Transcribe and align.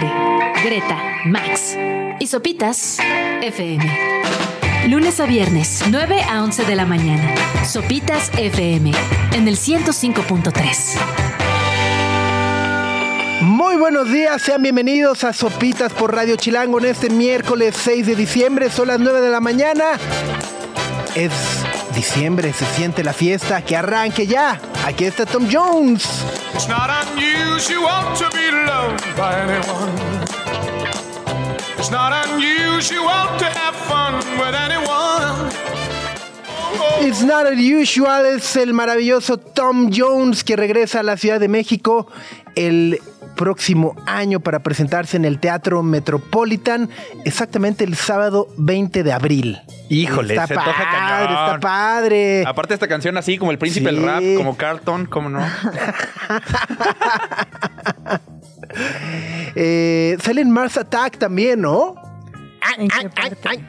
Greta, 0.00 0.98
Max 1.26 1.76
y 2.18 2.26
Sopitas 2.26 2.98
FM. 3.42 3.84
Lunes 4.88 5.20
a 5.20 5.26
viernes, 5.26 5.84
9 5.90 6.22
a 6.22 6.42
11 6.42 6.64
de 6.64 6.76
la 6.76 6.86
mañana. 6.86 7.34
Sopitas 7.66 8.30
FM 8.38 8.90
en 9.34 9.48
el 9.48 9.58
105.3. 9.58 10.98
Muy 13.42 13.76
buenos 13.76 14.10
días, 14.10 14.40
sean 14.40 14.62
bienvenidos 14.62 15.24
a 15.24 15.34
Sopitas 15.34 15.92
por 15.92 16.14
Radio 16.14 16.36
Chilango 16.36 16.78
en 16.78 16.86
este 16.86 17.10
miércoles 17.10 17.76
6 17.76 18.06
de 18.06 18.16
diciembre, 18.16 18.70
son 18.70 18.88
las 18.88 18.98
9 18.98 19.20
de 19.20 19.30
la 19.30 19.40
mañana. 19.40 19.84
Es 21.14 21.32
diciembre, 21.94 22.54
se 22.54 22.64
siente 22.76 23.04
la 23.04 23.12
fiesta, 23.12 23.60
que 23.60 23.76
arranque 23.76 24.26
ya. 24.26 24.58
Aquí 24.86 25.04
está 25.04 25.26
Tom 25.26 25.46
Jones. 25.52 26.08
It's 26.54 26.68
not 26.68 26.90
unusual 27.08 28.02
to 28.18 28.28
be 28.36 28.50
loved 28.66 29.16
by 29.16 29.32
anyone. 29.40 29.94
It's 31.78 31.90
not 31.90 32.12
unusual 32.28 33.24
to 33.38 33.44
have 33.44 33.74
fun 33.74 34.14
with 34.38 34.54
anyone. 34.54 35.50
It's 37.00 37.22
not 37.22 37.46
unusual, 37.46 38.26
es 38.26 38.56
el 38.56 38.72
maravilloso 38.72 39.38
Tom 39.38 39.90
Jones 39.90 40.44
que 40.44 40.56
regresa 40.56 41.00
a 41.00 41.02
la 41.02 41.16
Ciudad 41.16 41.40
de 41.40 41.48
México 41.48 42.06
el 42.54 43.00
próximo 43.36 43.94
año 44.06 44.40
para 44.40 44.60
presentarse 44.60 45.16
en 45.16 45.24
el 45.24 45.38
Teatro 45.38 45.82
Metropolitan, 45.82 46.88
exactamente 47.24 47.84
el 47.84 47.94
sábado 47.96 48.48
20 48.56 49.02
de 49.02 49.12
abril. 49.12 49.58
Híjole, 49.88 50.34
está 50.34 50.46
se 50.46 50.54
padre, 50.54 50.72
cañón. 50.74 51.32
está 51.32 51.60
padre. 51.60 52.44
Aparte 52.46 52.74
esta 52.74 52.88
canción 52.88 53.16
así 53.18 53.36
como 53.38 53.50
el 53.50 53.58
príncipe 53.58 53.90
Sí. 53.90 53.94
del 53.96 54.04
rap, 54.04 54.22
como 54.36 54.56
Carlton, 54.56 55.06
¿cómo 55.06 55.28
no? 55.28 55.40
Eh, 59.54 60.16
sale 60.22 60.40
en 60.40 60.50
Mars 60.50 60.76
Attack 60.78 61.18
también, 61.18 61.60
¿no? 61.60 61.94
¿En 62.78 62.88
qué 62.88 63.08
parte? 63.10 63.64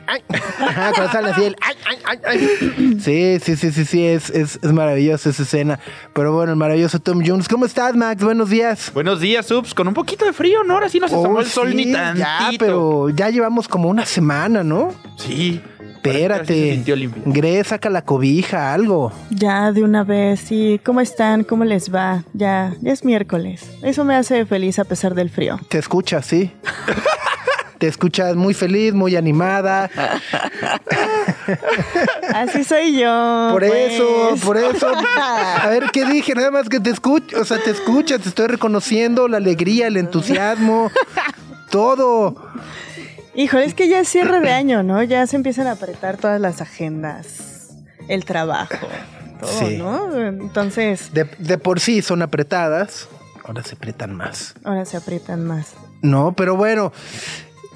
Ajá, 0.60 0.92
Cuando 0.94 1.12
sale 1.12 1.30
así 1.32 1.44
el 1.46 1.56
ay, 1.62 1.76
ay, 1.86 1.98
ay, 2.06 2.20
ay. 2.26 2.98
Sí, 3.00 3.40
sí, 3.44 3.56
sí, 3.58 3.72
sí, 3.72 3.86
sí, 3.86 4.06
es, 4.06 4.30
es, 4.30 4.60
es 4.62 4.72
maravillosa 4.72 5.30
esa 5.30 5.44
escena. 5.44 5.80
Pero 6.14 6.34
bueno, 6.34 6.52
el 6.54 6.58
maravilloso 6.58 7.00
Tom 7.00 7.22
Jones. 7.26 7.48
¿Cómo 7.48 7.66
estás, 7.66 7.96
Max? 7.96 8.24
Buenos 8.24 8.50
días. 8.50 8.92
Buenos 8.94 9.20
días, 9.20 9.46
Subs, 9.46 9.74
con 9.74 9.88
un 9.88 9.94
poquito 9.94 10.26
de 10.26 10.34
frío, 10.34 10.64
¿no? 10.64 10.76
Ahora 10.76 10.90
sí 10.90 11.00
no 11.00 11.08
se 11.08 11.16
asomó 11.16 11.38
Oh, 11.38 11.42
el 11.42 11.48
sol 11.48 11.70
sí, 11.72 11.76
ni 11.76 11.92
tantito. 11.92 12.20
Ya, 12.26 12.52
pero 12.60 13.10
ya 13.10 13.30
llevamos 13.30 13.68
como 13.68 13.90
una 13.90 14.06
semana, 14.06 14.64
¿no? 14.64 14.94
Sí. 15.18 15.62
Espérate. 15.96 16.74
sintió 16.74 16.96
limpio. 16.98 17.24
Gre, 17.26 17.64
saca 17.64 17.90
la 17.90 18.02
cobija, 18.04 18.74
algo. 18.74 19.12
Ya 19.30 19.72
de 19.72 19.84
una 19.84 20.04
vez, 20.04 20.42
sí. 20.42 20.80
¿Cómo 20.84 21.00
están? 21.00 21.44
¿Cómo 21.46 21.64
les 21.64 21.94
va? 21.94 22.24
Ya, 22.34 22.74
ya 22.82 22.92
es 22.92 23.06
miércoles. 23.06 23.66
Eso 23.82 24.04
me 24.04 24.14
hace 24.16 24.46
feliz 24.46 24.80
a 24.80 24.84
pesar 24.84 25.16
del 25.16 25.30
frío. 25.30 25.60
Te 25.70 25.78
escuchas, 25.78 26.26
sí. 26.26 26.52
Te 27.84 27.90
escuchas 27.90 28.38
muy 28.38 28.54
feliz, 28.54 28.94
muy 28.94 29.18
animada. 29.18 29.90
Así 32.34 32.64
soy 32.64 32.98
yo. 32.98 33.50
Por 33.52 33.68
pues. 33.68 33.92
eso, 33.94 34.36
por 34.42 34.56
eso. 34.56 34.88
A 35.18 35.68
ver, 35.68 35.90
¿qué 35.92 36.06
dije? 36.06 36.34
Nada 36.34 36.50
más 36.50 36.70
que 36.70 36.80
te 36.80 36.92
escucho, 36.92 37.42
o 37.42 37.44
sea, 37.44 37.58
te 37.62 37.72
escuchas, 37.72 38.22
te 38.22 38.30
estoy 38.30 38.48
reconociendo 38.48 39.28
la 39.28 39.36
alegría, 39.36 39.88
el 39.88 39.98
entusiasmo, 39.98 40.92
todo. 41.72 42.38
Híjole, 43.36 43.66
es 43.66 43.74
que 43.74 43.90
ya 43.90 44.00
es 44.00 44.08
cierre 44.08 44.40
de 44.40 44.54
año, 44.54 44.82
¿no? 44.82 45.04
Ya 45.04 45.28
se 45.28 45.36
empiezan 45.36 45.68
a 45.68 45.72
apretar 45.74 46.16
todas 46.16 46.40
las 46.40 46.62
agendas, 46.62 47.74
el 48.08 48.24
trabajo, 48.24 48.78
todo, 49.42 49.60
Sí. 49.60 49.76
¿no? 49.78 50.16
Entonces, 50.26 51.12
De, 51.14 51.26
de 51.38 51.58
por 51.58 51.82
sí 51.82 52.02
son 52.02 52.22
apretadas, 52.22 53.10
ahora 53.44 53.62
se 53.62 53.76
apretan 53.76 54.16
más. 54.16 54.54
ahora 54.64 54.86
se 54.86 54.96
aprietan 54.96 55.44
más. 55.46 55.74
No, 56.02 56.32
pero 56.32 56.56
bueno. 56.56 56.94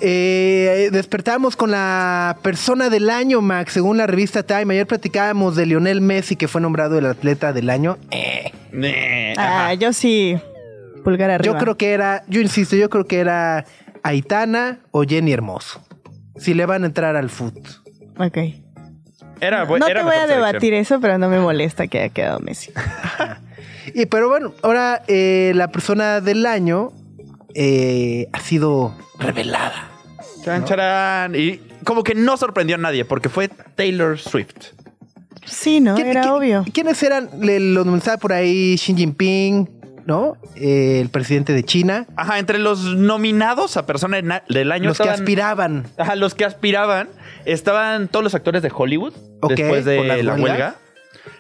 Eh, 0.02 0.90
despertamos 0.92 1.56
con 1.56 1.72
la 1.72 2.38
persona 2.42 2.90
del 2.90 3.09
año, 3.09 3.42
Max, 3.42 3.73
según 3.73 3.98
la 3.98 4.08
revista 4.08 4.44
Time. 4.44 4.73
Ayer 4.73 4.88
platicábamos 4.88 5.55
de 5.55 5.66
Lionel 5.66 6.02
Messi, 6.02 6.36
que 6.36 6.48
fue 6.48 6.61
nombrado 6.61 6.98
el 6.98 7.05
atleta 7.05 7.54
del 7.54 7.70
año. 7.70 7.98
Eh, 8.11 8.52
Nee, 8.72 9.33
Ah, 9.38 9.73
yo 9.73 9.94
sí. 9.94 10.38
Pulgar 11.04 11.32
arriba. 11.32 11.54
yo 11.54 11.60
creo 11.60 11.77
que 11.77 11.92
era, 11.92 12.23
yo 12.27 12.42
insisto, 12.42 12.76
yo 12.76 12.89
creo 12.89 13.05
que 13.05 13.20
era 13.20 13.66
Aitana 14.04 14.80
o 14.92 15.04
Jenny 15.04 15.32
Hermoso. 15.32 15.82
Si 16.36 16.54
le 16.54 16.66
van 16.66 16.83
a 16.83 16.88
entrar 16.88 17.16
al 17.16 17.30
foot. 17.30 17.58
Ok. 18.20 18.38
Era, 19.39 19.66
no 19.66 19.76
era 19.88 20.02
te 20.02 20.04
voy 20.05 20.16
a 20.16 20.27
debatir 20.27 20.60
selección. 20.60 20.98
eso, 20.98 20.99
pero 20.99 21.17
no 21.17 21.30
me 21.30 21.39
molesta 21.39 21.88
que 21.88 21.99
haya 21.99 22.10
quedado 22.10 22.39
Messi. 22.39 22.72
Y 23.93 24.05
pero 24.08 24.27
bueno, 24.27 24.54
ahora 24.64 25.02
eh, 25.08 25.54
la 25.55 25.70
persona 25.70 26.20
del 26.20 26.45
año 26.45 26.92
eh, 27.54 28.28
ha 28.34 28.40
sido 28.40 28.94
revelada. 29.20 29.90
Chan, 30.44 30.66
charán. 30.66 31.36
Y 31.36 31.60
como 31.84 32.04
que 32.04 32.16
no 32.16 32.38
sorprendió 32.38 32.76
a 32.76 32.80
nadie 32.80 33.06
porque 33.06 33.30
fue 33.30 33.48
Taylor 33.48 34.18
Swift. 34.20 34.74
Sí, 35.46 35.80
¿no? 35.80 35.96
¿Quién- 35.96 36.08
Era 36.08 36.22
quién- 36.22 36.34
obvio. 36.34 36.66
¿Quiénes 36.74 37.02
eran? 37.04 37.30
Le- 37.40 37.60
Los 37.60 37.86
mensajes 37.86 38.20
por 38.20 38.34
ahí, 38.34 38.76
Xi 38.78 38.94
Jinping, 38.96 39.70
¿no? 40.06 40.36
Eh, 40.56 41.00
el 41.02 41.10
presidente 41.10 41.54
de 41.54 41.64
China. 41.64 42.06
Ajá, 42.18 42.40
entre 42.40 42.60
los 42.60 42.84
nominados 42.96 43.78
a 43.78 43.86
persona 43.86 44.18
de 44.18 44.24
na- 44.24 44.44
del 44.50 44.72
año 44.72 44.90
Los 44.90 44.98
que 44.98 45.04
estaban- 45.04 45.22
aspiraban. 45.22 45.86
Ajá, 45.98 46.16
los 46.16 46.36
que 46.36 46.46
aspiraban 46.46 47.08
estaban 47.46 48.08
todos 48.10 48.24
los 48.24 48.36
actores 48.36 48.62
de 48.62 48.72
Hollywood 48.74 49.14
Ok, 49.42 49.54
después 49.56 49.86
de 49.86 49.98
por 49.98 50.06
la 50.06 50.34
huelga. 50.36 50.76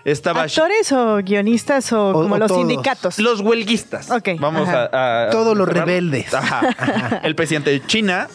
Estaba 0.05 0.43
¿Actores 0.43 0.91
o 0.91 1.17
guionistas 1.17 1.91
o, 1.93 2.13
como 2.13 2.35
o 2.35 2.37
los 2.37 2.47
todos. 2.47 2.61
sindicatos? 2.61 3.19
los 3.19 3.41
huelguistas. 3.41 4.09
Ok, 4.11 4.29
Vamos 4.39 4.67
a, 4.69 5.27
a- 5.27 5.29
Todos 5.29 5.55
los 5.57 5.67
cerrar. 5.67 5.85
rebeldes. 5.87 6.33
Ajá. 6.33 7.19
El 7.23 7.35
presidente 7.35 7.69
de 7.71 7.85
China, 7.85 8.27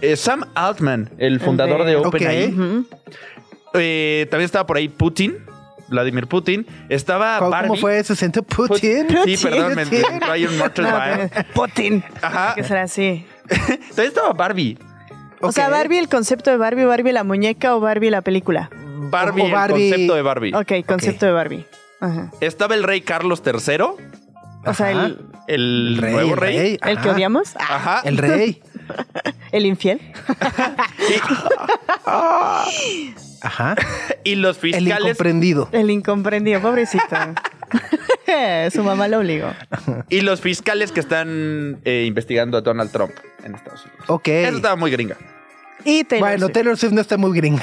eh, 0.00 0.16
Sam 0.16 0.44
Altman, 0.54 1.10
el 1.18 1.40
fundador 1.40 1.84
de-. 1.84 1.96
OpenAI. 1.96 2.54
Eh, 3.74 4.26
también 4.30 4.44
estaba 4.46 4.66
por 4.66 4.76
ahí 4.76 4.88
Putin, 4.88 5.36
Vladimir 5.88 6.26
Putin. 6.26 6.66
Estaba 6.88 7.38
¿Cómo, 7.38 7.50
Barbie. 7.50 7.68
cómo 7.68 7.80
fue? 7.80 8.02
¿Se 8.04 8.14
sentó 8.16 8.42
Putin? 8.42 9.06
Sí, 9.24 9.36
perdón, 9.42 9.74
me, 9.74 9.84
me 9.84 10.00
Putin. 10.00 10.48
un 10.48 10.58
Mortal 10.58 10.84
No, 11.34 11.44
Putin. 11.54 12.04
Ajá. 12.22 12.54
Que 12.54 12.64
será 12.64 12.82
así. 12.82 13.26
También 13.48 14.08
estaba 14.08 14.32
Barbie. 14.32 14.78
O 15.40 15.52
sea. 15.52 15.68
Barbie, 15.68 15.98
el 15.98 16.08
concepto 16.08 16.50
de 16.50 16.56
Barbie, 16.56 16.84
Barbie 16.84 17.12
la 17.12 17.24
muñeca 17.24 17.74
o 17.76 17.80
Barbie 17.80 18.10
la 18.10 18.22
película. 18.22 18.70
Barbie, 19.14 19.42
O- 19.42 19.46
o 19.46 19.50
Barbie- 19.50 19.84
el 19.86 19.90
concepto 19.90 20.14
de 20.14 20.22
Barbie. 20.22 20.54
Ok, 20.54 20.72
concepto 20.86 21.26
de 21.26 21.32
Barbie. 21.32 21.66
Ajá. 22.00 22.30
Estaba 22.40 22.74
el 22.74 22.82
rey 22.82 23.00
Carlos 23.00 23.42
III, 23.46 23.78
O 24.66 24.74
sea, 24.74 24.90
el, 24.90 24.98
el, 24.98 25.94
El 25.94 25.98
rey, 26.00 26.12
nuevo 26.12 26.30
el 26.34 26.36
rey. 26.38 26.58
rey. 26.58 26.78
el 26.82 27.00
que 27.00 27.10
odiamos. 27.10 27.54
Ajá. 27.56 28.00
El 28.04 28.16
rey. 28.18 28.62
el 29.52 29.66
infiel. 29.66 30.00
Ajá. 33.42 33.74
Y 34.24 34.34
los 34.36 34.56
El 34.56 34.72
fiscales. 34.72 35.00
incomprendido. 35.00 35.68
El 35.72 35.90
incomprendido, 35.90 36.60
pobrecito. 36.60 37.04
Su 38.72 38.82
mamá 38.82 39.08
lo 39.08 39.18
obligó. 39.18 39.52
y 40.08 40.20
los 40.22 40.40
fiscales 40.40 40.92
que 40.92 41.00
están 41.00 41.78
eh, 41.84 42.04
investigando 42.06 42.56
a 42.58 42.60
Donald 42.62 42.90
Trump 42.90 43.12
en 43.44 43.54
Estados 43.54 43.84
Unidos. 43.84 44.04
Ok. 44.08 44.28
Eso 44.28 44.56
estaba 44.56 44.76
muy 44.76 44.90
gringa. 44.90 45.16
Y 45.84 46.04
Taylor 46.04 46.28
Bueno, 46.30 46.46
Swift. 46.46 46.54
Taylor 46.54 46.76
Swift 46.78 46.92
no 46.92 47.00
está 47.00 47.16
muy 47.18 47.36
gringa. 47.36 47.62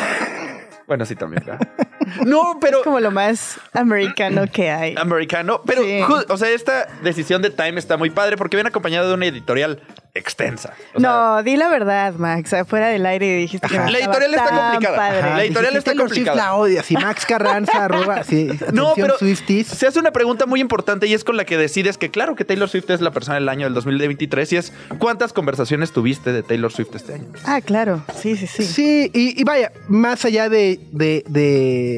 Bueno, 0.92 1.06
sí, 1.06 1.16
también. 1.16 1.42
no, 2.26 2.58
pero. 2.60 2.80
Es 2.80 2.84
como 2.84 3.00
lo 3.00 3.12
más 3.12 3.58
americano 3.74 4.44
que 4.52 4.70
hay. 4.70 4.96
Americano. 4.98 5.62
Pero, 5.66 5.82
Sí. 5.84 6.00
o 6.30 6.38
sea, 6.38 6.50
esta 6.50 6.88
decisión 7.04 7.42
de 7.42 7.50
Time 7.50 7.78
está 7.80 7.98
muy 7.98 8.10
padre 8.10 8.38
porque 8.38 8.58
viene 8.58 8.70
acompañada 8.70 9.08
de 9.08 9.14
una 9.14 9.26
editorial 9.26 9.82
extensa. 10.14 10.74
O 10.94 11.00
sea, 11.00 11.10
no, 11.10 11.44
di 11.44 11.56
la 11.56 11.70
verdad, 11.70 12.14
Max. 12.16 12.54
Afuera 12.54 12.90
del 12.90 13.06
aire 13.06 13.34
dijiste 13.38 13.68
que 13.68 13.76
La 13.76 13.98
editorial 13.98 14.34
está 14.34 14.50
complicada. 14.72 14.98
La 15.38 15.44
editorial 15.44 15.74
Dijiste, 15.74 15.78
está 15.92 15.96
complicada. 15.96 16.36
la 16.38 16.54
odia. 16.56 16.84
Si 16.84 16.96
Max 16.96 17.26
Carranza 17.26 17.86
arroba. 17.86 18.24
Sí, 18.24 18.50
No, 18.74 18.92
pero 18.96 19.18
Swifties. 19.18 19.68
se 19.68 19.88
hace 19.88 20.00
una 20.00 20.12
pregunta 20.12 20.46
muy 20.46 20.60
importante 20.60 21.08
y 21.08 21.14
es 21.14 21.24
con 21.24 21.38
la 21.38 21.46
que 21.46 21.58
decides 21.58 21.98
que 21.98 22.10
claro 22.12 22.36
que 22.36 22.44
Taylor 22.44 22.68
Swift 22.70 22.90
es 22.90 23.00
la 23.02 23.12
persona 23.12 23.36
del 23.36 23.48
año 23.48 23.66
del 23.66 23.74
2023 23.74 24.52
y 24.54 24.58
es 24.58 24.74
¿cuántas 25.00 25.32
conversaciones 25.34 25.92
tuviste 25.94 26.34
de 26.34 26.44
Taylor 26.44 26.72
Swift 26.74 26.94
este 26.94 27.14
año? 27.14 27.28
Ah, 27.46 27.62
claro. 27.62 28.04
Sí, 28.20 28.36
sí, 28.36 28.48
sí. 28.48 28.64
Sí, 28.66 29.12
y, 29.14 29.40
y 29.40 29.44
vaya, 29.46 29.72
más 29.88 30.26
allá 30.26 30.50
de, 30.50 30.80
de- 30.92 31.24
de 31.28 31.91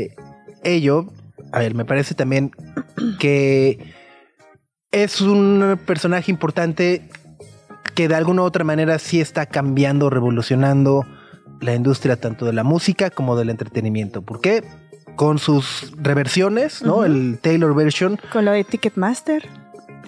ello, 0.64 1.08
a 1.52 1.60
ver, 1.60 1.76
me 1.76 1.86
parece 1.86 2.16
también 2.16 2.52
que 3.20 3.94
es 4.92 5.22
un 5.22 5.80
personaje 5.86 6.32
importante 6.32 7.08
que 7.96 8.08
de 8.08 8.16
alguna 8.16 8.44
u 8.44 8.46
otra 8.46 8.64
manera 8.64 9.00
sí 9.00 9.22
está 9.22 9.46
cambiando, 9.46 10.10
revolucionando 10.10 11.06
la 11.62 11.76
industria 11.76 12.16
tanto 12.16 12.46
de 12.46 12.54
la 12.54 12.64
música 12.64 13.10
como 13.10 13.36
del 13.36 13.50
entretenimiento. 13.50 14.22
¿Por 14.22 14.42
qué? 14.42 14.64
Con 15.16 15.40
sus 15.40 15.94
reversiones, 15.98 16.82
¿no? 16.82 17.06
El 17.06 17.40
Taylor 17.40 17.76
version. 17.76 18.20
Con 18.32 18.46
lo 18.46 18.52
de 18.52 18.64
Ticketmaster. 18.64 19.48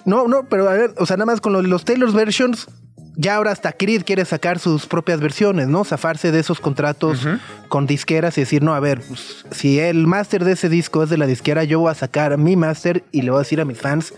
No, 0.04 0.28
no, 0.28 0.48
pero 0.48 0.68
a 0.68 0.74
ver, 0.74 0.94
o 0.98 1.06
sea, 1.06 1.16
nada 1.16 1.26
más 1.26 1.40
con 1.40 1.52
lo 1.52 1.62
de 1.62 1.68
los 1.68 1.84
Taylor 1.84 2.12
versions, 2.12 2.68
ya 3.16 3.36
ahora 3.36 3.50
hasta 3.50 3.72
Creed 3.72 4.02
quiere 4.04 4.24
sacar 4.26 4.58
sus 4.58 4.86
propias 4.86 5.20
versiones, 5.20 5.68
¿no? 5.68 5.84
Zafarse 5.84 6.30
de 6.30 6.40
esos 6.40 6.60
contratos 6.60 7.26
con 7.68 7.86
disqueras 7.86 8.36
y 8.36 8.42
decir, 8.42 8.62
no, 8.62 8.74
a 8.74 8.80
ver, 8.80 9.00
pues, 9.00 9.46
si 9.50 9.80
el 9.80 10.06
máster 10.06 10.44
de 10.44 10.52
ese 10.52 10.68
disco 10.68 11.02
es 11.02 11.10
de 11.10 11.16
la 11.16 11.26
disquera, 11.26 11.64
yo 11.64 11.80
voy 11.80 11.90
a 11.90 11.94
sacar 11.94 12.36
mi 12.36 12.56
máster 12.56 13.04
y 13.12 13.22
le 13.22 13.30
voy 13.30 13.38
a 13.38 13.42
decir 13.42 13.60
a 13.60 13.64
mis 13.64 13.78
fans 13.78 14.12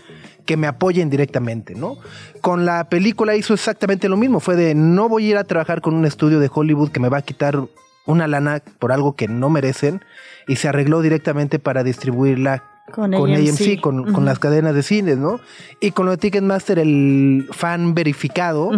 que 0.45 0.57
me 0.57 0.67
apoyen 0.67 1.09
directamente, 1.09 1.75
¿no? 1.75 1.97
Con 2.41 2.65
la 2.65 2.89
película 2.89 3.35
hizo 3.35 3.53
exactamente 3.53 4.09
lo 4.09 4.17
mismo, 4.17 4.41
fue 4.41 4.55
de 4.55 4.75
no 4.75 5.07
voy 5.07 5.27
a 5.27 5.29
ir 5.29 5.37
a 5.37 5.43
trabajar 5.45 5.81
con 5.81 5.93
un 5.93 6.05
estudio 6.05 6.39
de 6.39 6.49
Hollywood 6.53 6.91
que 6.91 6.99
me 6.99 7.07
va 7.09 7.19
a 7.19 7.21
quitar 7.21 7.59
una 8.05 8.27
lana 8.27 8.61
por 8.79 8.91
algo 8.91 9.15
que 9.15 9.27
no 9.27 9.49
merecen 9.49 10.03
y 10.47 10.57
se 10.57 10.67
arregló 10.67 11.01
directamente 11.01 11.59
para 11.59 11.83
distribuirla 11.83 12.63
Con 12.89 13.11
con 13.11 13.33
AMC. 13.33 13.49
AMC, 13.49 13.81
con, 13.81 14.13
con 14.13 14.25
las 14.25 14.39
cadenas 14.39 14.73
de 14.75 14.83
cines, 14.83 15.17
¿no? 15.17 15.39
Y 15.79 15.91
con 15.91 16.05
lo 16.05 16.11
de 16.11 16.17
Ticketmaster, 16.17 16.79
el 16.79 17.47
fan 17.51 17.93
verificado, 17.93 18.71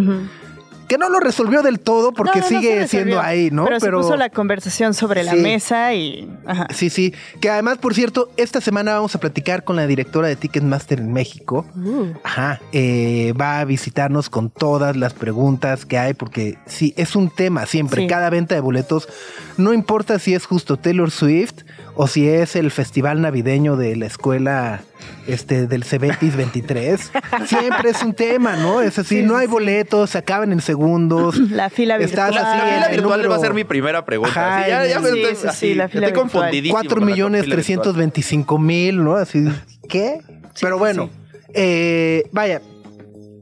que 0.91 0.97
no 0.97 1.07
lo 1.07 1.21
resolvió 1.21 1.63
del 1.63 1.79
todo 1.79 2.11
porque 2.11 2.41
No, 2.41 2.49
no, 2.49 2.51
no 2.51 2.59
sigue 2.61 2.85
siendo 2.89 3.21
ahí, 3.21 3.49
¿no? 3.49 3.63
Pero, 3.63 3.79
se 3.79 3.91
puso 3.91 4.17
la 4.17 4.29
conversación 4.29 4.93
sobre 4.93 5.23
la 5.23 5.35
mesa 5.35 5.93
y. 5.93 6.29
Ajá. 6.45 6.67
Sí, 6.73 6.89
sí. 6.89 7.13
Que 7.39 7.49
además, 7.49 7.77
por 7.77 7.93
cierto, 7.93 8.29
esta 8.35 8.59
semana 8.59 8.95
vamos 8.95 9.15
a 9.15 9.19
platicar 9.21 9.63
con 9.63 9.77
la 9.77 9.87
directora 9.87 10.27
de 10.27 10.35
Ticketmaster 10.35 10.99
en 10.99 11.13
México. 11.13 11.65
Uh, 11.77 12.07
Ajá. 12.25 12.59
eh, 12.73 13.33
va 13.39 13.61
a 13.61 13.63
visitarnos 13.63 14.29
con 14.29 14.49
todas 14.49 14.97
las 14.97 15.13
preguntas 15.13 15.85
que 15.85 15.97
hay, 15.97 16.13
porque 16.13 16.57
sí, 16.65 16.93
es 16.97 17.15
un 17.15 17.29
tema 17.29 17.65
siempre. 17.67 18.01
Sí. 18.01 18.07
Cada 18.09 18.29
venta 18.29 18.55
de 18.55 18.59
boletos, 18.59 19.07
no 19.55 19.71
importa 19.71 20.19
si 20.19 20.33
es 20.33 20.45
justo 20.45 20.75
Taylor 20.75 21.09
Swift 21.09 21.63
o 21.95 22.07
si 22.07 22.27
es 22.27 22.55
el 22.55 22.71
festival 22.71 23.21
navideño 23.21 23.75
de 23.75 23.95
la 23.95 24.05
escuela 24.05 24.81
este, 25.27 25.67
del 25.67 25.83
Cebetis 25.83 26.35
23, 26.35 27.11
siempre 27.47 27.89
es 27.91 28.01
un 28.03 28.13
tema, 28.13 28.55
¿no? 28.55 28.81
Es 28.81 28.97
así, 28.99 29.17
Sí, 29.19 29.23
no 29.23 29.37
hay 29.37 29.47
sí. 29.47 29.51
boletos, 29.51 30.09
se 30.11 30.17
acaban 30.17 30.51
en 30.51 30.61
segundos. 30.61 31.37
La 31.51 31.69
fila 31.69 31.97
Estás 31.97 32.29
virtual. 32.31 32.45
así 32.47 32.57
La 32.57 32.73
fila 32.75 32.87
virtual 32.89 33.19
número- 33.21 33.29
va 33.29 33.35
a 33.35 33.39
ser 33.39 33.53
mi 33.53 33.63
primera 33.63 34.05
pregunta. 34.05 34.31
Ajá, 34.57 34.63
Sí, 34.63 34.69
ya, 34.69 34.85
ya 34.87 34.95
en 34.97 35.03
me 35.03 35.09
el- 35.09 35.17
estoy, 35.17 35.35
Sí, 35.35 35.41
sí, 35.41 35.47
así, 35.47 35.67
sí, 35.69 35.73
la 35.75 35.89
fila 35.89 36.07
virtual. 36.07 36.29
confundidísimo. 36.29 36.73
4 36.75 36.89
con 36.97 36.99
la 37.01 37.05
millones 37.13 37.43
fila 37.43 37.55
virtual. 37.55 37.81
325 37.81 38.57
mil, 38.59 39.03
¿no? 39.03 39.15
Así, 39.15 39.45
¿qué? 39.89 40.19
Pero 40.59 40.77
bueno, 40.77 41.09
eh, 41.53 42.23
vaya, 42.31 42.61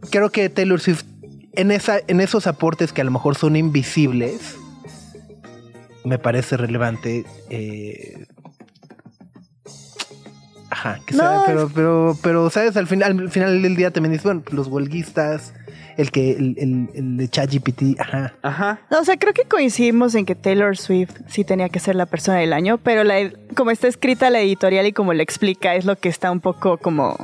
creo 0.09 0.29
que 0.31 0.49
Taylor 0.49 0.79
Swift, 0.79 1.03
en, 1.53 1.71
esa, 1.71 1.99
en 2.07 2.21
esos 2.21 2.47
aportes 2.47 2.93
que 2.93 3.01
a 3.01 3.03
lo 3.03 3.11
mejor 3.11 3.35
son 3.37 3.55
invisibles, 3.55 4.55
me 6.05 6.17
parece 6.17 6.57
relevante. 6.57 7.25
eh, 7.49 8.25
Ajá, 10.79 10.99
que 11.05 11.13
No, 11.13 11.23
sea, 11.23 11.43
pero, 11.45 11.69
pero, 11.73 12.17
pero, 12.23 12.49
¿sabes? 12.49 12.77
Al 12.77 12.87
final, 12.87 13.19
al 13.19 13.29
final 13.29 13.61
del 13.61 13.75
día 13.75 13.91
también 13.91 14.13
dices, 14.13 14.23
bueno, 14.23 14.43
los 14.51 14.67
huelguistas, 14.67 15.53
el 15.97 16.09
que, 16.11 16.31
el, 16.31 16.55
el, 16.57 16.89
el 16.93 17.17
de 17.17 17.27
ChatGPT, 17.27 17.99
ajá. 17.99 18.33
Ajá. 18.41 18.79
No, 18.89 18.99
o 18.99 19.03
sea, 19.03 19.17
creo 19.17 19.33
que 19.33 19.43
coincidimos 19.43 20.15
en 20.15 20.25
que 20.25 20.35
Taylor 20.35 20.77
Swift 20.77 21.11
sí 21.27 21.43
tenía 21.43 21.67
que 21.67 21.79
ser 21.81 21.95
la 21.95 22.05
persona 22.05 22.37
del 22.37 22.53
año, 22.53 22.77
pero 22.77 23.03
la, 23.03 23.29
como 23.55 23.71
está 23.71 23.89
escrita 23.89 24.29
la 24.29 24.39
editorial 24.39 24.85
y 24.85 24.93
como 24.93 25.13
lo 25.13 25.21
explica, 25.21 25.75
es 25.75 25.83
lo 25.83 25.97
que 25.97 26.07
está 26.07 26.31
un 26.31 26.39
poco 26.39 26.77
como. 26.77 27.17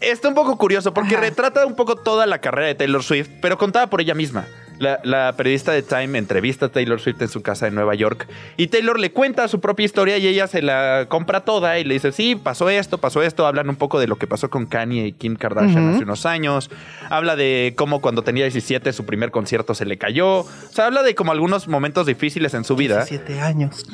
Está 0.00 0.28
un 0.28 0.34
poco 0.34 0.56
curioso 0.56 0.94
porque 0.94 1.14
Ajá. 1.16 1.24
retrata 1.24 1.66
un 1.66 1.74
poco 1.74 1.96
toda 1.96 2.26
la 2.26 2.38
carrera 2.40 2.68
de 2.68 2.74
Taylor 2.76 3.02
Swift, 3.02 3.28
pero 3.42 3.58
contada 3.58 3.88
por 3.88 4.00
ella 4.00 4.14
misma. 4.14 4.46
La, 4.78 5.00
la 5.04 5.34
periodista 5.36 5.72
de 5.72 5.82
Time 5.82 6.18
entrevista 6.18 6.66
a 6.66 6.68
Taylor 6.68 7.00
Swift 7.00 7.22
en 7.22 7.28
su 7.28 7.42
casa 7.42 7.68
en 7.68 7.74
Nueva 7.74 7.94
York 7.94 8.26
y 8.56 8.68
Taylor 8.68 8.98
le 8.98 9.12
cuenta 9.12 9.46
su 9.48 9.60
propia 9.60 9.84
historia 9.84 10.18
y 10.18 10.26
ella 10.26 10.46
se 10.46 10.62
la 10.62 11.06
compra 11.08 11.40
toda 11.44 11.78
y 11.78 11.84
le 11.84 11.94
dice, 11.94 12.12
sí, 12.12 12.36
pasó 12.36 12.68
esto, 12.68 12.98
pasó 12.98 13.22
esto. 13.22 13.46
Hablan 13.46 13.68
un 13.68 13.76
poco 13.76 13.98
de 13.98 14.06
lo 14.06 14.16
que 14.16 14.26
pasó 14.26 14.50
con 14.50 14.66
Kanye 14.66 15.06
y 15.06 15.12
Kim 15.12 15.36
Kardashian 15.36 15.94
hace 15.94 16.04
unos 16.04 16.26
años. 16.26 16.70
Habla 17.10 17.36
de 17.36 17.74
cómo 17.76 18.00
cuando 18.00 18.22
tenía 18.22 18.44
17 18.44 18.92
su 18.92 19.06
primer 19.06 19.30
concierto 19.30 19.74
se 19.74 19.84
le 19.84 19.98
cayó. 19.98 20.40
O 20.40 20.48
sea, 20.70 20.86
habla 20.86 21.02
de 21.02 21.14
como 21.14 21.32
algunos 21.32 21.68
momentos 21.68 22.06
difíciles 22.06 22.54
en 22.54 22.64
su 22.64 22.76
vida. 22.76 23.04
17 23.04 23.40
años. 23.40 23.84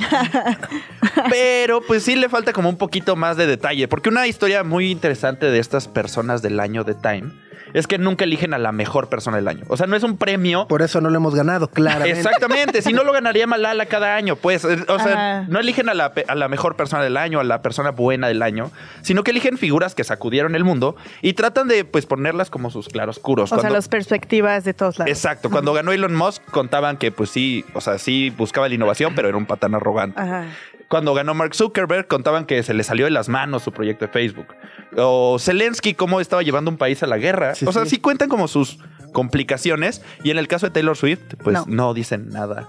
Pero 1.30 1.80
pues 1.82 2.02
sí 2.02 2.16
le 2.16 2.28
falta 2.28 2.52
como 2.52 2.68
un 2.68 2.76
poquito 2.76 3.16
más 3.16 3.36
de 3.36 3.46
detalle, 3.46 3.88
porque 3.88 4.08
una 4.08 4.26
historia 4.26 4.64
muy 4.64 4.90
interesante 4.90 5.46
de 5.46 5.58
estas 5.58 5.88
personas 5.88 6.42
del 6.42 6.60
año 6.60 6.84
de 6.84 6.94
Time 6.94 7.49
es 7.74 7.86
que 7.86 7.98
nunca 7.98 8.24
eligen 8.24 8.54
a 8.54 8.58
la 8.58 8.72
mejor 8.72 9.08
persona 9.08 9.36
del 9.36 9.48
año. 9.48 9.64
O 9.68 9.76
sea, 9.76 9.86
no 9.86 9.96
es 9.96 10.02
un 10.02 10.16
premio. 10.16 10.66
Por 10.68 10.82
eso 10.82 11.00
no 11.00 11.10
lo 11.10 11.16
hemos 11.16 11.34
ganado, 11.34 11.68
claramente. 11.68 12.18
Exactamente, 12.18 12.82
si 12.82 12.92
no 12.92 13.04
lo 13.04 13.12
ganaría 13.12 13.46
Malala 13.46 13.86
cada 13.86 14.16
año, 14.16 14.36
pues, 14.36 14.64
eh, 14.64 14.78
o 14.88 14.98
sea, 14.98 15.38
Ajá. 15.40 15.46
no 15.48 15.58
eligen 15.60 15.88
a 15.88 15.94
la, 15.94 16.12
a 16.28 16.34
la 16.34 16.48
mejor 16.48 16.76
persona 16.76 17.02
del 17.02 17.16
año, 17.16 17.40
a 17.40 17.44
la 17.44 17.62
persona 17.62 17.90
buena 17.90 18.28
del 18.28 18.42
año, 18.42 18.70
sino 19.02 19.22
que 19.24 19.30
eligen 19.30 19.58
figuras 19.58 19.94
que 19.94 20.04
sacudieron 20.04 20.54
el 20.54 20.64
mundo 20.64 20.96
y 21.22 21.32
tratan 21.34 21.68
de, 21.68 21.84
pues, 21.84 22.06
ponerlas 22.06 22.50
como 22.50 22.70
sus 22.70 22.88
claroscuros. 22.88 23.44
O 23.52 23.56
sea, 23.56 23.58
Cuando- 23.62 23.74
las 23.76 23.88
perspectivas 23.88 24.64
de 24.64 24.74
todos 24.74 24.98
lados. 24.98 25.10
Exacto, 25.10 25.50
cuando 25.50 25.72
ganó 25.72 25.92
Elon 25.92 26.14
Musk 26.14 26.42
contaban 26.50 26.96
que, 26.96 27.12
pues 27.12 27.30
sí, 27.30 27.64
o 27.74 27.80
sea, 27.80 27.98
sí 27.98 28.30
buscaba 28.36 28.68
la 28.68 28.74
innovación, 28.74 29.14
pero 29.14 29.28
era 29.28 29.36
un 29.36 29.46
patán 29.46 29.74
arrogante. 29.74 30.20
Ajá. 30.20 30.44
Cuando 30.90 31.14
ganó 31.14 31.34
Mark 31.34 31.54
Zuckerberg, 31.54 32.08
contaban 32.08 32.44
que 32.46 32.62
se 32.64 32.74
le 32.74 32.82
salió 32.82 33.04
de 33.04 33.12
las 33.12 33.28
manos 33.28 33.62
su 33.62 33.70
proyecto 33.70 34.06
de 34.06 34.12
Facebook. 34.12 34.48
O 34.96 35.38
Zelensky, 35.38 35.94
cómo 35.94 36.20
estaba 36.20 36.42
llevando 36.42 36.68
un 36.68 36.76
país 36.78 37.00
a 37.04 37.06
la 37.06 37.16
guerra. 37.16 37.54
Sí, 37.54 37.64
o 37.64 37.72
sea, 37.72 37.84
sí. 37.84 37.90
sí 37.90 37.98
cuentan 37.98 38.28
como 38.28 38.48
sus 38.48 38.78
complicaciones. 39.12 40.02
Y 40.24 40.30
en 40.32 40.38
el 40.38 40.48
caso 40.48 40.66
de 40.66 40.72
Taylor 40.72 40.96
Swift, 40.96 41.36
pues 41.44 41.56
no, 41.56 41.64
No. 41.68 41.94
dicen 41.94 42.28
nada. 42.30 42.68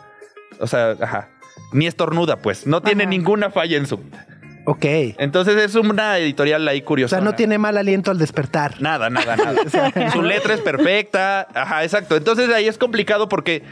O 0.60 0.68
sea, 0.68 0.92
ajá. 1.02 1.30
Ni 1.74 1.88
estornuda, 1.88 2.38
pues. 2.38 2.68
No 2.68 2.82
tiene 2.82 3.04
Ajá. 3.06 3.10
ninguna 3.10 3.50
falla 3.50 3.78
en 3.78 3.88
su 3.88 3.98
vida. 3.98 4.28
Ok. 4.72 4.86
Entonces 5.18 5.56
es 5.58 5.76
una 5.76 6.18
editorial 6.18 6.66
ahí 6.68 6.80
O 6.82 6.86
curiosa. 6.86 7.18
sea, 7.18 7.24
no 7.26 7.34
tiene 7.34 7.58
mal 7.58 7.78
aliento 7.78 8.10
al 8.12 8.18
despertar. 8.18 8.82
Nada, 8.82 9.10
nada, 9.10 9.36
nada. 9.36 10.12
Su 10.14 10.22
letra 10.22 10.54
es 10.54 10.62
perfecta. 10.62 11.48
Ajá, 11.54 11.84
exacto. 11.84 12.16
Entonces 12.16 12.50
ahí 12.54 12.68
es 12.68 12.78
complicado 12.78 13.28
porque 13.28 13.64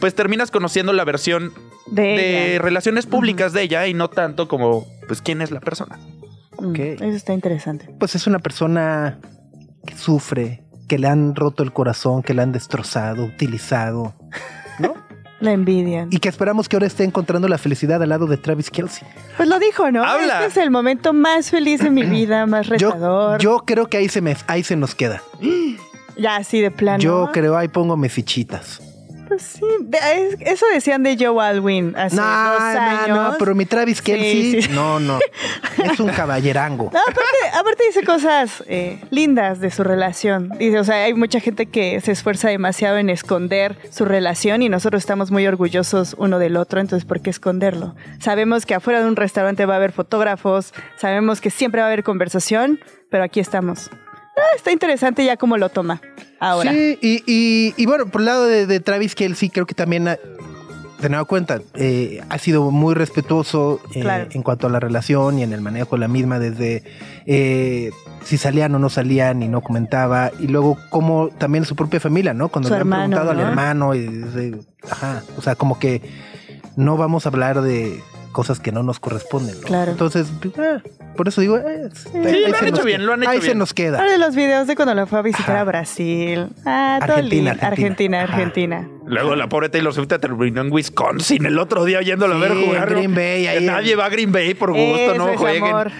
pues 0.00 0.14
terminas 0.14 0.50
conociendo 0.50 0.92
la 0.94 1.04
versión 1.04 1.52
De, 1.90 2.58
relaciones 2.60 3.06
públicas 3.06 3.52
de 3.52 3.62
ella 3.62 3.86
y 3.86 3.92
no 3.94 4.08
tanto 4.08 4.48
como 4.48 4.86
pues 5.06 5.20
quién 5.20 5.42
es 5.42 5.50
la 5.50 5.60
persona. 5.60 5.98
Mm, 6.58 6.70
Ok. 6.70 6.78
Eso 6.78 7.04
está 7.04 7.34
interesante. 7.34 7.90
Pues 7.98 8.14
es 8.14 8.26
una 8.26 8.38
persona 8.38 9.18
que 9.86 9.94
sufre, 9.94 10.64
que 10.88 10.98
le 10.98 11.06
han 11.08 11.34
roto 11.34 11.62
el 11.62 11.72
corazón, 11.72 12.22
que 12.22 12.32
le 12.32 12.40
han 12.42 12.52
destrozado, 12.52 13.24
utilizado. 13.24 14.14
La 15.40 15.52
envidian. 15.52 16.08
Y 16.10 16.18
que 16.18 16.28
esperamos 16.30 16.68
que 16.68 16.76
ahora 16.76 16.86
esté 16.86 17.04
encontrando 17.04 17.46
la 17.48 17.58
felicidad 17.58 18.02
al 18.02 18.08
lado 18.08 18.26
de 18.26 18.36
Travis 18.38 18.70
Kelsey. 18.70 19.06
Pues 19.36 19.48
lo 19.48 19.58
dijo, 19.58 19.90
¿no? 19.90 20.02
Habla. 20.02 20.34
Este 20.34 20.46
es 20.46 20.56
el 20.56 20.70
momento 20.70 21.12
más 21.12 21.50
feliz 21.50 21.80
de 21.82 21.90
mi 21.90 22.02
vida, 22.06 22.46
más 22.46 22.66
Yo, 22.66 22.90
retador. 22.92 23.38
yo 23.40 23.58
creo 23.66 23.86
que 23.86 23.98
ahí 23.98 24.08
se, 24.08 24.20
me, 24.22 24.34
ahí 24.46 24.62
se 24.64 24.76
nos 24.76 24.94
queda. 24.94 25.22
ya 26.16 26.36
así 26.36 26.60
de 26.60 26.70
plano. 26.70 26.98
Yo 27.02 27.30
creo 27.32 27.56
ahí 27.56 27.68
pongo 27.68 27.96
mis 27.96 28.12
fichitas. 28.12 28.80
Pues 29.28 29.42
sí, 29.42 29.60
es- 30.14 30.36
eso 30.40 30.66
decían 30.72 31.02
de 31.02 31.16
Joe 31.18 31.44
Alwyn 31.44 31.94
hace 31.96 32.14
No, 32.16 32.22
dos 32.22 32.60
no, 32.60 32.66
años. 32.80 33.08
no, 33.32 33.34
pero 33.38 33.54
mi 33.54 33.66
Travis 33.66 34.00
Kelsey, 34.00 34.62
sí. 34.62 34.68
no, 34.72 35.00
no. 35.00 35.18
Es 35.84 35.98
un 36.00 36.10
caballerango. 36.10 36.90
No, 36.96 37.00
aparte, 37.00 37.58
aparte 37.58 37.84
dice 37.86 38.02
cosas 38.04 38.62
eh, 38.68 39.00
lindas 39.10 39.60
de 39.60 39.70
su 39.70 39.82
relación. 39.84 40.50
Dice, 40.58 40.78
o 40.78 40.84
sea, 40.84 41.04
hay 41.04 41.14
mucha 41.14 41.40
gente 41.40 41.66
que 41.66 42.00
se 42.00 42.12
esfuerza 42.12 42.48
demasiado 42.48 42.98
en 42.98 43.10
esconder 43.10 43.76
su 43.90 44.04
relación 44.04 44.62
y 44.62 44.68
nosotros 44.68 45.02
estamos 45.02 45.30
muy 45.30 45.46
orgullosos 45.46 46.14
uno 46.18 46.38
del 46.38 46.56
otro, 46.56 46.80
entonces 46.80 47.04
¿por 47.06 47.20
qué 47.20 47.30
esconderlo? 47.30 47.94
Sabemos 48.20 48.64
que 48.66 48.74
afuera 48.74 49.00
de 49.00 49.08
un 49.08 49.16
restaurante 49.16 49.66
va 49.66 49.74
a 49.74 49.76
haber 49.78 49.92
fotógrafos, 49.92 50.72
sabemos 50.96 51.40
que 51.40 51.50
siempre 51.50 51.80
va 51.80 51.86
a 51.86 51.88
haber 51.88 52.04
conversación, 52.04 52.80
pero 53.10 53.24
aquí 53.24 53.40
estamos. 53.40 53.90
Ah, 54.36 54.56
está 54.56 54.70
interesante 54.72 55.24
ya 55.24 55.36
cómo 55.36 55.56
lo 55.56 55.68
toma 55.70 56.00
ahora. 56.40 56.72
Sí, 56.72 56.98
y, 57.00 57.22
y- 57.26 57.74
y 57.76 57.86
bueno, 57.86 58.06
por 58.06 58.20
el 58.20 58.26
lado 58.26 58.44
de, 58.44 58.66
de 58.66 58.80
Travis 58.80 59.14
Kelsey, 59.14 59.48
creo 59.48 59.66
que 59.66 59.74
también, 59.74 60.08
ha- 60.08 60.18
de 61.00 61.08
nueva 61.08 61.24
cuenta, 61.24 61.60
eh, 61.74 62.20
ha 62.28 62.38
sido 62.38 62.70
muy 62.70 62.94
respetuoso 62.94 63.80
eh, 63.94 64.00
Claro. 64.00 64.26
en 64.30 64.42
cuanto 64.42 64.66
a 64.66 64.70
la 64.70 64.80
relación 64.80 65.38
y 65.38 65.42
en 65.42 65.52
el 65.52 65.60
manejo 65.60 65.96
de 65.96 66.00
la 66.00 66.08
misma, 66.08 66.38
desde 66.38 66.82
eh, 67.26 67.90
si 68.24 68.36
salían 68.38 68.74
o 68.74 68.78
no 68.78 68.88
salían 68.90 69.42
y 69.42 69.48
no 69.48 69.60
comentaba, 69.62 70.30
y 70.38 70.48
luego 70.48 70.76
como 70.90 71.28
también 71.28 71.64
su 71.64 71.74
propia 71.76 72.00
familia, 72.00 72.34
¿no? 72.34 72.48
Cuando 72.48 72.68
Su 72.68 72.74
le 72.74 72.80
han 72.82 72.90
preguntado 72.90 73.30
al 73.30 73.36
¿no? 73.38 73.42
hermano, 73.48 73.94
y 73.94 74.56
ajá, 74.90 75.22
o 75.38 75.42
sea, 75.42 75.54
como 75.54 75.78
que 75.78 76.02
no 76.76 76.96
vamos 76.98 77.24
a 77.24 77.30
hablar 77.30 77.62
de 77.62 78.00
cosas 78.32 78.60
que 78.60 78.70
no 78.72 78.82
nos 78.82 78.98
corresponden. 79.00 79.60
¿no? 79.62 79.66
Claro. 79.66 79.92
Entonces, 79.92 80.28
ah, 80.58 80.82
por 81.16 81.28
eso 81.28 81.40
digo, 81.40 81.56
eh, 81.58 81.62
ahí- 82.14 82.26
ahí 82.26 82.40
lo 82.40 82.46
han 82.48 82.54
se 82.54 82.64
hecho 82.68 82.76
nos 82.76 82.84
bien, 82.84 82.96
queda. 82.98 83.06
lo 83.06 83.12
han 83.14 83.22
hecho 83.22 83.30
Ahí 83.30 83.40
se 83.40 83.54
nos 83.54 83.74
queda. 83.74 83.98
Ahora 83.98 84.12
de 84.12 84.18
los 84.18 84.34
videos 84.36 84.66
de 84.66 84.76
cuando 84.76 84.94
lo 84.94 85.06
fue 85.06 85.18
a 85.18 85.22
visitar 85.22 85.50
Ajá. 85.56 85.60
a 85.60 85.64
Brasil. 85.64 86.48
Ah, 86.64 86.98
todo 87.00 87.14
Argentina, 87.16 87.52
lindo. 87.52 87.66
Argentina. 87.66 88.20
Argentina. 88.22 88.76
Argentina. 88.76 88.88
Luego 89.08 89.36
la 89.36 89.48
pobre 89.48 89.68
Taylor 89.68 89.94
Swift 89.94 90.08
terminó 90.20 90.60
en 90.62 90.72
Wisconsin 90.72 91.46
el 91.46 91.58
otro 91.60 91.84
día 91.84 92.00
yéndolo 92.02 92.34
a 92.34 92.38
ver 92.38 92.54
jugar. 92.54 92.88
en 92.88 92.94
Green 92.96 93.14
Bay, 93.14 93.46
ahí 93.46 93.58
en- 93.58 93.66
Nadie 93.66 93.94
va 93.94 94.06
a 94.06 94.08
Green 94.08 94.32
Bay 94.32 94.54
por 94.54 94.70
gusto, 94.72 94.96
Eso 94.96 95.14
no 95.14 95.28
es 95.30 95.36
jueguen. 95.38 95.64
amor. 95.64 95.92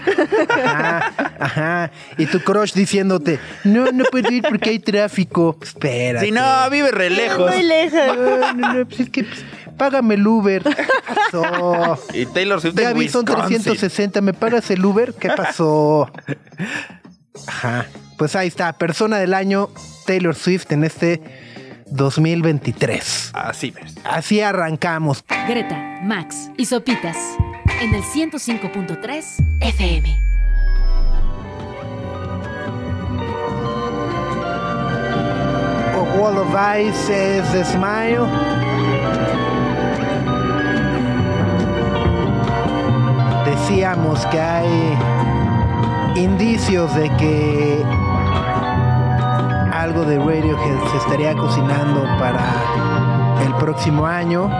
Ajá, 0.50 1.12
ajá. 1.38 1.90
Y 2.18 2.26
tu 2.26 2.40
crush 2.40 2.72
diciéndote, 2.72 3.38
no, 3.64 3.90
no 3.92 4.04
puedo 4.04 4.30
ir 4.32 4.42
porque 4.48 4.70
hay 4.70 4.78
tráfico. 4.80 5.56
Espérate. 5.62 6.26
Si 6.26 6.32
no, 6.32 6.42
vive 6.70 6.90
re 6.90 7.10
lejos. 7.10 7.50
Muy 7.54 7.62
lejos. 7.62 8.00
No, 8.16 8.52
no, 8.54 8.74
no, 8.74 8.86
pues 8.88 9.00
es 9.00 9.10
que 9.10 9.24
pues, 9.24 9.44
págame 9.76 10.14
el 10.14 10.26
Uber. 10.26 10.62
¿Qué 10.76 10.86
pasó? 11.14 11.98
Y 12.12 12.26
Taylor 12.26 12.60
Swift 12.60 12.74
Ya 12.74 12.90
en 12.90 12.98
vi, 12.98 13.08
son 13.08 13.24
Wisconsin. 13.26 13.62
360. 13.62 14.20
¿Me 14.20 14.32
pagas 14.32 14.70
el 14.70 14.84
Uber? 14.84 15.14
¿Qué 15.14 15.28
pasó? 15.30 16.10
Ajá. 17.46 17.86
Pues 18.18 18.34
ahí 18.34 18.48
está. 18.48 18.72
Persona 18.72 19.18
del 19.18 19.34
año, 19.34 19.70
Taylor 20.06 20.34
Swift 20.34 20.72
en 20.72 20.84
este 20.84 21.20
2023. 21.90 23.30
Así 23.34 23.70
ves. 23.70 23.94
Así 24.04 24.40
arrancamos. 24.40 25.24
Greta, 25.48 26.00
Max 26.02 26.50
y 26.56 26.66
Sopitas 26.66 27.16
en 27.80 27.94
el 27.94 28.02
105.3 28.02 29.24
FM. 29.60 30.26
Wall 36.18 36.38
of 36.38 36.48
Ice 36.54 37.38
es 37.38 37.52
The 37.52 37.62
Smile. 37.64 39.35
Decíamos 43.60 44.24
que 44.26 44.38
hay 44.40 44.98
indicios 46.16 46.94
de 46.94 47.08
que 47.16 47.82
algo 49.72 50.04
de 50.04 50.18
Radiohead 50.18 50.90
se 50.90 50.96
estaría 50.98 51.34
cocinando 51.34 52.02
para 52.18 53.42
el 53.44 53.54
próximo 53.56 54.06
año. 54.06 54.50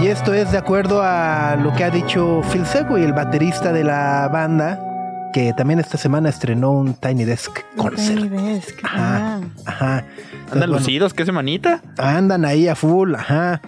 Y 0.00 0.06
esto 0.06 0.34
es 0.34 0.52
de 0.52 0.58
acuerdo 0.58 1.02
a 1.02 1.56
lo 1.56 1.72
que 1.74 1.84
ha 1.84 1.90
dicho 1.90 2.42
Phil 2.52 2.66
Segway, 2.66 3.04
el 3.04 3.12
baterista 3.12 3.72
de 3.72 3.84
la 3.84 4.28
banda, 4.32 4.78
que 5.32 5.52
también 5.56 5.80
esta 5.80 5.96
semana 5.98 6.28
estrenó 6.28 6.72
un 6.72 6.94
Tiny 6.94 7.24
Desk 7.24 7.60
concert. 7.76 8.20
Tiny 8.20 8.54
Desk, 8.54 8.78
Ajá, 8.84 9.18
ah. 9.18 9.40
ajá. 9.66 9.98
Entonces, 9.98 10.52
¿Andan 10.52 10.70
bueno, 10.70 10.78
lucidos? 10.78 11.14
¿Qué 11.14 11.24
semanita? 11.24 11.82
Andan 11.98 12.44
ahí 12.44 12.68
a 12.68 12.74
full, 12.74 13.14
ajá. 13.14 13.60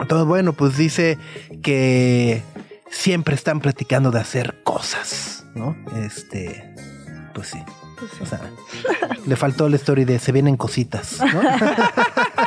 Entonces, 0.00 0.26
bueno, 0.26 0.52
pues 0.52 0.76
dice 0.76 1.18
que 1.62 2.42
siempre 2.90 3.34
están 3.34 3.60
platicando 3.60 4.10
de 4.10 4.20
hacer 4.20 4.62
cosas, 4.64 5.44
¿no? 5.54 5.76
Este, 6.04 6.74
pues 7.34 7.48
sí. 7.48 7.58
Pues 7.98 8.12
sí. 8.12 8.18
O 8.22 8.26
sea, 8.26 8.40
le 9.26 9.36
faltó 9.36 9.66
el 9.66 9.74
story 9.74 10.04
de 10.04 10.18
se 10.18 10.30
vienen 10.30 10.56
cositas, 10.56 11.18
¿no? 11.18 11.40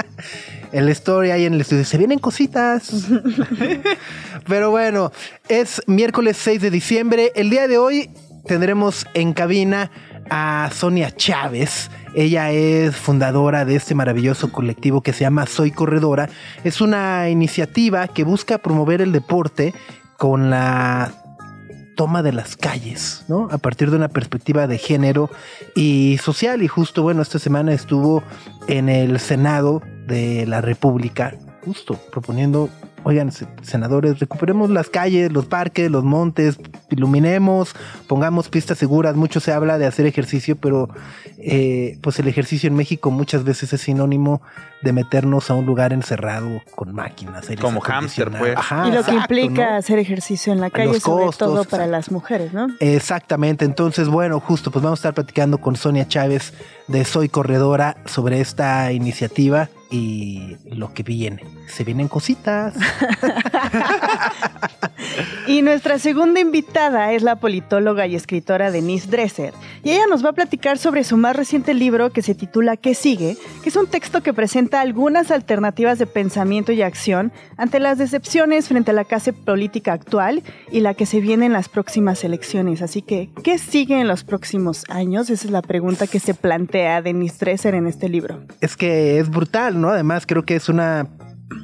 el 0.72 0.88
story 0.90 1.30
ahí 1.30 1.44
en 1.44 1.54
el 1.54 1.60
estudio, 1.60 1.84
se 1.84 1.98
vienen 1.98 2.18
cositas. 2.18 2.90
Pero 4.48 4.70
bueno, 4.70 5.12
es 5.48 5.82
miércoles 5.86 6.36
6 6.38 6.60
de 6.60 6.70
diciembre. 6.70 7.32
El 7.34 7.50
día 7.50 7.68
de 7.68 7.78
hoy 7.78 8.10
tendremos 8.46 9.06
en 9.14 9.32
cabina 9.32 9.90
a 10.30 10.70
Sonia 10.72 11.10
Chávez. 11.10 11.90
Ella 12.14 12.50
es 12.50 12.96
fundadora 12.96 13.64
de 13.64 13.76
este 13.76 13.94
maravilloso 13.94 14.52
colectivo 14.52 15.02
que 15.02 15.12
se 15.12 15.20
llama 15.20 15.46
Soy 15.46 15.70
Corredora. 15.70 16.28
Es 16.64 16.80
una 16.80 17.28
iniciativa 17.30 18.08
que 18.08 18.24
busca 18.24 18.58
promover 18.58 19.00
el 19.00 19.12
deporte 19.12 19.74
con 20.18 20.50
la 20.50 21.12
toma 21.96 22.22
de 22.22 22.32
las 22.32 22.56
calles, 22.56 23.24
¿no? 23.28 23.48
A 23.50 23.58
partir 23.58 23.90
de 23.90 23.96
una 23.96 24.08
perspectiva 24.08 24.66
de 24.66 24.78
género 24.78 25.30
y 25.74 26.18
social. 26.22 26.62
Y 26.62 26.68
justo, 26.68 27.02
bueno, 27.02 27.22
esta 27.22 27.38
semana 27.38 27.72
estuvo 27.72 28.22
en 28.68 28.88
el 28.88 29.20
Senado 29.20 29.82
de 30.06 30.46
la 30.46 30.60
República, 30.60 31.34
justo 31.64 31.98
proponiendo, 32.10 32.68
oigan, 33.04 33.32
se- 33.32 33.46
senadores, 33.62 34.18
recuperemos 34.18 34.70
las 34.70 34.88
calles, 34.88 35.32
los 35.32 35.46
parques, 35.46 35.90
los 35.90 36.04
montes, 36.04 36.58
iluminemos, 36.90 37.74
pongamos 38.06 38.48
pistas 38.48 38.78
seguras. 38.78 39.16
Mucho 39.16 39.40
se 39.40 39.52
habla 39.52 39.78
de 39.78 39.86
hacer 39.86 40.06
ejercicio, 40.06 40.56
pero 40.56 40.88
eh, 41.38 41.98
pues 42.02 42.18
el 42.18 42.28
ejercicio 42.28 42.68
en 42.68 42.74
México 42.74 43.10
muchas 43.10 43.44
veces 43.44 43.72
es 43.72 43.80
sinónimo 43.80 44.42
de 44.82 44.92
meternos 44.92 45.50
a 45.50 45.54
un 45.54 45.64
lugar 45.66 45.92
encerrado 45.92 46.60
con 46.74 46.94
máquinas. 46.94 47.46
Como 47.60 47.80
hámster, 47.80 48.30
pues. 48.30 48.56
Ajá, 48.56 48.88
y 48.88 48.92
lo 48.92 49.02
que 49.04 49.14
implica 49.14 49.70
¿no? 49.70 49.76
hacer 49.76 49.98
ejercicio 49.98 50.52
en 50.52 50.60
la 50.60 50.70
calle, 50.70 50.92
Los 50.94 51.02
sobre 51.02 51.26
costos, 51.26 51.48
todo 51.48 51.64
para 51.64 51.86
las 51.86 52.10
mujeres, 52.10 52.52
¿no? 52.52 52.66
Exactamente, 52.80 53.64
entonces 53.64 54.08
bueno, 54.08 54.40
justo 54.40 54.70
pues 54.70 54.82
vamos 54.82 54.98
a 54.98 55.00
estar 55.00 55.14
platicando 55.14 55.58
con 55.58 55.76
Sonia 55.76 56.06
Chávez 56.08 56.52
de 56.88 57.04
Soy 57.04 57.28
Corredora 57.28 57.96
sobre 58.06 58.40
esta 58.40 58.90
iniciativa 58.92 59.68
y 59.92 60.56
lo 60.64 60.94
que 60.94 61.02
viene. 61.02 61.44
Se 61.68 61.84
vienen 61.84 62.08
cositas. 62.08 62.74
Y 65.46 65.62
nuestra 65.62 65.98
segunda 65.98 66.40
invitada 66.40 67.12
es 67.12 67.22
la 67.22 67.36
politóloga 67.36 68.06
y 68.06 68.14
escritora 68.14 68.70
Denise 68.70 69.10
Dresser. 69.10 69.52
Y 69.82 69.90
ella 69.90 70.06
nos 70.08 70.24
va 70.24 70.30
a 70.30 70.34
platicar 70.34 70.78
sobre 70.78 71.04
su 71.04 71.16
más 71.16 71.34
reciente 71.36 71.74
libro 71.74 72.10
que 72.10 72.22
se 72.22 72.34
titula 72.34 72.76
¿Qué 72.76 72.94
sigue? 72.94 73.36
que 73.62 73.68
es 73.68 73.76
un 73.76 73.86
texto 73.86 74.22
que 74.22 74.32
presenta 74.32 74.80
algunas 74.80 75.30
alternativas 75.30 75.98
de 75.98 76.06
pensamiento 76.06 76.72
y 76.72 76.82
acción 76.82 77.32
ante 77.56 77.80
las 77.80 77.98
decepciones 77.98 78.68
frente 78.68 78.92
a 78.92 78.94
la 78.94 79.04
clase 79.04 79.32
política 79.32 79.92
actual 79.92 80.42
y 80.70 80.80
la 80.80 80.94
que 80.94 81.06
se 81.06 81.20
viene 81.20 81.46
en 81.46 81.52
las 81.52 81.68
próximas 81.68 82.24
elecciones. 82.24 82.82
Así 82.82 83.02
que, 83.02 83.30
¿qué 83.42 83.58
sigue 83.58 84.00
en 84.00 84.08
los 84.08 84.24
próximos 84.24 84.84
años? 84.88 85.30
Esa 85.30 85.46
es 85.46 85.50
la 85.50 85.62
pregunta 85.62 86.06
que 86.06 86.20
se 86.20 86.34
plantea 86.34 87.02
Denise 87.02 87.36
Dresser 87.38 87.74
en 87.74 87.86
este 87.86 88.08
libro. 88.08 88.40
es 88.60 88.76
que 88.76 89.18
es 89.18 89.28
brutal, 89.28 89.80
¿no? 89.80 89.90
Además 89.90 90.26
creo 90.26 90.44
que 90.44 90.56
es 90.56 90.68
una 90.68 91.08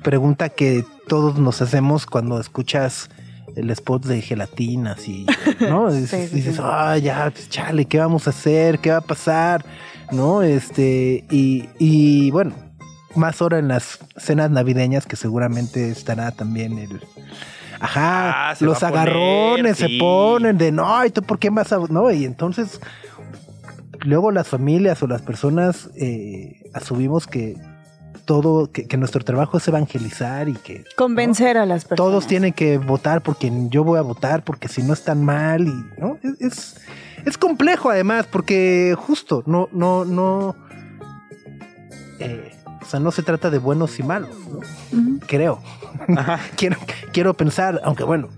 pregunta 0.02 0.49
que 0.49 0.85
todos 1.07 1.38
nos 1.38 1.62
hacemos 1.62 2.07
cuando 2.07 2.40
escuchas 2.40 3.09
el 3.59 3.71
spot 3.71 4.05
de 4.07 4.23
gelatinas 4.23 5.07
y, 5.09 5.27
¿no? 5.61 5.91
Dices, 5.93 6.11
Sí, 6.23 6.29
sí, 6.29 6.35
dices, 6.37 6.57
sí. 6.57 6.62
ah, 6.65 6.97
ya, 6.99 7.31
pues, 7.31 7.49
chale, 7.49 7.85
¿qué 7.85 7.99
vamos 7.99 8.27
a 8.27 8.31
hacer? 8.31 8.79
¿Qué 8.79 8.91
va 8.91 8.99
a 8.99 9.03
pasar? 9.03 9.65
¿No? 10.12 10.43
Este, 10.43 11.25
y, 11.31 11.69
y 11.79 12.31
bueno, 12.31 12.53
más 13.15 13.41
ahora 13.43 13.59
en 13.59 13.69
las 13.69 13.99
cenas 14.17 14.50
navideñas 14.50 15.07
que 15.07 15.17
seguramente 15.17 15.91
estará 15.91 16.31
también 16.31 16.79
el... 16.79 17.00
Ajá, 17.81 18.50
Ah, 18.50 18.55
los 18.61 18.81
poner, 18.81 18.95
agarrones 18.99 19.77
sí. 19.77 19.87
se 19.87 19.99
ponen 20.00 20.59
de, 20.59 20.73
no, 20.73 21.05
¿y 21.05 21.11
tú 21.11 21.23
por 21.23 21.38
qué 21.38 21.50
vas 21.50 21.73
a...? 21.73 21.79
No, 21.91 22.11
y 22.11 22.25
entonces 22.25 22.81
luego 24.00 24.31
las 24.33 24.49
familias 24.49 25.03
o 25.03 25.07
las 25.07 25.23
personas 25.23 25.91
eh, 25.97 26.62
asumimos 26.75 27.27
que 27.27 27.57
todo, 28.28 28.70
que, 28.70 28.87
que 28.87 28.99
nuestro 28.99 29.25
trabajo 29.25 29.56
es 29.56 29.66
evangelizar 29.66 30.50
y 30.50 30.52
que 30.52 30.85
Convencer 30.97 31.56
a 31.56 31.64
las 31.64 31.87
personas. 31.87 31.97
todos 31.97 32.26
tienen 32.26 32.52
que 32.52 32.76
votar 32.76 33.23
porque 33.23 33.50
yo 33.70 33.85
voy 33.85 33.99
a 33.99 34.02
votar 34.02 34.44
porque 34.44 34.68
si 34.68 34.82
no 34.82 34.92
están 34.92 35.25
mal 35.25 35.66
y 35.66 35.73
no 35.99 36.18
es, 36.23 36.38
es, 36.38 36.76
es 37.25 37.38
complejo 37.38 37.88
además 37.88 38.26
porque 38.30 38.94
justo 38.99 39.42
no, 39.47 39.70
no, 39.73 40.04
no 40.04 40.54
eh, 42.18 42.52
o 42.82 42.85
sea, 42.85 43.00
no 43.00 43.12
se 43.12 43.23
trata 43.23 43.49
de 43.49 43.58
buenos 43.58 43.99
y 43.99 44.02
malos, 44.02 44.37
¿no? 44.52 45.20
Creo. 45.26 45.62
quiero, 46.56 46.76
quiero 47.12 47.32
pensar, 47.32 47.80
aunque 47.82 48.04
bueno, 48.04 48.28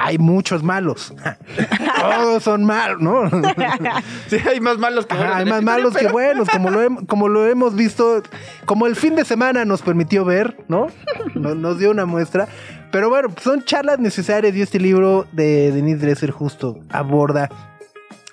hay 0.00 0.18
muchos 0.18 0.62
malos. 0.62 1.12
Todos 2.00 2.42
son 2.42 2.64
malos, 2.64 3.00
¿no? 3.00 3.30
Sí, 4.28 4.36
hay 4.48 4.60
más 4.60 4.78
malos 4.78 5.06
que 5.06 5.14
Ajá, 5.14 5.22
buenos 5.24 5.38
hay 5.38 5.44
más 5.46 5.62
malos 5.62 5.96
que 5.96 6.08
buenos, 6.08 6.48
como 6.48 6.70
lo, 6.70 6.82
hem- 6.82 7.06
como 7.06 7.28
lo 7.28 7.46
hemos 7.46 7.74
visto, 7.74 8.22
como 8.64 8.86
el 8.86 8.96
fin 8.96 9.14
de 9.16 9.24
semana 9.24 9.64
nos 9.64 9.82
permitió 9.82 10.24
ver, 10.24 10.56
¿no? 10.68 10.86
Nos, 11.34 11.56
nos 11.56 11.78
dio 11.78 11.90
una 11.90 12.06
muestra. 12.06 12.48
Pero 12.90 13.08
bueno, 13.10 13.28
son 13.40 13.64
charlas 13.64 13.98
necesarias 13.98 14.54
y 14.56 14.62
este 14.62 14.80
libro 14.80 15.26
de 15.32 15.70
Denise 15.72 15.98
Dresser 15.98 16.30
justo 16.30 16.80
aborda 16.88 17.48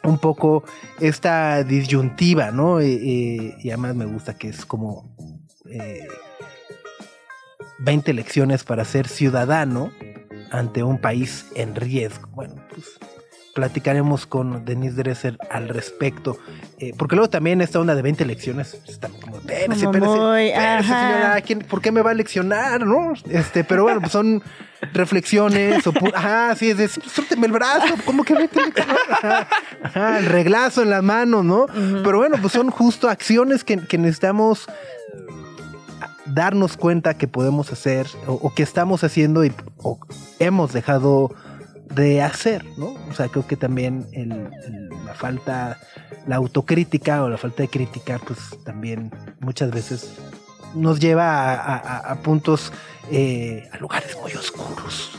un 0.03 0.17
poco 0.19 0.63
esta 0.99 1.63
disyuntiva, 1.63 2.51
¿no? 2.51 2.79
Eh, 2.79 2.93
eh, 2.93 3.55
y 3.61 3.69
además 3.69 3.95
me 3.95 4.05
gusta 4.05 4.35
que 4.35 4.49
es 4.49 4.65
como 4.65 5.13
eh, 5.69 6.07
20 7.79 8.13
lecciones 8.13 8.63
para 8.63 8.85
ser 8.85 9.07
ciudadano 9.07 9.91
ante 10.51 10.83
un 10.83 10.99
país 10.99 11.47
en 11.55 11.75
riesgo. 11.75 12.27
Bueno, 12.33 12.55
pues 12.69 12.97
platicaremos 13.53 14.27
con 14.27 14.65
Denise 14.65 14.95
Dresser 14.97 15.37
al 15.49 15.67
respecto. 15.69 16.37
Eh, 16.77 16.93
porque 16.95 17.15
luego 17.15 17.27
también 17.29 17.59
esta 17.61 17.79
onda 17.79 17.95
de 17.95 18.03
20 18.03 18.23
lecciones 18.25 18.77
está 18.87 19.09
como, 19.09 19.37
espérese, 19.39 19.85
Como 19.85 19.97
espérese, 20.35 20.83
señora, 20.87 21.41
¿quién- 21.43 21.59
¿por 21.61 21.81
qué 21.81 21.91
me 21.91 22.01
va 22.03 22.11
a 22.11 22.13
leccionar? 22.13 22.85
¿No? 22.85 23.13
Este, 23.29 23.63
pero 23.63 23.81
bueno, 23.83 23.99
pues 23.99 24.11
son 24.11 24.43
reflexiones 24.93 25.87
o 25.87 25.93
ajá, 26.13 26.55
sí, 26.55 26.69
es 26.69 26.77
de 26.77 26.87
"Sí, 26.87 27.01
suélteme 27.11 27.47
el 27.47 27.51
brazo, 27.53 27.95
como 28.05 28.23
que 28.23 28.35
20 28.35 28.61
lecciones? 28.63 28.95
Ajá, 29.09 29.47
ajá, 29.81 30.19
el 30.19 30.27
reglazo 30.27 30.83
en 30.83 30.91
las 30.91 31.01
manos, 31.01 31.43
¿no? 31.43 31.65
Pero 32.03 32.19
bueno, 32.19 32.37
pues 32.39 32.53
son 32.53 32.69
justo 32.69 33.09
acciones 33.09 33.63
que, 33.63 33.77
que 33.79 33.97
necesitamos 33.97 34.67
darnos 36.33 36.77
cuenta 36.77 37.13
que 37.15 37.27
podemos 37.27 37.71
hacer 37.71 38.07
o, 38.27 38.33
o 38.33 38.53
que 38.53 38.63
estamos 38.63 39.03
haciendo 39.03 39.45
y 39.45 39.51
o 39.77 39.99
hemos 40.39 40.73
dejado 40.73 41.31
de 41.93 42.21
hacer, 42.21 42.65
¿no? 42.77 42.93
O 43.09 43.13
sea, 43.13 43.29
creo 43.29 43.47
que 43.47 43.55
también 43.55 44.05
el- 44.11 44.31
el- 44.65 44.89
la 45.05 45.13
falta, 45.13 45.77
la 46.27 46.35
autocrítica 46.35 47.23
o 47.23 47.29
la 47.29 47.37
falta 47.37 47.63
de 47.63 47.69
criticar, 47.69 48.19
pues 48.19 48.39
también 48.65 49.11
muchas 49.39 49.71
veces 49.71 50.13
nos 50.75 50.99
lleva 50.99 51.31
a, 51.31 51.53
a- 51.55 51.77
a- 51.77 52.11
a 52.11 52.15
puntos, 52.21 52.73
eh, 53.09 53.69
a 53.71 53.77
lugares 53.77 54.17
muy 54.21 54.33
oscuros. 54.33 55.11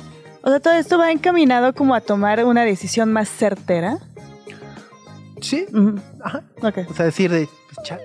O 0.42 0.50
sea, 0.50 0.60
todo 0.60 0.74
esto 0.74 0.98
va 0.98 1.10
encaminado 1.10 1.74
como 1.74 1.94
a 1.94 2.00
tomar 2.02 2.44
una 2.44 2.64
decisión 2.64 3.12
más 3.12 3.28
certera. 3.30 3.98
Sí, 5.40 5.66
ajá. 6.22 6.42
Ok. 6.62 6.78
O 6.90 6.94
sea, 6.94 7.06
decir 7.06 7.30
de, 7.30 7.48
pues. 7.74 7.98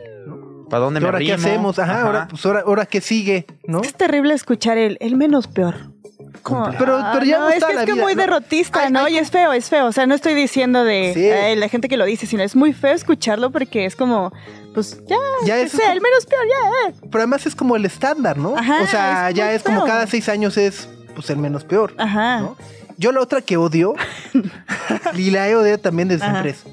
¿Para 0.73 0.85
dónde 0.85 0.99
me 1.01 1.05
¿Ahora 1.05 1.19
qué 1.19 1.33
arrimo? 1.33 1.47
hacemos? 1.47 1.77
Ajá, 1.79 1.91
Ajá. 1.93 2.01
ahora, 2.01 2.27
pues 2.27 2.43
ahora, 2.47 2.63
ahora 2.65 2.85
qué 2.87 2.99
sigue, 2.99 3.45
¿no? 3.67 3.81
Es 3.81 3.93
terrible 3.93 4.33
escuchar 4.33 4.79
el, 4.79 4.97
el 5.01 5.15
menos 5.15 5.45
peor. 5.47 5.91
Como, 6.41 6.67
Pero- 6.79 6.97
ah, 6.97 7.11
pero 7.13 7.25
ya 7.25 7.37
no, 7.37 7.43
no 7.45 7.49
es 7.49 7.55
está 7.57 7.67
que 7.67 7.73
la 7.75 7.81
es 7.81 7.85
que 7.85 7.93
vida, 7.93 8.03
muy 8.03 8.15
¿no? 8.15 8.21
derrotista, 8.21 8.79
Hay- 8.81 8.91
¿no? 8.91 9.05
hay 9.05 9.13
y 9.13 9.17
es 9.19 9.29
feo, 9.29 9.53
es 9.53 9.69
feo. 9.69 9.85
O 9.85 9.91
sea, 9.91 10.07
no 10.07 10.15
estoy 10.15 10.33
diciendo 10.33 10.83
de 10.83 11.11
Sí. 11.13 11.29
"Ay, 11.29 11.55
la 11.57 11.69
gente 11.69 11.87
que 11.87 11.95
lo 11.95 12.05
dice, 12.05 12.25
sino 12.25 12.41
es 12.41 12.55
muy 12.55 12.73
feo 12.73 12.93
escucharlo 12.95 13.51
porque 13.51 13.85
es 13.85 13.95
como, 13.95 14.33
pues 14.73 14.99
ya, 15.07 15.15
Ya 15.45 15.59
eso 15.59 15.77
sea, 15.77 15.89
es 15.89 15.93
el 15.93 16.01
menos 16.01 16.25
peor, 16.25 16.41
ya. 16.47 16.89
eh. 16.89 16.95
Pero 17.03 17.19
además 17.21 17.45
es 17.45 17.53
como 17.55 17.75
el 17.75 17.85
estándar, 17.85 18.37
¿no? 18.39 18.57
Ajá, 18.57 18.81
o 18.83 18.87
sea, 18.87 19.29
es 19.29 19.35
ya 19.35 19.53
es 19.53 19.61
como 19.61 19.81
feo. 19.81 19.87
cada 19.87 20.07
seis 20.07 20.27
años 20.27 20.57
es 20.57 20.89
pues 21.13 21.29
el 21.29 21.37
menos 21.37 21.63
peor. 21.65 21.93
Ajá. 21.99 22.39
¿no? 22.39 22.57
Yo 22.97 23.11
la 23.11 23.21
otra 23.21 23.41
que 23.41 23.55
odio, 23.57 23.93
y 25.13 25.29
la 25.31 25.47
he 25.47 25.55
odiado 25.55 25.77
también 25.77 26.07
desde 26.07 26.23
Ajá. 26.25 26.41
siempre 26.41 26.51
es. 26.51 26.63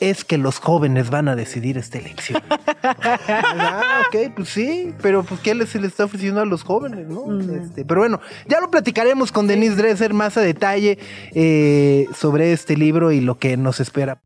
Es 0.00 0.24
que 0.24 0.38
los 0.38 0.58
jóvenes 0.58 1.10
van 1.10 1.28
a 1.28 1.36
decidir 1.36 1.78
esta 1.78 1.98
elección. 1.98 2.42
ah, 2.82 4.02
ok, 4.08 4.34
pues 4.34 4.48
sí, 4.48 4.94
pero 5.02 5.22
pues 5.22 5.40
¿qué 5.40 5.66
se 5.66 5.78
le 5.78 5.86
está 5.86 6.04
ofreciendo 6.04 6.40
a 6.40 6.46
los 6.46 6.62
jóvenes, 6.62 7.06
no? 7.06 7.38
Este, 7.54 7.84
pero 7.84 8.00
bueno, 8.00 8.20
ya 8.48 8.60
lo 8.60 8.70
platicaremos 8.70 9.30
con 9.30 9.46
Denise 9.46 9.76
Dresser 9.76 10.14
más 10.14 10.36
a 10.36 10.40
detalle 10.40 10.98
eh, 11.32 12.06
sobre 12.16 12.52
este 12.52 12.76
libro 12.76 13.12
y 13.12 13.20
lo 13.20 13.38
que 13.38 13.56
nos 13.56 13.80
espera. 13.80 14.20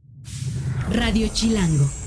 Radio 0.90 1.28
Chilango. 1.32 2.03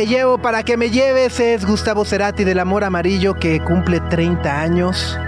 Te 0.00 0.06
llevo 0.06 0.38
para 0.38 0.62
que 0.62 0.78
me 0.78 0.88
lleves 0.88 1.40
es 1.40 1.66
Gustavo 1.66 2.06
Cerati 2.06 2.42
del 2.42 2.58
Amor 2.58 2.84
Amarillo 2.84 3.34
que 3.34 3.60
cumple 3.60 4.00
30 4.00 4.62
años 4.62 5.18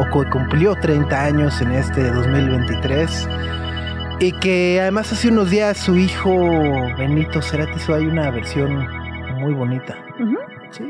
o 0.00 0.04
que 0.06 0.28
cumplió 0.28 0.74
30 0.74 1.24
años 1.26 1.60
en 1.60 1.70
este 1.70 2.10
2023 2.10 3.28
y 4.18 4.32
que 4.32 4.80
además 4.80 5.12
hace 5.12 5.28
unos 5.28 5.48
días 5.50 5.78
su 5.78 5.96
hijo 5.96 6.34
Benito 6.98 7.40
Cerati 7.40 7.76
hizo 7.76 7.94
ahí 7.94 8.04
una 8.04 8.28
versión 8.32 8.84
muy 9.38 9.54
bonita. 9.54 9.94
Sí. 10.72 10.82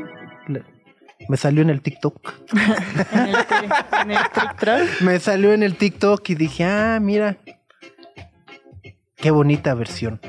Me 1.29 1.37
salió 1.37 1.61
en 1.61 1.69
el 1.69 1.83
TikTok. 1.83 2.33
En 3.11 3.27
el, 3.27 3.35
en 4.01 4.11
el 4.13 4.23
TikTok. 4.33 5.01
Me 5.01 5.19
salió 5.19 5.53
en 5.53 5.61
el 5.61 5.75
TikTok 5.75 6.27
y 6.27 6.33
dije, 6.33 6.63
ah, 6.63 6.97
mira. 6.99 7.37
Qué 9.17 9.31
bonita 9.31 9.73
versión. 9.73 10.19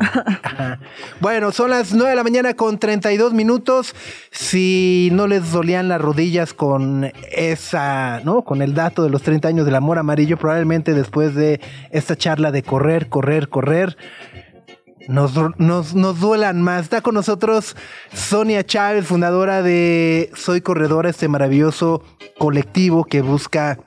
Bueno, 1.20 1.52
son 1.52 1.70
las 1.70 1.92
9 1.92 2.10
de 2.10 2.16
la 2.16 2.22
mañana 2.22 2.54
con 2.54 2.78
32 2.78 3.32
minutos. 3.34 3.94
Si 4.30 5.10
no 5.12 5.26
les 5.26 5.52
dolían 5.52 5.88
las 5.88 6.00
rodillas 6.00 6.54
con 6.54 7.12
esa, 7.30 8.20
¿no? 8.24 8.42
Con 8.42 8.62
el 8.62 8.74
dato 8.74 9.02
de 9.02 9.10
los 9.10 9.22
30 9.22 9.48
años 9.48 9.66
del 9.66 9.74
amor 9.74 9.98
amarillo, 9.98 10.36
probablemente 10.36 10.94
después 10.94 11.34
de 11.34 11.60
esta 11.90 12.16
charla 12.16 12.50
de 12.50 12.62
correr, 12.62 13.08
correr, 13.08 13.48
correr, 13.48 13.96
nos, 15.08 15.34
nos, 15.58 15.94
nos 15.94 16.20
duelan 16.20 16.62
más. 16.62 16.84
Está 16.84 17.00
con 17.02 17.14
nosotros 17.14 17.76
Sonia 18.12 18.64
Chávez, 18.64 19.06
fundadora 19.06 19.62
de 19.62 20.30
Soy 20.34 20.60
Corredora, 20.60 21.10
este 21.10 21.28
maravilloso 21.28 22.02
colectivo 22.38 23.04
que 23.04 23.20
busca 23.20 23.78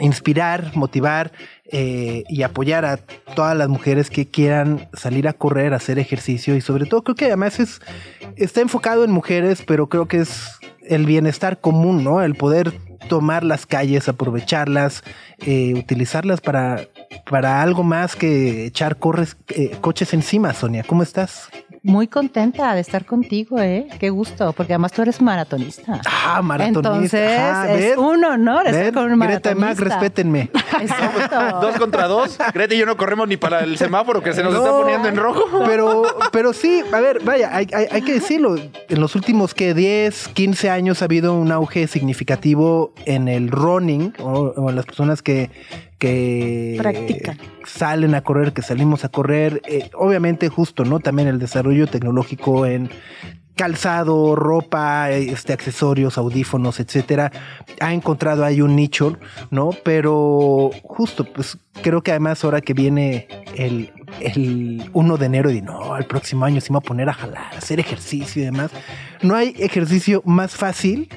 inspirar, 0.00 0.72
motivar 0.74 1.32
eh, 1.72 2.24
y 2.28 2.42
apoyar 2.42 2.84
a 2.84 2.96
todas 3.34 3.56
las 3.56 3.68
mujeres 3.68 4.10
que 4.10 4.26
quieran 4.26 4.88
salir 4.92 5.28
a 5.28 5.32
correr, 5.32 5.74
hacer 5.74 5.98
ejercicio 5.98 6.56
y 6.56 6.60
sobre 6.60 6.86
todo 6.86 7.02
creo 7.02 7.14
que 7.14 7.26
además 7.26 7.60
es 7.60 7.80
está 8.36 8.60
enfocado 8.60 9.04
en 9.04 9.10
mujeres, 9.10 9.62
pero 9.66 9.88
creo 9.88 10.06
que 10.06 10.18
es 10.18 10.58
el 10.82 11.06
bienestar 11.06 11.60
común, 11.60 12.02
¿no? 12.02 12.22
El 12.22 12.34
poder 12.34 12.72
tomar 13.08 13.44
las 13.44 13.66
calles, 13.66 14.08
aprovecharlas, 14.08 15.02
eh, 15.46 15.74
utilizarlas 15.74 16.40
para, 16.40 16.86
para 17.28 17.62
algo 17.62 17.82
más 17.82 18.16
que 18.16 18.66
echar 18.66 18.98
corres, 18.98 19.36
eh, 19.48 19.76
coches 19.80 20.14
encima, 20.14 20.52
Sonia. 20.54 20.84
¿Cómo 20.86 21.02
estás? 21.02 21.48
Muy 21.82 22.08
contenta 22.08 22.74
de 22.74 22.80
estar 22.82 23.06
contigo, 23.06 23.58
¿eh? 23.58 23.86
Qué 23.98 24.10
gusto, 24.10 24.52
porque 24.52 24.74
además 24.74 24.92
tú 24.92 25.00
eres 25.00 25.22
maratonista. 25.22 26.00
Ah, 26.06 26.42
maratonista. 26.42 26.78
Entonces, 26.90 27.38
Ajá, 27.38 27.72
es 27.72 27.96
un 27.96 28.22
honor 28.22 28.66
estar 28.66 28.92
con 28.92 29.10
un 29.10 29.18
Greta 29.18 29.52
y 29.52 29.54
Mac, 29.54 29.60
maratonista. 29.78 29.84
respétenme. 29.98 30.50
Exacto. 30.78 31.60
Dos 31.62 31.78
contra 31.78 32.06
dos. 32.06 32.38
Greta 32.52 32.74
y 32.74 32.78
yo 32.78 32.84
no 32.86 32.96
corremos 32.98 33.26
ni 33.28 33.36
para 33.38 33.60
el 33.60 33.78
semáforo 33.78 34.22
que 34.22 34.34
se 34.34 34.42
nos 34.42 34.52
No. 34.52 34.58
está 34.60 34.70
poniendo 34.72 35.08
en 35.08 35.16
rojo. 35.16 35.40
Pero, 35.66 36.02
pero 36.32 36.52
sí, 36.52 36.82
a 36.92 37.00
ver, 37.00 37.20
vaya, 37.24 37.50
hay, 37.54 37.66
hay- 37.72 37.86
hay 37.90 38.02
que 38.02 38.12
decirlo. 38.14 38.56
En 38.56 39.00
los 39.00 39.14
últimos 39.14 39.54
que 39.54 39.72
10, 39.72 40.28
15 40.28 40.68
años 40.70 41.00
ha 41.00 41.06
habido 41.06 41.34
un 41.34 41.50
auge 41.52 41.86
significativo 41.86 42.92
en 43.06 43.28
el 43.28 43.50
running 43.50 44.12
o, 44.18 44.52
o 44.56 44.70
en 44.70 44.76
las 44.76 44.84
personas 44.86 45.22
que, 45.22 45.50
que 46.00 46.76
Practican. 46.78 47.38
salen 47.64 48.16
a 48.16 48.22
correr, 48.22 48.52
que 48.52 48.62
salimos 48.62 49.04
a 49.04 49.10
correr. 49.10 49.62
Eh, 49.68 49.90
obviamente, 49.94 50.48
justo, 50.48 50.84
¿no? 50.84 50.98
También 50.98 51.28
el 51.28 51.38
desarrollo 51.38 51.86
tecnológico 51.86 52.66
en 52.66 52.90
calzado, 53.54 54.34
ropa, 54.36 55.10
este, 55.10 55.52
accesorios, 55.52 56.16
audífonos, 56.16 56.80
etcétera, 56.80 57.30
ha 57.78 57.92
encontrado 57.92 58.42
ahí 58.42 58.62
un 58.62 58.74
nicho, 58.74 59.18
¿no? 59.50 59.70
Pero 59.84 60.70
justo, 60.82 61.24
pues 61.30 61.58
creo 61.82 62.02
que 62.02 62.10
además 62.10 62.42
ahora 62.42 62.62
que 62.62 62.72
viene 62.72 63.28
el, 63.54 63.92
el 64.20 64.88
1 64.94 65.16
de 65.18 65.26
enero 65.26 65.50
y 65.50 65.60
no, 65.60 65.94
el 65.98 66.06
próximo 66.06 66.46
año 66.46 66.62
sí 66.62 66.72
me 66.72 66.78
voy 66.78 66.86
a 66.86 66.88
poner 66.88 67.08
a 67.10 67.12
jalar, 67.12 67.52
a 67.54 67.58
hacer 67.58 67.80
ejercicio 67.80 68.40
y 68.40 68.46
demás, 68.46 68.70
no 69.20 69.34
hay 69.36 69.54
ejercicio 69.58 70.22
más 70.24 70.56
fácil 70.56 71.10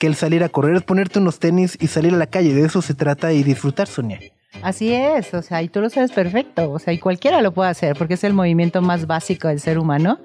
que 0.00 0.06
el 0.06 0.16
salir 0.16 0.42
a 0.42 0.48
correr, 0.48 0.74
es 0.76 0.82
ponerte 0.82 1.18
unos 1.18 1.38
tenis 1.38 1.76
y 1.78 1.88
salir 1.88 2.14
a 2.14 2.16
la 2.16 2.26
calle, 2.26 2.54
de 2.54 2.64
eso 2.64 2.80
se 2.80 2.94
trata 2.94 3.34
y 3.34 3.42
disfrutar, 3.42 3.86
Sonia. 3.86 4.18
Así 4.62 4.92
es, 4.92 5.32
o 5.32 5.42
sea, 5.42 5.62
y 5.62 5.68
tú 5.68 5.80
lo 5.80 5.88
sabes 5.90 6.10
perfecto, 6.10 6.72
o 6.72 6.78
sea, 6.78 6.92
y 6.92 6.98
cualquiera 6.98 7.40
lo 7.40 7.52
puede 7.52 7.70
hacer 7.70 7.96
porque 7.96 8.14
es 8.14 8.24
el 8.24 8.34
movimiento 8.34 8.82
más 8.82 9.06
básico 9.06 9.48
del 9.48 9.60
ser 9.60 9.78
humano. 9.78 10.18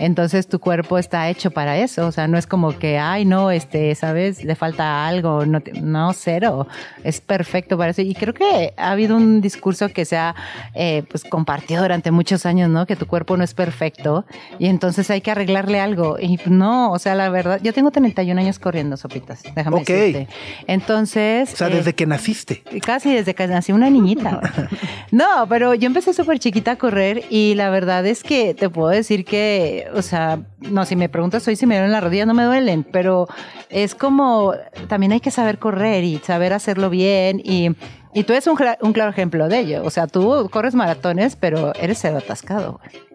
Entonces 0.00 0.46
tu 0.48 0.58
cuerpo 0.58 0.98
está 0.98 1.28
hecho 1.30 1.50
para 1.52 1.78
eso, 1.78 2.06
o 2.06 2.12
sea, 2.12 2.26
no 2.28 2.36
es 2.38 2.46
como 2.46 2.76
que, 2.76 2.98
ay, 2.98 3.24
no, 3.24 3.50
este, 3.52 3.94
sabes, 3.94 4.44
le 4.44 4.56
falta 4.56 5.06
algo, 5.06 5.46
no, 5.46 5.60
te- 5.60 5.72
no 5.80 6.12
cero, 6.12 6.66
es 7.04 7.20
perfecto 7.20 7.78
para 7.78 7.90
eso. 7.92 8.02
Y 8.02 8.14
creo 8.14 8.34
que 8.34 8.74
ha 8.76 8.90
habido 8.90 9.16
un 9.16 9.40
discurso 9.40 9.88
que 9.88 10.04
se 10.04 10.16
ha, 10.16 10.34
eh, 10.74 11.04
pues, 11.08 11.24
compartido 11.24 11.82
durante 11.82 12.10
muchos 12.10 12.46
años, 12.46 12.68
¿no? 12.68 12.84
Que 12.84 12.96
tu 12.96 13.06
cuerpo 13.06 13.36
no 13.36 13.44
es 13.44 13.54
perfecto 13.54 14.26
y 14.58 14.66
entonces 14.66 15.08
hay 15.10 15.20
que 15.20 15.30
arreglarle 15.30 15.80
algo. 15.80 16.18
Y 16.20 16.38
no, 16.46 16.90
o 16.92 16.98
sea, 16.98 17.14
la 17.14 17.28
verdad, 17.30 17.60
yo 17.62 17.72
tengo 17.72 17.90
31 17.92 18.38
años 18.40 18.58
corriendo, 18.58 18.96
sopitas, 18.96 19.42
déjame 19.54 19.76
Ok. 19.78 19.86
decirte. 19.86 20.28
Entonces... 20.66 21.52
O 21.54 21.56
sea, 21.56 21.68
eh, 21.68 21.76
desde 21.76 21.94
que 21.94 22.06
naciste. 22.06 22.62
Casi 22.84 23.14
desde 23.14 23.34
que 23.34 23.46
nací 23.46 23.67
una 23.72 23.90
niñita. 23.90 24.40
No, 25.10 25.46
pero 25.48 25.72
yo 25.74 25.86
empecé 25.86 26.12
súper 26.12 26.38
chiquita 26.38 26.72
a 26.72 26.76
correr 26.76 27.24
y 27.30 27.54
la 27.54 27.70
verdad 27.70 28.04
es 28.06 28.22
que 28.22 28.52
te 28.54 28.68
puedo 28.68 28.88
decir 28.88 29.24
que, 29.24 29.88
o 29.94 30.02
sea, 30.02 30.40
no, 30.60 30.84
si 30.84 30.96
me 30.96 31.08
preguntas 31.08 31.48
hoy 31.48 31.56
si 31.56 31.66
me 31.66 31.76
duelen 31.76 31.92
las 31.92 32.04
rodillas, 32.04 32.26
no 32.26 32.34
me 32.34 32.44
duelen, 32.44 32.84
pero 32.84 33.26
es 33.70 33.94
como, 33.94 34.52
también 34.88 35.12
hay 35.12 35.20
que 35.20 35.30
saber 35.30 35.58
correr 35.58 36.04
y 36.04 36.18
saber 36.18 36.52
hacerlo 36.52 36.90
bien 36.90 37.40
y... 37.42 37.70
Y 38.14 38.24
tú 38.24 38.32
eres 38.32 38.46
un 38.46 38.56
claro 38.56 39.10
ejemplo 39.10 39.48
de 39.48 39.58
ello. 39.60 39.82
O 39.84 39.90
sea, 39.90 40.06
tú 40.06 40.48
corres 40.50 40.74
maratones, 40.74 41.36
pero 41.36 41.74
eres 41.74 41.98
cero 42.00 42.16
atascado. 42.16 42.80
güey. 42.82 43.07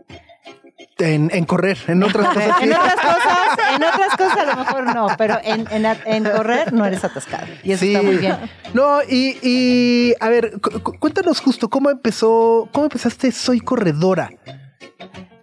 En, 0.99 1.31
en 1.33 1.45
correr, 1.45 1.77
en 1.87 2.03
otras 2.03 2.27
cosas. 2.33 2.61
En 2.61 2.71
otras 2.71 2.95
cosas, 2.95 3.57
en 3.75 3.83
otras 3.83 4.15
cosas 4.17 4.37
a 4.37 4.45
lo 4.45 4.55
mejor 4.57 4.95
no, 4.95 5.07
pero 5.17 5.39
en, 5.43 5.65
en, 5.71 5.85
en 6.05 6.23
correr 6.23 6.71
no 6.71 6.85
eres 6.85 7.03
atascado. 7.03 7.47
Y 7.63 7.71
eso 7.71 7.81
Sí. 7.83 7.93
está 7.95 8.03
muy 8.05 8.17
bien. 8.17 8.37
No, 8.75 8.99
y, 9.09 9.37
y, 9.41 10.13
a 10.19 10.29
ver, 10.29 10.59
cu- 10.61 10.81
cu- 10.81 10.99
cuéntanos 10.99 11.39
justo 11.39 11.67
cómo 11.69 11.89
empezó, 11.89 12.69
cómo 12.71 12.85
empezaste 12.85 13.31
Soy 13.31 13.59
Corredora. 13.59 14.29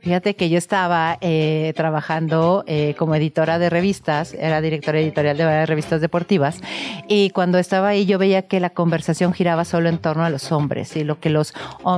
Fíjate 0.03 0.35
que 0.35 0.49
yo 0.49 0.57
estaba 0.57 1.19
eh, 1.21 1.73
trabajando 1.77 2.65
eh, 2.67 2.95
como 2.99 3.15
editora 3.15 3.59
de 3.59 3.69
revistas, 3.69 4.33
era 4.35 4.61
directora 4.63 4.99
editorial 4.99 5.37
de 5.37 5.45
varias 5.45 5.69
revistas 5.69 6.01
deportivas, 6.01 6.59
y 7.07 7.31
cuando 7.31 7.59
estaba 7.59 7.89
ahí 7.89 8.07
yo 8.07 8.19
veía 8.19 8.43
que 8.43 8.61
la 8.61 8.71
conversación 8.71 9.35
giraba 9.35 9.65
solo 9.67 9.89
en 9.91 9.99
torno 9.99 10.25
a 10.25 10.31
los 10.31 10.53
hombres 10.53 10.97
y 10.97 11.05
lo 11.05 11.21
que 11.21 11.29
los 11.29 11.53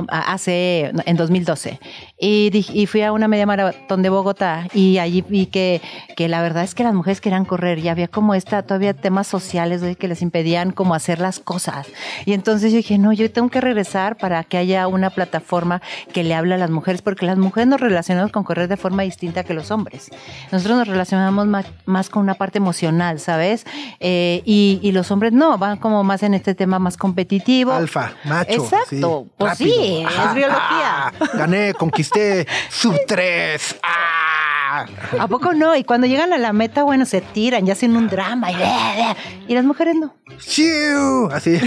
hace 0.09 0.91
en 1.05 1.15
2012. 1.15 1.79
Y, 2.19 2.49
dij- 2.51 2.71
y 2.73 2.87
fui 2.87 3.01
a 3.03 3.11
una 3.11 3.27
media 3.27 3.45
maratón 3.45 4.01
de 4.01 4.09
Bogotá 4.09 4.67
y 4.73 4.97
allí 4.97 5.21
vi 5.27 5.45
que, 5.45 5.81
que 6.17 6.27
la 6.27 6.41
verdad 6.41 6.63
es 6.63 6.75
que 6.75 6.83
las 6.83 6.93
mujeres 6.93 7.21
querían 7.21 7.45
correr 7.45 7.79
y 7.79 7.87
había 7.87 8.07
como 8.07 8.33
esta 8.35 8.63
todavía 8.63 8.93
temas 8.93 9.27
sociales 9.27 9.81
que 9.97 10.07
les 10.07 10.21
impedían 10.21 10.71
como 10.71 10.93
hacer 10.95 11.19
las 11.19 11.39
cosas. 11.39 11.87
Y 12.25 12.33
entonces 12.33 12.71
yo 12.71 12.77
dije, 12.77 12.97
no, 12.97 13.13
yo 13.13 13.31
tengo 13.31 13.49
que 13.49 13.61
regresar 13.61 14.17
para 14.17 14.43
que 14.43 14.57
haya 14.57 14.87
una 14.87 15.09
plataforma 15.09 15.81
que 16.13 16.23
le 16.23 16.33
hable 16.33 16.55
a 16.55 16.57
las 16.57 16.69
mujeres, 16.69 17.01
porque 17.01 17.25
las 17.25 17.37
mujeres 17.37 17.67
nos 17.67 17.79
relacionamos 17.93 18.31
con 18.31 18.43
correr 18.43 18.67
de 18.67 18.77
forma 18.77 19.03
distinta 19.03 19.43
que 19.43 19.53
los 19.53 19.71
hombres. 19.71 20.09
Nosotros 20.51 20.77
nos 20.77 20.87
relacionamos 20.87 21.45
más, 21.45 21.65
más 21.85 22.09
con 22.09 22.23
una 22.23 22.33
parte 22.33 22.57
emocional, 22.57 23.19
¿sabes? 23.19 23.65
Eh, 23.99 24.41
y, 24.45 24.79
y 24.81 24.91
los 24.91 25.11
hombres 25.11 25.31
no, 25.31 25.57
van 25.57 25.77
como 25.77 26.03
más 26.03 26.23
en 26.23 26.33
este 26.33 26.55
tema 26.55 26.79
más 26.79 26.97
competitivo. 26.97 27.71
Alfa, 27.71 28.13
macho. 28.25 28.51
Exacto, 28.51 29.23
sí, 29.25 29.31
pues 29.37 29.51
rápido. 29.51 29.75
sí, 29.75 30.05
es 30.05 30.33
biología. 30.33 31.13
Gané, 31.33 31.73
conquisté, 31.75 32.47
sub 32.69 32.97
3. 33.07 33.75
¿A 35.19 35.27
poco 35.27 35.53
no? 35.53 35.75
Y 35.75 35.83
cuando 35.83 36.07
llegan 36.07 36.33
a 36.33 36.37
la 36.37 36.53
meta, 36.53 36.83
bueno, 36.83 37.05
se 37.05 37.21
tiran, 37.21 37.65
ya 37.65 37.73
hacen 37.73 37.95
un 37.95 38.07
drama 38.07 38.51
y, 38.51 38.55
y 39.47 39.53
las 39.55 39.65
mujeres 39.65 39.95
no. 39.95 40.13
¡Siu! 40.39 41.29
Así. 41.31 41.59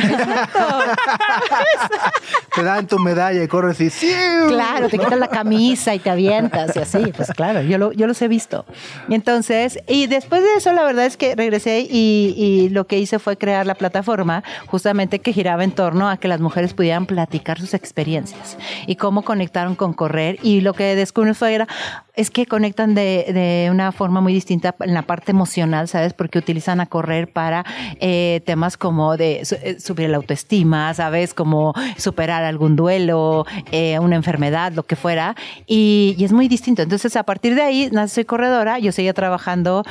te 2.54 2.62
dan 2.62 2.86
tu 2.86 2.98
medalla 2.98 3.42
y 3.42 3.48
corres 3.48 3.80
y 3.80 3.90
¡siu! 3.90 4.48
Claro, 4.48 4.88
te 4.88 4.98
quitas 4.98 5.18
la 5.18 5.28
camisa 5.28 5.94
y 5.94 5.98
te 5.98 6.10
avientas 6.10 6.74
y 6.76 6.80
así, 6.80 7.12
pues 7.16 7.30
claro, 7.30 7.62
yo, 7.62 7.78
lo, 7.78 7.92
yo 7.92 8.06
los 8.06 8.20
he 8.22 8.28
visto. 8.28 8.64
Y 9.08 9.14
entonces, 9.14 9.78
y 9.88 10.06
después 10.06 10.42
de 10.42 10.54
eso, 10.56 10.72
la 10.72 10.84
verdad 10.84 11.06
es 11.06 11.16
que 11.16 11.34
regresé 11.34 11.86
y, 11.88 12.34
y 12.36 12.68
lo 12.70 12.86
que 12.86 12.98
hice 12.98 13.18
fue 13.18 13.36
crear 13.36 13.66
la 13.66 13.74
plataforma 13.74 14.42
justamente 14.66 15.20
que 15.20 15.32
giraba 15.32 15.64
en 15.64 15.72
torno 15.72 16.08
a 16.08 16.16
que 16.16 16.28
las 16.28 16.40
mujeres 16.40 16.74
pudieran 16.74 17.06
platicar 17.06 17.60
sus 17.60 17.74
experiencias 17.74 18.56
y 18.86 18.96
cómo 18.96 19.22
conectaron 19.22 19.74
con 19.74 19.92
correr. 19.92 20.38
Y 20.42 20.60
lo 20.60 20.74
que 20.74 20.96
descubrí 20.96 21.34
fue 21.34 21.54
era, 21.54 21.68
es 22.14 22.30
que 22.30 22.46
conectan 22.46 22.94
de, 22.96 23.68
una 23.70 23.92
forma 23.92 24.20
muy 24.20 24.32
distinta 24.32 24.74
en 24.80 24.94
la 24.94 25.02
parte 25.02 25.30
emocional, 25.30 25.88
¿sabes? 25.88 26.12
Porque 26.12 26.38
utilizan 26.38 26.80
a 26.80 26.87
correr 26.87 27.32
para 27.32 27.64
eh, 28.00 28.42
temas 28.44 28.76
como 28.76 29.16
de 29.16 29.42
eh, 29.62 29.80
subir 29.80 30.11
la 30.11 30.16
autoestima, 30.16 30.92
¿sabes? 30.94 31.35
Como 31.35 31.74
superar 31.96 32.42
algún 32.44 32.74
duelo, 32.76 33.46
eh, 33.70 33.98
una 33.98 34.16
enfermedad, 34.16 34.72
lo 34.72 34.82
que 34.82 34.96
fuera. 34.96 35.37
Y, 35.66 36.16
es 36.18 36.32
muy 36.32 36.48
distinto. 36.48 36.82
Entonces, 36.82 37.14
a 37.14 37.22
partir 37.22 37.54
de 37.54 37.62
ahí, 37.62 37.90
soy 38.09 38.24
corredora, 38.24 38.80
yo 38.80 38.90
seguía 38.90 39.14
trabajando 39.14 39.85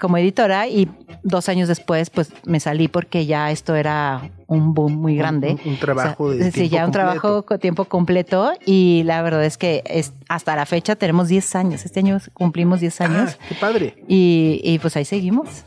como 0.00 0.16
editora 0.16 0.66
y 0.68 0.88
dos 1.22 1.50
años 1.50 1.68
después, 1.68 2.08
pues 2.08 2.32
me 2.46 2.60
salí 2.60 2.88
porque 2.88 3.26
ya 3.26 3.50
esto 3.50 3.74
era 3.74 4.22
un 4.46 4.74
boom 4.74 4.92
muy 4.94 5.16
grande. 5.16 5.56
un- 5.64 5.72
un 5.72 5.78
trabajo 5.78 6.30
de 6.30 6.44
Sí, 6.46 6.52
tiempo 6.52 6.70
ya 6.74 6.78
un 6.80 6.84
completo. 6.92 6.92
trabajo 7.20 7.42
con 7.46 7.58
tiempo 7.58 7.84
completo 7.86 8.52
y 8.66 9.02
la 9.04 9.22
verdad 9.22 9.44
es 9.44 9.56
que 9.56 9.82
es, 9.86 10.12
hasta 10.28 10.54
la 10.56 10.66
fecha 10.66 10.96
tenemos 10.96 11.28
10 11.28 11.54
años. 11.56 11.84
Este 11.84 12.00
año 12.00 12.18
cumplimos 12.32 12.80
10 12.80 13.00
años. 13.00 13.36
Ah, 13.40 13.44
qué 13.48 13.54
padre. 13.54 14.04
Y, 14.08 14.60
y 14.62 14.78
pues 14.78 14.96
ahí 14.96 15.04
seguimos. 15.04 15.64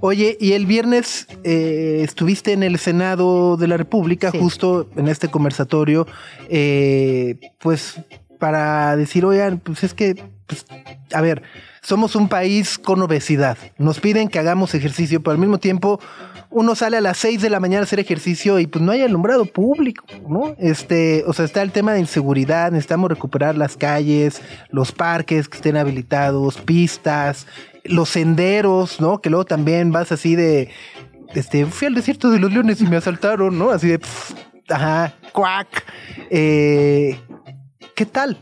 Oye, 0.00 0.36
y 0.40 0.52
el 0.52 0.66
viernes 0.66 1.26
eh, 1.44 2.00
estuviste 2.02 2.52
en 2.52 2.62
el 2.62 2.78
Senado 2.78 3.56
de 3.56 3.68
la 3.68 3.76
República, 3.76 4.30
Sí. 4.30 4.38
justo 4.38 4.88
en 4.96 5.08
este 5.08 5.28
conversatorio, 5.28 6.06
eh, 6.48 7.38
pues 7.60 7.96
para 8.38 8.96
decir, 8.96 9.24
oigan, 9.24 9.58
pues 9.58 9.84
es 9.84 9.94
que, 9.94 10.16
pues, 10.46 10.66
a 11.12 11.20
ver, 11.20 11.42
somos 11.80 12.16
un 12.16 12.28
país 12.28 12.78
con 12.78 13.00
obesidad. 13.02 13.56
Nos 13.78 14.00
piden 14.00 14.28
que 14.28 14.38
hagamos 14.40 14.74
ejercicio, 14.74 15.22
pero 15.22 15.32
al 15.32 15.38
mismo 15.38 15.58
tiempo 15.58 16.00
uno 16.52 16.74
sale 16.74 16.98
a 16.98 17.00
las 17.00 17.18
6 17.18 17.42
de 17.42 17.50
la 17.50 17.60
mañana 17.60 17.80
a 17.80 17.84
hacer 17.84 17.98
ejercicio 17.98 18.58
y 18.58 18.66
pues 18.66 18.84
no 18.84 18.92
hay 18.92 19.02
alumbrado 19.02 19.46
público, 19.46 20.04
¿no? 20.28 20.54
Este, 20.58 21.24
o 21.26 21.32
sea, 21.32 21.44
está 21.44 21.62
el 21.62 21.72
tema 21.72 21.92
de 21.92 22.00
inseguridad, 22.00 22.70
necesitamos 22.70 23.10
recuperar 23.10 23.56
las 23.56 23.76
calles, 23.76 24.42
los 24.70 24.92
parques 24.92 25.48
que 25.48 25.56
estén 25.56 25.76
habilitados, 25.76 26.58
pistas, 26.58 27.46
los 27.84 28.10
senderos, 28.10 29.00
¿no? 29.00 29.20
Que 29.20 29.30
luego 29.30 29.44
también 29.44 29.92
vas 29.92 30.12
así 30.12 30.36
de, 30.36 30.70
este, 31.34 31.66
fui 31.66 31.86
al 31.86 31.94
desierto 31.94 32.30
de 32.30 32.38
los 32.38 32.52
leones 32.52 32.80
y 32.80 32.86
me 32.86 32.96
asaltaron, 32.96 33.58
¿no? 33.58 33.70
Así 33.70 33.88
de, 33.88 34.00
ajá, 34.68 35.14
cuac. 35.32 35.84
Eh, 36.30 37.18
¿Qué 37.94 38.06
tal? 38.06 38.38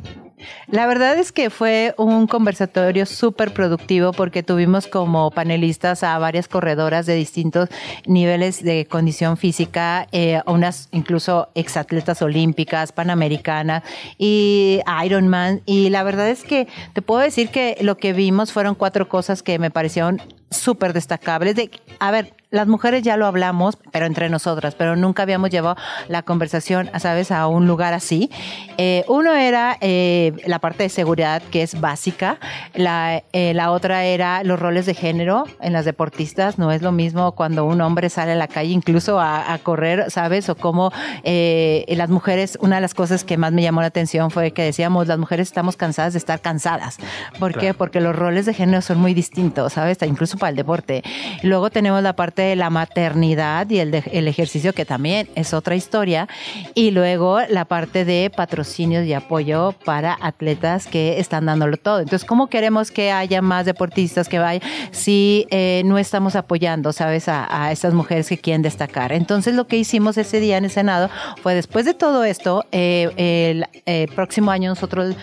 La 0.67 0.87
verdad 0.87 1.19
es 1.19 1.33
que 1.33 1.51
fue 1.51 1.95
un 1.97 2.27
conversatorio 2.27 3.07
súper 3.07 3.53
productivo 3.53 4.13
porque 4.13 4.43
tuvimos 4.43 4.87
como 4.87 5.31
panelistas 5.31 6.03
a 6.03 6.19
varias 6.19 6.49
corredoras 6.49 7.07
de 7.07 7.15
distintos 7.15 7.69
niveles 8.07 8.63
de 8.63 8.87
condición 8.87 9.37
física, 9.37 10.07
eh, 10.13 10.41
unas 10.47 10.89
incluso 10.93 11.49
exatletas 11.55 12.23
olímpicas, 12.23 12.93
panamericanas 12.93 13.83
y 14.19 14.81
Ironman. 15.05 15.63
Y 15.67 15.91
la 15.91 16.03
verdad 16.03 16.29
es 16.29 16.43
que 16.43 16.69
te 16.93 17.03
puedo 17.03 17.21
decir 17.21 17.51
que 17.51 17.77
lo 17.81 17.97
que 17.97 18.13
vimos 18.13 18.53
fueron 18.53 18.75
cuatro 18.75 19.09
cosas 19.09 19.43
que 19.43 19.59
me 19.59 19.71
parecieron 19.71 20.21
súper 20.51 20.93
destacables. 20.93 21.57
De, 21.57 21.71
a 21.99 22.11
ver, 22.11 22.35
las 22.51 22.67
mujeres 22.67 23.03
ya 23.03 23.17
lo 23.17 23.27
hablamos, 23.27 23.79
pero 23.93 24.07
entre 24.07 24.29
nosotras, 24.29 24.75
pero 24.75 24.97
nunca 24.97 25.23
habíamos 25.23 25.51
llevado 25.51 25.77
la 26.09 26.23
conversación, 26.23 26.91
¿sabes?, 26.99 27.31
a 27.31 27.47
un 27.47 27.67
lugar 27.67 27.95
así. 27.95 28.31
Eh, 28.77 29.05
uno 29.09 29.35
era 29.35 29.77
eh, 29.81 30.33
la 30.47 30.59
parte 30.59 30.83
de 30.85 30.89
seguridad, 30.89 31.43
que 31.51 31.63
es 31.63 31.81
básica. 31.81 32.39
La, 32.75 33.23
eh, 33.33 33.55
la 33.55 33.71
otra 33.71 34.05
era 34.05 34.43
los 34.43 34.59
roles 34.59 34.87
de 34.87 34.95
género 34.95 35.45
en 35.61 35.73
las 35.73 35.85
deportistas. 35.85 36.59
No 36.59 36.73
es 36.73 36.83
lo 36.83 36.93
mismo 36.93 37.33
cuando 37.33 37.65
un 37.65 37.81
hombre 37.81 38.11
sale 38.11 38.33
a 38.33 38.37
la 38.37 38.49
calle, 38.49 38.73
incluso 38.73 39.21
a, 39.21 39.53
a 39.53 39.59
correr, 39.59 40.11
¿sabes? 40.11 40.49
O 40.49 40.57
como 40.57 40.93
eh, 41.23 41.85
las 41.97 42.09
mujeres, 42.09 42.59
una 42.61 42.77
de 42.77 42.83
las 42.83 42.95
cosas 42.95 43.25
que 43.25 43.37
más 43.37 43.53
me 43.53 43.63
llamó 43.63 43.81
la 43.81 43.89
atención 43.89 44.31
fue 44.31 44.53
que 44.53 44.63
decíamos, 44.63 45.07
las 45.07 45.19
mujeres 45.19 45.49
estamos 45.49 45.77
cansadas 45.77 46.15
de 46.15 46.19
estar 46.19 46.41
cansadas. 46.41 46.99
¿Por 47.39 47.57
qué? 47.57 47.75
Porque 47.75 48.01
los 48.01 48.17
roles 48.17 48.47
de 48.47 48.55
género 48.55 48.83
son 48.83 48.99
muy 48.99 49.15
distintos, 49.15 49.75
¿sabes? 49.75 49.99
Incluso 50.03 50.39
para 50.39 50.51
el 50.51 50.57
deporte. 50.57 51.03
Luego 51.43 51.71
tenemos 51.71 52.03
la 52.03 52.15
parte 52.15 52.40
de 52.43 52.57
la 52.57 52.71
maternidad 52.71 53.69
y 53.71 53.79
el, 53.79 53.95
el 53.95 54.29
ejercicio, 54.29 54.73
que 54.73 54.85
también 54.85 55.29
es 55.35 55.55
otra 55.55 55.77
historia. 55.77 56.29
Y 56.75 56.91
luego 56.91 57.41
la 57.49 57.65
parte 57.65 58.05
de 58.05 58.31
patrocinios 58.35 59.07
y 59.07 59.13
apoyo 59.13 59.73
para 59.85 60.17
atletas 60.21 60.87
que 60.87 61.21
están 61.21 61.47
dándolo 61.47 61.77
todo. 61.77 62.01
Entonces, 62.01 62.27
¿cómo 62.27 62.49
queremos 62.49 62.91
que 62.91 63.13
haya 63.13 63.43
más 63.43 63.67
deportistas 63.67 64.29
que 64.29 64.39
vayan 64.39 64.63
si 64.91 65.47
eh, 65.51 65.83
no 65.85 65.99
estamos 65.99 66.37
apoyando, 66.37 66.93
sabes, 66.93 67.29
a, 67.29 67.65
a 67.65 67.73
estas 67.73 67.95
mujeres 67.95 68.29
que 68.29 68.39
quieren 68.39 68.63
destacar? 68.63 69.13
Entonces, 69.13 69.55
lo 69.55 69.67
que 69.67 69.77
hicimos 69.77 70.17
ese 70.19 70.41
día 70.41 70.57
en 70.57 70.65
el 70.65 70.71
Senado 70.71 71.11
fue 71.43 71.55
después 71.55 71.85
de 71.85 71.95
todo 71.95 72.25
esto, 72.25 72.65
eh, 72.73 73.11
el 73.17 73.67
eh, 73.87 74.07
próximo 74.15 74.51
año 74.51 74.71
nosotros 74.71 75.15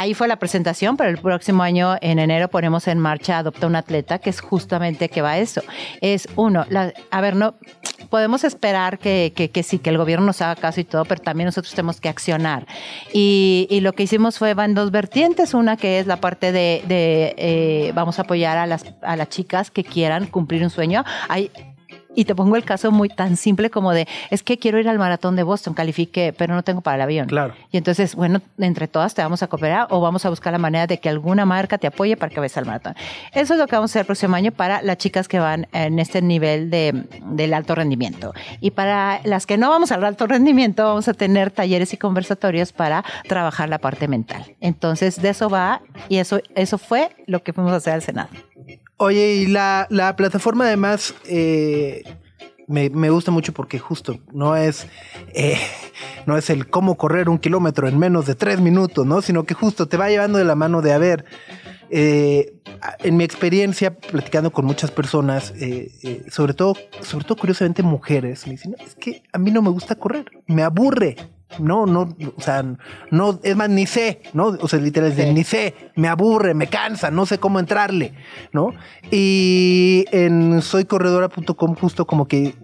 Ahí 0.00 0.14
fue 0.14 0.28
la 0.28 0.36
presentación, 0.36 0.96
pero 0.96 1.10
el 1.10 1.18
próximo 1.18 1.62
año, 1.62 1.94
en 2.00 2.18
enero, 2.18 2.48
ponemos 2.48 2.88
en 2.88 2.98
marcha 2.98 3.36
Adopta 3.36 3.66
un 3.66 3.76
Atleta, 3.76 4.18
que 4.18 4.30
es 4.30 4.40
justamente 4.40 5.10
que 5.10 5.20
va 5.20 5.32
a 5.32 5.38
eso. 5.38 5.60
Es 6.00 6.26
uno, 6.36 6.64
la- 6.70 6.94
a 7.10 7.20
ver, 7.20 7.36
no 7.36 7.52
podemos 8.08 8.44
esperar 8.44 8.98
que, 8.98 9.34
que, 9.52 9.62
sí, 9.62 9.78
que 9.78 9.90
el 9.90 9.98
gobierno 9.98 10.24
nos 10.24 10.40
haga 10.40 10.56
caso 10.56 10.80
y 10.80 10.84
todo, 10.84 11.04
pero 11.04 11.20
también 11.20 11.44
nosotros 11.44 11.74
tenemos 11.74 12.00
que 12.00 12.08
accionar. 12.08 12.66
Y, 13.12 13.68
lo 13.82 13.92
que 13.92 14.04
hicimos 14.04 14.38
fue, 14.38 14.54
van 14.54 14.72
dos 14.72 14.90
vertientes, 14.90 15.52
una 15.52 15.76
que 15.76 15.98
es 15.98 16.06
la 16.06 16.16
parte 16.16 16.50
de, 16.50 16.82
de, 16.88 17.34
eh, 17.36 17.92
vamos 17.94 18.18
a 18.18 18.22
apoyar 18.22 18.56
a 18.56 18.64
las, 18.66 18.86
a 19.02 19.16
las 19.16 19.28
chicas 19.28 19.70
que 19.70 19.84
quieran 19.84 20.28
cumplir 20.28 20.62
un 20.62 20.70
sueño. 20.70 21.04
Hay 21.28 21.50
y 22.14 22.24
te 22.24 22.34
pongo 22.34 22.56
el 22.56 22.64
caso 22.64 22.90
muy 22.90 23.08
tan 23.08 23.36
simple 23.36 23.70
como 23.70 23.92
de, 23.92 24.06
es 24.30 24.42
que 24.42 24.58
quiero 24.58 24.78
ir 24.78 24.88
al 24.88 24.98
maratón 24.98 25.36
de 25.36 25.42
Boston, 25.42 25.74
califique, 25.74 26.34
pero 26.36 26.54
no 26.54 26.62
tengo 26.62 26.80
para 26.80 26.96
el 26.96 27.02
avión. 27.02 27.28
Claro. 27.28 27.54
Y 27.70 27.76
entonces, 27.76 28.14
bueno, 28.14 28.40
entre 28.58 28.88
todas 28.88 29.14
te 29.14 29.22
vamos 29.22 29.42
a 29.42 29.46
cooperar 29.46 29.86
o 29.90 30.00
vamos 30.00 30.24
a 30.26 30.30
buscar 30.30 30.52
la 30.52 30.58
manera 30.58 30.86
de 30.86 30.98
que 30.98 31.08
alguna 31.08 31.46
marca 31.46 31.78
te 31.78 31.86
apoye 31.86 32.16
para 32.16 32.30
que 32.32 32.40
vayas 32.40 32.56
al 32.56 32.66
maratón. 32.66 32.94
Eso 33.32 33.54
es 33.54 33.60
lo 33.60 33.66
que 33.66 33.76
vamos 33.76 33.90
a 33.90 33.92
hacer 33.92 34.00
el 34.00 34.06
próximo 34.06 34.34
año 34.36 34.52
para 34.52 34.82
las 34.82 34.98
chicas 34.98 35.28
que 35.28 35.38
van 35.38 35.68
en 35.72 35.98
este 35.98 36.22
nivel 36.22 36.70
de, 36.70 37.04
del 37.26 37.54
alto 37.54 37.74
rendimiento. 37.74 38.34
Y 38.60 38.72
para 38.72 39.20
las 39.24 39.46
que 39.46 39.56
no 39.56 39.70
vamos 39.70 39.92
al 39.92 40.04
alto 40.04 40.26
rendimiento, 40.26 40.84
vamos 40.84 41.08
a 41.08 41.14
tener 41.14 41.50
talleres 41.50 41.92
y 41.92 41.96
conversatorios 41.96 42.72
para 42.72 43.04
trabajar 43.28 43.68
la 43.68 43.78
parte 43.78 44.08
mental. 44.08 44.56
Entonces, 44.60 45.20
de 45.20 45.30
eso 45.30 45.48
va 45.48 45.80
y 46.08 46.16
eso, 46.16 46.40
eso 46.54 46.78
fue 46.78 47.10
lo 47.26 47.42
que 47.42 47.52
fuimos 47.52 47.72
a 47.72 47.76
hacer 47.76 47.94
al 47.94 48.02
Senado. 48.02 48.28
Oye, 48.96 49.34
y 49.34 49.46
la, 49.46 49.86
la 49.90 50.14
plataforma 50.16 50.66
además 50.66 51.14
eh, 51.24 52.02
me, 52.68 52.90
me 52.90 53.10
gusta 53.10 53.30
mucho 53.30 53.52
porque 53.52 53.78
justo 53.78 54.18
no 54.32 54.56
es, 54.56 54.86
eh, 55.34 55.58
no 56.26 56.36
es 56.36 56.50
el 56.50 56.68
cómo 56.68 56.96
correr 56.96 57.28
un 57.28 57.38
kilómetro 57.38 57.88
en 57.88 57.98
menos 57.98 58.26
de 58.26 58.34
tres 58.34 58.60
minutos, 58.60 59.06
¿no? 59.06 59.22
Sino 59.22 59.44
que 59.44 59.54
justo 59.54 59.88
te 59.88 59.96
va 59.96 60.08
llevando 60.10 60.38
de 60.38 60.44
la 60.44 60.54
mano 60.54 60.82
de, 60.82 60.92
a 60.92 60.98
ver, 60.98 61.24
eh, 61.90 62.54
en 63.00 63.16
mi 63.16 63.24
experiencia, 63.24 63.96
platicando 63.96 64.50
con 64.52 64.64
muchas 64.64 64.90
personas, 64.90 65.52
sobre 66.30 66.54
todo, 66.54 66.74
sobre 67.02 67.24
todo 67.24 67.36
curiosamente 67.36 67.82
mujeres, 67.82 68.46
me 68.46 68.52
dicen, 68.52 68.74
"No, 68.78 68.84
es 68.84 68.94
que 68.94 69.22
a 69.32 69.38
mí 69.38 69.50
no 69.50 69.60
me 69.60 69.70
gusta 69.70 69.96
correr, 69.96 70.26
me 70.46 70.62
aburre. 70.62 71.16
No, 71.58 71.84
no, 71.86 72.02
o 72.36 72.40
sea, 72.40 72.64
no, 73.10 73.40
es 73.42 73.56
más, 73.56 73.68
ni 73.68 73.86
sé, 73.86 74.22
¿no? 74.32 74.46
O 74.60 74.68
sea, 74.68 74.78
literal, 74.78 75.10
es 75.10 75.16
de, 75.16 75.24
Sí. 75.26 75.32
ni 75.34 75.44
sé, 75.44 75.74
me 75.96 76.06
aburre, 76.08 76.54
me 76.54 76.68
cansa, 76.68 77.10
no 77.10 77.26
sé 77.26 77.38
cómo 77.38 77.58
entrarle, 77.58 78.14
¿no? 78.52 78.72
Y 79.10 80.04
en 80.12 80.62
soycorredora.com 80.62 81.74
justo 81.74 82.06
como 82.06 82.28
que 82.28 82.54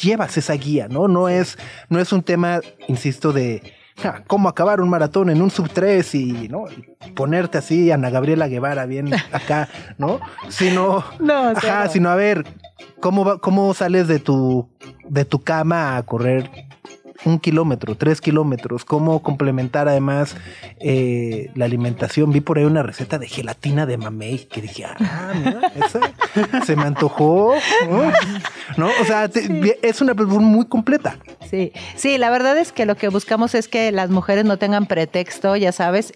llevas 0.00 0.36
esa 0.36 0.54
guía, 0.54 0.88
¿no? 0.88 1.06
No 1.08 1.28
es, 1.28 1.56
no 1.88 2.00
es 2.00 2.12
un 2.12 2.22
tema, 2.22 2.60
insisto, 2.88 3.32
de 3.32 3.62
ja, 3.98 4.24
cómo 4.26 4.48
acabar 4.48 4.80
un 4.80 4.90
maratón 4.90 5.30
en 5.30 5.40
un 5.40 5.50
sub 5.50 5.70
3 5.70 6.14
y, 6.16 6.48
¿no? 6.48 6.64
Y 7.06 7.10
ponerte 7.12 7.58
así, 7.58 7.90
Ana 7.92 8.10
Gabriela 8.10 8.48
Guevara, 8.48 8.86
bien 8.86 9.10
acá, 9.32 9.68
¿no? 9.98 10.20
Sino, 10.48 11.04
No, 11.20 11.50
ajá, 11.50 11.88
sino 11.88 12.10
a 12.10 12.16
ver, 12.16 12.44
¿cómo, 13.00 13.24
va- 13.24 13.38
cómo 13.38 13.72
sales 13.72 14.08
de 14.08 14.18
tu, 14.18 14.68
de 15.08 15.24
tu 15.24 15.42
cama 15.44 15.96
a 15.96 16.02
correr 16.02 16.50
un 17.24 17.38
kilómetro, 17.38 17.94
tres 17.96 18.20
kilómetros, 18.20 18.84
cómo 18.84 19.22
complementar 19.22 19.88
además 19.88 20.36
eh, 20.80 21.50
la 21.54 21.64
alimentación. 21.64 22.30
Vi 22.32 22.40
por 22.40 22.58
ahí 22.58 22.64
una 22.64 22.82
receta 22.82 23.18
de 23.18 23.26
gelatina 23.28 23.86
de 23.86 23.96
mamey 23.96 24.46
que 24.46 24.62
dije, 24.62 24.84
ah, 24.84 25.32
mira, 25.34 25.60
esa 25.74 26.00
se 26.64 26.76
me 26.76 26.82
antojó. 26.82 27.54
¿no? 28.76 28.86
O 29.00 29.04
sea, 29.06 29.28
te- 29.28 29.78
es 29.82 30.00
una 30.00 30.14
plataforma 30.14 30.46
muy 30.48 30.66
completa. 30.66 31.16
Sí, 31.50 31.72
sí, 31.96 32.18
la 32.18 32.30
verdad 32.30 32.58
es 32.58 32.72
que 32.72 32.86
lo 32.86 32.96
que 32.96 33.08
buscamos 33.08 33.54
es 33.54 33.68
que 33.68 33.92
las 33.92 34.10
mujeres 34.10 34.44
no 34.44 34.58
tengan 34.58 34.86
pretexto, 34.86 35.56
ya 35.56 35.72
sabes, 35.72 36.12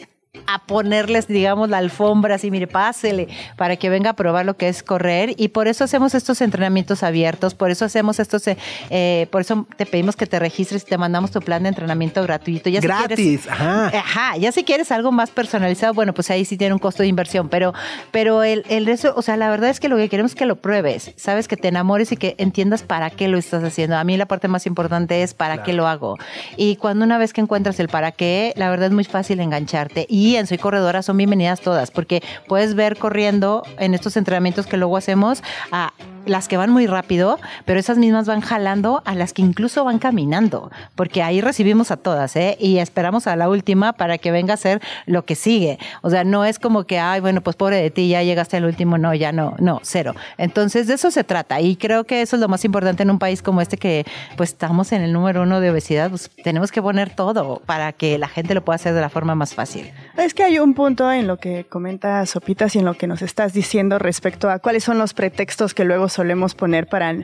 a 0.47 0.61
ponerles, 0.65 1.27
digamos, 1.27 1.69
la 1.71 1.79
alfombra 1.79 2.37
así, 2.37 2.53
mire, 2.53 2.69
pásele, 2.69 3.27
para 3.57 3.75
que 3.77 3.91
venga 3.91 4.11
a 4.11 4.13
probar 4.15 4.47
lo 4.47 4.57
que 4.57 4.69
es 4.69 4.85
correr. 4.85 5.35
Y 5.37 5.49
por 5.49 5.67
eso 5.67 5.83
hacemos 5.83 6.15
estos 6.15 6.41
entrenamientos 6.41 7.03
abiertos, 7.03 7.55
por 7.55 7.71
eso 7.73 7.85
hacemos 7.85 8.21
estos, 8.21 8.47
eh, 8.47 8.57
eh, 8.91 9.27
por 9.33 9.41
eso 9.41 9.67
te 9.77 9.87
pedimos 9.87 10.15
que 10.15 10.27
te 10.27 10.39
registres 10.39 10.83
y 10.83 10.87
te 10.87 10.99
mandamos 10.99 11.33
tu 11.33 11.41
plan 11.41 11.65
de 11.65 11.71
entrenamiento 11.71 12.23
gratuito. 12.23 12.71
Ya 12.71 12.81
si 12.81 12.87
quieres- 12.87 13.07
Gratis, 13.09 13.49
ajá. 13.49 13.87
Ajá, 13.89 14.37
ya 14.37 14.53
si 14.53 14.63
quieres 14.63 14.93
algo 14.93 15.11
más 15.11 15.31
personalizado, 15.31 15.95
bueno, 15.95 16.15
pues 16.15 16.31
ahí 16.31 16.45
sí 16.45 16.57
tiene 16.57 16.75
un 16.75 16.79
costo 16.81 17.03
de 17.03 17.09
inversión, 17.09 17.49
pero, 17.49 17.75
pero 18.13 18.45
el, 18.45 18.65
el 18.69 18.87
resto, 18.87 19.13
o 19.17 19.23
sea, 19.23 19.37
la 19.37 19.51
verdad 19.51 19.71
es 19.71 19.81
que 19.81 19.89
lo 19.89 19.97
que 19.97 20.09
queremos 20.09 20.33
es 20.33 20.37
que 20.37 20.47
lo 20.47 20.57
pruebes, 20.57 21.13
sabes, 21.17 21.49
que 21.49 21.57
te 21.57 21.67
enamores 21.67 22.13
y 22.13 22.17
que 22.17 22.37
entiendas 22.39 22.85
para 22.85 23.11
qué 23.11 23.27
lo 23.27 23.37
estás 23.37 23.65
haciendo. 23.65 23.97
A 23.97 24.05
mí 24.05 24.17
la 24.17 24.27
parte 24.27 24.47
más 24.47 24.67
importante 24.67 25.25
es 25.25 25.35
para 25.35 25.65
qué 25.65 25.73
lo 25.73 25.89
hago. 25.89 26.19
Y 26.57 26.77
cuando 26.77 27.05
una 27.05 27.19
vez 27.19 27.33
que 27.33 27.41
encuentras 27.41 27.81
el 27.81 27.89
para 27.89 28.13
qué, 28.13 28.53
la 28.57 28.71
verdad 28.71 28.87
es 28.87 28.93
muy 28.93 29.05
fácil 29.05 29.41
engancharte 29.41 30.07
y 30.09 30.20
en 30.21 30.47
Soy 30.47 30.59
Corredora 30.59 31.03
son 31.03 31.17
bienvenidas 31.17 31.61
todas, 31.61 31.91
porque 31.91 32.23
puedes 32.47 32.75
ver 32.75 32.97
corriendo 32.97 33.63
en 33.79 33.95
estos 33.95 34.17
entrenamientos 34.17 34.67
que 34.67 34.77
luego 34.77 34.97
hacemos 34.97 35.43
a 35.73 35.93
las 36.27 36.49
que 36.49 36.57
van 36.57 36.71
muy 36.71 36.87
rápido, 36.87 37.39
pero 37.65 37.81
esas 37.81 37.99
mismas 37.99 38.27
van 38.27 38.41
jalando 38.41 39.03
a 39.05 39.15
las 39.15 39.33
que 39.33 39.43
incluso 39.43 39.85
van 39.85 39.99
caminando, 39.99 40.71
porque 40.95 41.23
ahí 41.23 41.41
recibimos 41.41 41.91
a 41.91 41.97
todas, 41.97 42.37
¿eh? 42.37 42.57
Y 42.61 42.79
esperamos 42.79 43.27
a 43.27 43.37
la 43.37 43.49
última 43.49 43.95
para 43.95 44.19
que 44.19 44.31
venga 44.31 44.55
a 44.55 44.57
ser 44.57 44.81
lo 45.07 45.25
que 45.25 45.35
sigue. 45.35 45.79
O 46.03 46.11
sea, 46.11 46.25
no 46.25 46.45
es 46.45 46.59
como 46.59 46.85
que, 46.85 46.99
ay, 46.99 47.21
bueno, 47.21 47.41
pues 47.41 47.57
pobre 47.57 47.77
de 47.77 47.91
ti, 47.91 48.09
ya 48.09 48.23
llegaste 48.23 48.57
al 48.59 48.65
último, 48.65 48.99
no, 48.99 49.15
ya 49.15 49.33
no, 49.33 49.55
no, 49.59 49.81
cero. 49.83 50.15
Entonces, 50.39 50.87
de 50.87 50.95
eso 50.95 51.11
se 51.11 51.25
trata. 51.25 51.61
Y 51.61 51.77
creo 51.77 52.05
que 52.05 52.23
eso 52.23 52.37
es 52.37 52.41
lo 52.41 52.49
más 52.49 52.65
importante 52.65 53.03
en 53.03 53.11
un 53.11 53.19
país 53.19 53.43
como 53.43 53.61
este, 53.61 53.77
que 53.77 54.05
pues 54.37 54.51
estamos 54.51 54.93
en 54.93 55.03
el 55.03 55.13
número 55.13 55.43
uno 55.43 55.61
de 55.61 55.71
obesidad, 55.71 56.11
pues 56.11 56.31
tenemos 56.43 56.71
que 56.71 56.83
poner 56.83 57.11
todo 57.11 57.63
para 57.67 57.93
que 57.93 58.19
la 58.19 58.29
gente 58.29 58.55
lo 58.55 58.65
pueda 58.65 58.77
hacer 58.77 58.95
de 58.95 59.01
la 59.01 59.09
forma 59.09 59.35
más 59.35 59.55
fácil. 59.55 59.91
Es 60.17 60.35
que 60.35 60.43
hay 60.43 60.59
un 60.59 60.75
punto 60.75 61.11
en 61.11 61.27
lo 61.27 61.37
que 61.39 61.65
comenta 61.65 62.25
Sopitas 62.27 62.75
y 62.75 62.81
en 62.81 62.85
lo 62.85 62.95
que 62.95 63.07
nos 63.07 63.23
estás 63.23 63.53
diciendo 63.53 63.99
respecto 63.99 64.51
a 64.51 64.59
cuáles 64.59 64.85
son 64.85 64.99
los 64.99 65.15
pretextos 65.15 65.73
que 65.73 65.85
luego 65.85 66.09
solemos 66.09 66.55
poner 66.55 66.87
para 66.89 67.15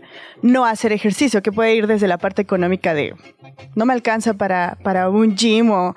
no 0.43 0.65
hacer 0.65 0.93
ejercicio, 0.93 1.43
que 1.43 1.53
puede 1.53 1.75
ir 1.75 1.87
desde 1.87 2.07
la 2.07 2.19
parte 2.19 2.43
económica 2.43 2.95
de 2.95 3.15
no 3.75 3.87
me 3.87 3.93
alcanza 3.93 4.35
para, 4.35 4.79
para 4.83 5.09
un 5.09 5.37
gym 5.37 5.71
o 5.71 5.95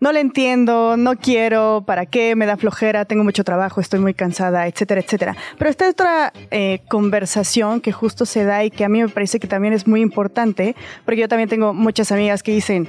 no 0.00 0.12
le 0.12 0.20
entiendo, 0.20 0.96
no 0.96 1.16
quiero, 1.16 1.84
para 1.86 2.06
qué, 2.06 2.34
me 2.34 2.46
da 2.46 2.56
flojera, 2.56 3.04
tengo 3.04 3.22
mucho 3.22 3.44
trabajo, 3.44 3.80
estoy 3.80 4.00
muy 4.00 4.14
cansada, 4.14 4.66
etcétera, 4.66 5.00
etcétera. 5.02 5.36
Pero 5.58 5.70
esta 5.70 5.88
otra 5.88 6.32
eh, 6.50 6.80
conversación 6.88 7.80
que 7.80 7.92
justo 7.92 8.24
se 8.24 8.44
da 8.44 8.64
y 8.64 8.70
que 8.70 8.84
a 8.84 8.88
mí 8.88 9.02
me 9.02 9.08
parece 9.08 9.38
que 9.38 9.46
también 9.46 9.74
es 9.74 9.86
muy 9.86 10.00
importante, 10.00 10.74
porque 11.04 11.20
yo 11.20 11.28
también 11.28 11.48
tengo 11.48 11.74
muchas 11.74 12.10
amigas 12.12 12.42
que 12.42 12.52
dicen, 12.52 12.88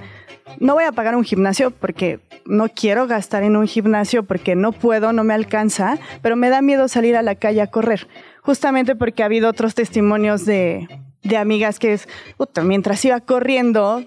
no 0.60 0.74
voy 0.74 0.86
a 0.86 0.91
pagar 0.91 1.15
un 1.15 1.24
gimnasio 1.24 1.71
porque 1.71 2.19
no 2.45 2.69
quiero 2.69 3.08
gastar 3.08 3.43
en 3.43 3.56
un 3.56 3.67
gimnasio 3.67 4.24
porque 4.24 4.56
no 4.56 4.71
puedo, 4.71 5.13
no 5.13 5.24
me 5.24 5.34
alcanza, 5.34 5.97
pero 6.21 6.36
me 6.36 6.50
da 6.50 6.62
miedo 6.62 6.88
salir 6.88 7.15
a 7.17 7.21
la 7.21 7.36
calle 7.36 7.62
a 7.62 7.67
correr. 7.67 8.08
Justamente 8.41 8.95
porque 8.95 9.21
ha 9.21 9.28
habido 9.28 9.50
otros 9.50 9.76
testimonios 9.76 10.45
de, 10.45 10.88
de 11.24 11.38
amigas 11.38 11.80
que 11.80 11.93
es, 11.93 12.08
mientras 12.63 13.04
iba 13.06 13.19
corriendo, 13.19 14.04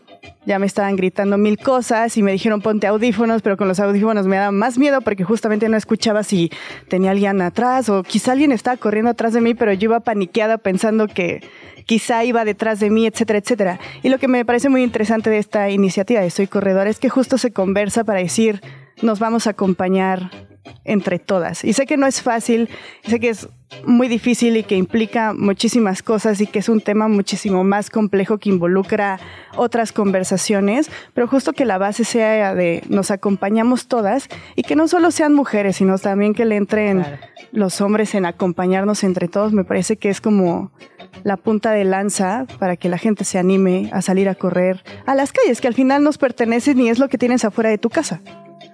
ya 0.47 0.59
me 0.59 0.67
estaban 0.67 0.97
gritando 0.97 1.39
mil 1.39 1.59
cosas 1.59 2.17
y 2.17 2.23
me 2.23 2.33
dijeron 2.33 2.61
ponte 2.61 2.87
audífonos, 2.87 3.43
pero 3.43 3.57
con 3.57 3.69
los 3.69 3.81
audífonos 3.81 4.27
me 4.27 4.37
daba 4.37 4.53
más 4.53 4.79
miedo 4.79 5.01
porque 5.01 5.25
justamente 5.25 5.69
no 5.69 5.77
escuchaba 5.77 6.23
si 6.23 6.51
tenía 6.89 7.13
alguien 7.13 7.41
atrás 7.41 7.89
o 7.89 8.03
quizá 8.03 8.33
alguien 8.33 8.53
estaba 8.53 8.77
corriendo 8.77 9.11
atrás 9.11 9.33
de 9.33 9.41
mí, 9.41 9.55
pero 9.55 9.73
yo 9.73 9.87
iba 9.87 10.01
paniqueada 10.01 10.59
pensando 10.59 11.09
que 11.09 11.43
quizá 11.87 12.25
iba 12.25 12.45
detrás 12.45 12.81
de 12.81 12.91
mí, 12.91 13.07
etcétera, 13.07 13.39
etcétera. 13.39 13.81
Y 14.03 14.09
lo 14.09 14.19
que 14.19 14.29
me 14.29 14.45
parece 14.45 14.69
muy 14.69 14.83
interesante 14.83 15.31
de 15.31 15.39
esta 15.39 15.71
iniciativa 15.71 16.21
de 16.21 16.31
Soy 16.31 16.47
Corredor 16.47 16.87
es 16.87 16.99
que 16.99 17.09
justo 17.09 17.39
se 17.39 17.53
conversa 17.53 18.05
para 18.05 18.21
decir, 18.21 18.61
nos 19.03 19.19
vamos 19.19 19.47
a 19.47 19.51
acompañar 19.51 20.31
entre 20.85 21.19
todas. 21.19 21.65
Y 21.65 21.73
sé 21.73 21.87
que 21.87 21.97
no 21.97 22.07
es 22.07 22.23
fácil, 22.23 22.69
sé 23.07 23.21
que 23.21 23.31
es 23.31 23.49
muy 23.87 24.09
difícil 24.09 24.57
y 24.57 24.63
que 24.63 24.77
implica 24.77 25.33
muchísimas 25.35 26.03
cosas 26.03 26.41
y 26.41 26.47
que 26.47 26.59
es 26.59 26.69
un 26.69 26.81
tema 26.81 27.09
muchísimo 27.09 27.65
más 27.65 27.91
complejo 27.91 28.39
que 28.39 28.51
involucra 28.51 29.19
otras 29.57 29.93
conversaciones, 29.93 30.91
pero 31.13 31.29
justo 31.29 31.53
que 31.53 31.65
la 31.65 31.79
base 31.79 32.05
sea 32.05 32.55
de 32.55 32.83
nos 32.89 33.11
acompañamos 33.11 33.87
todas 33.87 34.29
y 34.57 34.63
que 34.63 34.77
no 34.77 34.89
solo 34.89 35.11
sean 35.11 35.35
mujeres, 35.35 35.77
sino 35.77 35.99
también 35.99 36.35
que 36.35 36.45
le 36.45 36.57
entren 36.57 37.05
los 37.53 37.81
hombres 37.81 38.15
en 38.15 38.27
acompañarnos 38.27 39.05
entre 39.05 39.29
todos, 39.29 39.53
me 39.53 39.65
parece 39.65 39.97
que 39.97 40.09
es 40.09 40.21
como 40.21 40.73
la 41.23 41.37
punta 41.37 41.71
de 41.71 41.85
lanza 41.85 42.47
para 42.59 42.77
que 42.77 42.89
la 42.89 42.99
gente 42.99 43.25
se 43.25 43.39
anime 43.39 43.91
a 43.93 44.03
salir 44.03 44.29
a 44.29 44.35
correr 44.35 44.83
a 45.07 45.15
las 45.15 45.33
calles, 45.33 45.61
que 45.61 45.69
al 45.69 45.75
final 45.75 46.03
nos 46.03 46.19
pertenecen 46.19 46.81
y 46.81 46.89
es 46.89 46.99
lo 46.99 47.09
que 47.09 47.19
tienes 47.19 47.45
afuera 47.45 47.71
de 47.71 47.79
tu 47.79 47.91
casa. 47.91 48.21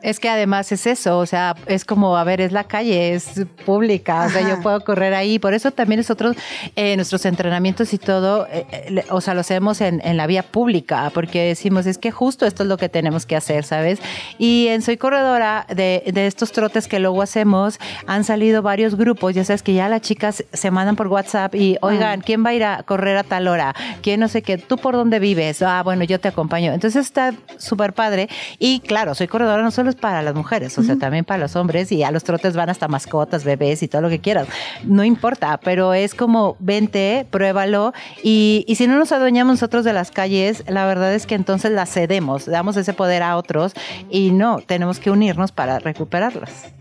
Es 0.02 0.18
que 0.18 0.28
además 0.28 0.72
es 0.72 0.86
eso, 0.86 1.18
o 1.18 1.26
sea, 1.26 1.54
es 1.66 1.84
como, 1.84 2.16
a 2.16 2.24
ver, 2.24 2.40
es 2.40 2.52
la 2.52 2.64
calle, 2.64 3.14
es 3.14 3.44
pública, 3.66 4.26
o 4.26 4.30
sea, 4.30 4.48
yo 4.48 4.60
puedo 4.62 4.80
correr 4.80 5.14
ahí. 5.14 5.38
Por 5.38 5.54
eso 5.54 5.70
también 5.70 5.98
nosotros, 5.98 6.36
eh, 6.76 6.96
nuestros 6.96 7.26
entrenamientos 7.26 7.92
y 7.92 7.98
todo, 7.98 8.46
eh, 8.46 8.66
eh, 8.70 9.04
o 9.10 9.20
sea, 9.20 9.34
lo 9.34 9.40
hacemos 9.40 9.80
en, 9.80 10.00
en, 10.04 10.16
la 10.16 10.26
vía 10.26 10.42
pública, 10.42 11.10
porque 11.12 11.44
decimos, 11.44 11.86
es 11.86 11.98
que 11.98 12.10
justo 12.10 12.46
esto 12.46 12.62
es 12.62 12.68
lo 12.68 12.76
que 12.76 12.88
tenemos 12.88 13.26
que 13.26 13.36
hacer, 13.36 13.64
¿sabes? 13.64 14.00
Y 14.38 14.68
en 14.68 14.82
Soy 14.82 14.96
Corredora, 14.96 15.66
de, 15.68 16.02
de 16.12 16.26
estos 16.26 16.52
trotes 16.52 16.88
que 16.88 16.98
luego 16.98 17.22
hacemos, 17.22 17.78
han 18.06 18.24
salido 18.24 18.62
varios 18.62 18.94
grupos, 18.94 19.34
ya 19.34 19.44
sabes 19.44 19.62
que 19.62 19.74
ya 19.74 19.88
las 19.88 20.00
chicas 20.00 20.44
se 20.52 20.70
mandan 20.70 20.96
por 20.96 21.08
WhatsApp 21.08 21.54
y, 21.54 21.76
oigan, 21.82 22.22
¿quién 22.22 22.44
va 22.44 22.50
a 22.50 22.54
ir 22.54 22.64
a 22.64 22.82
correr 22.84 23.16
a 23.16 23.22
tal 23.22 23.48
hora? 23.48 23.74
¿Quién 24.02 24.20
no 24.20 24.28
sé 24.28 24.42
qué? 24.42 24.56
¿Tú 24.56 24.78
por 24.78 24.94
dónde 24.94 25.18
vives? 25.18 25.62
Ah, 25.62 25.82
bueno, 25.82 26.04
yo 26.04 26.18
te 26.20 26.28
acompaño. 26.28 26.72
Entonces 26.72 27.04
está 27.04 27.34
súper 27.58 27.92
padre. 27.92 28.28
Y 28.58 28.80
claro, 28.80 29.14
Soy 29.14 29.28
Corredora 29.28 29.62
no 29.62 29.70
solo 29.70 29.89
es 29.90 29.96
para 29.96 30.22
las 30.22 30.34
mujeres, 30.34 30.76
o 30.78 30.82
sea, 30.82 30.96
también 30.96 31.24
para 31.24 31.38
los 31.38 31.56
hombres 31.56 31.92
y 31.92 32.02
a 32.02 32.10
los 32.10 32.24
trotes 32.24 32.56
van 32.56 32.70
hasta 32.70 32.88
mascotas, 32.88 33.44
bebés 33.44 33.82
y 33.82 33.88
todo 33.88 34.02
lo 34.02 34.08
que 34.08 34.20
quieras. 34.20 34.48
No 34.84 35.04
importa, 35.04 35.60
pero 35.62 35.94
es 35.94 36.14
como 36.14 36.56
vente, 36.58 37.26
pruébalo 37.30 37.92
y, 38.22 38.64
y 38.66 38.76
si 38.76 38.86
no 38.86 38.96
nos 38.98 39.12
adueñamos 39.12 39.54
nosotros 39.54 39.84
de 39.84 39.92
las 39.92 40.10
calles, 40.10 40.64
la 40.68 40.86
verdad 40.86 41.14
es 41.14 41.26
que 41.26 41.34
entonces 41.34 41.72
las 41.72 41.92
cedemos, 41.92 42.46
damos 42.46 42.76
ese 42.76 42.92
poder 42.92 43.22
a 43.22 43.36
otros 43.36 43.74
y 44.08 44.30
no, 44.30 44.60
tenemos 44.60 44.98
que 44.98 45.10
unirnos 45.10 45.52
para 45.52 45.78
recuperarlas. 45.78 46.72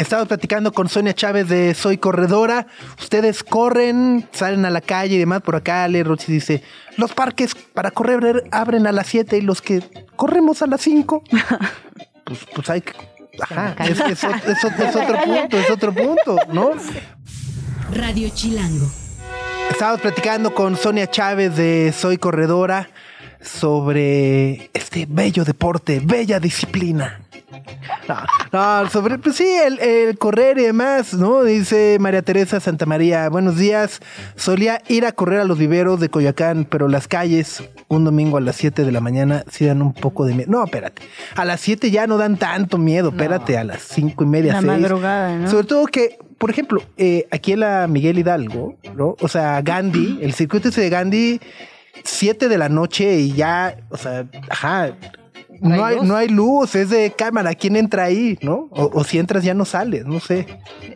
Estamos 0.00 0.28
platicando 0.28 0.72
con 0.72 0.88
Sonia 0.88 1.12
Chávez 1.12 1.46
de 1.50 1.74
Soy 1.74 1.98
Corredora. 1.98 2.66
Ustedes 2.98 3.44
corren, 3.44 4.26
salen 4.32 4.64
a 4.64 4.70
la 4.70 4.80
calle 4.80 5.16
y 5.16 5.18
demás. 5.18 5.42
Por 5.42 5.56
acá, 5.56 5.84
Ale 5.84 6.02
Rochi 6.02 6.32
dice: 6.32 6.62
Los 6.96 7.12
parques 7.12 7.54
para 7.54 7.90
correr 7.90 8.44
abren 8.50 8.86
a 8.86 8.92
las 8.92 9.08
7 9.08 9.36
y 9.36 9.40
los 9.42 9.60
que 9.60 9.82
corremos 10.16 10.62
a 10.62 10.68
las 10.68 10.80
5. 10.80 11.22
pues, 12.30 12.46
pues 12.54 12.70
hay 12.70 12.80
que. 12.80 12.92
Ajá, 13.40 13.74
es, 13.84 13.98
es, 13.98 14.22
es, 14.22 14.64
es, 14.64 14.64
otro 14.64 15.18
punto, 15.24 15.58
es 15.58 15.70
otro 15.70 15.92
punto, 15.92 16.36
¿no? 16.52 16.70
Radio 17.92 18.28
Chilango. 18.32 18.86
Estamos 19.68 20.00
platicando 20.00 20.54
con 20.54 20.76
Sonia 20.76 21.08
Chávez 21.10 21.56
de 21.56 21.92
Soy 21.96 22.18
Corredora 22.18 22.88
sobre 23.40 24.70
este 24.72 25.06
bello 25.08 25.44
deporte, 25.44 26.00
bella 26.04 26.40
disciplina. 26.40 27.20
No, 28.08 28.16
no, 28.52 28.90
sobre, 28.90 29.18
pues 29.18 29.36
sí, 29.36 29.46
el, 29.46 29.78
el, 29.80 30.18
correr 30.18 30.58
y 30.58 30.62
demás, 30.62 31.14
¿no? 31.14 31.42
Dice 31.42 31.96
María 32.00 32.22
Teresa 32.22 32.60
Santa 32.60 32.86
María, 32.86 33.28
buenos 33.28 33.56
días. 33.56 34.00
Solía 34.36 34.82
ir 34.88 35.04
a 35.04 35.12
correr 35.12 35.40
a 35.40 35.44
los 35.44 35.58
viveros 35.58 36.00
de 36.00 36.08
Coyoacán, 36.08 36.64
pero 36.64 36.88
las 36.88 37.08
calles, 37.08 37.62
un 37.88 38.04
domingo 38.04 38.36
a 38.36 38.40
las 38.40 38.56
7 38.56 38.84
de 38.84 38.92
la 38.92 39.00
mañana, 39.00 39.44
sí 39.50 39.66
dan 39.66 39.82
un 39.82 39.92
poco 39.92 40.24
de 40.26 40.34
miedo. 40.34 40.50
No, 40.50 40.64
espérate. 40.64 41.02
A 41.34 41.44
las 41.44 41.60
7 41.60 41.90
ya 41.90 42.06
no 42.06 42.18
dan 42.18 42.36
tanto 42.36 42.78
miedo, 42.78 43.10
espérate, 43.10 43.58
a 43.58 43.64
las 43.64 43.82
5 43.82 44.22
y 44.24 44.26
media, 44.26 44.52
La 44.54 44.60
6. 44.60 44.80
madrugada, 44.80 45.36
¿no? 45.36 45.50
Sobre 45.50 45.66
todo 45.66 45.86
que, 45.86 46.18
por 46.38 46.50
ejemplo, 46.50 46.82
eh, 46.96 47.26
aquí 47.30 47.52
en 47.52 47.60
la 47.60 47.86
Miguel 47.88 48.18
Hidalgo, 48.18 48.76
¿no? 48.96 49.16
O 49.20 49.28
sea, 49.28 49.60
Gandhi, 49.62 50.18
el 50.22 50.34
circuito 50.34 50.68
ese 50.68 50.80
de 50.82 50.90
Gandhi, 50.90 51.40
7 52.04 52.48
de 52.48 52.58
la 52.58 52.68
noche 52.68 53.18
y 53.18 53.32
ya, 53.32 53.76
o 53.90 53.96
sea, 53.96 54.26
ajá. 54.48 54.96
No 55.60 55.84
hay, 55.84 56.00
no 56.02 56.16
hay 56.16 56.28
luz, 56.28 56.74
es 56.74 56.90
de 56.90 57.10
cámara. 57.10 57.54
¿Quién 57.54 57.76
entra 57.76 58.04
ahí? 58.04 58.38
¿No? 58.40 58.68
O, 58.70 58.90
o, 58.94 59.04
si 59.04 59.18
entras 59.18 59.44
ya 59.44 59.54
no 59.54 59.64
sales, 59.64 60.06
no 60.06 60.20
sé. 60.20 60.46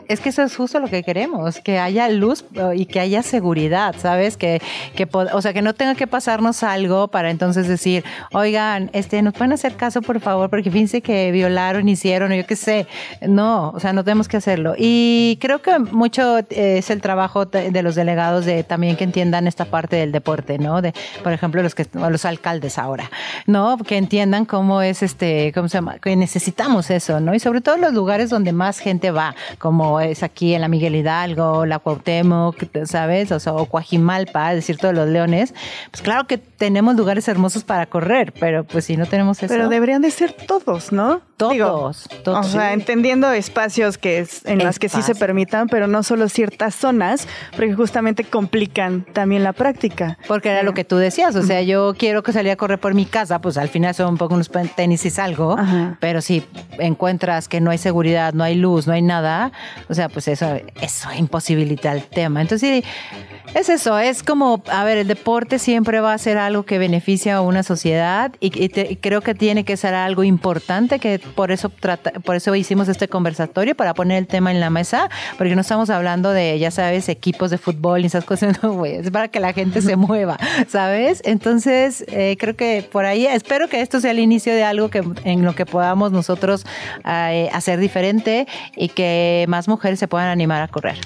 Es 0.09 0.21
que 0.21 0.31
eso 0.31 0.43
es 0.43 0.57
justo 0.57 0.81
lo 0.81 0.89
que 0.89 1.03
queremos, 1.03 1.61
que 1.61 1.79
haya 1.79 2.09
luz 2.09 2.45
y 2.75 2.87
que 2.87 3.01
haya 3.01 3.23
seguridad, 3.23 3.95
¿sabes? 3.99 4.37
Que, 4.37 4.61
que 4.95 5.09
o 5.13 5.43
sea, 5.43 5.53
que 5.53 5.63
no 5.63 5.75
tenga 5.75 5.95
que 5.95 6.07
pasarnos 6.07 6.63
algo 6.63 7.09
para 7.09 7.31
entonces 7.31 7.69
decir, 7.69 8.05
oigan, 8.33 8.91
este, 8.93 9.23
nos 9.23 9.35
pueden 9.35 9.53
hacer 9.53 9.77
caso, 9.77 10.03
por 10.03 10.21
favor, 10.21 10.51
porque 10.51 10.71
fíjense 10.71 11.01
que 11.01 11.31
violaron, 11.33 11.89
hicieron, 11.89 12.33
o 12.33 12.35
yo 12.35 12.47
qué 12.47 12.57
sé. 12.57 12.87
No, 13.27 13.71
o 13.71 13.81
sea, 13.81 13.93
no 13.93 14.05
tenemos 14.05 14.29
que 14.29 14.37
hacerlo. 14.37 14.75
Y 14.79 15.39
creo 15.41 15.63
que 15.63 15.79
mucho 15.79 16.39
es 16.51 16.91
el 16.91 17.01
trabajo 17.01 17.47
de 17.47 17.83
los 17.83 17.95
delegados 17.95 18.45
de 18.45 18.65
también 18.65 18.97
que 18.97 19.05
entiendan 19.05 19.47
esta 19.47 19.67
parte 19.67 19.97
del 19.97 20.13
deporte, 20.13 20.59
¿no? 20.59 20.83
De, 20.83 20.95
por 21.23 21.33
ejemplo, 21.33 21.63
los 21.63 21.75
que 21.75 21.87
los 21.95 22.25
alcaldes 22.25 22.79
ahora, 22.79 23.11
¿no? 23.47 23.79
Que 23.79 23.97
entiendan 23.97 24.45
cómo 24.55 24.83
es 24.83 25.03
este, 25.03 25.51
¿cómo 25.53 25.69
se 25.69 25.79
llama? 25.79 25.99
Que 25.99 26.15
necesitamos 26.15 26.89
eso, 26.89 27.19
¿no? 27.19 27.35
Y 27.35 27.41
sobre 27.41 27.61
todo 27.61 27.75
en 27.75 27.81
los 27.81 27.93
lugares 27.93 28.31
donde 28.31 28.53
más 28.53 28.79
gente 28.79 29.11
va, 29.11 29.35
como 29.59 29.99
es 29.99 30.23
aquí 30.23 30.55
en 30.55 30.61
la 30.61 30.69
Miguel 30.69 30.95
Hidalgo, 30.95 31.67
la 31.67 31.81
Cuauhtémoc, 31.81 32.57
¿sabes? 32.85 33.33
O, 33.33 33.41
sea, 33.41 33.53
o 33.55 33.67
Coajimalpa, 33.67 34.55
decir 34.55 34.77
todos 34.77 34.95
los 34.95 35.09
leones. 35.09 35.55
Pues 35.91 36.03
claro 36.03 36.29
que 36.29 36.39
tenemos 36.39 36.95
lugares 36.95 37.27
hermosos 37.27 37.65
para 37.65 37.87
correr, 37.87 38.33
pero 38.39 38.63
pues 38.63 38.85
si 38.85 38.97
no 38.97 39.07
tenemos 39.07 39.43
eso. 39.43 39.53
Pero 39.53 39.69
deberían 39.69 40.03
de 40.03 40.13
ser 40.13 40.33
todos, 40.33 40.93
¿no? 40.93 41.21
Todos, 41.37 41.53
Digo, 41.53 41.93
todos. 42.23 42.47
O 42.47 42.49
sea, 42.49 42.75
entendiendo 42.75 43.33
espacios 43.33 43.99
que 43.99 44.21
es, 44.21 44.47
en 44.47 44.59
las 44.59 44.79
que 44.79 44.89
sí 44.89 45.03
se 45.03 45.17
permitan, 45.17 45.67
pero 45.67 45.89
no 45.89 46.05
solo 46.05 46.29
ciertas 46.29 46.77
zonas, 46.77 47.27
porque 47.57 47.75
justamente 47.75 48.23
complican 48.23 49.05
también 49.13 49.43
la 49.43 49.53
práctica. 49.53 50.17
Porque 50.29 50.51
era 50.51 50.63
lo 50.63 50.75
que 50.75 50.85
tú 50.85 50.97
decías, 50.97 51.35
o 51.35 51.43
sea, 51.43 51.61
yo 51.63 51.95
quiero 51.99 52.23
que 52.23 52.33
salga 52.33 52.53
a 52.53 52.57
correr 52.57 52.79
por 52.79 52.95
mi 52.95 53.05
casa, 53.05 53.41
pues 53.41 53.59
al 53.59 53.69
final 53.69 53.97
son 53.97 54.11
un 54.11 54.17
poco 54.17 54.35
unos 54.35 54.44
tenis 54.77 55.05
y 55.07 55.11
salgo, 55.11 55.57
Ajá. 55.59 55.97
pero 56.01 56.21
si 56.21 56.45
encuentras 56.79 57.49
que 57.49 57.61
no 57.61 57.71
hay 57.71 57.79
seguridad, 57.79 58.33
no 58.35 58.45
hay 58.45 58.55
luz, 58.57 58.87
no 58.87 58.93
hay 58.93 59.03
nada, 59.03 59.53
o 59.89 59.95
sea, 59.95 60.09
pues 60.09 60.29
eso, 60.29 60.57
eso 60.81 61.09
imposibilita 61.17 61.93
el 61.93 62.03
tema. 62.05 62.41
Entonces, 62.43 62.85
Es 63.55 63.69
eso, 63.69 63.97
es 64.01 64.25
como, 64.25 64.65
a 64.69 64.83
ver, 64.83 64.99
el 64.99 65.07
deporte 65.07 65.61
siempre 65.61 66.01
va 66.01 66.13
a 66.13 66.19
ser 66.19 66.39
algo 66.39 66.65
que 66.65 66.79
beneficia 66.79 67.37
a 67.37 67.41
una 67.41 67.63
sociedad 67.63 68.33
y, 68.41 68.47
y 68.61 68.69
te- 68.69 68.91
y 68.91 68.97
creo 68.97 69.21
que 69.21 69.33
tiene 69.33 69.65
que 69.65 69.77
ser 69.77 69.95
algo 69.95 70.25
importante, 70.25 70.99
que 70.99 71.21
por 71.21 71.53
eso 71.53 71.69
trata, 71.69 72.11
por 72.25 72.35
eso 72.35 72.53
hicimos 72.57 72.89
este 72.89 73.07
conversatorio, 73.07 73.77
para 73.77 73.95
poner 73.95 74.19
el 74.19 74.27
tema 74.27 74.51
en 74.51 74.59
la 74.59 74.71
mesa, 74.71 75.09
porque 75.39 75.55
no 75.55 75.61
estamos 75.61 75.89
hablando 75.89 76.31
de, 76.33 76.59
ya 76.59 76.73
sabes, 76.73 77.09
equipos 77.09 77.51
de 77.53 77.59
fútbol 77.59 78.01
y 78.03 78.07
esas 78.07 78.25
cosas, 78.25 78.59
no, 78.63 78.73
güey, 78.73 78.95
es 78.97 79.11
para 79.13 79.29
que 79.29 79.39
la 79.39 79.53
gente 79.53 79.83
se 79.83 79.95
mueva, 79.95 80.37
¿sabes? 80.67 81.23
Entonces, 81.25 82.05
eh, 82.09 82.37
creo 82.41 82.57
que 82.57 82.85
por 82.91 83.05
ahí, 83.05 83.25
espero 83.27 83.69
que 83.69 83.83
esto 83.83 84.01
sea 84.01 84.11
el 84.11 84.19
inicio 84.19 84.34
de 84.43 84.65
algo 84.65 84.89
que 84.89 85.03
en 85.25 85.45
lo 85.45 85.55
que 85.55 85.67
podamos 85.67 86.13
nosotros 86.13 86.65
eh, 87.07 87.49
hacer 87.53 87.79
diferente 87.79 88.47
y 88.77 88.89
que 88.89 89.45
más 89.49 89.69
mujeres 89.69 89.99
se 89.99 90.09
puedan 90.09 90.29
animar 90.29 90.63
a 90.63 90.69
correr. 90.69 90.99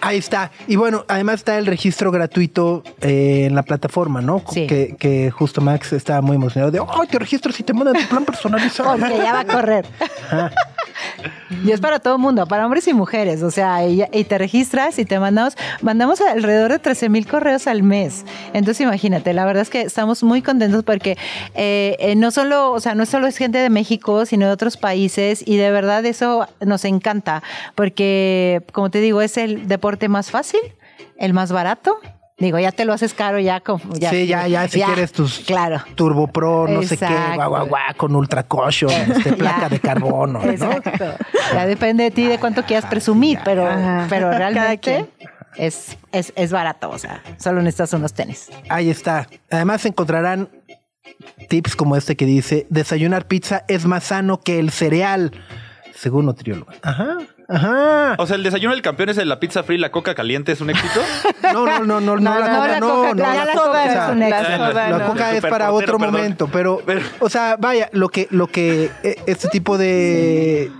Ahí 0.00 0.18
está. 0.18 0.50
Y 0.66 0.76
bueno, 0.76 1.04
además 1.08 1.36
está 1.36 1.58
el 1.58 1.66
registro 1.66 2.10
gratuito 2.10 2.82
eh, 3.00 3.46
en 3.46 3.54
la 3.54 3.62
plataforma, 3.62 4.20
¿no? 4.20 4.42
Sí. 4.50 4.66
Que, 4.66 4.96
que 4.98 5.30
justo 5.30 5.60
Max 5.60 5.92
estaba 5.92 6.20
muy 6.20 6.36
emocionado 6.36 6.70
de, 6.70 6.80
¡ay, 6.80 7.08
te 7.08 7.18
registras 7.18 7.58
y 7.60 7.62
te 7.62 7.72
mandan 7.72 7.94
tu 7.94 8.08
plan 8.08 8.24
personalizado! 8.24 8.96
Porque 8.98 9.16
ya 9.16 9.32
va 9.32 9.40
a 9.40 9.44
correr. 9.44 9.86
Y 11.64 11.72
es 11.72 11.80
para 11.80 11.98
todo 11.98 12.16
el 12.16 12.20
mundo, 12.20 12.46
para 12.46 12.64
hombres 12.66 12.86
y 12.88 12.94
mujeres. 12.94 13.42
O 13.42 13.50
sea, 13.50 13.86
y, 13.86 14.04
y 14.12 14.24
te 14.24 14.38
registras 14.38 14.98
y 14.98 15.04
te 15.04 15.18
mandamos, 15.18 15.56
mandamos 15.80 16.20
alrededor 16.20 16.70
de 16.70 16.78
13 16.78 17.08
mil 17.08 17.26
correos 17.26 17.66
al 17.66 17.82
mes. 17.82 18.24
Entonces, 18.52 18.82
imagínate, 18.82 19.32
la 19.32 19.44
verdad 19.44 19.62
es 19.62 19.70
que 19.70 19.82
estamos 19.82 20.22
muy 20.22 20.42
contentos 20.42 20.84
porque 20.84 21.16
eh, 21.54 21.96
eh, 21.98 22.16
no 22.16 22.30
solo, 22.30 22.72
o 22.72 22.80
sea, 22.80 22.94
no 22.94 23.06
solo 23.06 23.26
es 23.26 23.36
gente 23.36 23.58
de 23.58 23.70
México, 23.70 24.26
sino 24.26 24.46
de 24.46 24.52
otros 24.52 24.76
países. 24.76 25.42
Y 25.46 25.56
de 25.56 25.70
verdad 25.70 26.04
eso 26.04 26.46
nos 26.60 26.84
encanta. 26.84 27.42
Porque, 27.74 28.62
como 28.72 28.90
te 28.90 29.00
digo, 29.00 29.22
es 29.22 29.36
el 29.38 29.68
deporte 29.68 29.87
más 30.08 30.30
fácil, 30.30 30.60
el 31.18 31.32
más 31.32 31.52
barato. 31.52 31.98
Digo, 32.40 32.56
ya 32.60 32.70
te 32.70 32.84
lo 32.84 32.92
haces 32.92 33.14
caro, 33.14 33.40
ya 33.40 33.58
como. 33.60 33.80
sí, 33.96 34.26
ya, 34.28 34.46
ya, 34.46 34.68
si 34.68 34.80
quieres 34.80 35.10
tus 35.10 35.40
Claro. 35.40 35.82
Turbo 35.96 36.28
Pro, 36.28 36.68
no 36.68 36.84
sé 36.84 36.96
qué, 36.96 37.06
guau, 37.34 37.48
guau, 37.50 37.66
guau, 37.66 37.96
con 37.96 38.14
ultra 38.14 38.44
cushion, 38.44 38.92
este, 39.12 39.32
placa 39.32 39.62
Ya. 39.62 39.68
de 39.70 39.80
carbono, 39.80 40.38
¿no? 40.40 40.50
Exacto. 40.50 40.90
Ya 41.52 41.66
depende 41.66 42.04
de 42.04 42.10
ti 42.12 42.26
de 42.26 42.38
cuánto 42.38 42.62
quieras 42.64 42.86
presumir, 42.86 43.40
pero, 43.44 43.66
Ajá. 43.66 44.06
pero 44.08 44.30
realmente 44.30 45.06
es, 45.56 45.96
es, 46.12 46.32
es 46.36 46.52
barato. 46.52 46.90
O 46.90 46.98
sea, 46.98 47.22
solo 47.38 47.60
necesitas 47.62 47.92
unos 47.94 48.12
tenis. 48.12 48.50
Ahí 48.68 48.90
está. 48.90 49.26
Además 49.50 49.84
encontrarán 49.86 50.48
tips 51.48 51.74
como 51.74 51.96
este 51.96 52.16
que 52.16 52.26
dice, 52.26 52.66
desayunar 52.70 53.26
pizza 53.26 53.64
es 53.66 53.84
más 53.86 54.04
sano 54.04 54.40
que 54.40 54.58
el 54.60 54.70
cereal, 54.70 55.32
según 55.94 56.26
nutriólogo. 56.26 56.70
Ajá, 56.82 57.16
ajá. 57.48 58.14
O 58.18 58.26
sea, 58.26 58.36
el 58.36 58.42
desayuno 58.42 58.74
del 58.74 58.82
campeón 58.82 59.08
es 59.08 59.18
el- 59.18 59.28
la 59.28 59.40
pizza 59.40 59.62
fría 59.62 59.78
y 59.78 59.80
la 59.80 59.90
coca 59.90 60.14
caliente, 60.14 60.52
¿es 60.52 60.60
un 60.60 60.70
éxito? 60.70 61.00
No, 61.52 61.64
no, 61.64 61.78
no, 61.84 62.00
no, 62.00 62.16
no, 62.16 62.38
la 62.38 62.40
no, 62.40 62.56
coca, 62.56 62.68
la 62.68 62.80
no, 62.80 62.88
coca, 62.88 63.08
no, 63.14 63.14
la 63.22 63.44
la 63.44 63.52
coca, 63.54 63.84
es 64.06 64.12
un 64.12 64.20
la- 64.20 64.28
extra. 64.28 64.72
La, 64.72 64.98
no. 64.98 65.06
coca 65.06 65.34
es 65.34 65.40
para 65.46 65.72
otro 65.72 65.98
perdón. 65.98 66.14
momento, 66.14 66.48
pero, 66.52 66.82
Pero- 66.84 67.00
o 67.20 67.28
sea, 67.30 67.56
vaya, 67.58 67.88
lo 67.92 68.08
que, 68.10 68.28
lo 68.30 68.46
que 68.48 68.90
eh, 69.02 69.16
este 69.26 69.48
tipo 69.48 69.78
de 69.78 70.70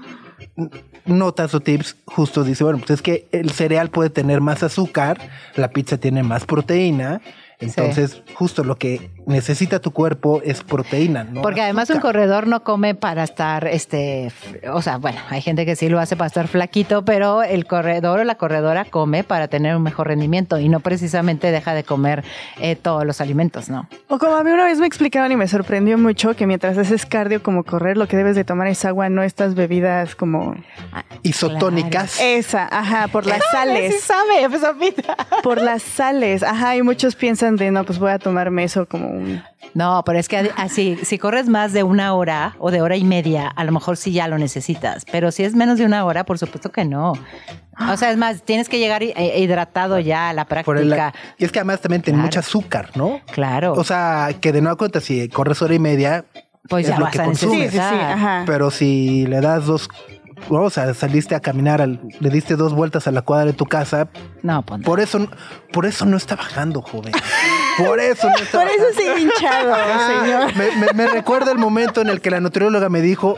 notas 1.07 1.54
o 1.54 1.61
tips 1.61 1.96
justo 2.04 2.44
dice, 2.44 2.64
bueno, 2.64 2.78
pues 2.78 2.90
es 2.90 3.02
que 3.02 3.28
el 3.33 3.50
cereal 3.50 3.88
puede 3.88 4.11
tener 4.11 4.40
más 4.42 4.62
azúcar, 4.62 5.18
la 5.57 5.70
pizza 5.70 5.96
tiene 5.96 6.22
más 6.22 6.44
proteína, 6.44 7.20
entonces 7.61 8.22
justo 8.35 8.62
lo 8.62 8.76
que 8.76 9.11
necesita 9.28 9.78
tu 9.78 9.92
cuerpo 9.92 10.40
es 10.44 10.62
proteína, 10.62 11.24
¿no? 11.24 11.42
Porque 11.42 11.60
además 11.60 11.90
un 11.90 12.00
corredor 12.00 12.46
no 12.46 12.64
come 12.64 12.94
para 12.94 13.24
estar, 13.24 13.66
este, 13.66 14.32
o 14.72 14.82
sea, 14.82 14.96
bueno, 14.96 15.20
hay 15.28 15.42
gente 15.42 15.66
que 15.66 15.76
sí 15.76 15.88
lo 15.88 16.00
hace 16.00 16.16
para 16.16 16.26
estar 16.26 16.48
flaquito, 16.48 17.04
pero 17.04 17.42
el 17.42 17.66
corredor 17.66 18.20
o 18.20 18.24
la 18.24 18.36
corredora 18.36 18.86
come 18.86 19.24
para 19.24 19.48
tener 19.48 19.76
un 19.76 19.82
mejor 19.82 20.08
rendimiento 20.08 20.58
y 20.58 20.68
no 20.68 20.80
precisamente 20.80 21.50
deja 21.50 21.74
de 21.74 21.84
comer 21.84 22.24
eh, 22.58 22.74
todos 22.74 23.04
los 23.04 23.20
alimentos, 23.20 23.68
¿no? 23.68 23.88
O 24.08 24.18
como 24.18 24.34
a 24.34 24.42
mí 24.42 24.50
una 24.50 24.64
vez 24.64 24.78
me 24.78 24.86
explicaban 24.86 25.30
y 25.30 25.36
me 25.36 25.46
sorprendió 25.46 25.98
mucho 25.98 26.34
que 26.34 26.46
mientras 26.46 26.78
haces 26.78 27.04
cardio 27.04 27.42
como 27.42 27.64
correr, 27.64 27.96
lo 27.96 28.08
que 28.08 28.16
debes 28.16 28.34
de 28.34 28.44
tomar 28.44 28.68
es 28.68 28.84
agua, 28.84 29.10
no 29.10 29.22
estas 29.22 29.54
bebidas 29.54 30.14
como 30.14 30.54
isotónicas. 31.22 32.18
esa, 32.20 32.66
ajá, 32.70 33.08
por 33.08 33.26
las 33.26 33.42
sales. 33.52 33.94
Sí 33.94 34.00
sabe, 34.00 34.48
pues. 34.48 34.62
Por 35.42 35.60
las 35.60 35.82
sales, 35.82 36.42
ajá, 36.42 36.76
y 36.76 36.82
muchos 36.82 37.14
piensan 37.14 37.56
de 37.56 37.70
no, 37.70 37.84
pues 37.84 37.98
voy 37.98 38.10
a 38.10 38.18
tomarme 38.18 38.64
eso 38.64 38.86
como 38.86 39.17
un 39.18 39.42
No, 39.74 40.02
pero 40.07 40.18
es 40.18 40.28
que 40.28 40.50
así, 40.57 40.96
si 41.02 41.18
corres 41.18 41.48
más 41.48 41.72
de 41.72 41.83
una 41.83 42.14
hora 42.14 42.54
o 42.59 42.70
de 42.70 42.81
hora 42.81 42.96
y 42.96 43.04
media, 43.04 43.48
a 43.48 43.64
lo 43.64 43.72
mejor 43.72 43.96
sí 43.96 44.12
ya 44.12 44.26
lo 44.28 44.38
necesitas. 44.38 45.04
Pero 45.11 45.31
si 45.31 45.44
es 45.44 45.54
menos 45.54 45.78
de 45.78 45.85
una 45.85 46.04
hora, 46.04 46.24
por 46.24 46.38
supuesto 46.38 46.70
que 46.72 46.85
no. 46.85 47.12
O 47.92 47.96
sea, 47.96 48.11
es 48.11 48.16
más, 48.16 48.42
tienes 48.42 48.68
que 48.68 48.78
llegar 48.81 49.02
eh, 49.02 49.14
hidratado 49.38 49.98
ya 50.00 50.31
a 50.31 50.33
la 50.33 50.46
práctica. 50.46 50.78
El- 50.81 51.33
y 51.38 51.44
es 51.44 51.52
que 51.52 51.59
además 51.61 51.81
también 51.81 52.02
tiene 52.02 52.16
Claro. 52.16 52.26
mucho 52.26 52.40
azúcar, 52.40 52.90
¿no? 52.96 53.20
Claro. 53.31 53.72
O 53.74 53.85
sea, 53.85 54.31
que 54.40 54.52
de 54.52 54.61
nueva 54.62 54.76
cuenta, 54.76 55.00
si 55.00 55.28
corres 55.28 55.62
hora 55.62 55.74
y 55.74 55.78
media, 55.78 56.24
pues 56.68 56.85
es 56.87 56.90
ya 56.90 56.98
lo 56.98 57.04
vas 57.04 57.12
que 57.14 57.20
a 57.20 57.24
consumes. 57.24 57.70
Sí, 57.70 57.78
sí, 57.78 57.78
sí, 57.78 57.78
necesitar. 57.78 58.12
ajá. 58.12 58.42
pero 58.46 58.70
si 58.72 59.26
le 59.26 59.40
das 59.40 59.64
dos, 59.66 59.88
o 60.48 60.70
sea, 60.70 60.92
saliste 60.94 61.35
a 61.35 61.40
caminar, 61.40 61.81
al- 61.83 62.01
le 62.20 62.31
diste 62.31 62.57
dos 62.57 62.72
vueltas 62.74 63.07
a 63.07 63.11
la 63.12 63.22
cuadra 63.22 63.46
de 63.46 63.53
tu 63.53 63.66
casa, 63.66 64.09
No, 64.42 64.62
pues 64.64 64.81
no. 64.81 64.85
por 64.87 65.01
eso, 65.01 65.29
por 65.72 65.87
eso 65.87 66.05
no 66.07 66.16
está 66.16 66.37
bajando, 66.37 66.81
joven. 66.83 67.12
Por 67.77 68.01
eso 68.01 68.29
no 68.29 68.37
está 68.37 68.59
Por 68.61 68.68
eso 68.68 68.85
sigue 68.96 69.20
hinchado, 69.20 69.74
señor. 70.22 70.57
Me, 70.57 70.74
me- 70.77 70.92
me 70.94 71.07
recuerda 71.07 71.53
el 71.53 71.59
momento 71.59 72.01
en 72.01 72.09
el 72.09 72.20
que 72.20 72.31
la 72.31 72.40
nutrióloga 72.40 72.88
me 72.88 73.01
dijo, 73.01 73.37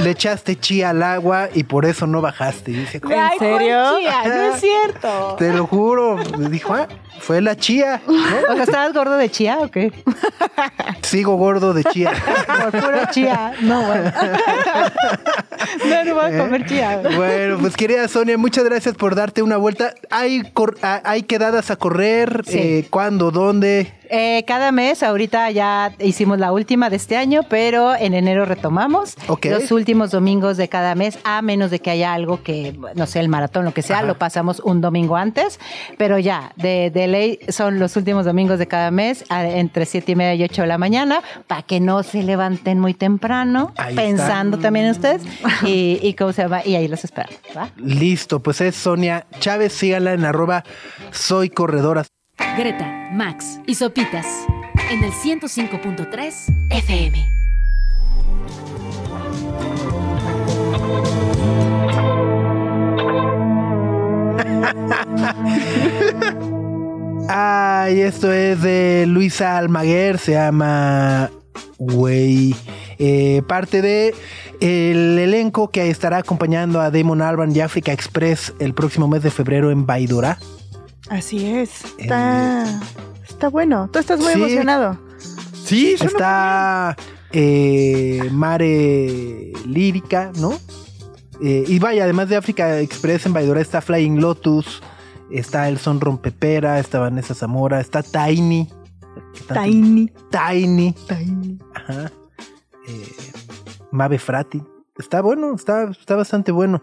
le 0.00 0.10
echaste 0.10 0.56
chía 0.58 0.90
al 0.90 1.02
agua 1.02 1.48
y 1.54 1.64
por 1.64 1.84
eso 1.86 2.06
no 2.06 2.20
bajaste. 2.20 2.70
Y 2.72 3.00
"¿Cómo? 3.00 3.14
¿En 3.14 3.38
serio? 3.38 3.76
no 4.26 4.42
es 4.54 4.60
cierto. 4.60 5.36
te 5.38 5.52
lo 5.52 5.66
juro. 5.66 6.16
Me 6.38 6.48
dijo, 6.48 6.74
"Ah, 6.74 6.88
fue 7.20 7.40
la 7.40 7.56
chía. 7.56 8.00
¿no? 8.06 8.14
O 8.50 8.54
sea, 8.54 8.64
¿estabas 8.64 8.92
gordo 8.92 9.16
de 9.16 9.30
chía 9.30 9.58
o 9.60 9.70
qué? 9.70 9.92
Sigo 11.02 11.36
gordo 11.36 11.72
de 11.74 11.84
chía. 11.84 12.12
Por 12.46 12.70
pura 12.80 13.10
chía. 13.10 13.52
No, 13.60 13.82
bueno. 13.82 14.12
No, 15.88 16.04
no 16.04 16.14
voy 16.14 16.24
a 16.26 16.38
comer 16.38 16.66
chía. 16.66 17.00
Bueno, 17.16 17.58
pues 17.58 17.76
querida 17.76 18.06
Sonia, 18.08 18.36
muchas 18.36 18.64
gracias 18.64 18.94
por 18.94 19.14
darte 19.14 19.42
una 19.42 19.56
vuelta. 19.56 19.94
¿Hay, 20.10 20.42
cor- 20.52 20.76
hay 20.82 21.22
quedadas 21.22 21.70
a 21.70 21.76
correr? 21.76 22.42
Sí. 22.46 22.58
Eh, 22.58 22.86
¿Cuándo? 22.90 23.30
¿Dónde? 23.30 23.92
Eh, 24.16 24.44
cada 24.46 24.70
mes, 24.70 25.02
ahorita 25.02 25.50
ya 25.50 25.92
hicimos 25.98 26.38
la 26.38 26.52
última 26.52 26.88
de 26.88 26.94
este 26.94 27.16
año, 27.16 27.40
pero 27.48 27.96
en 27.96 28.14
enero 28.14 28.44
retomamos 28.44 29.16
Ok. 29.26 29.46
los 29.46 29.72
últimos 29.72 30.12
domingos 30.12 30.56
de 30.56 30.68
cada 30.68 30.94
mes, 30.94 31.18
a 31.24 31.42
menos 31.42 31.72
de 31.72 31.80
que 31.80 31.90
haya 31.90 32.12
algo 32.14 32.40
que, 32.44 32.78
no 32.94 33.06
sé, 33.06 33.18
el 33.18 33.28
maratón, 33.28 33.64
lo 33.64 33.74
que 33.74 33.82
sea, 33.82 33.96
Ajá. 33.98 34.06
lo 34.06 34.16
pasamos 34.16 34.60
un 34.60 34.80
domingo 34.80 35.16
antes, 35.16 35.58
pero 35.98 36.16
ya, 36.20 36.52
de, 36.54 36.92
de 36.94 37.08
ley 37.08 37.38
son 37.48 37.80
los 37.80 37.96
últimos 37.96 38.24
domingos 38.24 38.60
de 38.60 38.68
cada 38.68 38.92
mes, 38.92 39.24
a- 39.30 39.44
entre 39.48 39.84
siete 39.84 40.12
y 40.12 40.14
media 40.14 40.34
y 40.34 40.44
8 40.44 40.62
de 40.62 40.68
la 40.68 40.78
mañana, 40.78 41.20
para 41.48 41.62
que 41.62 41.80
no 41.80 42.04
se 42.04 42.22
levanten 42.22 42.78
muy 42.78 42.94
temprano, 42.94 43.72
Ahí 43.76 43.96
pensando 43.96 44.58
también 44.58 44.86
en 44.86 44.92
ustedes, 44.92 45.22
y, 45.64 45.98
y 46.00 46.14
cómo 46.14 46.32
se 46.32 46.42
llama, 46.42 46.60
y 46.64 46.76
ahí 46.76 46.86
los 46.86 47.02
esperamos, 47.02 47.40
¿va? 47.56 47.70
Listo, 47.78 48.38
pues 48.40 48.60
es 48.60 48.76
Sonia 48.76 49.26
Chávez. 49.40 49.72
Síganla 49.72 50.12
en 50.12 50.24
arroba 50.24 50.62
soy 51.10 51.50
corredora. 51.50 52.04
Greta, 52.38 53.10
Max 53.12 53.60
y 53.66 53.74
Sopitas 53.74 54.26
en 54.90 55.02
el 55.02 55.12
105.3 55.12 56.34
FM. 56.70 57.30
Ay, 67.28 68.00
esto 68.00 68.32
es 68.32 68.60
de 68.62 69.04
Luisa 69.08 69.56
Almaguer, 69.58 70.18
se 70.18 70.32
llama 70.32 71.30
Güey. 71.78 72.54
Eh, 72.98 73.42
parte 73.48 73.82
de 73.82 74.14
el 74.60 75.18
elenco 75.18 75.70
que 75.70 75.90
estará 75.90 76.18
acompañando 76.18 76.80
a 76.80 76.90
Damon 76.90 77.22
Albarn 77.22 77.54
y 77.54 77.60
Africa 77.60 77.92
Express 77.92 78.54
el 78.60 78.74
próximo 78.74 79.08
mes 79.08 79.22
de 79.22 79.30
febrero 79.30 79.70
en 79.70 79.86
Baidora. 79.86 80.38
Así 81.08 81.46
es. 81.46 81.84
Está, 81.98 82.80
está 83.28 83.48
bueno. 83.48 83.88
Tú 83.92 83.98
estás 83.98 84.18
muy 84.20 84.32
Sí. 84.32 84.38
emocionado. 84.38 84.98
Sí, 85.64 85.94
Está 85.98 86.96
eh, 87.32 88.28
Mare 88.32 89.52
Lírica, 89.66 90.30
¿no? 90.38 90.52
Eh, 91.42 91.64
y 91.66 91.78
vaya, 91.78 92.04
además 92.04 92.28
de 92.28 92.36
África 92.36 92.80
Express 92.80 93.26
en 93.26 93.32
Baidora 93.32 93.60
está 93.60 93.80
Flying 93.80 94.20
Lotus, 94.20 94.82
está 95.30 95.68
El 95.68 95.78
Son 95.78 96.00
Rompepera, 96.00 96.78
está 96.78 97.00
Vanessa 97.00 97.34
Zamora, 97.34 97.80
está 97.80 98.02
Tiny. 98.02 98.68
Tiny. 99.52 100.12
Tiny. 100.30 100.94
Tiny. 101.08 101.58
Ajá. 101.74 102.12
Eh, 102.86 103.12
Mave 103.90 104.18
Frati. 104.18 104.62
Está 104.98 105.22
bueno, 105.22 105.54
está, 105.54 105.90
está 105.90 106.14
bastante 106.14 106.52
bueno. 106.52 106.82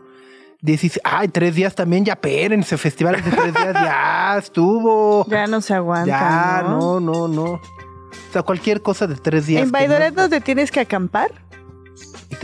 16 0.62 1.02
Ay, 1.04 1.28
tres 1.30 1.56
días 1.56 1.74
también, 1.76 2.06
ya 2.06 2.14
espérense, 2.14 2.78
festivales 2.78 3.26
de 3.26 3.32
tres 3.32 3.54
días, 3.54 3.74
ya 3.74 4.38
estuvo. 4.38 5.26
Ya 5.30 5.48
no 5.48 5.62
se 5.62 5.74
aguanta. 5.74 6.08
Ya, 6.08 6.62
¿no? 6.70 7.00
no, 7.00 7.28
no, 7.28 7.28
no. 7.28 7.44
O 7.54 8.34
sea, 8.34 8.44
cualquier 8.44 8.82
cosa 8.82 9.08
de 9.08 9.16
tres 9.16 9.48
días. 9.48 9.64
¿En 9.64 9.72
Baidoret 9.72 10.14
no- 10.16 10.22
donde 10.24 10.40
tienes 10.42 10.72
que 10.72 10.80
acampar? 10.80 11.32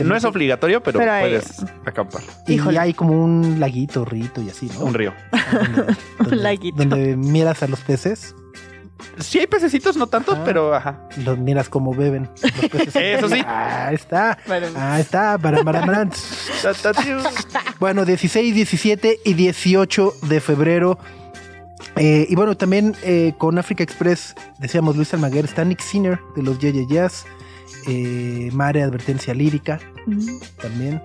No 0.00 0.14
es 0.14 0.24
obligatorio, 0.24 0.82
pero, 0.82 0.98
Pero 0.98 1.10
hay- 1.12 1.22
puedes 1.22 1.64
acampar. 1.84 2.22
Y 2.46 2.54
Híjole. 2.54 2.78
hay 2.78 2.94
como 2.94 3.12
un 3.24 3.58
laguito, 3.58 4.04
rito 4.04 4.40
y 4.42 4.50
así, 4.50 4.70
¿no? 4.74 4.84
Un 4.84 4.94
río. 4.94 5.12
Donde, 5.52 5.96
donde- 6.18 6.36
laguito. 6.36 6.84
Donde 6.84 7.16
miras 7.16 7.62
a 7.62 7.68
los 7.68 7.80
peces, 7.80 8.34
Sí 9.18 9.38
hay 9.38 9.46
pececitos, 9.46 9.96
no 9.96 10.06
tantos, 10.08 10.36
Ah. 10.38 10.42
pero 10.44 10.74
ajá. 10.74 11.00
los 11.24 11.38
miras 11.38 11.68
como 11.68 11.94
beben. 11.94 12.28
Los 12.42 12.52
peces. 12.70 12.96
Eso 13.18 13.28
sí. 13.28 13.42
Ahí 13.46 13.94
está. 13.94 14.36
Ahí 14.76 15.00
está. 15.00 15.38
Bueno, 17.78 18.04
16, 18.04 18.54
17 18.54 19.20
y 19.24 19.34
18 19.34 20.14
de 20.22 20.40
febrero. 20.40 20.98
Eh, 21.96 22.26
y 22.28 22.34
bueno, 22.34 22.56
también 22.56 22.94
eh, 23.02 23.34
con 23.38 23.58
Africa 23.58 23.82
Express, 23.82 24.34
decíamos 24.58 24.96
Luis 24.96 25.12
Almaguer, 25.14 25.44
está 25.44 25.64
Nick 25.64 25.80
Sinner 25.80 26.18
de 26.36 26.42
los 26.42 26.58
Yeye 26.58 26.86
Jazz, 26.88 27.24
eh, 27.86 28.50
Mare 28.52 28.82
Advertencia 28.82 29.34
Lírica 29.34 29.80
Mm. 30.06 30.38
también. 30.60 31.02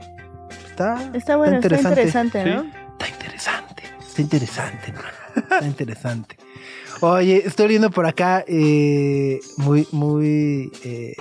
Está, 0.69 1.11
Está 1.13 1.35
bueno, 1.35 1.57
está 1.59 1.75
interesante, 1.75 2.43
Sí. 2.43 2.49
¿no? 2.49 2.61
Está 2.93 3.09
interesante, 3.09 3.83
está 3.99 4.21
interesante, 4.21 4.87
hermano. 4.87 5.07
Está 5.35 5.65
interesante. 5.65 6.37
Oye, 7.01 7.43
estoy 7.45 7.67
viendo 7.67 7.91
por 7.91 8.05
acá 8.05 8.45
eh, 8.47 9.39
muy, 9.57 9.87
muy 9.91 10.71
eh, 10.83 11.15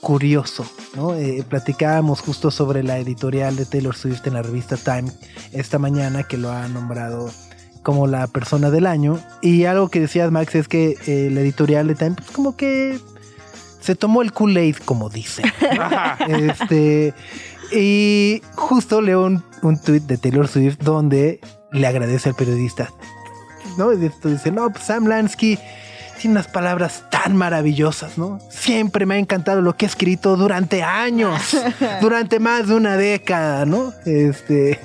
curioso, 0.00 0.66
¿no? 0.96 1.14
Eh, 1.14 1.44
platicábamos 1.48 2.20
justo 2.20 2.50
sobre 2.50 2.82
la 2.82 2.98
editorial 2.98 3.54
de 3.56 3.66
Taylor 3.66 3.94
Swift 3.94 4.26
en 4.26 4.34
la 4.34 4.42
revista 4.42 4.76
Time 4.76 5.12
esta 5.52 5.78
mañana 5.78 6.24
que 6.24 6.38
lo 6.38 6.50
ha 6.50 6.66
nombrado 6.68 7.30
como 7.82 8.08
la 8.08 8.26
persona 8.26 8.70
del 8.70 8.86
año. 8.86 9.20
Y 9.42 9.64
algo 9.64 9.90
que 9.90 10.00
decías, 10.00 10.32
Max, 10.32 10.54
es 10.56 10.66
que 10.66 10.96
la 11.32 11.40
editorial 11.40 11.86
de 11.86 11.94
Time, 11.94 12.16
pues 12.16 12.30
como 12.32 12.56
que 12.56 12.98
se 13.80 13.94
tomó 13.94 14.22
el 14.22 14.32
Kool-Aid, 14.32 14.78
como 14.84 15.08
dicen. 15.08 15.44
Este, 16.28 17.14
y 17.72 18.42
justo 18.56 19.00
leo 19.00 19.24
un, 19.24 19.44
un 19.62 19.80
tweet 19.80 20.00
de 20.00 20.18
Taylor 20.18 20.48
Swift 20.48 20.78
donde 20.78 21.40
le 21.76 21.86
agradece 21.86 22.28
al 22.30 22.34
periodista. 22.34 22.90
¿No? 23.76 23.90
Dice, 23.90 24.50
no, 24.52 24.70
pues 24.70 24.84
Sam 24.84 25.06
Lansky 25.06 25.58
tiene 26.20 26.32
unas 26.32 26.48
palabras 26.48 27.04
tan 27.10 27.36
maravillosas, 27.36 28.16
¿no? 28.16 28.38
Siempre 28.50 29.04
me 29.04 29.16
ha 29.16 29.18
encantado 29.18 29.60
lo 29.60 29.76
que 29.76 29.84
ha 29.84 29.88
escrito 29.88 30.36
durante 30.36 30.82
años, 30.82 31.54
durante 32.00 32.40
más 32.40 32.68
de 32.68 32.74
una 32.74 32.96
década, 32.96 33.66
¿no? 33.66 33.92
Este, 34.06 34.80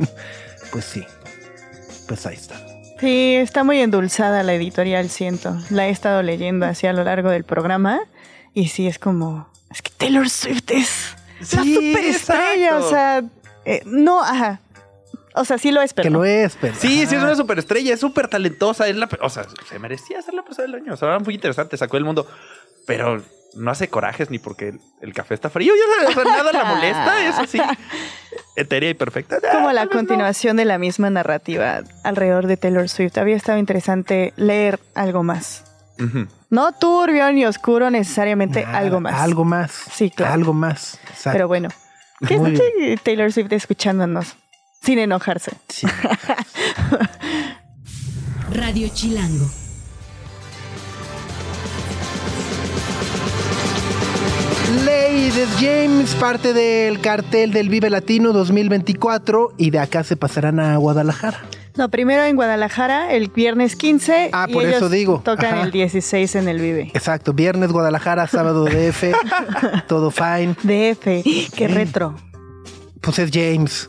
pues 0.72 0.84
sí, 0.84 1.04
pues 2.08 2.24
ahí 2.26 2.36
está. 2.36 2.56
Sí, 2.98 3.34
está 3.34 3.62
muy 3.64 3.80
endulzada 3.80 4.42
la 4.42 4.54
editorial, 4.54 5.10
siento. 5.10 5.54
La 5.68 5.88
he 5.88 5.90
estado 5.90 6.22
leyendo 6.22 6.64
así 6.64 6.86
a 6.86 6.94
lo 6.94 7.04
largo 7.04 7.28
del 7.28 7.44
programa. 7.44 8.00
Y 8.54 8.68
sí, 8.68 8.86
es 8.86 8.98
como. 8.98 9.46
Es 9.70 9.82
que 9.82 9.90
Taylor 9.94 10.30
Swift 10.30 10.70
es 10.70 10.88
la 11.52 11.62
Sí, 11.62 11.74
superestrella. 11.74 12.68
exacto. 12.68 12.86
O 12.86 12.88
sea, 12.88 13.22
eh, 13.66 13.82
no, 13.84 14.22
ajá. 14.22 14.60
O 15.36 15.44
sea, 15.44 15.58
sí 15.58 15.70
lo 15.70 15.82
es, 15.82 15.92
pero. 15.94 16.04
que 16.04 16.10
no. 16.10 16.18
lo 16.18 16.24
es, 16.24 16.56
pero. 16.60 16.74
Sí, 16.74 17.06
sí, 17.06 17.14
es 17.14 17.22
una 17.22 17.34
superestrella, 17.34 17.94
es 17.94 18.00
súper 18.00 18.28
talentosa. 18.28 18.88
Es 18.88 18.96
la, 18.96 19.08
o 19.20 19.30
sea, 19.30 19.46
se 19.68 19.78
merecía 19.78 20.20
ser 20.22 20.34
la 20.34 20.42
persona 20.42 20.66
del 20.66 20.82
año. 20.82 20.94
O 20.94 20.96
sea, 20.96 21.08
era 21.08 21.18
muy 21.18 21.34
interesante, 21.34 21.76
sacó 21.76 21.96
el 21.96 22.04
mundo. 22.04 22.26
Pero 22.86 23.22
no 23.54 23.70
hace 23.70 23.88
corajes 23.88 24.30
ni 24.30 24.38
porque 24.38 24.68
el, 24.68 24.80
el 25.00 25.12
café 25.12 25.34
está 25.34 25.50
frío. 25.50 25.74
y, 25.74 26.06
o 26.06 26.12
sea, 26.12 26.24
nada 26.24 26.52
la 26.52 26.64
molesta, 26.64 27.28
es 27.28 27.38
así. 27.38 27.60
Etérea 28.56 28.90
y 28.90 28.94
perfecta. 28.94 29.38
como 29.52 29.68
Ah, 29.68 29.72
la 29.72 29.86
continuación 29.86 30.56
de 30.56 30.64
la 30.64 30.78
misma 30.78 31.10
narrativa 31.10 31.82
alrededor 32.04 32.46
de 32.46 32.56
Taylor 32.56 32.88
Swift. 32.88 33.18
Había 33.18 33.36
estado 33.36 33.58
interesante 33.58 34.32
leer 34.36 34.80
algo 34.94 35.22
más. 35.22 35.64
No 36.50 36.72
turbio 36.72 37.30
ni 37.32 37.44
oscuro 37.46 37.90
necesariamente, 37.90 38.64
Nada, 38.64 38.78
algo 38.78 39.00
más. 39.00 39.20
Algo 39.20 39.44
más. 39.44 39.72
Sí, 39.92 40.10
claro. 40.10 40.34
Algo 40.34 40.52
más. 40.52 40.98
Exacto. 41.08 41.30
Pero 41.32 41.48
bueno, 41.48 41.68
¿qué 42.26 42.92
es 42.92 43.02
Taylor 43.02 43.32
Swift 43.32 43.52
escuchándonos? 43.52 44.36
Sin 44.82 44.98
enojarse. 44.98 45.52
Sí. 45.68 45.86
Radio 48.52 48.88
Chilango. 48.94 49.46
Ladies 54.84 55.48
James, 55.60 56.14
parte 56.16 56.52
del 56.52 57.00
cartel 57.00 57.52
del 57.52 57.68
Vive 57.68 57.88
Latino 57.90 58.32
2024 58.32 59.54
y 59.56 59.70
de 59.70 59.78
acá 59.78 60.02
se 60.04 60.16
pasarán 60.16 60.60
a 60.60 60.76
Guadalajara. 60.76 61.40
No, 61.76 61.90
primero 61.90 62.24
en 62.24 62.36
Guadalajara, 62.36 63.12
el 63.12 63.28
viernes 63.28 63.76
15. 63.76 64.30
Ah, 64.32 64.46
y 64.48 64.52
por 64.52 64.62
ellos 64.64 64.76
eso 64.76 64.88
digo. 64.88 65.20
Tocan 65.24 65.54
Ajá. 65.54 65.62
el 65.64 65.70
16 65.70 66.34
en 66.36 66.48
el 66.48 66.60
Vive. 66.60 66.90
Exacto, 66.94 67.32
viernes 67.32 67.70
Guadalajara, 67.70 68.26
sábado 68.26 68.64
DF, 68.64 69.12
todo 69.86 70.10
fine. 70.10 70.54
DF, 70.62 71.04
qué 71.04 71.48
Sí. 71.54 71.66
retro. 71.68 72.16
Pues 73.06 73.18
es 73.20 73.30
James. 73.32 73.88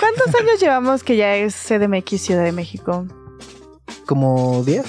¿Cuántos 0.00 0.34
años 0.40 0.60
llevamos 0.60 1.02
que 1.04 1.16
ya 1.16 1.36
es 1.36 1.54
CDMX 1.54 2.20
Ciudad 2.20 2.42
de 2.44 2.52
México? 2.52 3.06
Como 4.06 4.62
10, 4.64 4.84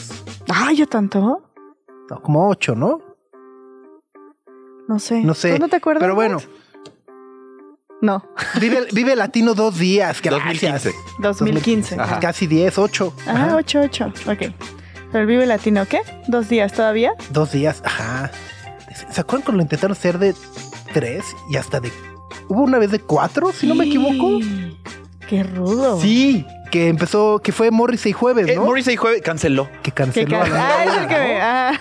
Ah, 0.49 0.71
¿ya 0.75 0.85
tanto? 0.87 1.43
no, 2.09 2.21
como 2.21 2.49
8, 2.49 2.73
¿no? 2.75 2.99
No 4.87 4.97
sé. 4.99 5.21
No 5.21 5.33
sé. 5.35 5.53
¿Tú 5.53 5.59
no 5.61 5.69
te 5.69 5.75
acuerdas? 5.77 6.01
Pero 6.01 6.15
bueno? 6.15 6.39
No, 8.01 8.25
Vive, 8.59 8.87
Vive 8.91 9.15
Latino 9.15 9.53
dos 9.53 9.77
días, 9.77 10.21
gracias. 10.23 10.85
2015. 10.85 10.93
2015. 11.19 11.99
Ajá. 12.01 12.19
Casi 12.19 12.47
10, 12.47 12.79
8. 12.79 13.13
Ah, 13.27 13.53
8, 13.57 13.79
8. 13.83 14.05
Ok. 14.25 14.37
Pero 15.11 15.19
el 15.21 15.25
Vive 15.27 15.45
Latino, 15.45 15.85
¿qué? 15.87 16.01
¿Dos 16.27 16.49
días 16.49 16.73
todavía? 16.73 17.13
Dos 17.29 17.51
días, 17.51 17.83
ajá. 17.85 18.31
¿Se 19.11 19.21
acuerdan 19.21 19.45
cuando 19.45 19.57
lo 19.57 19.61
intentaron 19.61 19.91
hacer 19.95 20.17
de 20.17 20.33
3 20.93 21.23
y 21.49 21.57
hasta 21.57 21.79
de... 21.79 21.91
Hubo 22.47 22.61
una 22.63 22.77
vez 22.79 22.91
de 22.91 22.99
4, 22.99 23.51
si 23.51 23.67
no 23.67 23.75
me 23.75 23.85
equivoco? 23.85 24.39
Qué 25.27 25.43
rudo. 25.43 25.99
Sí, 26.01 26.45
que 26.71 26.89
empezó, 26.89 27.39
que 27.39 27.51
fue 27.53 27.71
Morrissey 27.71 28.11
jueves, 28.11 28.47
Eh, 28.49 28.55
¿no? 28.55 28.65
Morrissey 28.65 28.97
jueves 28.97 29.21
canceló. 29.21 29.69
que 29.81 29.91
canceló. 29.93 30.41
ah, 30.41 30.83
es 30.85 30.97
el 30.97 31.07
que 31.07 31.39
ah. 31.41 31.79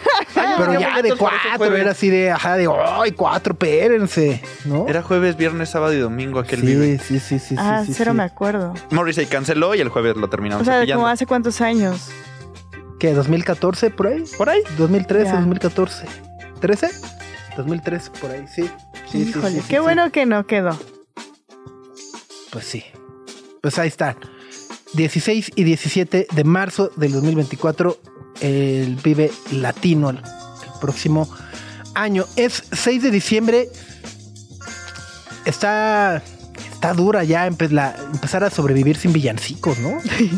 Pero 0.59 0.79
ya 0.79 1.03
de 1.03 1.17
cuatro, 1.17 1.77
era 1.77 1.91
así 1.93 2.09
de, 2.11 2.31
ajá, 2.31 2.57
de, 2.57 2.69
ay, 3.01 3.11
cuatro, 3.13 3.53
espérense, 3.55 4.41
¿no? 4.65 4.87
Era 4.89 5.03
jueves, 5.03 5.37
viernes, 5.37 5.71
sábado 5.71 5.93
y 5.93 5.99
domingo 5.99 6.39
aquel 6.39 6.61
sí, 6.61 6.67
vive. 6.67 6.99
sí, 7.01 7.19
sí, 7.19 7.39
sí, 7.41 7.57
Ah, 7.59 7.81
sí, 7.85 7.89
sí, 7.89 7.95
cero 7.99 8.13
sí. 8.13 8.17
me 8.19 8.23
acuerdo. 8.23 8.75
Morrissey 8.91 9.27
canceló 9.27 9.75
y 9.75 9.81
el 9.81 9.89
jueves 9.89 10.17
lo 10.17 10.29
terminaron 10.29 10.63
O 10.63 10.65
sea, 10.65 10.85
como 10.95 11.09
hace 11.09 11.27
cuántos 11.27 11.61
años. 11.61 12.09
¿Qué, 13.01 13.13
2014 13.15 13.91
por 13.91 14.09
ahí? 14.09 14.25
Por 14.37 14.49
ahí. 14.51 14.61
2013, 14.79 15.25
Ya. 15.25 15.37
2014. 15.37 16.07
¿13? 16.61 16.91
2013 17.57 18.11
por 18.21 18.31
ahí, 18.31 18.47
sí. 18.47 18.71
Sí, 19.11 19.23
Híjole, 19.23 19.51
sí, 19.51 19.61
sí, 19.61 19.67
qué 19.69 19.81
bueno 19.81 20.11
que 20.13 20.27
no 20.27 20.47
quedó. 20.47 20.79
Pues 22.51 22.65
sí. 22.65 22.85
Pues 23.61 23.79
ahí 23.79 23.89
está. 23.89 24.17
16 24.95 25.53
y 25.55 25.65
17 25.65 26.27
de 26.33 26.45
marzo 26.45 26.91
del 26.97 27.13
2024, 27.13 27.99
el 28.41 28.97
Vive 28.97 29.31
Latino, 29.53 30.11
el, 30.11 30.17
el 30.17 30.81
próximo 30.81 31.29
año. 31.95 32.25
Es 32.37 32.65
6 32.73 33.03
de 33.03 33.11
diciembre. 33.11 33.69
Está, 35.45 36.23
está 36.81 36.95
dura 36.95 37.25
ya 37.25 37.47
empe- 37.47 37.69
la- 37.71 37.95
empezar 38.15 38.43
a 38.43 38.49
sobrevivir 38.49 38.97
sin 38.97 39.13
villancicos, 39.13 39.79
¿no? 39.81 40.01
Sí, 40.17 40.31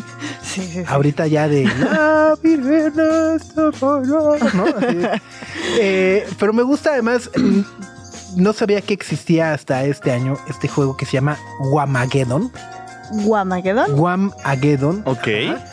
sí, 0.43 0.70
sí. 0.72 0.82
Ahorita 0.88 1.28
ya 1.28 1.47
de 1.47 1.64
la 1.64 2.34
Virgen 2.43 2.93
está 3.36 3.70
fallando", 3.72 4.36
¿no? 4.55 4.64
Así. 4.66 5.20
Eh, 5.80 6.26
pero 6.40 6.53
me 6.53 6.64
gusta 6.64 6.90
además, 6.95 7.30
mm, 7.36 7.61
no 8.43 8.53
sabía 8.53 8.80
que 8.80 8.93
existía 8.93 9.53
hasta 9.55 9.84
este 9.84 10.11
año 10.11 10.36
este 10.51 10.66
juego 10.66 10.97
que 10.97 11.07
se 11.07 11.12
llama 11.12 11.38
Wamageddon. 11.61 12.51
Guamagedón. 13.24 13.99
Whamageddon. 14.01 15.03
Ok. 15.05 15.28
Ajá. 15.49 15.64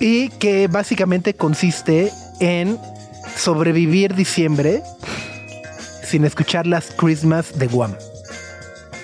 Y 0.00 0.28
que 0.30 0.66
básicamente 0.68 1.34
consiste 1.34 2.12
en 2.40 2.78
sobrevivir 3.36 4.14
diciembre 4.14 4.82
sin 6.04 6.24
escuchar 6.26 6.66
las 6.66 6.86
Christmas 6.96 7.58
de 7.58 7.68
Guam. 7.68 7.94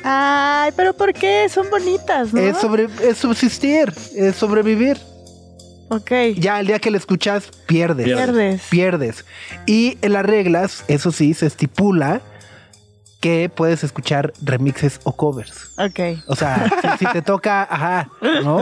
Ay, 0.08 0.72
pero 0.76 0.94
¿por 0.94 1.12
qué? 1.12 1.48
Son 1.48 1.68
bonitas, 1.68 2.32
¿no? 2.32 2.40
Es, 2.40 2.58
sobre, 2.58 2.86
es 3.02 3.18
subsistir, 3.18 3.92
es 4.14 4.36
sobrevivir. 4.36 4.98
Ok. 5.88 6.10
Ya 6.38 6.60
el 6.60 6.68
día 6.68 6.78
que 6.78 6.92
la 6.92 6.96
escuchas, 6.96 7.50
pierdes. 7.66 8.06
Pierdes. 8.06 8.62
Pierdes. 8.70 9.24
Y 9.66 9.98
en 10.02 10.12
las 10.12 10.24
reglas, 10.24 10.84
eso 10.86 11.10
sí, 11.10 11.34
se 11.34 11.46
estipula 11.46 12.20
que 13.20 13.50
puedes 13.52 13.82
escuchar 13.82 14.32
remixes 14.40 15.00
o 15.02 15.16
covers. 15.16 15.72
Ok. 15.76 16.22
O 16.28 16.36
sea, 16.36 16.70
si, 16.98 17.04
si 17.04 17.12
te 17.12 17.20
toca, 17.22 17.66
ajá, 17.68 18.08
¿no? 18.44 18.60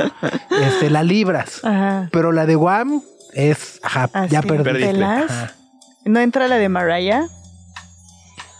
Este, 0.63 0.89
la 0.89 1.03
libras. 1.03 1.61
Ajá. 1.63 2.09
Pero 2.11 2.33
la 2.33 2.47
de 2.47 2.55
Guam 2.55 3.03
es, 3.35 3.81
ajá, 3.83 4.09
Así, 4.15 4.33
ya 4.33 4.41
perdiste. 4.41 4.95
¿No 6.07 6.21
entra 6.21 6.49
la 6.49 6.57
de 6.57 6.71
Mariah? 6.71 7.27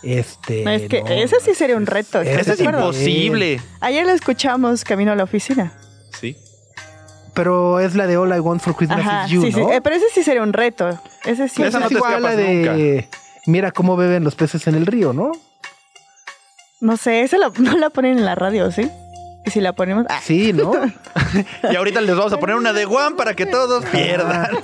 Este. 0.05 0.63
No, 0.63 0.71
es 0.71 0.87
que 0.87 1.01
no, 1.01 1.09
ese 1.09 1.39
sí 1.39 1.53
sería 1.55 1.75
un 1.75 1.85
reto. 1.85 2.21
¿estás 2.21 2.41
Ese 2.41 2.53
Eso 2.53 2.63
de 2.63 2.69
es 2.69 2.75
imposible. 2.75 3.61
Ayer 3.81 4.05
lo 4.05 4.11
escuchamos 4.11 4.83
camino 4.83 5.11
a 5.11 5.15
la 5.15 5.23
oficina. 5.23 5.73
Sí. 6.19 6.37
Pero 7.33 7.79
es 7.79 7.95
la 7.95 8.07
de 8.07 8.15
All 8.17 8.33
I 8.35 8.39
Want 8.39 8.61
for 8.61 8.75
Christmas 8.75 8.99
Ajá, 8.99 9.25
is 9.25 9.31
You, 9.31 9.41
sí, 9.41 9.51
sí. 9.51 9.59
¿no? 9.59 9.73
Eh, 9.73 9.81
pero 9.81 9.95
ese 9.95 10.05
sí 10.13 10.23
sería 10.23 10.41
un 10.41 10.53
reto. 10.53 10.89
Ese 11.25 11.49
sí. 11.49 11.63
Esa 11.63 11.79
es 11.79 11.91
no 11.91 11.97
igual 11.97 12.21
la 12.23 12.35
de 12.35 13.09
Mira 13.47 13.71
cómo 13.71 13.95
beben 13.95 14.23
los 14.23 14.35
peces 14.35 14.65
en 14.67 14.75
el 14.75 14.85
río, 14.85 15.13
¿no? 15.13 15.31
No 16.79 16.97
sé, 16.97 17.21
esa 17.21 17.37
la- 17.37 17.51
no 17.57 17.77
la 17.77 17.89
ponen 17.89 18.17
en 18.17 18.25
la 18.25 18.35
radio, 18.35 18.71
¿sí? 18.71 18.89
Y 19.45 19.51
si 19.51 19.61
la 19.61 19.73
ponemos. 19.73 20.05
Ah, 20.09 20.19
Sí, 20.23 20.53
¿no? 20.53 20.73
Y 21.71 21.75
ahorita 21.75 22.01
les 22.01 22.15
vamos 22.15 22.33
a 22.33 22.37
poner 22.37 22.55
una 22.55 22.73
de 22.73 22.85
One 22.85 23.15
para 23.15 23.33
que 23.35 23.45
todos 23.45 23.85
pierdan. 23.85 24.47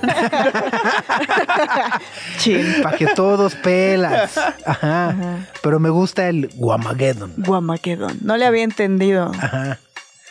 chin. 2.38 2.82
Para 2.82 2.96
que 2.96 3.06
todos 3.08 3.54
pelas. 3.56 4.38
Ajá. 4.66 5.14
Pero 5.62 5.78
me 5.80 5.90
gusta 5.90 6.28
el 6.28 6.48
Guamageddon. 6.54 7.34
Guamaquedón. 7.36 8.18
No 8.22 8.36
le 8.36 8.46
había 8.46 8.64
entendido. 8.64 9.30
Ajá. 9.38 9.78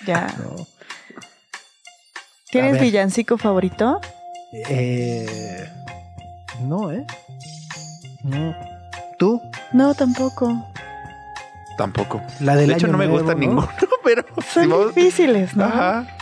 Ya. 0.06 0.28
No. 0.40 0.68
¿Tienes 2.52 2.82
villancico 2.82 3.38
favorito? 3.38 4.02
Eh, 4.68 5.70
no, 6.62 6.92
¿eh? 6.92 7.06
No. 8.24 8.54
¿Tú? 9.18 9.42
No, 9.72 9.94
tampoco. 9.94 10.71
Tampoco. 11.82 12.22
La 12.40 12.56
del 12.56 12.68
de 12.70 12.74
hecho, 12.76 12.86
año 12.86 12.94
no 12.94 12.98
me 13.00 13.06
nuevo, 13.08 13.20
gusta 13.24 13.34
¿no? 13.34 13.40
ninguno, 13.40 13.70
pero 14.04 14.24
Son 14.54 14.64
si 14.94 15.00
difíciles, 15.00 15.56
¿no? 15.56 15.66
Ajá. 15.66 16.08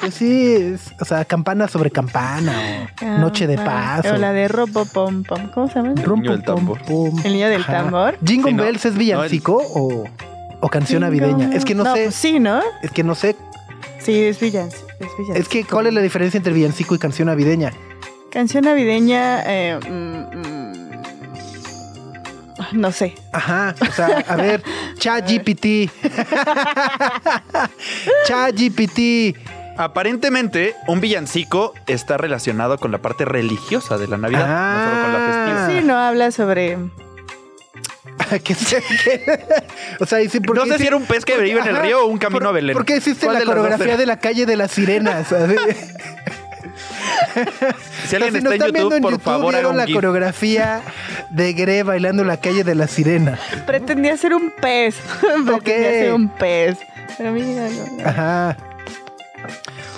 Pues 0.00 0.14
sí, 0.14 0.52
es- 0.54 0.92
o 1.00 1.04
sea, 1.04 1.24
campana 1.24 1.66
sobre 1.66 1.90
campana 1.90 2.52
o 2.52 3.04
Ah, 3.04 3.18
noche 3.18 3.46
de 3.46 3.56
paz. 3.56 4.04
O 4.06 4.16
la 4.16 4.32
de 4.32 4.46
Robopom 4.46 5.22
Pom. 5.24 5.50
¿Cómo 5.52 5.66
se 5.68 5.74
llama? 5.76 5.94
rum, 6.04 6.20
niño 6.20 6.32
del 6.32 6.44
tambor. 6.44 6.78
El 7.24 7.32
niño 7.32 7.48
del 7.48 7.62
Ajá. 7.62 7.72
tambor. 7.78 8.18
Jingle 8.24 8.50
Sí, 8.50 8.56
¿no? 8.56 8.62
Bells 8.64 8.84
es 8.84 8.94
villancico 8.96 9.56
o, 9.56 10.04
o 10.60 10.68
canción 10.68 11.00
navideña. 11.00 11.50
Es 11.54 11.64
que 11.64 11.74
no, 11.74 11.84
sé, 11.94 12.02
pues 12.04 12.14
sí, 12.14 12.38
¿no? 12.38 12.60
es 12.82 12.90
que 12.90 13.02
no 13.02 13.14
sé, 13.14 13.34
Sí, 13.98 14.22
es 14.24 14.38
villancico. 14.38 14.86
Es, 15.00 15.08
villancico. 15.18 15.34
es 15.38 15.48
que 15.48 15.64
cuál 15.64 15.86
es 15.86 15.94
la 15.94 16.00
diferencia 16.02 16.36
entre 16.36 16.52
villancico 16.52 16.94
y 16.94 16.98
canción 16.98 17.26
navideña. 17.26 17.72
Canción 18.30 18.64
navideña. 18.64 19.42
eh, 19.46 19.80
mm, 19.88 20.38
mm, 20.38 20.57
no 22.72 22.92
sé. 22.92 23.14
Ajá, 23.32 23.74
o 23.80 23.92
sea, 23.92 24.24
a 24.28 24.36
ver, 24.36 24.62
ChatGPT. 24.98 25.90
ChatGPT. 28.26 29.36
Aparentemente, 29.76 30.74
un 30.88 31.00
villancico 31.00 31.72
está 31.86 32.16
relacionado 32.16 32.78
con 32.78 32.90
la 32.90 32.98
parte 32.98 33.24
religiosa 33.24 33.96
de 33.96 34.08
la 34.08 34.16
Navidad, 34.16 34.48
no 34.48 34.90
solo 34.90 35.02
con 35.02 35.12
la 35.12 35.32
festiva. 35.32 35.66
Ah. 35.66 35.70
Sí, 35.70 35.86
no 35.86 35.96
habla 35.96 36.32
sobre. 36.32 36.78
que 38.42 38.54
sé 38.56 38.82
que- 39.04 39.38
o 40.00 40.06
sea, 40.06 40.20
y 40.20 40.28
¿por 40.28 40.56
No 40.56 40.64
qué 40.64 40.70
sé 40.72 40.78
si 40.78 40.86
era 40.88 40.96
un 40.96 41.06
pez 41.06 41.24
que 41.24 41.38
vive 41.38 41.60
en 41.60 41.68
el 41.68 41.76
río 41.76 42.02
o 42.02 42.06
un 42.06 42.18
camino 42.18 42.40
por- 42.40 42.48
a 42.48 42.52
Belén. 42.52 42.74
¿Por 42.74 42.84
qué 42.84 42.96
hiciste 42.96 43.26
¿Cuál 43.26 43.34
la 43.34 43.40
de 43.40 43.46
coreografía 43.46 43.96
de 43.96 44.06
la 44.06 44.18
calle 44.18 44.46
de 44.46 44.56
las 44.56 44.72
sirenas? 44.72 45.28
Si 48.06 48.16
alguien 48.16 48.32
Si 48.32 48.38
está 48.38 48.66
en 48.66 48.74
YouTube, 48.74 49.00
por 49.00 49.20
favor, 49.20 49.54
haga 49.54 49.58
vieron 49.58 49.72
un 49.72 49.76
la 49.78 49.86
GIF. 49.86 49.94
coreografía 49.94 50.82
de 51.30 51.52
Gre 51.52 51.82
bailando 51.82 52.24
la 52.24 52.38
calle 52.38 52.64
de 52.64 52.74
la 52.74 52.86
sirena. 52.88 53.38
Pretendía 53.66 54.16
ser 54.16 54.34
un 54.34 54.50
pez. 54.60 54.96
Pretendía 55.46 55.90
ser 55.90 56.12
un 56.14 56.28
pez. 56.28 56.78
Pero 57.16 57.32
mira, 57.32 57.68
no, 57.68 58.02
no. 58.02 58.08
Ajá. 58.08 58.56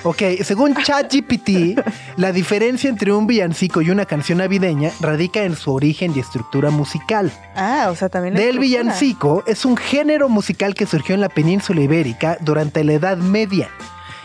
Ok, 0.02 0.22
según 0.44 0.74
ChatGPT, 0.74 1.78
la 2.16 2.32
diferencia 2.32 2.88
entre 2.88 3.12
un 3.12 3.26
villancico 3.26 3.82
y 3.82 3.90
una 3.90 4.06
canción 4.06 4.38
navideña 4.38 4.90
radica 5.00 5.42
en 5.42 5.56
su 5.56 5.74
origen 5.74 6.12
y 6.16 6.20
estructura 6.20 6.70
musical. 6.70 7.30
Ah, 7.54 7.88
o 7.90 7.94
sea, 7.94 8.08
también. 8.08 8.34
Del 8.34 8.44
estructura. 8.44 8.62
villancico 8.66 9.44
es 9.46 9.66
un 9.66 9.76
género 9.76 10.30
musical 10.30 10.74
que 10.74 10.86
surgió 10.86 11.14
en 11.14 11.20
la 11.20 11.28
península 11.28 11.82
ibérica 11.82 12.38
durante 12.40 12.82
la 12.82 12.94
Edad 12.94 13.18
Media. 13.18 13.68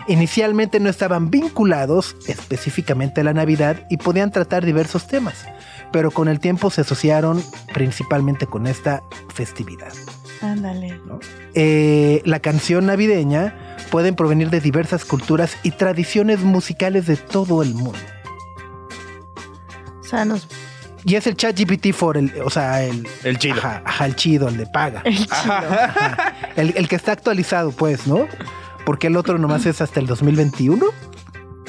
Inicialmente 0.08 0.80
no 0.80 0.90
estaban 0.90 1.32
vinculados 1.32 2.16
específicamente 2.28 3.22
a 3.22 3.24
la 3.24 3.34
Navidad 3.34 3.88
y 3.90 3.98
podían 3.98 4.32
tratar 4.32 4.64
diversos 4.64 5.08
temas, 5.08 5.46
pero 5.92 6.12
con 6.12 6.28
el 6.28 6.40
tiempo 6.40 6.70
se 6.70 6.82
asociaron 6.82 7.44
principalmente 7.74 8.46
con 8.46 8.68
esta 8.68 9.02
festividad. 9.34 9.94
Ándale. 10.42 11.00
Eh, 11.56 12.22
la 12.26 12.40
canción 12.40 12.86
navideña 12.86 13.76
pueden 13.90 14.16
provenir 14.16 14.52
de 14.52 14.60
diversas 14.60 15.06
culturas 15.06 15.58
y 15.64 15.72
tradiciones 15.72 16.42
musicales 16.42 17.08
de 17.08 17.18
todo 17.18 17.64
el 17.64 17.74
mundo. 17.74 18.00
O 20.02 20.04
sea, 20.04 20.24
nos. 20.24 20.48
Y 21.04 21.16
es 21.16 21.26
el 21.28 21.36
chat 21.36 21.58
GPT 21.58 21.94
for 21.94 22.18
el, 22.18 22.32
o 22.44 22.50
sea, 22.50 22.84
el, 22.84 23.08
El 23.24 23.38
chido. 23.40 23.58
Ajá, 23.58 23.82
ajá, 23.86 24.06
el 24.06 24.16
chido, 24.16 24.50
el 24.50 24.58
de 24.58 24.68
paga. 24.68 25.02
El 25.04 25.18
chido. 25.18 25.32
Ajá. 25.54 26.36
El, 26.56 26.74
el 26.78 26.88
que 26.88 26.96
está 26.96 27.12
actualizado, 27.12 27.72
pues, 27.72 28.08
¿no? 28.08 28.28
Porque 28.86 29.08
el 29.08 29.18
otro 29.18 29.38
nomás 29.38 29.66
es 29.66 29.82
hasta 29.82 30.00
el 30.00 30.08
2021. 30.08 30.86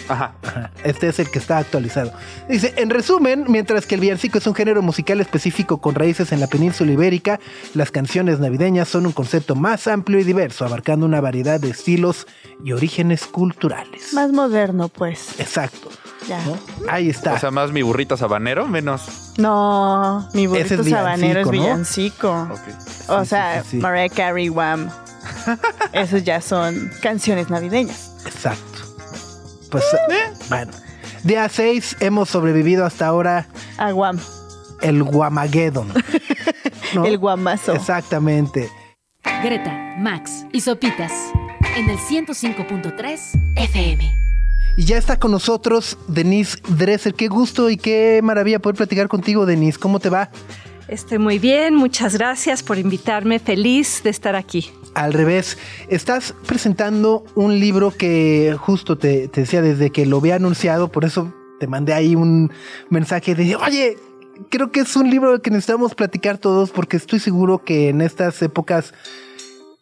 Ajá. 0.08 0.34
Ajá. 0.44 0.70
Este 0.84 1.08
es 1.08 1.18
el 1.18 1.28
que 1.30 1.38
está 1.40 1.58
actualizado. 1.58 2.12
Dice, 2.48 2.74
en 2.76 2.90
resumen, 2.90 3.46
mientras 3.48 3.86
que 3.86 3.96
el 3.96 4.00
villancico 4.00 4.38
es 4.38 4.46
un 4.46 4.54
género 4.54 4.80
musical 4.80 5.20
específico 5.20 5.78
con 5.80 5.96
raíces 5.96 6.30
en 6.30 6.38
la 6.38 6.46
península 6.46 6.92
ibérica, 6.92 7.40
las 7.74 7.90
canciones 7.90 8.38
navideñas 8.38 8.86
son 8.86 9.06
un 9.06 9.12
concepto 9.12 9.56
más 9.56 9.88
amplio 9.88 10.20
y 10.20 10.24
diverso, 10.24 10.64
abarcando 10.64 11.06
una 11.06 11.20
variedad 11.20 11.58
de 11.58 11.70
estilos 11.70 12.26
y 12.64 12.70
orígenes 12.72 13.26
culturales. 13.26 14.12
Más 14.12 14.30
moderno, 14.30 14.88
pues. 14.88 15.40
Exacto. 15.40 15.88
Ya. 16.28 16.38
¿no? 16.44 16.56
Ahí 16.88 17.08
está. 17.08 17.34
O 17.34 17.38
sea, 17.40 17.50
más 17.50 17.72
mi 17.72 17.82
burrita 17.82 18.16
sabanero, 18.16 18.68
menos. 18.68 19.32
No, 19.38 20.28
mi 20.34 20.46
burrito 20.46 20.82
es 20.82 20.88
sabanero 20.88 21.40
es 21.40 21.50
villancico, 21.50 22.28
¿no? 22.32 22.44
villancico. 22.46 23.12
O 23.12 23.20
Sí, 23.22 23.26
sea, 23.30 23.62
sí, 23.62 23.68
sí, 23.70 23.70
sí. 23.72 23.82
Mariah 23.82 24.08
Carey, 24.14 24.48
Wham. 24.50 24.88
Esos 25.92 26.24
ya 26.24 26.40
son 26.40 26.90
canciones 27.02 27.50
navideñas. 27.50 28.12
Exacto. 28.26 28.78
Pues, 29.70 29.84
bueno. 30.48 30.72
Día 31.24 31.48
6 31.48 31.96
hemos 32.00 32.28
sobrevivido 32.28 32.84
hasta 32.84 33.06
ahora 33.06 33.48
A 33.78 33.92
Wham. 33.92 34.18
el 34.80 35.02
Guamageddon. 35.02 35.92
¿no? 36.94 37.04
El 37.04 37.18
guamazo. 37.18 37.74
Exactamente. 37.74 38.70
Greta, 39.42 39.72
Max 39.98 40.46
y 40.52 40.60
Sopitas 40.60 41.12
en 41.76 41.90
el 41.90 41.98
105.3 41.98 43.20
FM. 43.56 44.16
Y 44.76 44.84
ya 44.84 44.98
está 44.98 45.18
con 45.18 45.30
nosotros 45.30 45.98
Denise 46.06 46.58
Dresser. 46.68 47.14
Qué 47.14 47.28
gusto 47.28 47.68
y 47.70 47.76
qué 47.76 48.20
maravilla 48.22 48.60
poder 48.60 48.76
platicar 48.76 49.08
contigo, 49.08 49.46
Denise. 49.46 49.78
¿Cómo 49.78 50.00
te 50.00 50.10
va? 50.10 50.30
Estoy 50.88 51.18
muy 51.18 51.40
bien, 51.40 51.74
muchas 51.74 52.14
gracias 52.14 52.62
por 52.62 52.78
invitarme, 52.78 53.40
feliz 53.40 54.02
de 54.04 54.10
estar 54.10 54.36
aquí. 54.36 54.70
Al 54.94 55.12
revés, 55.12 55.58
estás 55.88 56.32
presentando 56.46 57.24
un 57.34 57.58
libro 57.58 57.90
que 57.90 58.56
justo 58.56 58.96
te, 58.96 59.26
decía 59.26 59.62
desde 59.62 59.90
que 59.90 60.06
lo 60.06 60.18
había 60.18 60.36
anunciado, 60.36 60.86
por 60.86 61.04
eso 61.04 61.34
te 61.58 61.66
mandé 61.66 61.92
ahí 61.92 62.14
un 62.14 62.52
mensaje 62.88 63.34
de, 63.34 63.56
oye, 63.56 63.98
creo 64.48 64.70
que 64.70 64.80
es 64.80 64.94
un 64.94 65.10
libro 65.10 65.42
que 65.42 65.50
necesitamos 65.50 65.96
platicar 65.96 66.38
todos 66.38 66.70
porque 66.70 66.96
estoy 66.96 67.18
seguro 67.18 67.64
que 67.64 67.88
en 67.88 68.00
estas 68.00 68.40
épocas 68.42 68.94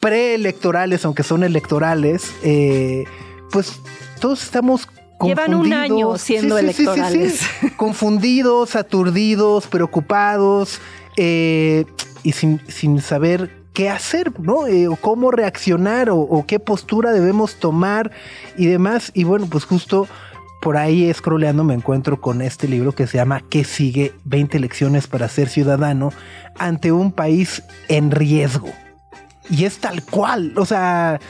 preelectorales, 0.01 1.05
aunque 1.05 1.23
son 1.23 1.45
electorales, 1.45 2.35
eh, 2.43 3.05
pues 3.51 3.79
todos 4.21 4.43
estamos 4.43 4.89
Llevan 5.27 5.55
un 5.55 5.73
año 5.73 6.19
siendo 6.19 6.59
electorales. 6.59 7.41
confundidos, 7.77 8.77
aturdidos, 8.77 9.67
preocupados 9.67 10.81
eh, 11.17 11.85
y 12.23 12.33
sin, 12.33 12.61
sin 12.69 13.01
saber 13.01 13.65
qué 13.73 13.91
hacer, 13.91 14.33
¿no? 14.41 14.67
Eh, 14.67 14.89
o 14.89 14.97
cómo 14.97 15.31
reaccionar 15.31 16.11
o, 16.11 16.19
o 16.19 16.47
qué 16.47 16.61
postura 16.61 17.13
debemos 17.13 17.57
tomar 17.57 18.11
y 18.57 18.67
demás. 18.67 19.11
Y 19.15 19.25
bueno, 19.25 19.47
pues 19.51 19.65
justo 19.65 20.07
por 20.65 20.79
ahí 20.79 21.13
scrolleando 21.13 21.63
me 21.63 21.75
encuentro 21.75 22.23
con 22.23 22.41
este 22.41 22.69
libro 22.69 22.93
que 22.93 23.07
se 23.07 23.19
llama 23.19 23.43
¿Qué 23.51 23.65
sigue? 23.65 24.15
20 24.25 24.59
lecciones 24.61 25.07
para 25.07 25.29
ser 25.29 25.51
ciudadano 25.51 26.11
ante 26.59 26.91
un 26.91 27.13
país 27.13 27.63
en 27.89 28.11
riesgo. 28.11 28.71
Y 29.51 29.67
es 29.67 29.77
tal 29.77 30.03
cual, 30.03 30.55
o 30.57 30.65
sea, 30.65 31.21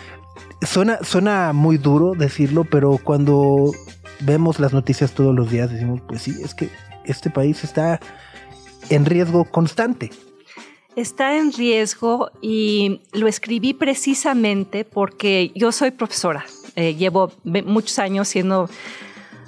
suena, 0.66 0.98
suena 1.02 1.52
muy 1.52 1.78
duro 1.78 2.12
decirlo, 2.14 2.64
pero 2.64 2.98
cuando 3.02 3.72
vemos 4.20 4.60
las 4.60 4.72
noticias 4.72 5.12
todos 5.12 5.34
los 5.34 5.50
días 5.50 5.70
decimos, 5.70 6.00
pues 6.06 6.22
sí, 6.22 6.34
es 6.42 6.54
que 6.54 6.68
este 7.04 7.30
país 7.30 7.64
está 7.64 8.00
en 8.90 9.04
riesgo 9.04 9.44
constante. 9.44 10.10
Está 10.96 11.36
en 11.36 11.52
riesgo 11.52 12.30
y 12.40 13.00
lo 13.12 13.26
escribí 13.26 13.74
precisamente 13.74 14.84
porque 14.84 15.50
yo 15.54 15.72
soy 15.72 15.90
profesora. 15.90 16.44
Eh, 16.76 16.94
llevo 16.94 17.32
muchos 17.44 17.98
años 17.98 18.28
siendo 18.28 18.68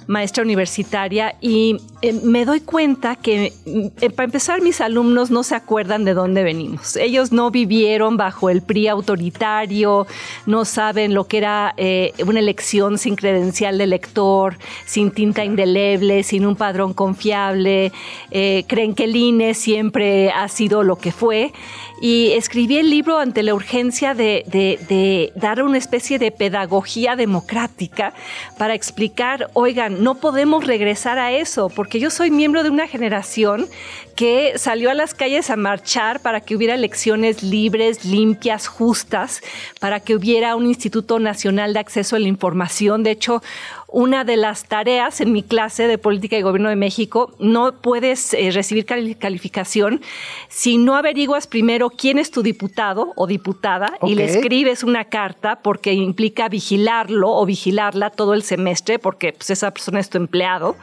maestra 0.07 0.43
universitaria 0.43 1.35
y 1.41 1.77
eh, 2.01 2.13
me 2.13 2.45
doy 2.45 2.61
cuenta 2.61 3.15
que 3.15 3.53
eh, 3.65 4.09
para 4.09 4.25
empezar 4.25 4.61
mis 4.61 4.81
alumnos 4.81 5.31
no 5.31 5.43
se 5.43 5.55
acuerdan 5.55 6.05
de 6.05 6.13
dónde 6.13 6.43
venimos. 6.43 6.95
Ellos 6.95 7.31
no 7.31 7.51
vivieron 7.51 8.17
bajo 8.17 8.49
el 8.49 8.61
PRI 8.61 8.87
autoritario, 8.87 10.07
no 10.45 10.65
saben 10.65 11.13
lo 11.13 11.27
que 11.27 11.37
era 11.37 11.73
eh, 11.77 12.13
una 12.25 12.39
elección 12.39 12.97
sin 12.97 13.15
credencial 13.15 13.77
de 13.77 13.87
lector, 13.87 14.57
sin 14.85 15.11
tinta 15.11 15.43
indeleble, 15.43 16.23
sin 16.23 16.45
un 16.45 16.55
padrón 16.55 16.93
confiable, 16.93 17.91
creen 18.29 18.93
que 18.95 19.03
el 19.03 19.15
INE 19.15 19.53
siempre 19.53 20.31
ha 20.31 20.47
sido 20.47 20.83
lo 20.83 20.97
que 20.97 21.11
fue 21.11 21.51
y 21.99 22.31
escribí 22.33 22.77
el 22.77 22.89
libro 22.89 23.17
ante 23.17 23.41
la 23.43 23.55
urgencia 23.55 24.13
de, 24.13 24.43
de, 24.47 25.31
dar 25.35 25.63
una 25.63 25.77
especie 25.77 26.19
de 26.19 26.31
pedagogía 26.31 27.15
democrática 27.15 28.13
para 28.57 28.75
explicar, 28.75 29.49
oigan, 29.53 29.96
no 29.99 30.15
podemos 30.15 30.65
regresar 30.65 31.19
a 31.19 31.31
eso, 31.31 31.69
porque 31.69 31.99
yo 31.99 32.09
soy 32.09 32.31
miembro 32.31 32.63
de 32.63 32.69
una 32.69 32.87
generación 32.87 33.67
que 34.15 34.53
salió 34.57 34.89
a 34.89 34.95
las 34.95 35.13
calles 35.13 35.49
a 35.51 35.55
marchar 35.55 36.21
para 36.21 36.41
que 36.41 36.55
hubiera 36.55 36.73
elecciones 36.73 37.43
libres, 37.43 38.03
limpias, 38.03 38.67
justas, 38.67 39.41
para 39.79 39.99
que 39.99 40.15
hubiera 40.15 40.55
un 40.55 40.65
Instituto 40.65 41.19
Nacional 41.19 41.73
de 41.73 41.79
Acceso 41.79 42.15
a 42.15 42.19
la 42.19 42.27
Información. 42.27 43.03
De 43.03 43.11
hecho, 43.11 43.43
una 43.87 44.25
de 44.25 44.35
las 44.35 44.65
tareas 44.65 45.21
en 45.21 45.31
mi 45.31 45.43
clase 45.43 45.87
de 45.87 45.97
Política 45.97 46.37
y 46.37 46.41
Gobierno 46.41 46.69
de 46.69 46.75
México, 46.75 47.33
no 47.39 47.73
puedes 47.73 48.33
eh, 48.33 48.51
recibir 48.51 48.85
calificación 48.85 50.01
si 50.49 50.77
no 50.77 50.95
averiguas 50.95 51.47
primero 51.47 51.89
quién 51.89 52.19
es 52.19 52.31
tu 52.31 52.43
diputado 52.43 53.13
o 53.15 53.27
diputada 53.27 53.97
y 54.03 54.15
le 54.15 54.25
escribes 54.25 54.83
una 54.83 55.05
carta 55.05 55.59
porque 55.61 55.93
implica 55.93 56.49
vigilarlo 56.49 57.31
o 57.31 57.45
vigilarla 57.45 58.09
todo 58.09 58.33
el 58.33 58.43
semestre 58.43 58.99
porque 58.99 59.33
pues, 59.33 59.49
esa 59.51 59.71
persona 59.87 59.99
es 59.99 60.09
tu 60.09 60.17
empleado. 60.17 60.75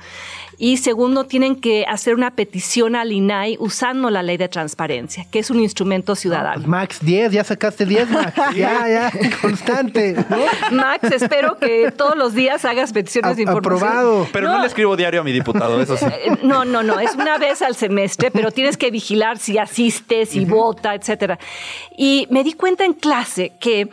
Y 0.57 0.77
segundo, 0.77 1.25
tienen 1.25 1.57
que 1.57 1.85
hacer 1.89 2.15
una 2.15 2.31
petición 2.31 2.95
al 2.95 3.11
INAI 3.11 3.57
usando 3.59 4.09
la 4.09 4.23
ley 4.23 4.37
de 4.37 4.49
transparencia, 4.49 5.27
que 5.31 5.41
es 5.41 5.51
un 5.51 5.59
instrumento 5.59 6.15
ciudadano. 6.15 6.59
Pues, 6.59 6.69
Max, 6.69 6.99
10, 7.03 7.33
ya 7.33 7.43
sacaste 7.43 7.85
10, 7.85 8.11
Max. 8.11 8.35
ya, 8.55 8.89
ya, 8.89 9.13
constante. 9.43 10.15
Max, 10.71 11.11
espero 11.11 11.59
que 11.59 11.91
todos 11.91 12.17
los 12.17 12.35
días 12.35 12.65
hagas 12.65 12.93
peticiones 12.93 13.37
de 13.37 13.43
información. 13.43 13.89
Aprobado. 13.89 14.29
Pero 14.33 14.49
no, 14.49 14.61
le 14.61 14.67
escribo 14.67 14.97
diario 14.97 15.23
a 15.23 15.25
mi 15.25 15.33
diputado, 15.33 15.81
eso 15.81 15.97
sí. 15.97 16.07
Eh, 16.07 16.39
no, 16.45 16.65
no, 16.65 16.85
no, 16.85 17.01
es 17.01 17.15
una 17.15 17.37
vez 17.39 17.61
al 17.61 17.75
semestre, 17.75 18.31
pero 18.31 18.53
tienes 18.53 18.77
que 18.77 18.93
vigilar 18.93 19.39
si 19.39 19.59
asiste, 19.59 20.25
si 20.25 20.45
vota, 20.45 20.95
etcétera. 20.95 21.39
Y 21.97 22.29
me 22.31 22.45
di 22.45 22.53
cuenta 22.53 22.85
en 22.85 22.93
clase 22.93 23.55
que 23.59 23.89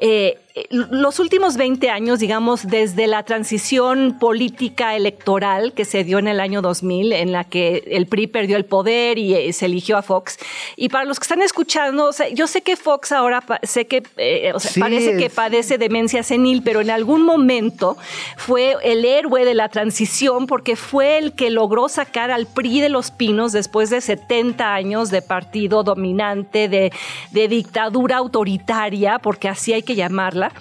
eh, 0.00 0.38
los 0.70 1.20
últimos 1.20 1.58
20 1.58 1.90
años, 1.90 2.18
digamos, 2.18 2.66
desde 2.66 3.06
la 3.06 3.24
transición 3.24 4.16
política 4.18 4.96
electoral 4.96 5.74
que 5.74 5.84
se 5.84 6.02
dio 6.02 6.18
en 6.18 6.28
el 6.28 6.40
año 6.40 6.62
2000, 6.62 7.12
en 7.12 7.32
la 7.32 7.44
que 7.44 7.84
el 7.88 8.06
PRI 8.06 8.26
perdió 8.26 8.56
el 8.56 8.64
poder 8.64 9.18
y 9.18 9.34
eh, 9.34 9.52
se 9.52 9.66
eligió 9.66 9.98
a 9.98 10.02
Fox. 10.02 10.38
Y 10.74 10.88
para 10.88 11.04
los 11.04 11.18
que 11.18 11.24
están 11.24 11.42
escuchando, 11.42 12.10
yo 12.32 12.46
sé 12.46 12.62
que 12.62 12.76
Fox 12.76 13.12
ahora 13.12 13.44
sé 13.64 13.86
que 13.86 14.02
eh, 14.16 14.54
parece 14.80 15.18
que 15.18 15.28
padece 15.28 15.76
demencia 15.76 16.22
senil, 16.22 16.62
pero 16.62 16.80
en 16.80 16.90
algún 16.90 17.22
momento 17.22 17.98
fue 18.38 18.76
el 18.82 19.04
héroe 19.04 19.44
de 19.44 19.54
la 19.54 19.68
transición 19.68 20.46
porque 20.46 20.74
fue 20.74 21.18
el 21.18 21.34
que 21.34 21.50
logró 21.50 21.90
sacar 21.90 22.30
al 22.30 22.46
PRI 22.46 22.80
de 22.80 22.88
los 22.88 23.10
pinos 23.10 23.52
después 23.52 23.90
de 23.90 24.00
70 24.00 24.72
años 24.72 25.10
de 25.10 25.20
partido 25.20 25.82
dominante, 25.82 26.70
de, 26.70 26.92
de 27.30 27.48
dictadura 27.48 28.16
autoritaria, 28.16 29.18
porque 29.18 29.50
así 29.50 29.74
hay 29.74 29.82
que 29.86 29.94
llamarla. 29.94 30.52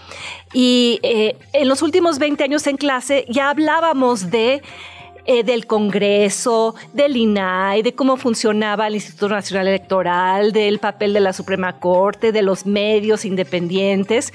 Y 0.54 1.02
eh, 1.04 1.36
en 1.52 1.68
los 1.68 1.82
últimos 1.82 2.18
20 2.18 2.46
años 2.46 2.66
en 2.68 2.78
clase 2.78 3.26
ya 3.28 3.50
hablábamos 3.50 4.32
de 4.32 4.62
eh, 5.28 5.44
del 5.44 5.66
Congreso, 5.66 6.76
del 6.94 7.18
INAI, 7.18 7.82
de 7.82 7.96
cómo 7.96 8.16
funcionaba 8.16 8.86
el 8.86 8.94
Instituto 8.94 9.30
Nacional 9.30 9.68
Electoral, 9.68 10.52
del 10.52 10.78
papel 10.78 11.14
de 11.14 11.20
la 11.20 11.34
Suprema 11.34 11.80
Corte, 11.80 12.32
de 12.32 12.44
los 12.44 12.68
medios 12.68 13.26
independientes. 13.26 14.32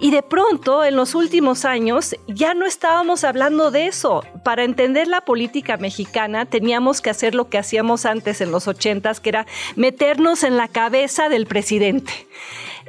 Y 0.00 0.10
de 0.10 0.22
pronto, 0.22 0.86
en 0.86 0.96
los 0.96 1.14
últimos 1.14 1.66
años, 1.66 2.16
ya 2.28 2.54
no 2.54 2.64
estábamos 2.64 3.24
hablando 3.24 3.70
de 3.70 3.88
eso. 3.88 4.24
Para 4.42 4.64
entender 4.64 5.06
la 5.06 5.20
política 5.20 5.76
mexicana 5.76 6.46
teníamos 6.46 7.02
que 7.02 7.10
hacer 7.10 7.34
lo 7.34 7.50
que 7.50 7.58
hacíamos 7.58 8.06
antes 8.06 8.40
en 8.40 8.52
los 8.52 8.68
ochentas, 8.68 9.20
que 9.20 9.28
era 9.28 9.46
meternos 9.76 10.44
en 10.44 10.56
la 10.56 10.66
cabeza 10.66 11.28
del 11.28 11.44
presidente 11.44 12.10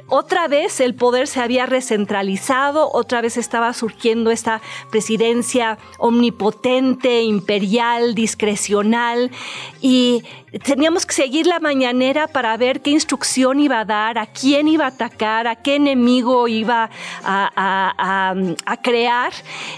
otra 0.08 0.48
vez 0.48 0.80
el 0.80 0.94
poder 0.94 1.26
se 1.26 1.40
había 1.40 1.66
recentralizado, 1.66 2.90
otra 2.92 3.20
vez 3.20 3.36
estaba 3.36 3.72
surgiendo 3.72 4.30
esta 4.30 4.60
presidencia 4.90 5.78
omnipotente, 5.98 7.22
imperial, 7.22 8.14
discrecional 8.14 9.30
y 9.80 10.24
teníamos 10.62 11.04
que 11.06 11.14
seguir 11.14 11.46
la 11.46 11.58
mañanera 11.58 12.28
para 12.28 12.56
ver 12.56 12.80
qué 12.80 12.90
instrucción 12.90 13.58
iba 13.58 13.80
a 13.80 13.84
dar, 13.84 14.18
a 14.18 14.26
quién 14.26 14.68
iba 14.68 14.84
a 14.84 14.88
atacar, 14.88 15.46
a 15.46 15.56
qué 15.56 15.76
enemigo 15.76 16.46
iba 16.48 16.90
a, 17.24 18.78
crear. 18.82 19.32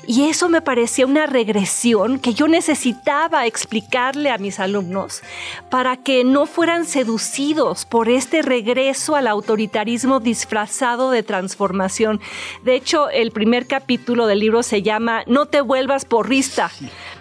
Y 0.06 0.28
eso 0.28 0.48
me 0.48 0.60
parecía 0.60 1.06
una 1.06 1.26
regresión 1.26 2.18
que 2.18 2.34
yo 2.34 2.48
necesitaba 2.48 3.46
explicarle 3.46 4.30
a 4.30 4.38
mis 4.38 4.58
alumnos 4.58 5.22
para 5.70 5.96
que 5.96 6.24
no 6.24 6.46
fueran 6.46 6.84
seducidos 6.84 7.84
por 7.84 8.08
este 8.08 8.42
regreso 8.42 9.14
al 9.16 9.28
autoritarismo 9.28 10.15
disfrazado 10.20 11.10
de 11.10 11.22
transformación. 11.22 12.20
De 12.62 12.74
hecho, 12.74 13.08
el 13.10 13.30
primer 13.30 13.66
capítulo 13.66 14.26
del 14.26 14.40
libro 14.40 14.62
se 14.62 14.82
llama 14.82 15.22
No 15.26 15.46
te 15.46 15.60
vuelvas 15.60 16.04
porrista. 16.04 16.70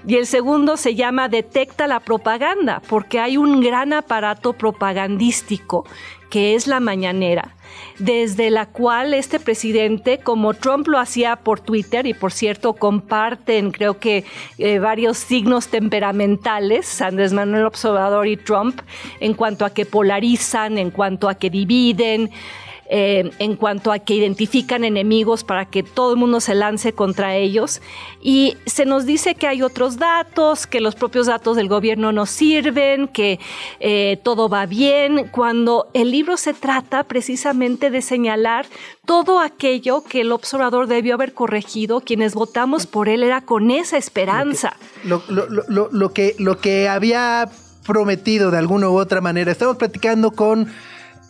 Y 0.07 0.15
el 0.15 0.27
segundo 0.27 0.77
se 0.77 0.95
llama 0.95 1.29
Detecta 1.29 1.87
la 1.87 1.99
propaganda, 1.99 2.81
porque 2.87 3.19
hay 3.19 3.37
un 3.37 3.61
gran 3.61 3.93
aparato 3.93 4.53
propagandístico 4.53 5.85
que 6.29 6.55
es 6.55 6.67
la 6.67 6.81
mañanera, 6.81 7.55
desde 7.97 8.49
la 8.49 8.65
cual 8.65 9.13
este 9.13 9.39
presidente, 9.39 10.17
como 10.17 10.53
Trump 10.53 10.87
lo 10.87 10.99
hacía 10.99 11.37
por 11.37 11.59
Twitter, 11.59 12.05
y 12.07 12.13
por 12.13 12.33
cierto 12.33 12.73
comparten 12.73 13.71
creo 13.71 13.99
que 13.99 14.25
eh, 14.57 14.79
varios 14.79 15.17
signos 15.17 15.69
temperamentales, 15.69 17.01
Andrés 17.01 17.31
Manuel 17.31 17.65
Observador 17.65 18.27
y 18.27 18.37
Trump, 18.37 18.81
en 19.19 19.33
cuanto 19.33 19.65
a 19.65 19.69
que 19.69 19.85
polarizan, 19.85 20.77
en 20.77 20.91
cuanto 20.91 21.29
a 21.29 21.35
que 21.35 21.49
dividen, 21.49 22.31
eh, 22.87 23.31
en 23.39 23.55
cuanto 23.55 23.91
a 23.91 23.97
que 23.97 24.13
identifican 24.13 24.83
enemigos 24.83 25.43
para 25.43 25.65
que 25.65 25.81
todo 25.81 26.13
el 26.13 26.19
mundo 26.19 26.39
se 26.39 26.53
lance 26.53 26.93
contra 26.93 27.35
ellos. 27.35 27.81
Y 28.21 28.57
se 28.65 28.85
nos 28.85 29.05
dice 29.05 29.35
que 29.35 29.47
hay 29.47 29.61
otros 29.61 29.97
datos, 29.97 30.67
que 30.67 30.81
los 30.81 30.95
propios 30.95 31.25
datos 31.25 31.55
del 31.57 31.67
gobierno 31.67 32.11
no 32.11 32.25
sirven, 32.25 33.07
que 33.07 33.39
eh, 33.79 34.19
todo 34.23 34.49
va 34.49 34.65
bien, 34.65 35.29
cuando 35.29 35.87
el 35.93 36.11
libro 36.11 36.37
se 36.37 36.53
trata 36.53 37.03
precisamente 37.03 37.89
de 37.89 38.01
señalar 38.01 38.67
todo 39.05 39.39
aquello 39.39 40.03
que 40.03 40.21
el 40.21 40.31
observador 40.31 40.87
debió 40.87 41.15
haber 41.15 41.33
corregido, 41.33 42.01
quienes 42.01 42.35
votamos 42.35 42.85
por 42.85 43.09
él 43.09 43.23
era 43.23 43.41
con 43.41 43.71
esa 43.71 43.97
esperanza. 43.97 44.75
lo 45.03 46.13
que, 46.13 46.35
lo 46.37 46.57
que 46.59 46.87
había 46.87 47.49
prometido 47.85 48.51
de 48.51 48.57
alguna 48.57 48.89
u 48.89 48.97
otra 48.97 49.21
manera. 49.21 49.51
Estamos 49.51 49.77
platicando 49.77 50.31
con 50.31 50.67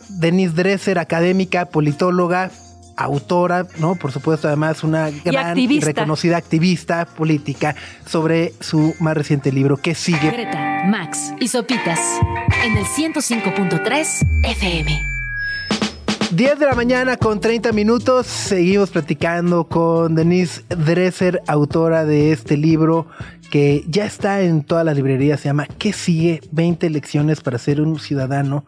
Denise 0.08 0.54
Dresser, 0.54 0.98
académica, 0.98 1.66
politóloga, 1.66 2.50
autora, 2.96 3.66
¿no? 3.78 3.94
Por 3.94 4.12
supuesto, 4.12 4.48
además 4.48 4.82
una 4.82 5.10
gran 5.10 5.58
y, 5.58 5.80
reconocida 5.80 6.36
activista 6.36 7.04
política 7.04 7.76
sobre 8.06 8.54
su 8.60 8.94
más 9.00 9.16
reciente 9.16 9.52
libro 9.52 9.76
que 9.76 9.94
sigue. 9.94 10.30
Greta, 10.30 10.84
Max 10.86 11.34
y 11.38 11.48
Sopitas 11.48 12.00
en 12.64 12.76
el 12.76 12.84
105.3 12.84 14.44
FM. 14.44 15.16
10 16.32 16.58
de 16.58 16.66
la 16.66 16.74
mañana 16.74 17.16
con 17.16 17.40
30 17.40 17.72
minutos. 17.72 18.26
Seguimos 18.26 18.90
platicando 18.90 19.64
con 19.64 20.14
Denise 20.14 20.64
Dresser, 20.68 21.40
autora 21.46 22.04
de 22.04 22.32
este 22.32 22.56
libro 22.56 23.06
que 23.50 23.84
ya 23.88 24.06
está 24.06 24.40
en 24.40 24.64
todas 24.64 24.84
las 24.84 24.96
librerías. 24.96 25.40
Se 25.40 25.48
llama 25.48 25.66
¿Qué 25.78 25.92
sigue? 25.92 26.40
20 26.50 26.90
lecciones 26.90 27.40
para 27.40 27.58
ser 27.58 27.80
un 27.80 28.00
ciudadano 28.00 28.64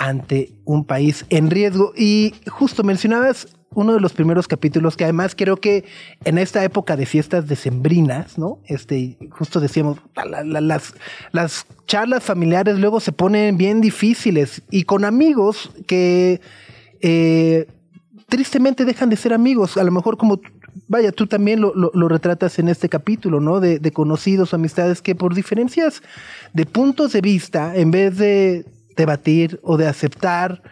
ante 0.00 0.54
un 0.64 0.84
país 0.84 1.26
en 1.28 1.50
riesgo. 1.50 1.92
Y 1.94 2.34
justo 2.48 2.82
mencionabas 2.82 3.48
uno 3.74 3.92
de 3.92 4.00
los 4.00 4.14
primeros 4.14 4.48
capítulos 4.48 4.96
que 4.96 5.04
además 5.04 5.34
creo 5.36 5.58
que 5.58 5.84
en 6.24 6.38
esta 6.38 6.64
época 6.64 6.96
de 6.96 7.04
fiestas 7.04 7.46
decembrinas, 7.46 8.38
¿no? 8.38 8.58
Este, 8.64 9.18
justo 9.30 9.60
decíamos, 9.60 9.98
las, 10.44 10.94
las 11.32 11.66
charlas 11.86 12.24
familiares 12.24 12.78
luego 12.78 12.98
se 12.98 13.12
ponen 13.12 13.58
bien 13.58 13.82
difíciles 13.82 14.62
y 14.70 14.84
con 14.84 15.04
amigos 15.04 15.70
que 15.86 16.40
eh, 17.02 17.68
tristemente 18.26 18.86
dejan 18.86 19.10
de 19.10 19.16
ser 19.16 19.34
amigos, 19.34 19.76
a 19.76 19.84
lo 19.84 19.92
mejor 19.92 20.16
como 20.16 20.40
vaya, 20.88 21.12
tú 21.12 21.26
también 21.26 21.60
lo, 21.60 21.74
lo, 21.74 22.08
retratas 22.08 22.58
en 22.58 22.68
este 22.68 22.88
capítulo, 22.88 23.40
¿no? 23.40 23.60
De, 23.60 23.78
de, 23.78 23.92
conocidos, 23.92 24.54
amistades 24.54 25.02
que 25.02 25.14
por 25.14 25.34
diferencias 25.34 26.00
de 26.54 26.64
puntos 26.64 27.12
de 27.12 27.20
vista, 27.20 27.76
en 27.76 27.90
vez 27.90 28.16
de 28.16 28.64
debatir 29.00 29.58
o 29.62 29.76
de 29.76 29.86
aceptar 29.86 30.62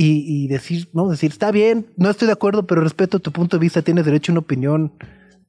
y, 0.00 0.46
decir, 0.46 0.88
no, 0.92 1.08
decir, 1.08 1.32
está 1.32 1.50
bien, 1.50 1.88
no 1.96 2.08
estoy 2.08 2.26
de 2.26 2.32
acuerdo, 2.32 2.66
pero 2.68 2.82
respeto 2.82 3.18
tu 3.18 3.32
punto 3.32 3.56
de 3.56 3.60
vista, 3.62 3.82
tienes 3.82 4.04
derecho 4.04 4.30
a 4.30 4.34
una 4.34 4.40
opinión 4.40 4.92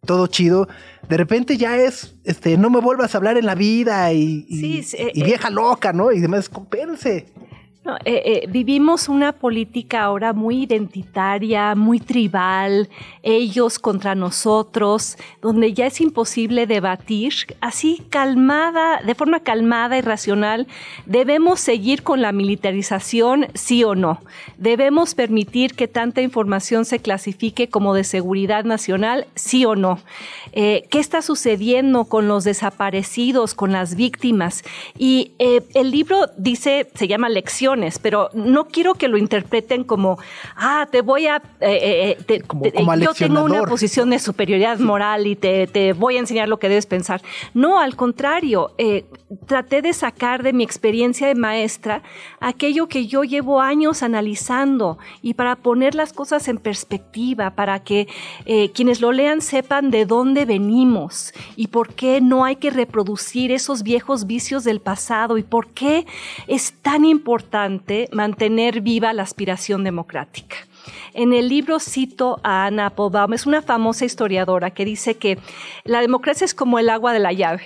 todo 0.06 0.26
chido, 0.28 0.68
de 1.08 1.18
repente 1.18 1.58
ya 1.58 1.78
es, 1.78 2.16
este, 2.24 2.58
no 2.58 2.70
me 2.72 2.80
vuelvas 2.80 3.14
a 3.14 3.18
hablar 3.20 3.38
en 3.38 3.46
la 3.46 3.54
vida 3.54 4.12
y, 4.14 4.46
y- 4.50 4.60
Sí, 4.60 4.84
sí, 4.84 4.98
eh, 4.98 5.12
y 5.14 5.24
vieja 5.24 5.50
loca, 5.52 5.94
¿no? 5.94 6.12
Y 6.12 6.20
demás, 6.20 6.50
espérense. 6.52 7.28
No, 7.86 7.96
eh, 8.04 8.22
eh, 8.26 8.46
vivimos 8.50 9.08
una 9.08 9.32
política 9.32 10.04
ahora 10.04 10.34
muy 10.34 10.64
identitaria, 10.64 11.76
muy 11.76 12.02
tribal, 12.02 12.90
ellos 13.24 13.80
contra 13.80 14.16
nosotros, 14.16 15.18
donde 15.42 15.74
ya 15.74 15.86
es 15.86 16.02
imposible 16.02 16.68
debatir. 16.68 17.34
Así 17.62 18.04
calmada, 18.10 19.02
de 19.02 19.16
forma 19.16 19.40
calmada 19.40 19.98
y 19.98 20.02
racional, 20.02 20.68
debemos 21.06 21.62
seguir 21.62 22.04
con 22.04 22.22
la 22.22 22.34
militarización, 22.34 23.48
sí 23.54 23.86
o 23.86 23.96
no. 23.96 24.20
Debemos 24.58 25.16
permitir 25.16 25.74
que 25.74 25.88
tanta 25.88 26.22
información 26.22 26.84
se 26.84 27.00
clasifique 27.00 27.70
como 27.70 27.94
de 27.94 28.04
seguridad 28.04 28.66
nacional, 28.66 29.26
sí 29.36 29.64
o 29.64 29.78
no. 29.78 30.00
Eh, 30.52 30.86
¿Qué 30.90 31.00
está 31.00 31.22
sucediendo 31.22 32.04
con 32.06 32.28
los 32.28 32.44
desaparecidos, 32.44 33.54
con 33.54 33.72
las 33.72 33.96
víctimas? 33.96 34.64
Y 34.98 35.32
eh, 35.40 35.62
el 35.76 35.92
libro 35.92 36.26
dice, 36.38 36.90
se 36.94 37.08
llama 37.08 37.30
Lecciones, 37.70 38.00
pero 38.00 38.30
no 38.34 38.66
quiero 38.66 38.94
que 38.96 39.08
lo 39.08 39.18
interpreten 39.18 39.84
como, 39.84 40.18
ah, 40.56 40.88
te 40.92 41.02
voy 41.02 41.28
a... 41.28 41.38
eh, 41.60 42.16
eh, 42.20 42.24
te- 42.26 42.42
Como- 42.42 42.64
como 42.72 42.96
yo 42.96 43.14
tengo 43.28 43.44
una 43.44 43.60
posición 43.70 44.10
de 44.10 44.18
superioridad 44.20 44.80
moral 44.80 45.28
y 45.28 45.36
te, 45.36 45.68
te 45.68 45.94
voy 45.94 46.16
a 46.16 46.20
enseñar 46.20 46.48
lo 46.50 46.58
que 46.58 46.68
debes 46.70 46.86
pensar. 46.88 47.22
No, 47.54 47.80
al 47.80 47.96
contrario, 47.96 48.72
eh, 48.78 49.06
traté 49.46 49.82
de 49.84 49.94
sacar 49.94 50.42
de 50.42 50.54
mi 50.54 50.64
experiencia 50.64 51.28
de 51.28 51.36
maestra 51.36 52.02
aquello 52.40 52.88
que 52.88 53.06
yo 53.06 53.24
llevo 53.24 53.62
años 53.62 54.02
analizando 54.02 54.98
y 55.22 55.36
para 55.36 55.56
poner 55.58 55.94
las 55.94 56.12
cosas 56.14 56.48
en 56.48 56.58
perspectiva, 56.58 57.52
para 57.52 57.80
que 57.84 58.08
eh, 58.46 58.72
quienes 58.72 59.02
lo 59.02 59.12
lean 59.12 59.42
sepan 59.42 59.92
de 59.92 60.06
dónde 60.06 60.46
venimos 60.46 61.34
y 61.56 61.68
por 61.68 61.94
qué 61.94 62.22
no 62.22 62.46
hay 62.46 62.56
que 62.56 62.72
reproducir 62.72 63.52
esos 63.52 63.84
viejos 63.84 64.26
vicios 64.26 64.64
del 64.64 64.80
pasado 64.80 65.38
y 65.38 65.44
por 65.44 65.68
qué 65.68 66.08
es 66.48 66.74
tan 66.82 67.06
importante 67.06 67.59
mantener 68.12 68.82
viva 68.82 69.14
la 69.14 69.24
aspiración 69.24 69.84
democrática. 69.84 70.56
En 71.14 71.34
el 71.34 71.50
libro 71.50 71.80
cito 71.80 72.40
a 72.44 72.66
Anna 72.66 72.88
Applebaum, 72.88 73.34
es 73.34 73.46
una 73.46 73.62
famosa 73.62 74.06
historiadora 74.06 74.72
que 74.72 74.86
dice 74.86 75.16
que 75.16 75.38
la 75.84 76.02
democracia 76.02 76.46
es 76.46 76.54
como 76.54 76.80
el 76.80 76.90
agua 76.90 77.14
de 77.14 77.20
la 77.20 77.34
llave 77.34 77.64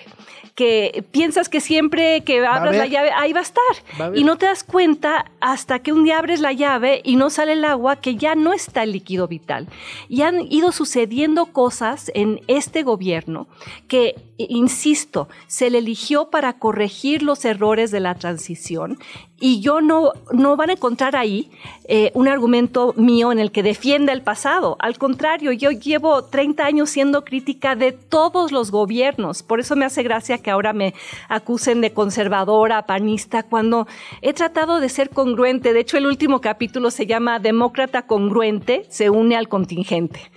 que 0.55 1.03
piensas 1.11 1.49
que 1.49 1.59
siempre 1.59 2.21
que 2.23 2.45
abras 2.45 2.75
la 2.75 2.85
llave, 2.85 3.09
ahí 3.11 3.33
va 3.33 3.39
a 3.39 3.43
estar. 3.43 3.63
Va 3.99 4.05
a 4.07 4.15
y 4.15 4.23
no 4.23 4.37
te 4.37 4.45
das 4.45 4.63
cuenta 4.63 5.25
hasta 5.39 5.79
que 5.79 5.91
un 5.91 6.03
día 6.03 6.19
abres 6.19 6.41
la 6.41 6.53
llave 6.53 7.01
y 7.03 7.15
no 7.15 7.29
sale 7.29 7.53
el 7.53 7.65
agua, 7.65 7.95
que 7.95 8.15
ya 8.15 8.35
no 8.35 8.53
está 8.53 8.83
el 8.83 8.91
líquido 8.91 9.27
vital. 9.27 9.67
Y 10.09 10.21
han 10.21 10.51
ido 10.51 10.71
sucediendo 10.71 11.47
cosas 11.47 12.11
en 12.13 12.41
este 12.47 12.83
gobierno 12.83 13.47
que, 13.87 14.15
insisto, 14.37 15.27
se 15.47 15.71
le 15.71 15.79
eligió 15.79 16.29
para 16.29 16.53
corregir 16.59 17.23
los 17.23 17.45
errores 17.45 17.89
de 17.89 17.99
la 17.99 18.15
transición. 18.15 18.99
Y 19.45 19.59
yo 19.59 19.81
no, 19.81 20.13
no 20.31 20.55
van 20.55 20.69
a 20.69 20.73
encontrar 20.73 21.17
ahí 21.17 21.51
eh, 21.89 22.11
un 22.13 22.29
argumento 22.29 22.93
mío 22.95 23.33
en 23.33 23.39
el 23.39 23.51
que 23.51 23.61
defienda 23.61 24.13
el 24.13 24.21
pasado. 24.21 24.77
Al 24.79 24.97
contrario, 24.97 25.51
yo 25.51 25.69
llevo 25.69 26.23
30 26.23 26.65
años 26.65 26.89
siendo 26.89 27.25
crítica 27.25 27.75
de 27.75 27.91
todos 27.91 28.53
los 28.53 28.71
gobiernos. 28.71 29.43
Por 29.43 29.59
eso 29.59 29.75
me 29.75 29.83
hace 29.83 30.01
gracia 30.01 30.37
que 30.37 30.49
ahora 30.49 30.71
me 30.71 30.93
acusen 31.27 31.81
de 31.81 31.91
conservadora, 31.91 32.85
panista, 32.85 33.43
cuando 33.43 33.85
he 34.21 34.31
tratado 34.31 34.79
de 34.79 34.87
ser 34.87 35.09
congruente. 35.09 35.73
De 35.73 35.81
hecho, 35.81 35.97
el 35.97 36.05
último 36.05 36.39
capítulo 36.39 36.89
se 36.89 37.05
llama 37.05 37.39
Demócrata 37.39 38.03
congruente, 38.03 38.85
se 38.87 39.09
une 39.09 39.35
al 39.35 39.49
contingente. 39.49 40.31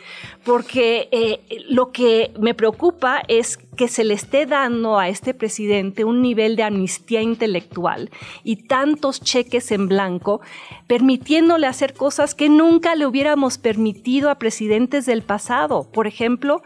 Porque 0.44 1.08
eh, 1.12 1.64
lo 1.68 1.92
que 1.92 2.32
me 2.40 2.54
preocupa 2.54 3.22
es 3.28 3.56
que 3.76 3.88
se 3.88 4.04
le 4.04 4.14
esté 4.14 4.46
dando 4.46 4.98
a 4.98 5.08
este 5.08 5.34
presidente 5.34 6.04
un 6.04 6.22
nivel 6.22 6.56
de 6.56 6.64
amnistía 6.64 7.22
intelectual 7.22 8.10
y 8.42 8.56
tantos 8.56 9.20
cheques 9.20 9.70
en 9.70 9.88
blanco, 9.88 10.40
permitiéndole 10.86 11.66
hacer 11.66 11.94
cosas 11.94 12.34
que 12.34 12.48
nunca 12.48 12.94
le 12.94 13.06
hubiéramos 13.06 13.58
permitido 13.58 14.30
a 14.30 14.36
presidentes 14.36 15.06
del 15.06 15.22
pasado. 15.22 15.86
Por 15.92 16.06
ejemplo, 16.06 16.62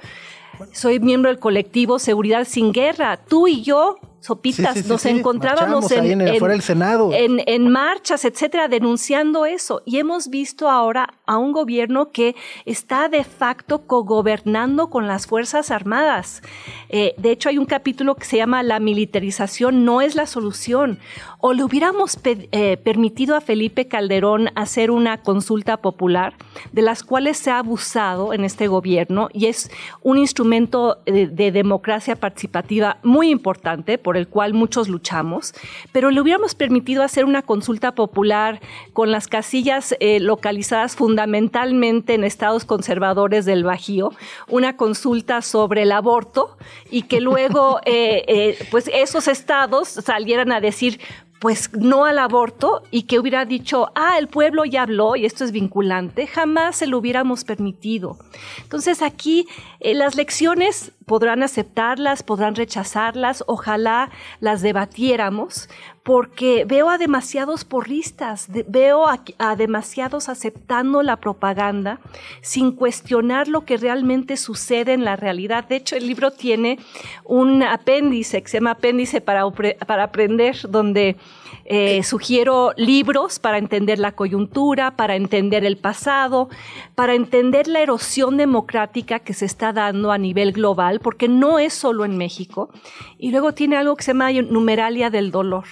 soy 0.73 1.01
miembro 1.01 1.31
del 1.31 1.39
colectivo 1.39 1.99
Seguridad 1.99 2.47
sin 2.47 2.73
Guerra. 2.73 3.17
Tú 3.17 3.49
y 3.49 3.63
yo, 3.63 3.99
Sopitas, 4.21 4.75
Sí, 4.75 4.83
sí, 4.83 4.89
nos 4.89 5.01
sí. 5.01 5.09
encontrábamos 5.09 5.91
ahí 5.93 6.13
en 6.13 6.21
el- 6.21 6.63
Senado. 6.63 7.11
en- 7.13 7.41
en 7.47 7.69
marchas, 7.71 8.25
etcétera, 8.25 8.69
denunciando 8.69 9.47
eso. 9.47 9.83
Y 9.87 9.99
hemos 9.99 10.29
visto 10.29 10.69
ahora 10.69 11.15
a 11.27 11.39
un 11.39 11.53
gobierno 11.53 12.11
que 12.13 12.37
está 12.67 13.09
de 13.09 13.25
facto 13.25 13.87
cogobernando 13.87 14.91
con 14.91 15.07
las 15.07 15.27
Fuerzas 15.27 15.71
Armadas. 15.71 16.43
Eh, 16.91 17.15
de 17.17 17.31
hecho, 17.31 17.49
hay 17.49 17.57
un 17.59 17.65
capítulo 17.65 18.15
que 18.15 18.25
se 18.27 18.37
llama 18.37 18.63
La 18.63 18.79
militarización 18.79 19.85
no 19.85 20.01
es 20.03 20.15
la 20.15 20.27
solución. 20.27 20.99
O 21.39 21.55
le 21.55 21.65
hubiéramos 21.65 22.19
eh, 22.25 22.77
permitido 22.77 23.35
a 23.37 23.41
Felipe 23.41 23.89
Calderón 23.89 24.51
hacer 24.55 24.91
una 24.91 25.23
consulta 25.23 25.79
popular, 25.79 26.35
de 26.73 26.83
las 26.83 27.03
cuales 27.03 27.39
se 27.39 27.51
ha 27.51 27.59
abusado 27.59 28.35
en 28.35 28.45
este 28.45 28.69
gobierno, 28.69 29.29
y 29.33 29.47
es 29.47 29.71
un 30.03 30.19
instrumento 30.19 30.99
de, 31.07 31.27
de 31.27 31.51
democracia 31.53 32.17
participativa 32.17 32.99
muy 33.03 33.31
importante, 33.31 33.97
por 33.97 34.10
el 34.17 34.29
cual 34.29 34.55
muchos 34.55 34.89
luchamos, 34.89 35.55
pero 35.93 36.11
le 36.11 36.21
hubiéramos 36.21 36.55
permitido 36.55 37.03
hacer 37.03 37.25
una 37.25 37.43
consulta 37.43 37.95
popular 37.95 38.61
con 38.93 39.11
las 39.11 39.29
casillas 39.29 39.95
eh, 40.01 40.21
localizadas 40.21 40.97
fundamentalmente 40.97 42.15
en 42.15 42.25
estados 42.25 42.65
conservadores 42.65 43.45
del 43.45 43.65
Bajío, 43.65 44.13
una 44.49 44.77
consulta 44.77 45.43
sobre 45.43 45.83
el 45.83 45.93
aborto 45.93 46.57
y 46.91 47.03
que 47.03 47.21
luego 47.21 47.81
eh, 47.87 48.25
eh, 48.27 48.59
pues 48.71 48.91
esos 48.93 49.29
estados 49.29 49.89
salieran 49.89 50.53
a 50.53 50.61
decir 50.61 51.01
pues 51.41 51.71
no 51.73 52.05
al 52.05 52.19
aborto 52.19 52.83
y 52.91 53.05
que 53.05 53.19
hubiera 53.19 53.47
dicho, 53.47 53.91
ah, 53.95 54.19
el 54.19 54.29
pueblo 54.29 54.67
ya 54.67 54.83
habló 54.83 55.17
y 55.17 55.25
esto 55.25 55.43
es 55.43 55.53
vinculante, 55.53 56.27
jamás 56.27 56.77
se 56.77 56.87
lo 56.87 56.99
hubiéramos 56.99 57.45
permitido. 57.45 58.19
Entonces 58.63 59.01
aquí 59.01 59.47
eh, 59.81 59.95
las 59.95 60.17
lecciones 60.17 60.93
podrán 61.07 61.43
aceptarlas, 61.43 62.23
podrán 62.23 62.55
rechazarlas, 62.55 63.43
ojalá 63.47 64.11
las 64.41 64.63
debatiéramos, 64.63 65.69
porque 66.03 66.65
veo 66.67 66.89
a 66.89 66.99
demasiados 66.99 67.65
porristas, 67.65 68.49
veo 68.69 69.07
a, 69.07 69.57
demasiados 69.57 70.29
aceptando 70.29 71.03
la 71.03 71.17
propaganda 71.17 72.01
sin 72.43 72.73
cuestionar 72.73 73.49
lo 73.49 73.65
que 73.65 73.77
realmente 73.77 74.37
sucede 74.37 74.93
en 74.93 75.05
la 75.05 75.17
realidad. 75.17 75.69
De 75.69 75.77
hecho, 75.77 75.97
el 75.97 76.07
libro 76.07 76.31
tiene 76.31 76.79
un 77.25 77.63
apéndice 77.63 78.43
que 78.43 78.49
se 78.49 78.59
llama 78.59 78.73
Apéndice 78.73 79.21
para, 79.21 79.49
para 79.51 80.05
Aprender, 80.05 80.57
donde 80.69 81.17
eh, 81.65 82.03
sugiero 82.03 82.73
libros 82.77 83.39
para 83.39 83.59
entender 83.59 83.99
la 83.99 84.13
coyuntura, 84.13 84.97
para 84.97 85.17
entender 85.17 85.65
el 85.65 85.77
pasado, 85.77 86.49
para 86.95 87.15
entender 87.15 87.69
la 87.69 87.81
erosión 87.81 88.37
democrática 88.37 89.21
que 89.21 89.35
se 89.35 89.47
está 89.47 89.73
dando 89.73 90.13
a 90.13 90.19
nivel 90.19 90.53
global, 90.53 91.01
porque 91.01 91.29
no 91.29 91.59
es 91.59 91.75
solo 91.75 92.05
en 92.05 92.17
México. 92.17 92.71
Y 93.19 93.31
luego 93.31 93.53
tiene 93.53 93.77
algo 93.77 93.97
que 93.97 94.05
se 94.05 94.13
llama 94.13 94.33
numeralia 94.33 95.11
del 95.11 95.31
dolor 95.31 95.65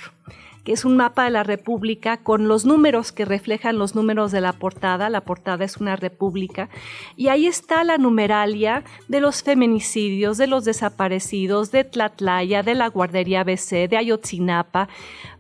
que 0.68 0.74
es 0.74 0.84
un 0.84 0.98
mapa 0.98 1.24
de 1.24 1.30
la 1.30 1.44
República 1.44 2.18
con 2.18 2.46
los 2.46 2.66
números 2.66 3.10
que 3.10 3.24
reflejan 3.24 3.78
los 3.78 3.94
números 3.94 4.32
de 4.32 4.42
la 4.42 4.52
portada. 4.52 5.08
La 5.08 5.22
portada 5.22 5.64
es 5.64 5.78
una 5.78 5.96
república. 5.96 6.68
Y 7.16 7.28
ahí 7.28 7.46
está 7.46 7.84
la 7.84 7.96
numeralia 7.96 8.84
de 9.08 9.20
los 9.20 9.42
feminicidios, 9.42 10.36
de 10.36 10.46
los 10.46 10.66
desaparecidos, 10.66 11.70
de 11.70 11.84
Tlatlaya, 11.84 12.62
de 12.62 12.74
la 12.74 12.88
guardería 12.88 13.44
BC, 13.44 13.88
de 13.88 13.96
Ayotzinapa, 13.96 14.90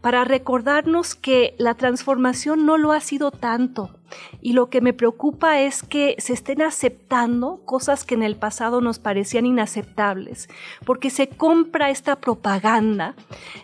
para 0.00 0.24
recordarnos 0.24 1.14
que 1.14 1.54
la 1.58 1.74
transformación 1.74 2.64
no 2.64 2.78
lo 2.78 2.92
ha 2.92 3.00
sido 3.00 3.30
tanto. 3.30 3.97
Y 4.40 4.52
lo 4.52 4.70
que 4.70 4.80
me 4.80 4.92
preocupa 4.92 5.60
es 5.60 5.82
que 5.82 6.16
se 6.18 6.32
estén 6.32 6.62
aceptando 6.62 7.60
cosas 7.64 8.04
que 8.04 8.14
en 8.14 8.22
el 8.22 8.36
pasado 8.36 8.80
nos 8.80 8.98
parecían 8.98 9.46
inaceptables, 9.46 10.48
porque 10.84 11.10
se 11.10 11.28
compra 11.28 11.90
esta 11.90 12.16
propaganda 12.16 13.14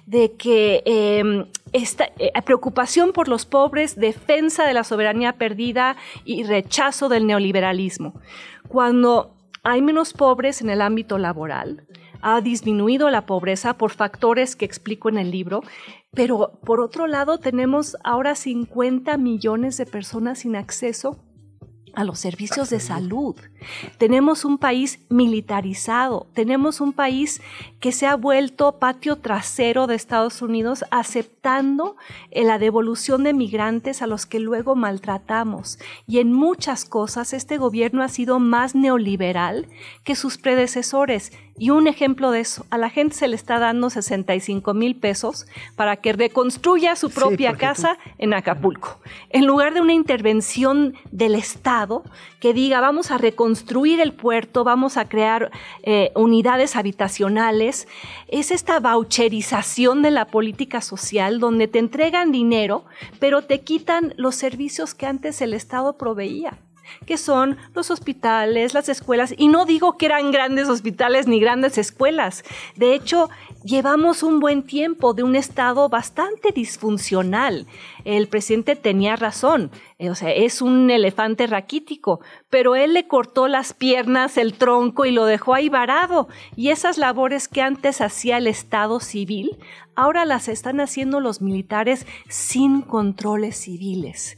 de 0.06 0.32
que 0.32 0.82
eh, 0.86 1.46
esta 1.72 2.08
preocupación 2.44 3.12
por 3.12 3.28
los 3.28 3.46
pobres, 3.46 3.96
defensa 3.96 4.66
de 4.66 4.74
la 4.74 4.84
soberanía 4.84 5.34
perdida 5.34 5.96
y 6.24 6.44
rechazo 6.44 7.08
del 7.08 7.26
neoliberalismo. 7.26 8.14
Cuando 8.68 9.34
hay 9.62 9.82
menos 9.82 10.12
pobres 10.12 10.60
en 10.60 10.70
el 10.70 10.80
ámbito 10.80 11.18
laboral, 11.18 11.86
ha 12.26 12.40
disminuido 12.40 13.10
la 13.10 13.26
pobreza 13.26 13.76
por 13.76 13.90
factores 13.90 14.56
que 14.56 14.64
explico 14.64 15.10
en 15.10 15.18
el 15.18 15.30
libro, 15.30 15.62
pero 16.14 16.52
por 16.64 16.80
otro 16.80 17.06
lado 17.06 17.38
tenemos 17.38 17.96
ahora 18.04 18.34
50 18.34 19.16
millones 19.18 19.76
de 19.76 19.86
personas 19.86 20.40
sin 20.40 20.56
acceso 20.56 21.18
a 21.94 22.04
los 22.04 22.18
servicios 22.18 22.70
de 22.70 22.80
salud. 22.80 23.36
Tenemos 23.98 24.44
un 24.44 24.58
país 24.58 25.00
militarizado, 25.08 26.26
tenemos 26.34 26.80
un 26.80 26.92
país 26.92 27.40
que 27.80 27.92
se 27.92 28.06
ha 28.06 28.16
vuelto 28.16 28.78
patio 28.78 29.16
trasero 29.16 29.86
de 29.86 29.94
Estados 29.94 30.42
Unidos 30.42 30.84
aceptando 30.90 31.96
eh, 32.30 32.44
la 32.44 32.58
devolución 32.58 33.24
de 33.24 33.34
migrantes 33.34 34.02
a 34.02 34.06
los 34.06 34.26
que 34.26 34.40
luego 34.40 34.74
maltratamos. 34.74 35.78
Y 36.06 36.18
en 36.18 36.32
muchas 36.32 36.84
cosas 36.84 37.32
este 37.32 37.58
gobierno 37.58 38.02
ha 38.02 38.08
sido 38.08 38.38
más 38.40 38.74
neoliberal 38.74 39.68
que 40.04 40.14
sus 40.14 40.38
predecesores. 40.38 41.32
Y 41.56 41.70
un 41.70 41.86
ejemplo 41.86 42.32
de 42.32 42.40
eso, 42.40 42.66
a 42.70 42.78
la 42.78 42.90
gente 42.90 43.14
se 43.14 43.28
le 43.28 43.36
está 43.36 43.60
dando 43.60 43.88
65 43.88 44.74
mil 44.74 44.96
pesos 44.96 45.46
para 45.76 45.96
que 45.96 46.12
reconstruya 46.12 46.96
su 46.96 47.10
propia 47.10 47.56
casa 47.56 47.96
en 48.18 48.34
Acapulco. 48.34 48.98
En 49.30 49.46
lugar 49.46 49.72
de 49.72 49.80
una 49.80 49.92
intervención 49.92 50.94
del 51.12 51.36
Estado 51.36 52.02
que 52.40 52.54
diga, 52.54 52.80
vamos 52.80 53.12
a 53.12 53.18
reconstruir 53.18 53.53
el 54.02 54.12
puerto, 54.12 54.64
vamos 54.64 54.96
a 54.96 55.08
crear 55.08 55.50
eh, 55.82 56.10
unidades 56.14 56.76
habitacionales, 56.76 57.86
es 58.28 58.50
esta 58.50 58.80
voucherización 58.80 60.02
de 60.02 60.10
la 60.10 60.26
política 60.26 60.80
social 60.80 61.40
donde 61.40 61.68
te 61.68 61.78
entregan 61.78 62.32
dinero, 62.32 62.84
pero 63.20 63.42
te 63.42 63.60
quitan 63.60 64.14
los 64.16 64.34
servicios 64.34 64.94
que 64.94 65.06
antes 65.06 65.40
el 65.40 65.54
Estado 65.54 65.96
proveía 65.96 66.58
que 67.06 67.16
son 67.16 67.56
los 67.74 67.90
hospitales, 67.90 68.74
las 68.74 68.88
escuelas, 68.88 69.34
y 69.36 69.48
no 69.48 69.64
digo 69.64 69.96
que 69.96 70.06
eran 70.06 70.30
grandes 70.30 70.68
hospitales 70.68 71.26
ni 71.26 71.40
grandes 71.40 71.78
escuelas. 71.78 72.44
De 72.76 72.94
hecho, 72.94 73.30
llevamos 73.64 74.22
un 74.22 74.40
buen 74.40 74.62
tiempo 74.62 75.14
de 75.14 75.22
un 75.22 75.36
estado 75.36 75.88
bastante 75.88 76.52
disfuncional. 76.52 77.66
El 78.04 78.28
presidente 78.28 78.76
tenía 78.76 79.16
razón, 79.16 79.70
eh, 79.98 80.10
o 80.10 80.14
sea, 80.14 80.30
es 80.30 80.60
un 80.60 80.90
elefante 80.90 81.46
raquítico, 81.46 82.20
pero 82.50 82.76
él 82.76 82.94
le 82.94 83.08
cortó 83.08 83.48
las 83.48 83.72
piernas, 83.72 84.36
el 84.36 84.54
tronco 84.54 85.06
y 85.06 85.10
lo 85.10 85.24
dejó 85.24 85.54
ahí 85.54 85.68
varado. 85.68 86.28
Y 86.54 86.68
esas 86.68 86.98
labores 86.98 87.48
que 87.48 87.62
antes 87.62 88.00
hacía 88.00 88.38
el 88.38 88.46
Estado 88.46 89.00
civil, 89.00 89.56
ahora 89.94 90.24
las 90.24 90.48
están 90.48 90.80
haciendo 90.80 91.20
los 91.20 91.40
militares 91.40 92.06
sin 92.28 92.82
controles 92.82 93.56
civiles. 93.56 94.36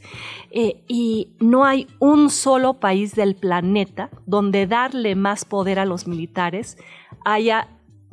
Eh, 0.51 0.81
y 0.87 1.29
no 1.39 1.65
hay 1.65 1.87
un 1.99 2.29
solo 2.29 2.75
país 2.75 3.15
del 3.15 3.35
planeta 3.35 4.09
donde 4.25 4.67
darle 4.67 5.15
más 5.15 5.45
poder 5.45 5.79
a 5.79 5.85
los 5.85 6.07
militares 6.07 6.77
haya 7.25 7.67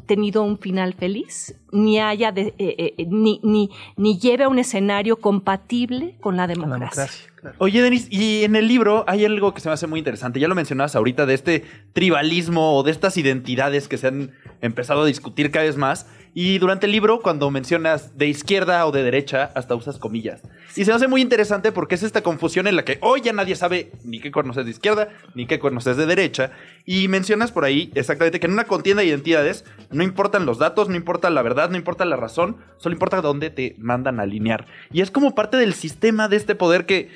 tenido 0.06 0.42
un 0.42 0.58
final 0.58 0.94
feliz, 0.94 1.54
ni 1.72 1.98
haya 1.98 2.32
eh, 2.36 2.54
eh, 2.58 3.06
ni, 3.08 3.40
ni, 3.42 3.70
ni, 3.96 4.18
lleve 4.18 4.44
a 4.44 4.48
un 4.48 4.58
escenario 4.58 5.16
compatible 5.16 6.16
con 6.20 6.36
la 6.36 6.46
democracia. 6.46 7.06
Oye, 7.58 7.82
Denis, 7.82 8.06
y 8.10 8.44
en 8.44 8.56
el 8.56 8.68
libro 8.68 9.04
hay 9.06 9.24
algo 9.24 9.52
que 9.52 9.60
se 9.60 9.68
me 9.68 9.74
hace 9.74 9.86
muy 9.86 9.98
interesante. 9.98 10.40
Ya 10.40 10.48
lo 10.48 10.54
mencionabas 10.54 10.96
ahorita 10.96 11.26
de 11.26 11.34
este 11.34 11.64
tribalismo 11.92 12.76
o 12.76 12.82
de 12.82 12.90
estas 12.90 13.16
identidades 13.16 13.88
que 13.88 13.98
se 13.98 14.08
han 14.08 14.32
empezado 14.60 15.02
a 15.02 15.06
discutir 15.06 15.50
cada 15.50 15.64
vez 15.64 15.76
más. 15.76 16.06
Y 16.36 16.58
durante 16.58 16.86
el 16.86 16.92
libro, 16.92 17.20
cuando 17.20 17.48
mencionas 17.52 18.18
de 18.18 18.26
izquierda 18.26 18.84
o 18.86 18.90
de 18.90 19.04
derecha, 19.04 19.52
hasta 19.54 19.76
usas 19.76 19.98
comillas. 19.98 20.42
Y 20.74 20.84
se 20.84 20.92
hace 20.92 21.06
muy 21.06 21.22
interesante 21.22 21.70
porque 21.70 21.94
es 21.94 22.02
esta 22.02 22.22
confusión 22.22 22.66
en 22.66 22.74
la 22.74 22.84
que 22.84 22.98
hoy 23.02 23.20
ya 23.20 23.32
nadie 23.32 23.54
sabe 23.54 23.92
ni 24.02 24.18
qué 24.18 24.32
cuernos 24.32 24.56
es 24.56 24.64
de 24.64 24.72
izquierda, 24.72 25.10
ni 25.36 25.46
qué 25.46 25.60
cuernos 25.60 25.86
es 25.86 25.96
de 25.96 26.06
derecha. 26.06 26.50
Y 26.84 27.06
mencionas 27.06 27.52
por 27.52 27.64
ahí 27.64 27.92
exactamente 27.94 28.40
que 28.40 28.46
en 28.46 28.52
una 28.52 28.64
contienda 28.64 29.02
de 29.02 29.08
identidades 29.08 29.64
no 29.92 30.02
importan 30.02 30.44
los 30.44 30.58
datos, 30.58 30.88
no 30.88 30.96
importa 30.96 31.30
la 31.30 31.42
verdad, 31.42 31.70
no 31.70 31.76
importa 31.76 32.04
la 32.04 32.16
razón, 32.16 32.56
solo 32.78 32.94
importa 32.94 33.20
dónde 33.20 33.50
te 33.50 33.76
mandan 33.78 34.18
a 34.18 34.24
alinear. 34.24 34.66
Y 34.92 35.02
es 35.02 35.12
como 35.12 35.36
parte 35.36 35.56
del 35.56 35.72
sistema 35.72 36.26
de 36.26 36.36
este 36.36 36.56
poder 36.56 36.84
que 36.84 37.10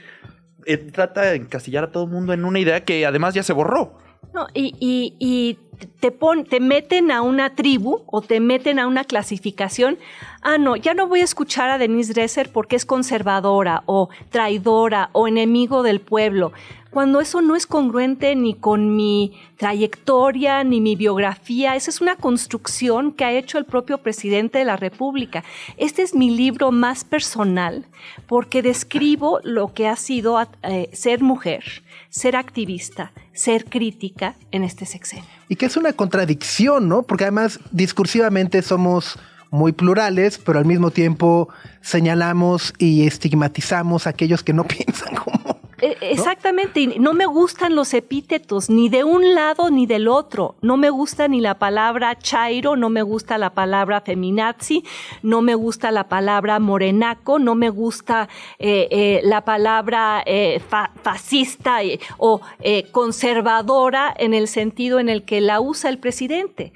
eh, 0.65 0.77
trata 0.77 1.23
de 1.23 1.37
encasillar 1.37 1.83
a 1.83 1.91
todo 1.91 2.05
el 2.05 2.11
mundo 2.11 2.33
en 2.33 2.45
una 2.45 2.61
idea 2.61 2.85
que 2.85 3.05
además 3.05 3.35
ya 3.35 3.43
se 3.43 3.53
borró. 3.53 3.99
No, 4.35 4.47
y, 4.55 4.75
y, 4.79 5.59
te, 6.01 6.11
pon, 6.11 6.45
te 6.45 6.61
meten 6.61 7.11
a 7.11 7.23
una 7.23 7.55
tribu 7.55 8.03
o 8.07 8.21
te 8.21 8.41
meten 8.41 8.79
a 8.79 8.87
una 8.87 9.05
clasificación. 9.05 9.99
Ah, 10.43 10.59
no, 10.59 10.77
ya 10.77 10.95
no 10.95 11.09
voy 11.09 11.21
a 11.21 11.25
escuchar 11.25 11.71
a 11.71 11.79
Denise 11.79 12.13
Dresser 12.13 12.51
porque 12.53 12.77
es 12.77 12.85
conservadora 12.85 13.83
o 13.87 14.09
traidora 14.31 15.11
o 15.13 15.29
enemigo 15.29 15.83
del 15.83 16.01
pueblo 16.01 16.53
cuando 16.91 17.21
eso 17.21 17.43
no 17.43 17.55
es 17.55 17.67
congruente 17.67 18.35
ni 18.35 18.55
con 18.55 18.97
mi 18.97 19.39
trayectoria 19.57 20.65
ni 20.65 20.81
mi 20.81 20.97
biografía. 20.97 21.77
Esa 21.77 21.91
es 21.91 22.01
una 22.01 22.17
construcción 22.17 23.13
que 23.13 23.25
ha 23.25 23.33
hecho 23.33 23.59
el 23.59 23.65
propio 23.65 23.99
presidente 23.99 24.59
de 24.59 24.65
la 24.65 24.77
República. 24.77 25.45
Este 25.77 26.03
es 26.03 26.15
mi 26.15 26.31
libro 26.31 26.73
más 26.73 27.05
personal 27.05 27.85
porque 28.27 28.63
describo 28.63 29.41
lo 29.43 29.75
que 29.75 29.87
ha 29.87 29.97
sido 29.97 30.41
eh, 30.63 30.89
ser 30.93 31.23
mujer, 31.23 31.83
ser 32.11 32.37
activista, 32.37 33.13
ser 33.33 33.65
crítica 33.65 34.35
en 34.51 34.65
este 34.65 34.87
sexenio. 34.87 35.25
Y 35.49 35.57
que 35.57 35.67
es 35.67 35.77
una 35.77 35.93
contradicción, 35.93 36.89
¿no? 36.89 37.03
Porque 37.03 37.25
además 37.25 37.61
discursivamente 37.71 38.63
somos 38.63 39.19
muy 39.51 39.73
plurales, 39.73 40.39
pero 40.39 40.59
al 40.59 40.65
mismo 40.65 40.91
tiempo 40.91 41.49
señalamos 41.81 42.75
y 42.79 43.07
estigmatizamos 43.07 44.07
a 44.07 44.11
aquellos 44.11 44.43
que 44.43 44.53
no 44.53 44.65
piensan 44.69 45.17
eh, 45.81 45.97
exactamente, 46.01 46.99
no 46.99 47.13
me 47.15 47.27
gustan 47.27 47.75
los 47.75 47.95
epítetos, 47.95 48.71
ni 48.71 48.89
de 48.89 49.05
un 49.05 49.35
lado 49.35 49.71
ni 49.71 49.87
del 49.87 50.09
otro. 50.09 50.57
No 50.61 50.77
me 50.77 50.91
gusta 50.91 51.29
ni 51.29 51.41
la 51.41 51.59
palabra 51.59 52.19
chairo, 52.19 52.77
no 52.77 52.91
me 52.91 53.03
gusta 53.03 53.39
la 53.39 53.51
palabra 53.51 54.01
feminazi, 54.01 54.85
no 55.23 55.43
me 55.43 55.55
gusta 55.55 55.91
la 55.91 56.09
palabra 56.09 56.59
morenaco, 56.59 57.39
no 57.39 57.55
me 57.55 57.71
gusta 57.71 58.29
eh, 58.59 58.89
eh, 58.91 59.21
la 59.25 59.45
palabra 59.45 60.25
fascista 61.03 61.79
o 62.19 62.41
conservadora 62.93 64.15
en 64.17 64.35
el 64.35 64.49
sentido 64.49 64.99
en 64.99 65.09
el 65.09 65.25
que 65.25 65.41
la 65.41 65.61
usa 65.61 65.91
el 65.91 65.99
presidente. 65.99 66.73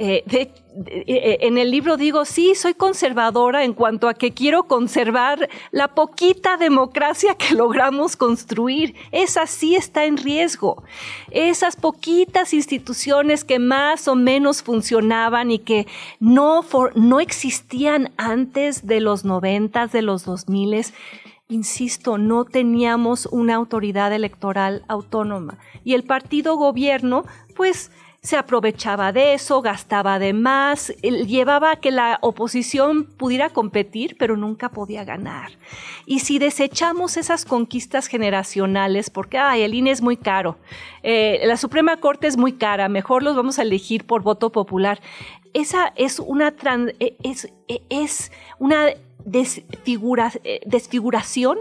De, 0.00 0.50
eh, 0.86 1.38
en 1.42 1.58
el 1.58 1.70
libro 1.70 1.98
digo, 1.98 2.24
sí, 2.24 2.54
soy 2.54 2.72
conservadora 2.72 3.64
en 3.64 3.74
cuanto 3.74 4.08
a 4.08 4.14
que 4.14 4.32
quiero 4.32 4.62
conservar 4.62 5.50
la 5.72 5.88
poquita 5.88 6.56
democracia 6.56 7.34
que 7.34 7.54
logramos 7.54 8.16
construir. 8.16 8.94
Esa 9.12 9.46
sí 9.46 9.74
está 9.74 10.06
en 10.06 10.16
riesgo. 10.16 10.84
Esas 11.30 11.76
poquitas 11.76 12.54
instituciones 12.54 13.44
que 13.44 13.58
más 13.58 14.08
o 14.08 14.14
menos 14.14 14.62
funcionaban 14.62 15.50
y 15.50 15.58
que 15.58 15.86
no, 16.18 16.64
no 16.94 17.20
existían 17.20 18.10
antes 18.16 18.86
de 18.86 19.00
los 19.00 19.26
noventas, 19.26 19.92
de 19.92 20.00
los 20.00 20.24
dos 20.24 20.48
miles, 20.48 20.94
insisto, 21.50 22.16
no 22.16 22.46
teníamos 22.46 23.26
una 23.26 23.56
autoridad 23.56 24.14
electoral 24.14 24.82
autónoma. 24.88 25.58
Y 25.84 25.92
el 25.92 26.04
partido 26.04 26.56
gobierno, 26.56 27.24
pues, 27.54 27.90
se 28.22 28.36
aprovechaba 28.36 29.12
de 29.12 29.32
eso, 29.32 29.62
gastaba 29.62 30.18
de 30.18 30.34
más, 30.34 30.92
llevaba 31.00 31.72
a 31.72 31.76
que 31.76 31.90
la 31.90 32.18
oposición 32.20 33.04
pudiera 33.04 33.48
competir, 33.48 34.16
pero 34.18 34.36
nunca 34.36 34.68
podía 34.68 35.04
ganar. 35.04 35.52
Y 36.04 36.18
si 36.18 36.38
desechamos 36.38 37.16
esas 37.16 37.46
conquistas 37.46 38.08
generacionales, 38.08 39.08
porque 39.08 39.38
ay, 39.38 39.62
el 39.62 39.72
INE 39.72 39.90
es 39.90 40.02
muy 40.02 40.18
caro, 40.18 40.58
eh, 41.02 41.40
la 41.44 41.56
Suprema 41.56 41.96
Corte 41.96 42.26
es 42.26 42.36
muy 42.36 42.52
cara, 42.52 42.90
mejor 42.90 43.22
los 43.22 43.36
vamos 43.36 43.58
a 43.58 43.62
elegir 43.62 44.04
por 44.04 44.22
voto 44.22 44.52
popular, 44.52 45.00
esa 45.54 45.92
es 45.96 46.18
una, 46.18 46.54
e, 47.00 47.16
es, 47.22 47.50
e, 47.68 47.82
es 47.88 48.32
una 48.58 48.88
desfigura, 49.24 50.30
eh, 50.44 50.60
desfiguración 50.66 51.58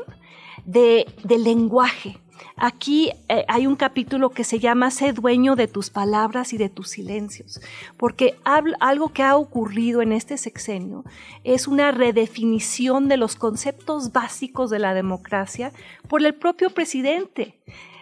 de, 0.66 1.08
del 1.24 1.46
lenguaje 1.46 2.18
Aquí 2.62 3.12
eh, 3.30 3.46
hay 3.48 3.68
un 3.68 3.78
capítulo 3.78 4.32
que 4.32 4.44
se 4.44 4.60
llama 4.60 4.92
Sé 4.92 5.14
dueño 5.14 5.56
de 5.56 5.70
tus 5.70 5.90
palabras 5.90 6.52
y 6.52 6.58
de 6.58 6.68
tus 6.68 6.90
silencios, 6.90 7.62
porque 7.96 8.36
algo 8.44 9.14
que 9.14 9.24
ha 9.24 9.38
ocurrido 9.38 10.02
en 10.02 10.12
este 10.12 10.38
sexenio 10.38 11.06
es 11.46 11.70
una 11.70 11.92
redefinición 11.92 13.08
de 13.08 13.16
los 13.16 13.38
conceptos 13.38 14.12
básicos 14.12 14.70
de 14.70 14.80
la 14.80 14.94
democracia 14.94 15.72
por 16.10 16.22
el 16.26 16.36
propio 16.36 16.70
presidente. 16.70 17.56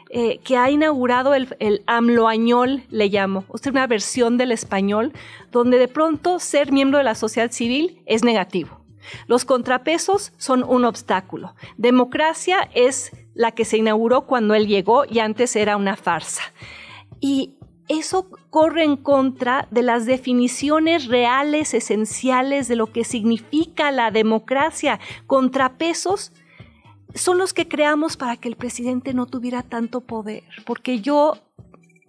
Eh, 0.10 0.40
que 0.42 0.56
ha 0.56 0.72
inaugurado 0.72 1.34
el, 1.34 1.54
el 1.60 1.84
AMLOañol, 1.86 2.84
le 2.90 3.10
llamo, 3.10 3.44
o 3.50 3.58
sea, 3.58 3.74
una 3.74 3.88
versión 3.88 4.38
del 4.38 4.54
español, 4.54 5.12
donde 5.52 5.78
de 5.80 5.90
pronto 5.90 6.40
ser 6.40 6.72
miembro 6.72 6.98
de 6.98 7.04
la 7.04 7.14
sociedad 7.14 7.52
civil 7.52 8.02
es 8.06 8.24
negativo. 8.24 8.80
Los 9.28 9.44
contrapesos 9.44 10.32
son 10.38 10.64
un 10.64 10.86
obstáculo. 10.86 11.56
Democracia 11.78 12.70
es 12.74 13.12
la 13.38 13.52
que 13.52 13.66
se 13.66 13.78
inauguró 13.78 14.26
cuando 14.26 14.56
él 14.56 14.68
llegó 14.68 15.06
y 15.06 15.20
antes 15.20 15.56
era 15.56 15.78
una 15.78 15.96
farsa. 15.96 16.42
Y 17.22 17.54
eso 17.88 18.30
corre 18.50 18.84
en 18.84 18.98
contra 18.98 19.68
de 19.72 19.84
las 19.84 20.06
definiciones 20.06 21.06
reales, 21.06 21.74
esenciales 21.74 22.68
de 22.68 22.76
lo 22.76 22.88
que 22.88 23.04
significa 23.04 23.92
la 23.92 24.12
democracia. 24.12 25.00
Contrapesos 25.28 26.34
son 27.14 27.38
los 27.38 27.54
que 27.54 27.68
creamos 27.68 28.18
para 28.18 28.38
que 28.38 28.50
el 28.50 28.56
presidente 28.56 29.14
no 29.14 29.28
tuviera 29.28 29.64
tanto 29.64 30.02
poder, 30.02 30.44
porque 30.66 31.00
yo 31.00 31.38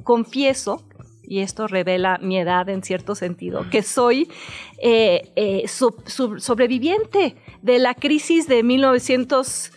confieso, 0.03 0.83
y 1.23 1.41
esto 1.41 1.69
revela 1.69 2.19
mi 2.23 2.39
edad 2.39 2.69
en 2.71 2.83
cierto 2.83 3.15
sentido, 3.15 3.69
que 3.71 3.83
soy 3.83 4.31
eh, 4.83 5.31
eh, 5.37 5.69
sobreviviente 5.69 7.37
de 7.63 7.79
la 7.79 7.95
crisis 7.95 8.49
de 8.49 8.63
1900 8.63 9.73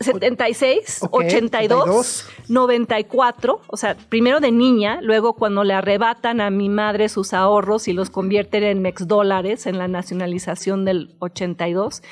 76, 0.00 1.02
Ok, 1.02 1.14
82, 1.14 1.82
82. 1.82 2.26
94, 2.48 3.60
o 3.66 3.76
sea, 3.76 3.96
primero 4.08 4.40
de 4.40 4.50
niña, 4.50 5.00
luego 5.02 5.34
cuando 5.34 5.62
le 5.62 5.74
arrebatan 5.74 6.40
a 6.40 6.50
mi 6.50 6.70
madre 6.70 7.10
sus 7.10 7.34
ahorros 7.34 7.86
y 7.86 7.92
los 7.92 8.08
convierten 8.08 8.64
en 8.64 8.80
mex 8.80 9.06
dólares 9.06 9.66
en 9.66 9.76
la 9.76 9.88
nacionalización 9.88 10.86
del 10.86 11.14
82. 11.18 12.02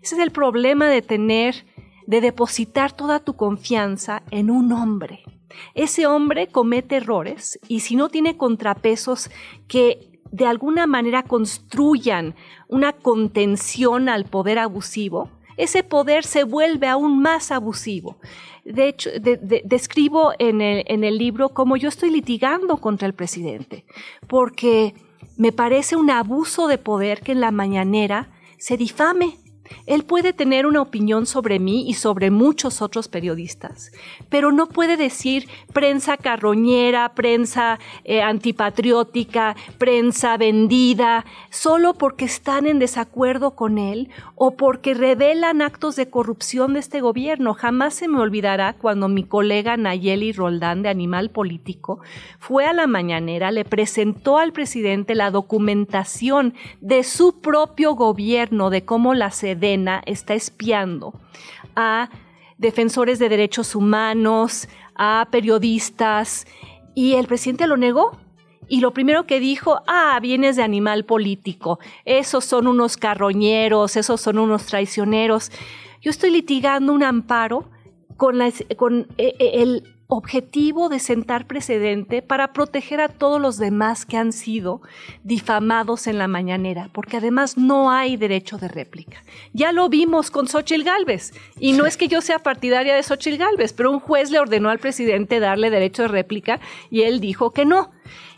Ese 0.00 0.14
es 0.14 0.20
el 0.20 0.30
problema 0.30 0.88
de 0.88 1.02
tener, 1.02 1.66
de 2.06 2.20
depositar 2.20 2.92
toda 2.92 3.18
tu 3.18 3.34
confianza 3.34 4.22
en 4.30 4.48
un 4.48 4.70
hombre. 4.72 5.24
Ese 5.74 6.06
hombre 6.06 6.46
comete 6.46 6.96
errores 6.96 7.58
y 7.66 7.80
si 7.80 7.96
no 7.96 8.08
tiene 8.08 8.36
contrapesos 8.36 9.30
que 9.66 10.20
de 10.30 10.46
alguna 10.46 10.86
manera 10.86 11.24
construyan 11.24 12.34
una 12.68 12.92
contención 12.92 14.08
al 14.08 14.24
poder 14.24 14.58
abusivo, 14.58 15.28
ese 15.62 15.82
poder 15.82 16.24
se 16.24 16.44
vuelve 16.44 16.86
aún 16.88 17.20
más 17.20 17.50
abusivo. 17.50 18.18
De 18.64 18.88
hecho, 18.88 19.10
de- 19.10 19.36
de- 19.38 19.62
describo 19.64 20.32
en 20.38 20.60
el, 20.60 20.84
en 20.86 21.02
el 21.04 21.18
libro 21.18 21.48
cómo 21.50 21.76
yo 21.76 21.88
estoy 21.88 22.10
litigando 22.10 22.76
contra 22.78 23.06
el 23.06 23.14
presidente, 23.14 23.84
porque 24.28 24.94
me 25.36 25.50
parece 25.52 25.96
un 25.96 26.10
abuso 26.10 26.68
de 26.68 26.78
poder 26.78 27.20
que 27.20 27.32
en 27.32 27.40
la 27.40 27.50
mañanera 27.50 28.30
se 28.58 28.76
difame. 28.76 29.38
Él 29.86 30.04
puede 30.04 30.32
tener 30.32 30.66
una 30.66 30.82
opinión 30.82 31.26
sobre 31.26 31.58
mí 31.58 31.88
y 31.88 31.94
sobre 31.94 32.30
muchos 32.30 32.82
otros 32.82 33.08
periodistas, 33.08 33.92
pero 34.28 34.52
no 34.52 34.66
puede 34.66 34.96
decir 34.96 35.48
prensa 35.72 36.16
carroñera, 36.16 37.14
prensa 37.14 37.78
eh, 38.04 38.22
antipatriótica, 38.22 39.56
prensa 39.78 40.36
vendida, 40.36 41.24
solo 41.50 41.94
porque 41.94 42.24
están 42.24 42.66
en 42.66 42.78
desacuerdo 42.78 43.52
con 43.52 43.78
él 43.78 44.08
o 44.34 44.56
porque 44.56 44.94
revelan 44.94 45.62
actos 45.62 45.96
de 45.96 46.10
corrupción 46.10 46.74
de 46.74 46.80
este 46.80 47.00
gobierno. 47.00 47.54
Jamás 47.54 47.94
se 47.94 48.08
me 48.08 48.20
olvidará 48.20 48.74
cuando 48.74 49.08
mi 49.08 49.24
colega 49.24 49.76
Nayeli 49.76 50.32
Roldán 50.32 50.82
de 50.82 50.88
Animal 50.88 51.30
Político 51.30 52.00
fue 52.38 52.66
a 52.66 52.72
la 52.72 52.86
mañanera, 52.86 53.50
le 53.50 53.64
presentó 53.64 54.38
al 54.38 54.52
presidente 54.52 55.14
la 55.14 55.30
documentación 55.30 56.54
de 56.80 57.02
su 57.02 57.40
propio 57.40 57.94
gobierno 57.94 58.70
de 58.70 58.84
cómo 58.84 59.14
la 59.14 59.30
Está 59.62 60.34
espiando 60.34 61.14
a 61.76 62.10
defensores 62.58 63.18
de 63.18 63.28
derechos 63.28 63.74
humanos, 63.74 64.68
a 64.94 65.28
periodistas, 65.30 66.46
y 66.94 67.14
el 67.14 67.26
presidente 67.26 67.66
lo 67.66 67.76
negó. 67.76 68.18
Y 68.68 68.80
lo 68.80 68.92
primero 68.92 69.26
que 69.26 69.40
dijo, 69.40 69.82
ah, 69.86 70.18
vienes 70.20 70.56
de 70.56 70.62
animal 70.62 71.04
político, 71.04 71.78
esos 72.04 72.44
son 72.44 72.66
unos 72.66 72.96
carroñeros, 72.96 73.96
esos 73.96 74.20
son 74.20 74.38
unos 74.38 74.66
traicioneros. 74.66 75.50
Yo 76.00 76.10
estoy 76.10 76.30
litigando 76.30 76.92
un 76.92 77.02
amparo 77.02 77.70
con 78.16 78.40
eh, 78.40 78.56
eh, 79.18 79.34
el 79.38 79.84
objetivo 80.14 80.90
de 80.90 80.98
sentar 80.98 81.46
precedente 81.46 82.20
para 82.20 82.52
proteger 82.52 83.00
a 83.00 83.08
todos 83.08 83.40
los 83.40 83.56
demás 83.56 84.04
que 84.04 84.18
han 84.18 84.32
sido 84.32 84.82
difamados 85.24 86.06
en 86.06 86.18
la 86.18 86.28
mañanera, 86.28 86.90
porque 86.92 87.16
además 87.16 87.56
no 87.56 87.90
hay 87.90 88.18
derecho 88.18 88.58
de 88.58 88.68
réplica. 88.68 89.24
Ya 89.54 89.72
lo 89.72 89.88
vimos 89.88 90.30
con 90.30 90.48
Xochitl 90.48 90.84
Gálvez, 90.84 91.32
y 91.58 91.72
no 91.72 91.86
es 91.86 91.96
que 91.96 92.08
yo 92.08 92.20
sea 92.20 92.40
partidaria 92.40 92.94
de 92.94 93.02
Xochitl 93.02 93.38
Gálvez, 93.38 93.72
pero 93.72 93.90
un 93.90 94.00
juez 94.00 94.30
le 94.30 94.38
ordenó 94.38 94.68
al 94.68 94.80
presidente 94.80 95.40
darle 95.40 95.70
derecho 95.70 96.02
de 96.02 96.08
réplica 96.08 96.60
y 96.90 97.02
él 97.02 97.18
dijo 97.18 97.52
que 97.52 97.64
no. 97.64 97.90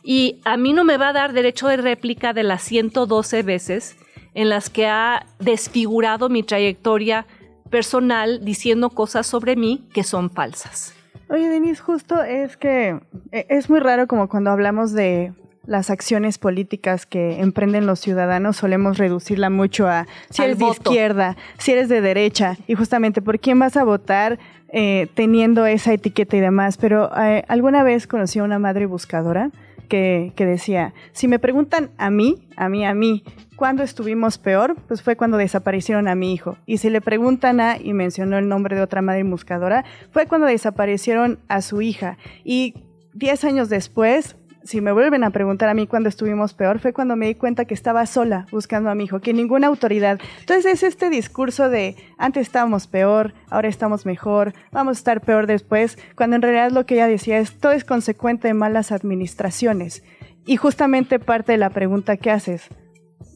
Y 0.05 0.41
a 0.45 0.57
mí 0.57 0.75
no 0.75 0.85
me 0.85 0.97
va 0.97 1.09
a 1.09 1.13
dar 1.13 1.33
derecho 1.33 1.67
de 1.67 1.79
réplica 1.79 2.33
de 2.33 2.45
las 2.45 2.63
112 2.63 3.43
veces 3.43 3.97
en 4.35 4.49
las 4.49 4.71
que 4.71 4.87
ha 4.87 5.27
desfigurado 5.41 6.29
mi 6.29 6.45
trayectoria 6.45 7.27
personal 7.69 8.45
diciendo 8.45 8.91
cosas 8.91 9.27
sobre 9.27 9.57
mí 9.57 9.89
que 9.93 10.05
son 10.05 10.31
falsas. 10.31 10.95
Oye, 11.29 11.49
Denise, 11.49 11.81
justo 11.81 12.23
es 12.23 12.57
que 12.57 13.01
eh, 13.33 13.47
es 13.49 13.71
muy 13.71 13.81
raro 13.81 14.07
como 14.07 14.29
cuando 14.29 14.51
hablamos 14.51 14.93
de 14.93 15.33
las 15.67 15.91
acciones 15.91 16.39
políticas 16.39 17.07
que 17.07 17.41
emprenden 17.41 17.87
los 17.87 18.01
ciudadanos, 18.01 18.57
solemos 18.57 18.99
reducirla 18.99 19.49
mucho 19.49 19.89
a 19.89 20.07
si 20.31 20.43
eres 20.43 20.59
de 20.59 20.69
izquierda, 20.69 21.37
si 21.59 21.73
eres 21.73 21.89
de 21.89 22.01
derecha, 22.01 22.59
y 22.67 22.75
justamente 22.75 23.23
por 23.23 23.41
quién 23.41 23.59
vas 23.59 23.77
a 23.77 23.85
votar 23.85 24.39
eh, 24.69 25.09
teniendo 25.15 25.65
esa 25.67 25.93
etiqueta 25.93 26.37
y 26.37 26.41
demás. 26.41 26.77
Pero 26.77 27.11
eh, 27.17 27.45
alguna 27.49 27.83
vez 27.83 28.07
conocí 28.07 28.39
a 28.39 28.45
una 28.45 28.59
madre 28.59 28.87
buscadora 28.87 29.51
que, 29.95 30.47
decía, 30.47 30.93
si 31.13 31.29
me 31.29 31.39
preguntan 31.39 31.91
a 31.99 32.11
mí, 32.11 32.49
a 32.57 32.69
mí, 32.69 32.85
a 32.85 32.95
mí, 32.95 33.23
¿cuándo 33.55 33.85
estuvimos 33.85 34.39
peor? 34.39 34.75
Pues 34.89 35.03
fue 35.03 35.15
cuando 35.15 35.37
desaparecieron 35.37 36.09
a 36.09 36.17
mi 36.17 36.35
hijo. 36.35 36.57
Y 36.67 36.79
si 36.79 36.91
le 36.91 37.01
preguntan 37.01 37.61
a, 37.61 37.79
y 37.79 37.93
mencionó 37.93 38.39
el 38.39 38.49
nombre 38.49 38.75
de 38.75 38.83
otra 38.83 39.03
madre 39.03 39.23
buscadora, 39.23 39.85
fue 40.11 40.27
cuando 40.27 40.49
desaparecieron 40.49 41.39
a 41.47 41.63
su 41.63 41.81
hija. 41.81 42.19
Y 42.43 42.75
10 43.15 43.45
años 43.45 43.69
después, 43.69 44.37
si 44.65 44.81
me 44.81 44.93
vuelven 44.93 45.25
a 45.25 45.31
preguntar 45.31 45.69
a 45.69 45.75
mí 45.75 45.87
cuándo 45.87 46.09
estuvimos 46.09 46.55
peor, 46.55 46.79
fue 46.79 46.95
cuando 46.95 47.17
me 47.17 47.27
di 47.27 47.35
cuenta 47.35 47.67
que 47.67 47.75
estaba 47.75 48.07
sola 48.07 48.47
buscando 48.51 48.91
a 48.91 48.95
mi 48.95 49.05
hijo, 49.05 49.21
que 49.21 49.35
ninguna 49.35 49.67
autoridad. 49.67 50.19
Entonces 50.41 50.65
es 50.65 50.83
este 50.83 51.11
discurso 51.11 51.69
de 51.69 51.97
antes 52.17 52.43
estábamos 52.43 52.87
peor, 52.87 53.35
ahora 53.51 53.69
estamos 53.69 54.07
mejor, 54.07 54.55
vamos 54.73 54.97
a 54.97 55.01
estar 55.01 55.21
peor 55.21 55.47
después, 55.47 55.99
cuando 56.17 56.37
en 56.37 56.43
realidad 56.43 56.71
lo 56.71 56.87
que 56.87 56.95
ella 56.95 57.07
decía 57.07 57.39
es 57.39 57.59
todo 57.59 57.73
es 57.73 57.85
consecuente 57.85 58.49
de 58.49 58.55
malas 58.55 58.91
administraciones. 58.91 60.03
Y 60.47 60.57
justamente 60.57 61.19
parte 61.19 61.53
de 61.53 61.59
la 61.59 61.71
pregunta 61.71 62.17
que 62.17 62.31
haces, 62.31 62.69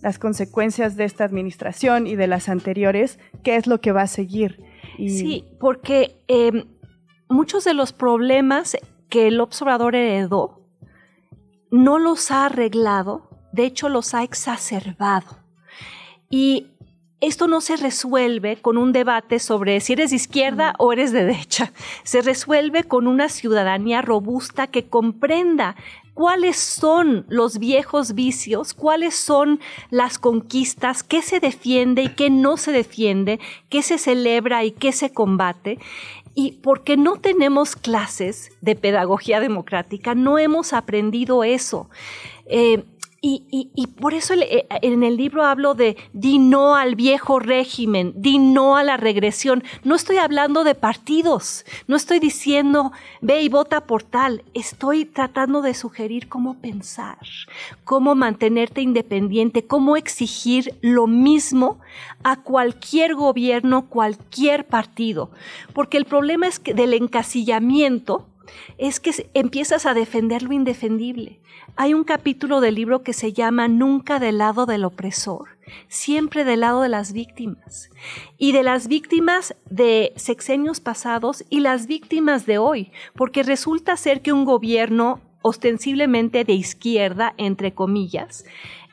las 0.02 0.18
consecuencias 0.18 0.96
de 0.96 1.04
esta 1.04 1.24
administración 1.24 2.06
y 2.06 2.16
de 2.16 2.26
las 2.26 2.48
anteriores, 2.48 3.18
¿qué 3.42 3.56
es 3.56 3.66
lo 3.66 3.80
que 3.80 3.92
va 3.92 4.02
a 4.02 4.06
seguir? 4.06 4.62
Sí, 4.96 5.44
porque 5.60 6.22
eh, 6.28 6.64
muchos 7.28 7.64
de 7.64 7.74
los 7.74 7.92
problemas 7.92 8.76
que 9.08 9.28
el 9.28 9.40
observador 9.40 9.94
heredó 9.94 10.57
no 11.70 11.98
los 11.98 12.30
ha 12.30 12.46
arreglado, 12.46 13.28
de 13.52 13.64
hecho 13.64 13.88
los 13.88 14.14
ha 14.14 14.22
exacerbado. 14.22 15.38
Y 16.30 16.68
esto 17.20 17.48
no 17.48 17.60
se 17.60 17.76
resuelve 17.76 18.60
con 18.60 18.76
un 18.76 18.92
debate 18.92 19.40
sobre 19.40 19.80
si 19.80 19.94
eres 19.94 20.10
de 20.10 20.16
izquierda 20.16 20.74
o 20.78 20.92
eres 20.92 21.10
de 21.10 21.24
derecha. 21.24 21.72
Se 22.04 22.22
resuelve 22.22 22.84
con 22.84 23.08
una 23.08 23.28
ciudadanía 23.28 24.02
robusta 24.02 24.68
que 24.68 24.88
comprenda 24.88 25.74
cuáles 26.18 26.56
son 26.56 27.26
los 27.28 27.58
viejos 27.58 28.14
vicios, 28.14 28.74
cuáles 28.74 29.14
son 29.14 29.60
las 29.90 30.18
conquistas, 30.18 31.04
qué 31.04 31.22
se 31.22 31.38
defiende 31.38 32.02
y 32.02 32.08
qué 32.08 32.28
no 32.28 32.56
se 32.56 32.72
defiende, 32.72 33.38
qué 33.68 33.82
se 33.82 33.98
celebra 33.98 34.64
y 34.64 34.72
qué 34.72 34.90
se 34.90 35.12
combate. 35.12 35.78
Y 36.40 36.52
porque 36.52 36.96
no 36.96 37.16
tenemos 37.16 37.74
clases 37.74 38.52
de 38.60 38.76
pedagogía 38.76 39.40
democrática, 39.40 40.14
no 40.14 40.38
hemos 40.38 40.72
aprendido 40.72 41.42
eso. 41.42 41.90
Eh, 42.46 42.84
y, 43.20 43.44
y- 43.50 43.70
y 43.74 43.86
por 43.88 44.14
eso 44.14 44.34
eh, 44.34 44.66
en 44.82 45.02
el 45.02 45.16
libro 45.16 45.44
hablo 45.44 45.74
de 45.74 45.96
di 46.12 46.38
no 46.38 46.76
al 46.76 46.94
viejo 46.94 47.40
régimen, 47.40 48.12
di 48.16 48.38
no 48.38 48.76
a 48.76 48.84
la 48.84 48.96
regresión. 48.96 49.64
No 49.82 49.96
estoy 49.96 50.18
hablando 50.18 50.62
de 50.62 50.76
partidos, 50.76 51.64
no 51.88 51.96
estoy 51.96 52.20
diciendo 52.20 52.92
ve 53.20 53.42
y 53.42 53.48
vota 53.48 53.86
por 53.86 54.04
tal. 54.04 54.44
Estoy 54.54 55.04
tratando 55.04 55.62
de 55.62 55.74
sugerir 55.74 56.28
cómo 56.28 56.54
pensar, 56.60 57.18
cómo 57.84 58.14
mantenerte 58.14 58.82
independiente, 58.82 59.66
cómo 59.66 59.96
exigir 59.96 60.76
lo 60.80 61.06
mismo 61.08 61.80
a 62.22 62.36
cualquier 62.42 63.14
gobierno, 63.16 63.86
cualquier 63.88 64.66
partido. 64.66 65.30
Porque 65.72 65.96
el 65.96 66.04
problema 66.04 66.46
es 66.46 66.60
que 66.60 66.72
del 66.74 66.94
encasillamiento 66.94 68.26
es 68.78 69.00
que 69.00 69.12
empiezas 69.34 69.86
a 69.86 69.94
defender 69.94 70.42
lo 70.42 70.52
indefendible. 70.52 71.40
Hay 71.76 71.94
un 71.94 72.04
capítulo 72.04 72.60
del 72.60 72.74
libro 72.74 73.02
que 73.02 73.12
se 73.12 73.32
llama 73.32 73.68
Nunca 73.68 74.18
del 74.18 74.38
lado 74.38 74.66
del 74.66 74.84
opresor, 74.84 75.58
siempre 75.88 76.44
del 76.44 76.60
lado 76.60 76.82
de 76.82 76.88
las 76.88 77.12
víctimas. 77.12 77.90
Y 78.36 78.52
de 78.52 78.62
las 78.62 78.88
víctimas 78.88 79.54
de 79.70 80.12
sexenios 80.16 80.80
pasados 80.80 81.44
y 81.50 81.60
las 81.60 81.86
víctimas 81.86 82.46
de 82.46 82.58
hoy, 82.58 82.92
porque 83.14 83.42
resulta 83.42 83.96
ser 83.96 84.22
que 84.22 84.32
un 84.32 84.44
gobierno 84.44 85.20
ostensiblemente 85.42 86.44
de 86.44 86.52
izquierda, 86.52 87.34
entre 87.36 87.72
comillas, 87.72 88.44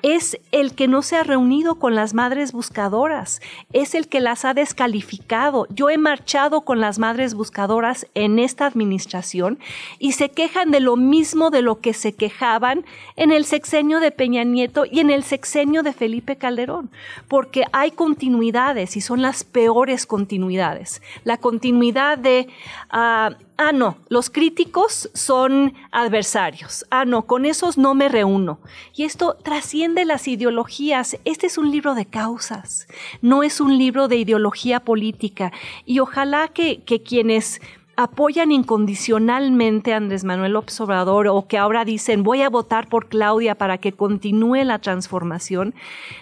es 0.06 0.40
el 0.52 0.76
que 0.76 0.88
no 0.88 1.02
se 1.02 1.16
ha 1.16 1.24
reunido 1.24 1.80
con 1.80 1.96
las 1.96 2.14
madres 2.14 2.52
buscadoras, 2.52 3.42
es 3.74 3.96
el 3.96 4.08
que 4.08 4.20
las 4.20 4.46
ha 4.46 4.54
descalificado. 4.54 5.66
Yo 5.72 5.90
he 5.90 5.98
marchado 5.98 6.62
con 6.62 6.80
las 6.80 7.00
madres 7.00 7.34
buscadoras 7.34 8.06
en 8.14 8.38
esta 8.38 8.68
administración 8.68 9.58
y 9.98 10.12
se 10.12 10.30
quejan 10.30 10.70
de 10.70 10.80
lo 10.80 10.96
mismo 10.96 11.50
de 11.50 11.64
lo 11.64 11.80
que 11.80 11.96
se 11.96 12.14
quejaban 12.14 12.86
en 13.16 13.32
el 13.32 13.46
sexenio 13.46 14.00
de 14.00 14.12
Peña 14.12 14.44
Nieto 14.44 14.86
y 14.86 15.00
en 15.00 15.10
el 15.10 15.24
sexenio 15.24 15.82
de 15.82 15.92
Felipe 15.92 16.36
Calderón, 16.36 16.92
porque 17.28 17.64
hay 17.72 17.90
continuidades 17.90 18.98
y 18.98 19.02
son 19.02 19.24
las 19.24 19.44
peores 19.44 20.06
continuidades. 20.06 21.02
La 21.24 21.38
continuidad 21.38 22.20
de... 22.20 22.48
ah, 22.92 23.32
Ah, 23.58 23.72
no, 23.72 23.96
los 24.10 24.30
críticos 24.30 25.10
son 25.14 25.76
adversarios. 25.92 26.86
Ah, 26.90 27.06
no, 27.06 27.22
con 27.22 27.46
esos 27.46 27.78
no 27.78 27.96
me 27.96 28.10
reúno. 28.10 28.60
Y 28.94 29.06
esto 29.06 29.38
trasciende 29.42 29.95
de 29.96 30.06
las 30.06 30.28
ideologías. 30.28 31.18
Este 31.26 31.48
es 31.48 31.58
un 31.58 31.72
libro 31.72 31.96
de 31.96 32.06
causas, 32.06 32.88
no 33.22 33.44
es 33.44 33.60
un 33.60 33.78
libro 33.78 34.08
de 34.08 34.18
ideología 34.18 34.82
política. 34.82 35.52
Y 35.86 36.00
ojalá 36.00 36.50
que, 36.50 36.84
que 36.84 37.02
quienes 37.02 37.62
apoyan 37.96 38.52
incondicionalmente 38.52 39.94
a 39.94 39.98
Andrés 39.98 40.24
Manuel 40.26 40.56
Obrador 40.56 41.28
o 41.28 41.48
que 41.48 41.58
ahora 41.58 41.86
dicen 41.86 42.24
voy 42.24 42.42
a 42.42 42.50
votar 42.50 42.90
por 42.90 43.08
Claudia 43.08 43.56
para 43.56 43.78
que 43.78 43.94
continúe 43.94 44.64
la 44.64 44.80
transformación, 44.80 45.74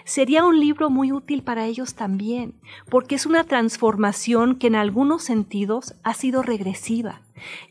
sería 0.03 0.45
un 0.45 0.59
libro 0.59 0.89
muy 0.89 1.11
útil 1.11 1.41
para 1.41 1.65
ellos 1.65 1.95
también, 1.95 2.53
porque 2.89 3.15
es 3.15 3.25
una 3.25 3.43
transformación 3.43 4.55
que 4.55 4.67
en 4.67 4.75
algunos 4.75 5.23
sentidos 5.23 5.95
ha 6.03 6.13
sido 6.13 6.43
regresiva. 6.43 7.21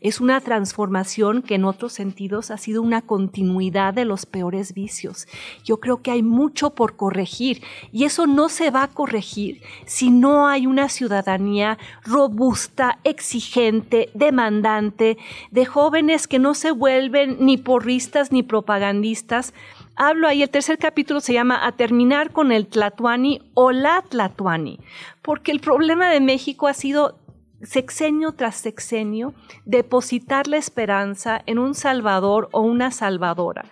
Es 0.01 0.19
una 0.19 0.41
transformación 0.41 1.41
que 1.41 1.55
en 1.55 1.65
otros 1.65 1.93
sentidos 1.93 2.51
ha 2.51 2.57
sido 2.57 2.81
una 2.81 3.01
continuidad 3.01 3.93
de 3.93 4.05
los 4.05 4.25
peores 4.25 4.73
vicios. 4.73 5.27
Yo 5.63 5.79
creo 5.79 6.01
que 6.01 6.11
hay 6.11 6.23
mucho 6.23 6.71
por 6.71 6.95
corregir 6.95 7.61
y 7.91 8.03
eso 8.03 8.27
no 8.27 8.49
se 8.49 8.71
va 8.71 8.83
a 8.83 8.87
corregir 8.89 9.61
si 9.85 10.11
no 10.11 10.47
hay 10.47 10.67
una 10.67 10.89
ciudadanía 10.89 11.77
robusta, 12.03 12.99
exigente, 13.03 14.09
demandante, 14.13 15.17
de 15.51 15.65
jóvenes 15.65 16.27
que 16.27 16.39
no 16.39 16.53
se 16.53 16.71
vuelven 16.71 17.37
ni 17.39 17.57
porristas 17.57 18.31
ni 18.31 18.43
propagandistas, 18.43 19.53
hablo 19.95 20.27
ahí, 20.27 20.43
el 20.43 20.49
tercer 20.49 20.77
capítulo 20.77 21.19
se 21.19 21.33
llama 21.33 21.65
A 21.65 21.71
terminar 21.73 22.31
con 22.31 22.51
el 22.51 22.67
Tlatuani 22.67 23.41
o 23.53 23.71
la 23.71 24.01
Tlatuani, 24.01 24.79
porque 25.21 25.51
el 25.51 25.59
problema 25.59 26.09
de 26.09 26.19
México 26.19 26.67
ha 26.67 26.73
sido 26.73 27.17
sexenio 27.63 28.33
tras 28.33 28.55
sexenio, 28.55 29.33
depositar 29.65 30.47
la 30.47 30.57
esperanza 30.57 31.41
en 31.45 31.59
un 31.59 31.75
salvador 31.75 32.49
o 32.51 32.61
una 32.61 32.91
salvadora. 32.91 33.65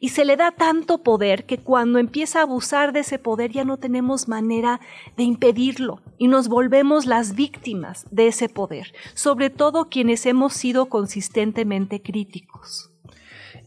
Y 0.00 0.10
se 0.10 0.24
le 0.24 0.36
da 0.36 0.50
tanto 0.52 1.02
poder 1.02 1.44
que 1.44 1.58
cuando 1.58 1.98
empieza 1.98 2.40
a 2.40 2.42
abusar 2.42 2.92
de 2.92 3.00
ese 3.00 3.18
poder 3.18 3.52
ya 3.52 3.64
no 3.64 3.76
tenemos 3.76 4.28
manera 4.28 4.80
de 5.16 5.22
impedirlo 5.22 6.00
y 6.18 6.28
nos 6.28 6.48
volvemos 6.48 7.06
las 7.06 7.34
víctimas 7.34 8.06
de 8.10 8.28
ese 8.28 8.48
poder, 8.48 8.92
sobre 9.14 9.50
todo 9.50 9.88
quienes 9.88 10.26
hemos 10.26 10.54
sido 10.54 10.86
consistentemente 10.86 12.02
críticos. 12.02 12.90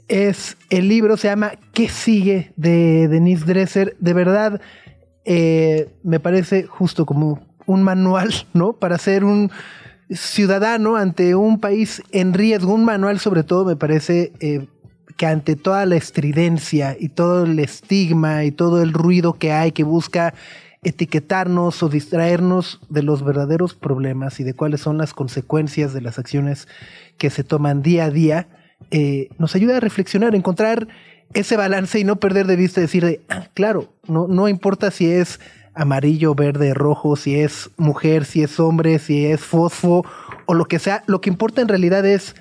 Es 0.08 0.58
el 0.70 0.88
libro, 0.88 1.18
se 1.18 1.28
llama 1.28 1.52
¿Qué 1.74 1.90
sigue? 1.90 2.54
de 2.56 3.08
Denise 3.10 3.46
Dresser. 3.46 3.98
De 4.00 4.14
verdad, 4.14 4.62
eh, 5.26 5.90
me 6.04 6.22
parece 6.22 6.64
justo 6.64 7.06
como 7.06 7.47
un 7.68 7.84
manual, 7.84 8.34
¿no? 8.54 8.74
Para 8.74 8.98
ser 8.98 9.24
un 9.24 9.52
ciudadano 10.10 10.96
ante 10.96 11.36
un 11.36 11.60
país 11.60 12.02
en 12.12 12.34
riesgo, 12.34 12.74
un 12.74 12.86
manual 12.86 13.20
sobre 13.20 13.44
todo 13.44 13.66
me 13.66 13.76
parece 13.76 14.32
eh, 14.40 14.68
que 15.18 15.26
ante 15.26 15.56
toda 15.56 15.86
la 15.86 15.98
estridencia 15.98 16.96
y 16.98 17.10
todo 17.10 17.44
el 17.44 17.60
estigma 17.60 18.46
y 18.46 18.52
todo 18.52 18.82
el 18.82 18.94
ruido 18.94 19.34
que 19.34 19.52
hay 19.52 19.74
que 19.74 19.84
busca 19.84 20.34
etiquetarnos 20.84 21.84
o 21.84 21.90
distraernos 21.90 22.80
de 22.90 23.04
los 23.04 23.24
verdaderos 23.24 23.74
problemas 23.74 24.40
y 24.40 24.44
de 24.44 24.54
cuáles 24.54 24.80
son 24.82 24.98
las 24.98 25.14
consecuencias 25.14 25.94
de 25.94 26.02
las 26.02 26.20
acciones 26.20 26.68
que 27.18 27.30
se 27.30 27.44
toman 27.44 27.82
día 27.82 28.06
a 28.06 28.12
día, 28.12 28.48
eh, 28.92 29.28
nos 29.38 29.56
ayuda 29.56 29.78
a 29.78 29.80
reflexionar, 29.82 30.36
encontrar 30.36 30.88
ese 31.34 31.58
balance 31.58 32.00
y 32.00 32.04
no 32.04 32.18
perder 32.18 32.48
de 32.48 32.56
vista 32.56 32.80
decir, 32.80 33.22
ah, 33.28 33.48
claro, 33.54 33.94
no, 34.08 34.28
no 34.28 34.48
importa 34.48 34.92
si 34.92 35.12
es 35.12 35.40
amarillo, 35.78 36.36
verde, 36.36 36.74
rojo, 36.74 37.16
si 37.16 37.40
es 37.40 37.70
mujer, 37.78 38.26
si 38.26 38.42
es 38.44 38.60
hombre, 38.60 39.00
si 39.00 39.26
es 39.26 39.42
fosfo 39.42 40.04
o 40.46 40.54
lo 40.54 40.66
que 40.66 40.80
sea. 40.80 41.04
Lo 41.06 41.22
que 41.22 41.30
importa 41.30 41.62
en 41.62 41.68
realidad 41.68 42.06
es, 42.06 42.36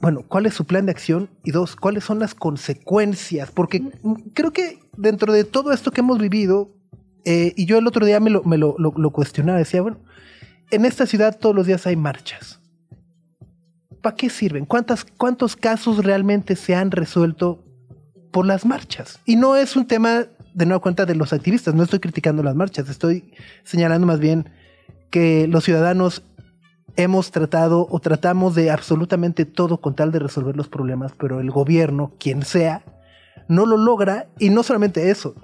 bueno, 0.00 0.24
cuál 0.26 0.46
es 0.46 0.54
su 0.54 0.64
plan 0.64 0.86
de 0.86 0.92
acción 0.92 1.30
y 1.44 1.52
dos, 1.52 1.76
cuáles 1.76 2.04
son 2.04 2.18
las 2.18 2.34
consecuencias. 2.34 3.50
Porque 3.50 3.82
creo 4.34 4.52
que 4.52 4.80
dentro 4.96 5.32
de 5.32 5.44
todo 5.44 5.72
esto 5.72 5.92
que 5.92 6.00
hemos 6.00 6.18
vivido, 6.18 6.74
eh, 7.24 7.54
y 7.56 7.64
yo 7.66 7.78
el 7.78 7.86
otro 7.86 8.04
día 8.04 8.20
me 8.20 8.30
lo, 8.30 8.42
me 8.42 8.58
lo, 8.58 8.74
cuestionaba, 9.12 9.58
decía, 9.58 9.80
bueno, 9.80 9.98
en 10.70 10.84
esta 10.84 11.06
ciudad 11.06 11.38
todos 11.38 11.54
los 11.54 11.66
días 11.66 11.86
hay 11.86 11.96
marchas. 11.96 12.60
¿Para 14.02 14.16
qué 14.16 14.28
sirven? 14.28 14.66
¿Cuántas, 14.66 15.04
¿Cuántos 15.04 15.56
casos 15.56 16.04
realmente 16.04 16.56
se 16.56 16.74
han 16.74 16.90
resuelto 16.90 17.64
por 18.32 18.44
las 18.44 18.66
marchas? 18.66 19.20
Y 19.24 19.36
no 19.36 19.56
es 19.56 19.76
un 19.76 19.86
tema 19.86 20.26
de 20.54 20.66
nueva 20.66 20.80
cuenta 20.80 21.04
de 21.04 21.14
los 21.14 21.32
activistas. 21.32 21.74
No 21.74 21.82
estoy 21.82 21.98
criticando 21.98 22.42
las 22.42 22.54
marchas, 22.54 22.88
estoy 22.88 23.34
señalando 23.64 24.06
más 24.06 24.20
bien 24.20 24.48
que 25.10 25.46
los 25.48 25.64
ciudadanos 25.64 26.22
hemos 26.96 27.30
tratado 27.30 27.86
o 27.90 28.00
tratamos 28.00 28.54
de 28.54 28.70
absolutamente 28.70 29.44
todo 29.44 29.80
con 29.80 29.94
tal 29.94 30.12
de 30.12 30.20
resolver 30.20 30.56
los 30.56 30.68
problemas, 30.68 31.12
pero 31.18 31.40
el 31.40 31.50
gobierno, 31.50 32.12
quien 32.18 32.42
sea, 32.42 32.84
no 33.48 33.66
lo 33.66 33.76
logra 33.76 34.28
y 34.38 34.50
no 34.50 34.62
solamente 34.62 35.10
eso, 35.10 35.34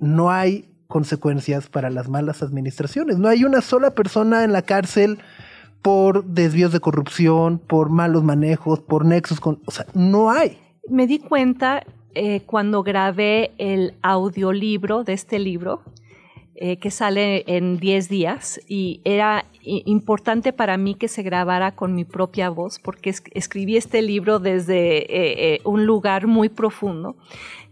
no 0.00 0.30
hay 0.30 0.68
consecuencias 0.88 1.68
para 1.68 1.90
las 1.90 2.08
malas 2.08 2.42
administraciones. 2.42 3.18
No 3.18 3.28
hay 3.28 3.44
una 3.44 3.60
sola 3.60 3.90
persona 3.90 4.44
en 4.44 4.52
la 4.52 4.62
cárcel 4.62 5.18
por 5.82 6.24
desvíos 6.24 6.72
de 6.72 6.80
corrupción, 6.80 7.58
por 7.58 7.90
malos 7.90 8.24
manejos, 8.24 8.80
por 8.80 9.04
nexos 9.04 9.38
con... 9.38 9.60
O 9.66 9.70
sea, 9.70 9.86
no 9.94 10.30
hay. 10.30 10.58
Me 10.88 11.06
di 11.06 11.18
cuenta 11.18 11.84
eh, 12.14 12.40
cuando 12.46 12.82
grabé 12.82 13.52
el 13.58 13.94
audiolibro 14.02 15.04
de 15.04 15.12
este 15.12 15.38
libro, 15.38 15.82
eh, 16.54 16.78
que 16.78 16.90
sale 16.90 17.44
en 17.46 17.78
10 17.78 18.08
días, 18.08 18.60
y 18.66 19.00
era 19.04 19.44
importante 19.62 20.52
para 20.52 20.76
mí 20.76 20.94
que 20.94 21.06
se 21.06 21.22
grabara 21.22 21.76
con 21.76 21.94
mi 21.94 22.04
propia 22.04 22.50
voz, 22.50 22.78
porque 22.78 23.14
escribí 23.32 23.76
este 23.76 24.02
libro 24.02 24.38
desde 24.38 25.54
eh, 25.54 25.60
un 25.64 25.86
lugar 25.86 26.26
muy 26.26 26.48
profundo, 26.48 27.16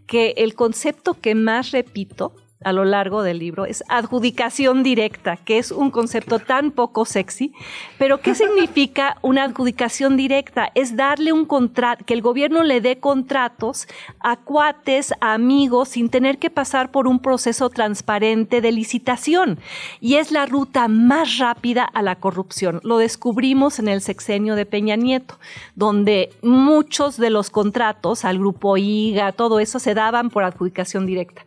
que 0.06 0.34
el 0.36 0.54
concepto 0.54 1.14
que 1.14 1.34
más 1.34 1.72
repito 1.72 2.32
a 2.64 2.72
lo 2.72 2.84
largo 2.84 3.22
del 3.22 3.38
libro 3.38 3.66
es 3.66 3.84
adjudicación 3.88 4.82
directa, 4.82 5.36
que 5.36 5.58
es 5.58 5.70
un 5.70 5.90
concepto 5.90 6.38
tan 6.38 6.70
poco 6.70 7.04
sexy, 7.04 7.52
pero 7.98 8.20
¿qué 8.20 8.34
significa 8.34 9.18
una 9.22 9.44
adjudicación 9.44 10.16
directa? 10.16 10.70
Es 10.74 10.96
darle 10.96 11.32
un 11.32 11.44
contrato, 11.44 12.04
que 12.04 12.14
el 12.14 12.22
gobierno 12.22 12.62
le 12.62 12.80
dé 12.80 12.98
contratos 12.98 13.86
a 14.20 14.36
cuates, 14.36 15.12
a 15.20 15.34
amigos, 15.34 15.90
sin 15.90 16.08
tener 16.08 16.38
que 16.38 16.50
pasar 16.50 16.90
por 16.90 17.06
un 17.06 17.20
proceso 17.20 17.68
transparente 17.68 18.60
de 18.60 18.72
licitación. 18.72 19.58
Y 20.00 20.14
es 20.14 20.32
la 20.32 20.46
ruta 20.46 20.88
más 20.88 21.38
rápida 21.38 21.84
a 21.84 22.02
la 22.02 22.16
corrupción. 22.16 22.80
Lo 22.82 22.98
descubrimos 22.98 23.78
en 23.78 23.88
el 23.88 24.00
sexenio 24.00 24.54
de 24.54 24.66
Peña 24.66 24.96
Nieto, 24.96 25.38
donde 25.74 26.30
muchos 26.42 27.18
de 27.18 27.30
los 27.30 27.50
contratos 27.50 28.24
al 28.24 28.38
grupo 28.38 28.76
IGA, 28.76 29.32
todo 29.32 29.60
eso 29.60 29.78
se 29.78 29.94
daban 29.94 30.30
por 30.30 30.44
adjudicación 30.44 31.06
directa. 31.06 31.44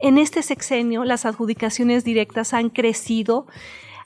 En 0.00 0.18
este 0.18 0.42
sexenio, 0.42 1.04
las 1.04 1.26
adjudicaciones 1.26 2.04
directas 2.04 2.54
han 2.54 2.70
crecido 2.70 3.46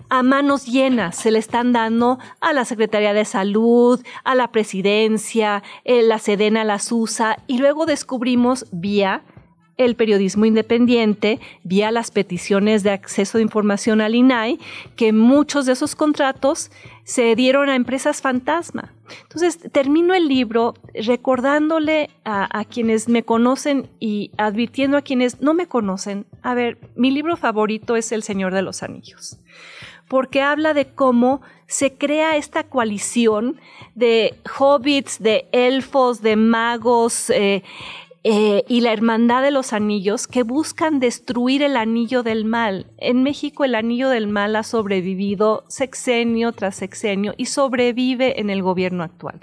a 0.08 0.22
manos 0.22 0.66
llenas. 0.66 1.16
Se 1.16 1.30
le 1.30 1.38
están 1.38 1.72
dando 1.72 2.18
a 2.40 2.52
la 2.52 2.64
Secretaría 2.64 3.12
de 3.12 3.24
Salud, 3.24 4.02
a 4.24 4.34
la 4.34 4.52
Presidencia, 4.52 5.62
eh, 5.84 6.02
la 6.02 6.18
Sedena 6.18 6.64
las 6.64 6.90
usa 6.92 7.38
y 7.46 7.58
luego 7.58 7.86
descubrimos 7.86 8.66
vía 8.72 9.22
el 9.84 9.96
periodismo 9.96 10.44
independiente, 10.44 11.40
vía 11.62 11.90
las 11.90 12.10
peticiones 12.10 12.82
de 12.82 12.90
acceso 12.90 13.38
de 13.38 13.44
información 13.44 14.00
al 14.00 14.14
INAI, 14.14 14.58
que 14.96 15.12
muchos 15.12 15.66
de 15.66 15.72
esos 15.72 15.94
contratos 15.94 16.70
se 17.04 17.34
dieron 17.34 17.68
a 17.68 17.76
empresas 17.76 18.20
fantasma. 18.20 18.92
Entonces, 19.22 19.58
termino 19.72 20.14
el 20.14 20.28
libro 20.28 20.74
recordándole 20.94 22.10
a, 22.24 22.64
quienes 22.64 23.08
me 23.08 23.22
conocen 23.22 23.88
y 24.00 24.30
advirtiendo 24.38 24.96
a 24.96 25.02
quienes 25.02 25.40
no 25.40 25.54
me 25.54 25.66
conocen, 25.66 26.26
a 26.42 26.54
ver, 26.54 26.78
mi 26.94 27.10
libro 27.10 27.36
favorito 27.36 27.96
es 27.96 28.12
El 28.12 28.22
Señor 28.22 28.54
de 28.54 28.62
los 28.62 28.82
Anillos, 28.82 29.38
porque 30.08 30.40
habla 30.42 30.74
de 30.74 30.86
cómo 30.86 31.42
se 31.66 31.94
crea 31.94 32.36
esta 32.36 32.64
coalición 32.64 33.58
de 33.94 34.34
hobbits, 34.58 35.18
de 35.22 35.48
elfos, 35.52 36.20
de 36.20 36.36
magos, 36.36 37.30
eh, 37.30 37.62
eh, 38.24 38.62
y 38.68 38.82
la 38.82 38.92
Hermandad 38.92 39.42
de 39.42 39.50
los 39.50 39.72
Anillos 39.72 40.28
que 40.28 40.44
buscan 40.44 41.00
destruir 41.00 41.60
el 41.62 41.76
anillo 41.76 42.22
del 42.22 42.44
mal. 42.44 42.86
En 42.98 43.24
México 43.24 43.64
el 43.64 43.74
anillo 43.74 44.08
del 44.08 44.28
mal 44.28 44.54
ha 44.54 44.62
sobrevivido 44.62 45.64
sexenio 45.66 46.52
tras 46.52 46.76
sexenio 46.76 47.34
y 47.36 47.46
sobrevive 47.46 48.40
en 48.40 48.48
el 48.48 48.62
gobierno 48.62 49.02
actual. 49.02 49.40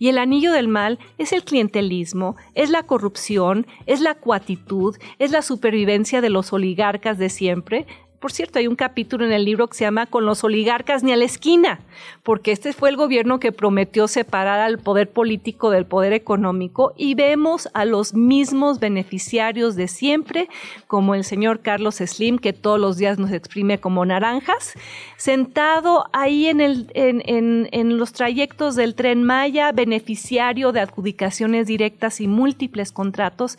Y 0.00 0.08
el 0.08 0.18
anillo 0.18 0.50
del 0.50 0.66
mal 0.66 0.98
es 1.18 1.32
el 1.32 1.44
clientelismo, 1.44 2.34
es 2.54 2.70
la 2.70 2.82
corrupción, 2.82 3.66
es 3.86 4.00
la 4.00 4.16
cuatitud, 4.16 4.96
es 5.20 5.30
la 5.30 5.42
supervivencia 5.42 6.20
de 6.20 6.30
los 6.30 6.52
oligarcas 6.52 7.18
de 7.18 7.28
siempre, 7.28 7.86
por 8.18 8.32
cierto, 8.32 8.58
hay 8.58 8.66
un 8.66 8.76
capítulo 8.76 9.24
en 9.24 9.32
el 9.32 9.44
libro 9.44 9.68
que 9.68 9.76
se 9.76 9.84
llama 9.84 10.06
Con 10.06 10.24
los 10.24 10.42
oligarcas 10.44 11.02
ni 11.02 11.12
a 11.12 11.16
la 11.16 11.24
esquina, 11.24 11.80
porque 12.22 12.52
este 12.52 12.72
fue 12.72 12.88
el 12.88 12.96
gobierno 12.96 13.40
que 13.40 13.52
prometió 13.52 14.08
separar 14.08 14.60
al 14.60 14.78
poder 14.78 15.10
político 15.10 15.70
del 15.70 15.86
poder 15.86 16.12
económico 16.12 16.94
y 16.96 17.14
vemos 17.14 17.68
a 17.74 17.84
los 17.84 18.14
mismos 18.14 18.80
beneficiarios 18.80 19.76
de 19.76 19.88
siempre, 19.88 20.48
como 20.86 21.14
el 21.14 21.24
señor 21.24 21.60
Carlos 21.60 21.96
Slim, 21.96 22.38
que 22.38 22.52
todos 22.52 22.80
los 22.80 22.96
días 22.96 23.18
nos 23.18 23.32
exprime 23.32 23.78
como 23.78 24.04
naranjas, 24.04 24.74
sentado 25.16 26.06
ahí 26.12 26.46
en, 26.46 26.60
en 26.94 27.98
los 27.98 28.12
trayectos 28.12 28.76
del 28.76 28.94
tren 28.94 29.22
Maya, 29.24 29.72
beneficiario 29.72 30.72
de 30.72 30.80
adjudicaciones 30.80 31.66
directas 31.66 32.20
y 32.20 32.28
múltiples 32.28 32.92
contratos. 32.92 33.58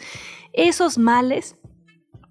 Esos 0.53 0.97
males 0.97 1.55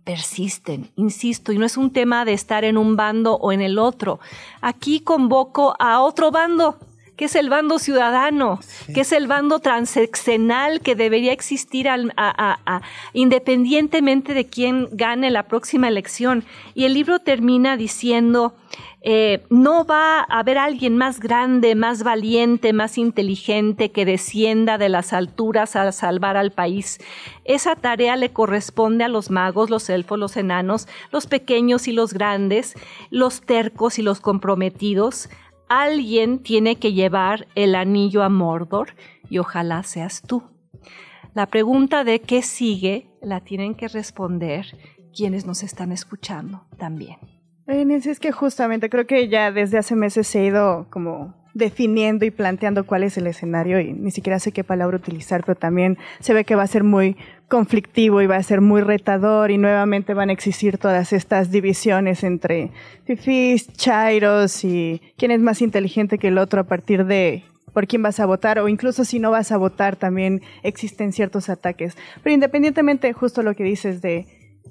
persisten, 0.06 0.88
insisto, 0.94 1.50
y 1.52 1.58
no 1.58 1.66
es 1.66 1.76
un 1.76 1.90
tema 1.90 2.24
de 2.24 2.32
estar 2.32 2.62
en 2.64 2.78
un 2.78 2.94
bando 2.94 3.34
o 3.34 3.50
en 3.50 3.60
el 3.60 3.76
otro. 3.78 4.20
Aquí 4.60 5.00
convoco 5.00 5.74
a 5.80 6.00
otro 6.00 6.30
bando, 6.30 6.78
que 7.16 7.24
es 7.24 7.34
el 7.34 7.50
bando 7.50 7.78
ciudadano, 7.80 8.60
que 8.94 9.00
es 9.00 9.10
el 9.10 9.26
bando 9.26 9.58
transeccional 9.58 10.80
que 10.80 10.94
debería 10.94 11.32
existir 11.32 11.88
al- 11.88 12.12
a- 12.16 12.30
a- 12.52 12.60
a- 12.76 12.82
independientemente 13.14 14.32
de 14.32 14.46
quién 14.46 14.88
gane 14.92 15.30
la 15.30 15.42
próxima 15.44 15.88
elección. 15.88 16.44
Y 16.74 16.84
el 16.84 16.94
libro 16.94 17.18
termina 17.18 17.76
diciendo, 17.76 18.54
eh, 19.08 19.46
no 19.50 19.84
va 19.84 20.18
a 20.18 20.40
haber 20.40 20.58
alguien 20.58 20.96
más 20.96 21.20
grande, 21.20 21.76
más 21.76 22.02
valiente, 22.02 22.72
más 22.72 22.98
inteligente 22.98 23.92
que 23.92 24.04
descienda 24.04 24.78
de 24.78 24.88
las 24.88 25.12
alturas 25.12 25.76
a 25.76 25.92
salvar 25.92 26.36
al 26.36 26.50
país. 26.50 26.98
Esa 27.44 27.76
tarea 27.76 28.16
le 28.16 28.32
corresponde 28.32 29.04
a 29.04 29.08
los 29.08 29.30
magos, 29.30 29.70
los 29.70 29.88
elfos, 29.90 30.18
los 30.18 30.36
enanos, 30.36 30.88
los 31.12 31.28
pequeños 31.28 31.86
y 31.86 31.92
los 31.92 32.14
grandes, 32.14 32.74
los 33.10 33.42
tercos 33.42 34.00
y 34.00 34.02
los 34.02 34.18
comprometidos. 34.18 35.28
Alguien 35.68 36.40
tiene 36.40 36.74
que 36.74 36.92
llevar 36.92 37.46
el 37.54 37.76
anillo 37.76 38.24
a 38.24 38.28
Mordor 38.28 38.96
y 39.30 39.38
ojalá 39.38 39.84
seas 39.84 40.20
tú. 40.20 40.42
La 41.32 41.46
pregunta 41.46 42.02
de 42.02 42.22
qué 42.22 42.42
sigue 42.42 43.08
la 43.22 43.38
tienen 43.38 43.76
que 43.76 43.86
responder 43.86 44.66
quienes 45.14 45.46
nos 45.46 45.62
están 45.62 45.92
escuchando 45.92 46.66
también. 46.76 47.35
Es 47.66 48.20
que 48.20 48.30
justamente 48.30 48.88
creo 48.88 49.06
que 49.06 49.28
ya 49.28 49.50
desde 49.50 49.78
hace 49.78 49.96
meses 49.96 50.28
se 50.28 50.38
ha 50.38 50.44
ido 50.44 50.86
como 50.88 51.34
definiendo 51.52 52.24
y 52.24 52.30
planteando 52.30 52.86
cuál 52.86 53.02
es 53.02 53.16
el 53.16 53.26
escenario 53.26 53.80
y 53.80 53.92
ni 53.92 54.10
siquiera 54.12 54.38
sé 54.38 54.52
qué 54.52 54.62
palabra 54.62 54.98
utilizar, 54.98 55.42
pero 55.44 55.58
también 55.58 55.98
se 56.20 56.32
ve 56.32 56.44
que 56.44 56.54
va 56.54 56.62
a 56.62 56.68
ser 56.68 56.84
muy 56.84 57.16
conflictivo 57.48 58.22
y 58.22 58.26
va 58.26 58.36
a 58.36 58.42
ser 58.42 58.60
muy 58.60 58.82
retador 58.82 59.50
y 59.50 59.58
nuevamente 59.58 60.14
van 60.14 60.28
a 60.30 60.32
existir 60.32 60.78
todas 60.78 61.12
estas 61.12 61.50
divisiones 61.50 62.22
entre 62.22 62.70
fifís, 63.04 63.72
chairos 63.72 64.62
y 64.64 65.00
quién 65.16 65.30
es 65.30 65.40
más 65.40 65.60
inteligente 65.62 66.18
que 66.18 66.28
el 66.28 66.38
otro 66.38 66.60
a 66.60 66.64
partir 66.64 67.04
de 67.06 67.42
por 67.72 67.86
quién 67.86 68.02
vas 68.02 68.20
a 68.20 68.26
votar 68.26 68.58
o 68.58 68.68
incluso 68.68 69.04
si 69.04 69.18
no 69.18 69.30
vas 69.30 69.50
a 69.50 69.56
votar 69.56 69.96
también 69.96 70.40
existen 70.62 71.12
ciertos 71.12 71.48
ataques. 71.48 71.96
Pero 72.22 72.34
independientemente 72.34 73.12
justo 73.12 73.42
lo 73.42 73.54
que 73.54 73.64
dices 73.64 74.00
de 74.02 74.26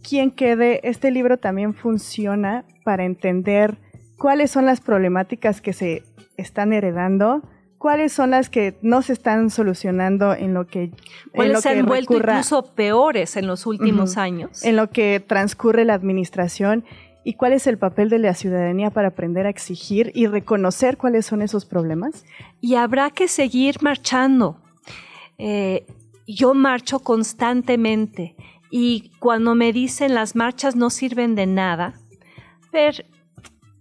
quién 0.07 0.31
quede, 0.31 0.87
este 0.87 1.11
libro 1.11 1.37
también 1.37 1.73
funciona 1.73 2.65
para 2.83 3.05
entender 3.05 3.77
cuáles 4.17 4.51
son 4.51 4.65
las 4.65 4.81
problemáticas 4.81 5.61
que 5.61 5.73
se 5.73 6.03
están 6.37 6.73
heredando, 6.73 7.41
cuáles 7.77 8.13
son 8.13 8.31
las 8.31 8.49
que 8.49 8.77
no 8.81 9.01
se 9.01 9.13
están 9.13 9.49
solucionando 9.49 10.33
en 10.33 10.53
lo 10.53 10.65
que 10.67 10.83
en 10.83 10.91
lo 10.91 11.31
¿Cuáles 11.33 11.61
se 11.61 11.69
que 11.73 11.79
han 11.79 11.85
vuelto 11.85 12.13
recurra- 12.13 12.33
incluso 12.33 12.73
peores 12.73 13.35
en 13.37 13.47
los 13.47 13.65
últimos 13.65 14.11
Ujú. 14.11 14.19
años? 14.19 14.63
en 14.63 14.75
lo 14.75 14.89
que 14.89 15.19
transcurre 15.25 15.85
la 15.85 15.93
administración 15.93 16.83
y 17.23 17.33
cuál 17.33 17.53
es 17.53 17.65
el 17.67 17.77
papel 17.77 18.09
de 18.09 18.19
la 18.19 18.33
ciudadanía 18.35 18.91
para 18.91 19.09
aprender 19.09 19.45
a 19.45 19.49
exigir 19.49 20.11
y 20.13 20.27
reconocer 20.27 20.97
cuáles 20.97 21.25
son 21.25 21.41
esos 21.41 21.65
problemas. 21.65 22.23
y 22.61 22.75
habrá 22.75 23.09
que 23.11 23.27
seguir 23.27 23.81
marchando. 23.81 24.57
Eh, 25.37 25.85
yo 26.27 26.53
marcho 26.53 26.99
constantemente 26.99 28.35
y 28.69 29.11
cuando 29.19 29.55
me 29.55 29.73
dicen 29.73 30.13
las 30.13 30.35
marchas 30.35 30.75
no 30.75 30.89
sirven 30.89 31.35
de 31.35 31.45
nada, 31.45 31.93
ver, 32.71 33.05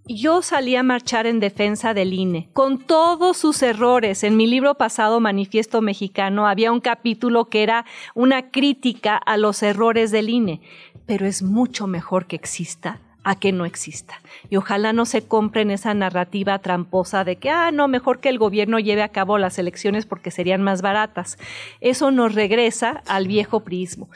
yo 0.07 0.43
salí 0.43 0.77
a 0.77 0.83
marchar 0.83 1.27
en 1.27 1.41
defensa 1.41 1.95
del 1.95 2.13
INE, 2.13 2.51
con 2.53 2.79
todos 2.79 3.39
sus 3.39 3.63
errores. 3.63 4.23
En 4.23 4.37
mi 4.37 4.47
libro 4.47 4.75
pasado, 4.75 5.19
Manifiesto 5.19 5.81
Mexicano, 5.81 6.47
había 6.47 6.73
un 6.73 6.81
capítulo 6.81 7.47
que 7.47 7.63
era 7.63 7.87
una 8.15 8.51
crítica 8.51 9.17
a 9.17 9.37
los 9.37 9.63
errores 9.63 10.11
del 10.11 10.29
INE, 10.29 10.61
pero 11.07 11.27
es 11.27 11.43
mucho 11.43 11.87
mejor 11.87 12.27
que 12.27 12.37
exista 12.37 13.01
a 13.25 13.35
que 13.39 13.53
no 13.53 13.65
exista. 13.65 14.21
Y 14.51 14.57
ojalá 14.57 14.93
no 14.93 15.07
se 15.07 15.27
compren 15.27 15.71
esa 15.71 15.95
narrativa 15.95 16.59
tramposa 16.61 17.25
de 17.25 17.37
que, 17.37 17.51
ah, 17.51 17.71
no, 17.73 17.89
mejor 17.89 18.21
que 18.21 18.29
el 18.29 18.39
gobierno 18.39 18.79
lleve 18.79 19.03
a 19.03 19.09
cabo 19.09 19.39
las 19.39 19.59
elecciones 19.59 20.07
porque 20.07 20.31
serían 20.31 20.63
más 20.63 20.83
baratas. 20.83 21.39
Eso 21.81 22.11
nos 22.11 22.35
regresa 22.35 23.03
al 23.07 23.27
viejo 23.27 23.61
prismo. 23.65 24.09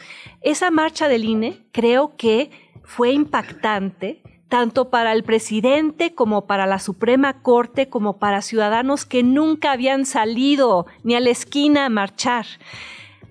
Esa 0.43 0.71
marcha 0.71 1.09
del 1.09 1.25
INE 1.25 1.67
creo 1.73 2.17
que 2.17 2.51
fue 2.85 3.13
impactante 3.13 4.23
tanto 4.49 4.89
para 4.89 5.13
el 5.13 5.25
presidente 5.25 6.15
como 6.15 6.47
para 6.47 6.67
la 6.67 6.79
Suprema 6.79 7.43
Corte, 7.43 7.91
como 7.91 8.19
para 8.19 8.41
ciudadanos 8.41 9.05
que 9.05 9.23
nunca 9.23 9.73
habían 9.73 10.07
salido 10.07 10.87
ni 11.03 11.15
a 11.15 11.21
la 11.21 11.29
esquina 11.31 11.85
a 11.85 11.91
marchar. 11.91 12.47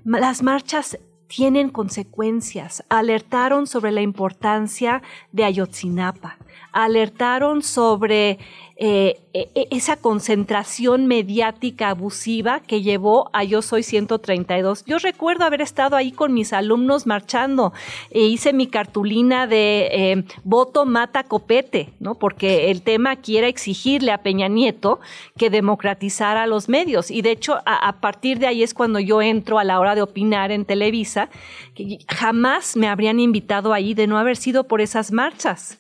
Ma- 0.04 0.20
Las 0.20 0.44
marchas 0.44 1.00
tienen 1.28 1.70
consecuencias. 1.70 2.84
Alertaron 2.90 3.68
sobre 3.68 3.92
la 3.92 4.02
importancia 4.02 5.02
de 5.32 5.46
Ayotzinapa, 5.46 6.38
alertaron 6.72 7.62
sobre 7.62 8.40
eh, 8.80 9.20
e- 9.34 9.50
e- 9.56 9.68
esa 9.72 9.96
concentración 9.96 11.08
mediática 11.08 11.90
abusiva 11.90 12.60
que 12.60 12.84
llevó 12.84 13.28
a 13.34 13.44
Yo 13.44 13.64
Soy 13.64 13.82
132. 13.82 14.86
Yo 14.86 15.00
recuerdo 15.00 15.46
haber 15.46 15.62
estado 15.62 15.96
ahí 15.96 16.12
con 16.12 16.32
mis 16.32 16.54
alumnos 16.54 17.08
marchando 17.08 17.74
e 18.12 18.22
hice 18.22 18.54
mi 18.54 18.68
cartulina 18.68 19.48
de 19.48 19.90
eh, 19.92 20.24
voto 20.44 20.86
mata 20.86 21.24
copete, 21.24 21.90
¿no? 22.00 22.16
Porque 22.16 22.70
el 22.70 22.84
tema 22.84 23.12
aquí 23.12 23.38
exigirle 23.38 24.12
a 24.12 24.20
Peña 24.20 24.48
Nieto 24.48 25.00
que 25.38 25.50
democratizara 25.50 26.46
los 26.46 26.70
medios. 26.70 27.10
Y 27.10 27.24
de 27.24 27.32
hecho, 27.32 27.58
a, 27.66 28.00
partir 28.00 28.38
de 28.38 28.46
ahí 28.46 28.62
es 28.62 28.76
cuando 28.76 29.00
yo 29.00 29.24
entro 29.24 29.58
a 29.58 29.64
la 29.64 29.80
hora 29.80 29.96
de 29.96 30.04
opinar 30.04 30.52
en 30.52 30.66
Televisa, 30.66 31.30
que 31.74 31.98
jamás 32.08 32.76
me 32.76 32.88
habrían 32.88 33.20
invitado 33.20 33.74
ahí 33.74 33.94
de 33.94 34.06
no 34.06 34.18
haber 34.18 34.38
sido 34.38 34.66
por 34.66 34.82
esas 34.82 35.12
marchas. 35.12 35.80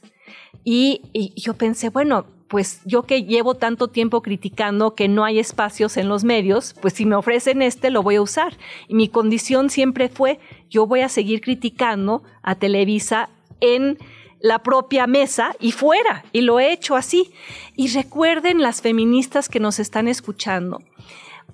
Y 0.63 1.01
yo 1.35 1.53
pensé, 1.53 1.89
bueno, 1.89 2.25
pues 2.47 2.81
yo 2.85 3.03
que 3.03 3.23
llevo 3.23 3.55
tanto 3.55 3.89
tiempo 3.89 4.21
criticando 4.21 4.95
que 4.95 5.07
no 5.07 5.25
hay 5.25 5.39
espacios 5.39 5.97
en 5.97 6.07
los 6.07 6.23
medios, 6.23 6.75
pues 6.81 6.93
si 6.93 7.05
me 7.05 7.15
ofrecen 7.15 7.61
este 7.61 7.89
lo 7.89 8.03
voy 8.03 8.15
a 8.15 8.21
usar. 8.21 8.57
Y 8.87 8.95
mi 8.95 9.09
condición 9.09 9.69
siempre 9.69 10.09
fue, 10.09 10.39
yo 10.69 10.87
voy 10.87 11.01
a 11.01 11.09
seguir 11.09 11.41
criticando 11.41 12.23
a 12.43 12.55
Televisa 12.55 13.29
en 13.59 13.97
la 14.39 14.59
propia 14.59 15.07
mesa 15.07 15.55
y 15.59 15.71
fuera. 15.71 16.23
Y 16.31 16.41
lo 16.41 16.59
he 16.59 16.71
hecho 16.71 16.95
así. 16.95 17.31
Y 17.75 17.87
recuerden 17.89 18.61
las 18.61 18.81
feministas 18.81 19.49
que 19.49 19.59
nos 19.59 19.79
están 19.79 20.07
escuchando. 20.07 20.81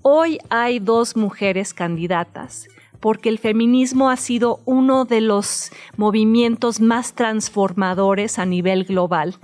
Hoy 0.02 0.38
hay 0.50 0.80
dos 0.80 1.16
mujeres 1.16 1.74
candidatas 1.74 2.68
porque 3.00 3.28
el 3.28 3.38
feminismo 3.38 4.10
ha 4.10 4.16
sido 4.16 4.62
uno 4.64 5.04
de 5.04 5.20
los 5.20 5.72
movimientos 5.98 6.80
más 6.80 7.14
transformadores 7.16 8.40
a 8.40 8.46
nivel 8.46 8.86
global 8.86 9.36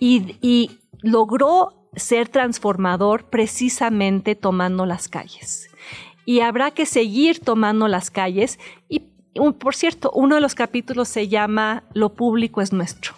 y, 0.00 0.36
y 0.40 0.78
logró 1.04 1.88
ser 1.94 2.28
transformador 2.28 3.30
precisamente 3.30 4.34
tomando 4.34 4.86
las 4.86 5.08
calles. 5.08 5.68
Y 6.24 6.40
habrá 6.40 6.72
que 6.72 6.86
seguir 6.86 7.40
tomando 7.40 7.86
las 7.86 8.10
calles. 8.10 8.58
Y, 8.88 9.02
por 9.60 9.74
cierto, 9.74 10.10
uno 10.14 10.34
de 10.34 10.40
los 10.40 10.54
capítulos 10.54 11.08
se 11.08 11.28
llama 11.28 11.84
Lo 11.92 12.14
público 12.14 12.62
es 12.62 12.72
nuestro 12.72 13.14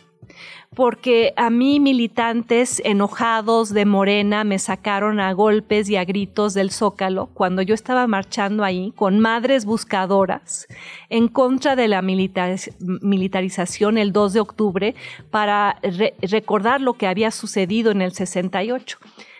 porque 0.77 1.32
a 1.36 1.48
mí 1.48 1.81
militantes 1.81 2.82
enojados 2.85 3.73
de 3.73 3.86
Morena 3.86 4.44
me 4.44 4.59
sacaron 4.59 5.20
a 5.20 5.32
golpes 5.32 5.89
y 5.89 5.97
a 5.97 6.05
gritos 6.05 6.53
del 6.53 6.70
Zócalo 6.70 7.31
cuando 7.32 7.62
yo 7.62 7.74
estaba 7.74 8.07
marchando 8.07 8.62
ahí 8.62 8.93
con 8.94 9.19
madres 9.19 9.65
buscadoras 9.65 10.69
en 11.09 11.28
contra 11.28 11.77
de 11.77 11.89
la 11.89 12.03
militariz- 12.03 12.74
militarización 12.78 13.97
el 13.97 14.12
2 14.12 14.35
de 14.35 14.40
octubre 14.40 14.94
para 15.31 15.78
re- 15.82 16.15
recordar 16.20 16.82
lo 16.82 16.93
que 16.93 17.07
había 17.07 17.31
sucedido 17.31 17.90
en 17.90 18.03
el 18.03 18.12
68. 18.12 18.98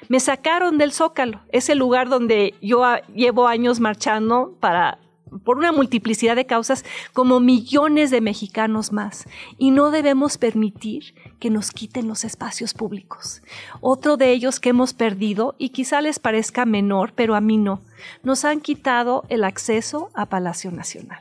Me 0.09 0.21
sacaron 0.21 0.79
del 0.79 0.93
Zócalo, 0.93 1.41
ese 1.53 1.75
lugar 1.75 2.09
donde 2.09 2.55
yo 2.63 2.83
ah, 2.83 3.03
llevo 3.15 3.47
años 3.47 3.79
marchando 3.79 4.55
para 4.59 4.99
por 5.45 5.59
una 5.59 5.73
multiplicidad 5.73 6.37
de 6.37 6.47
causas 6.47 6.85
como 7.13 7.41
millones 7.41 8.11
de 8.11 8.21
mexicanos 8.21 8.93
más. 8.93 9.27
Y 9.59 9.71
no 9.71 9.91
debemos 9.91 10.39
permitir 10.39 11.15
que 11.39 11.51
nos 11.51 11.71
quiten 11.71 12.09
los 12.09 12.25
espacios 12.25 12.75
públicos. 12.75 13.43
Otro 13.81 14.17
de 14.17 14.33
ellos 14.33 14.61
que 14.61 14.71
hemos 14.71 14.95
perdido, 14.95 15.55
y 15.59 15.71
quizá 15.71 16.01
les 16.01 16.19
parezca 16.19 16.65
menor, 16.65 17.13
pero 17.15 17.35
a 17.35 17.41
mí 17.41 17.57
no, 17.59 17.81
nos 18.23 18.45
han 18.45 18.61
quitado 18.61 19.25
el 19.29 19.45
acceso 19.45 20.11
a 20.15 20.27
Palacio 20.27 20.71
Nacional. 20.71 21.21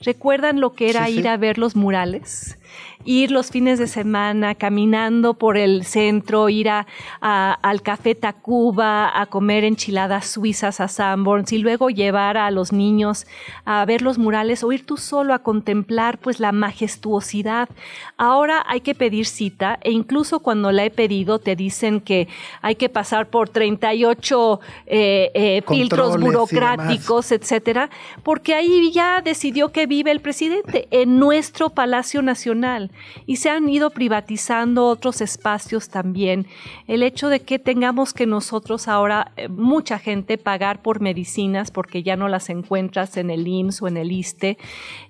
¿Recuerdan 0.00 0.60
lo 0.60 0.72
que 0.72 0.90
era 0.90 1.06
Sí, 1.06 1.14
sí. 1.14 1.18
ir 1.20 1.28
a 1.28 1.36
ver 1.36 1.58
los 1.58 1.76
murales? 1.76 2.58
Ir 3.04 3.30
los 3.30 3.50
fines 3.50 3.78
de 3.78 3.86
semana 3.86 4.54
caminando 4.54 5.34
por 5.34 5.56
el 5.56 5.84
centro, 5.84 6.48
ir 6.48 6.68
a, 6.70 6.86
a- 7.20 7.52
al 7.62 7.82
Café 7.82 8.14
Tacuba 8.14 9.20
a 9.20 9.26
comer 9.26 9.64
enchiladas 9.64 10.26
suizas 10.26 10.80
a 10.80 10.88
Sanborns 10.88 11.52
y 11.52 11.58
luego 11.58 11.90
llevar 11.90 12.36
a 12.36 12.50
los 12.50 12.72
niños 12.72 13.26
a 13.64 13.84
ver 13.84 14.00
los 14.02 14.18
murales 14.18 14.64
o 14.64 14.72
ir 14.72 14.86
tú 14.86 14.96
solo 14.96 15.34
a 15.34 15.40
contemplar 15.40 16.18
pues 16.18 16.40
la 16.40 16.52
majestuosidad. 16.52 17.68
Ahora 18.16 18.64
hay 18.66 18.80
que 18.80 18.94
pedir 18.94 19.26
cita 19.26 19.78
e 19.82 19.90
incluso 19.90 20.40
cuando 20.40 20.72
la 20.72 20.84
he 20.84 20.90
pedido 20.90 21.38
te 21.38 21.56
dicen 21.56 22.00
que 22.00 22.28
hay 22.62 22.76
que 22.76 22.88
pasar 22.88 23.26
por 23.28 23.48
38 23.48 24.60
eh, 24.86 25.30
eh, 25.34 25.62
filtros 25.68 26.14
burocráticos, 26.20 27.32
etcétera, 27.32 27.90
porque 28.22 28.54
ahí 28.54 28.90
ya 28.92 29.20
decidió 29.20 29.72
que 29.72 29.86
vive 29.86 30.10
el 30.10 30.20
presidente 30.20 30.88
en 30.90 31.18
nuestro 31.18 31.70
Palacio 31.70 32.22
Nacional 32.22 32.63
y 33.26 33.36
se 33.36 33.50
han 33.50 33.68
ido 33.68 33.90
privatizando 33.90 34.86
otros 34.86 35.20
espacios 35.20 35.88
también. 35.88 36.46
El 36.86 37.02
hecho 37.02 37.28
de 37.28 37.40
que 37.40 37.58
tengamos 37.58 38.12
que 38.12 38.26
nosotros 38.26 38.88
ahora, 38.88 39.32
eh, 39.36 39.48
mucha 39.48 39.98
gente, 39.98 40.38
pagar 40.38 40.82
por 40.82 41.00
medicinas 41.00 41.70
porque 41.70 42.02
ya 42.02 42.16
no 42.16 42.28
las 42.28 42.48
encuentras 42.50 43.16
en 43.16 43.30
el 43.30 43.46
IMSS 43.46 43.82
o 43.82 43.88
en 43.88 43.96
el 43.96 44.12
ISTE, 44.12 44.58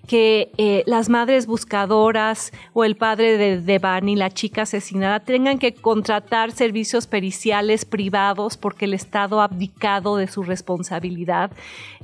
que 0.06 0.50
eh, 0.58 0.82
las 0.86 1.08
madres 1.08 1.46
buscadoras 1.46 2.52
o 2.72 2.84
el 2.84 2.96
padre 2.96 3.38
de 3.38 3.60
Devani, 3.60 4.16
la 4.16 4.30
chica 4.30 4.62
asesinada, 4.62 5.20
tengan 5.20 5.58
que 5.58 5.74
contratar 5.74 6.52
servicios 6.52 7.06
periciales 7.06 7.84
privados 7.84 8.56
porque 8.56 8.84
el 8.84 8.94
Estado 8.94 9.40
ha 9.40 9.44
abdicado 9.44 10.16
de 10.16 10.26
su 10.26 10.42
responsabilidad. 10.42 11.50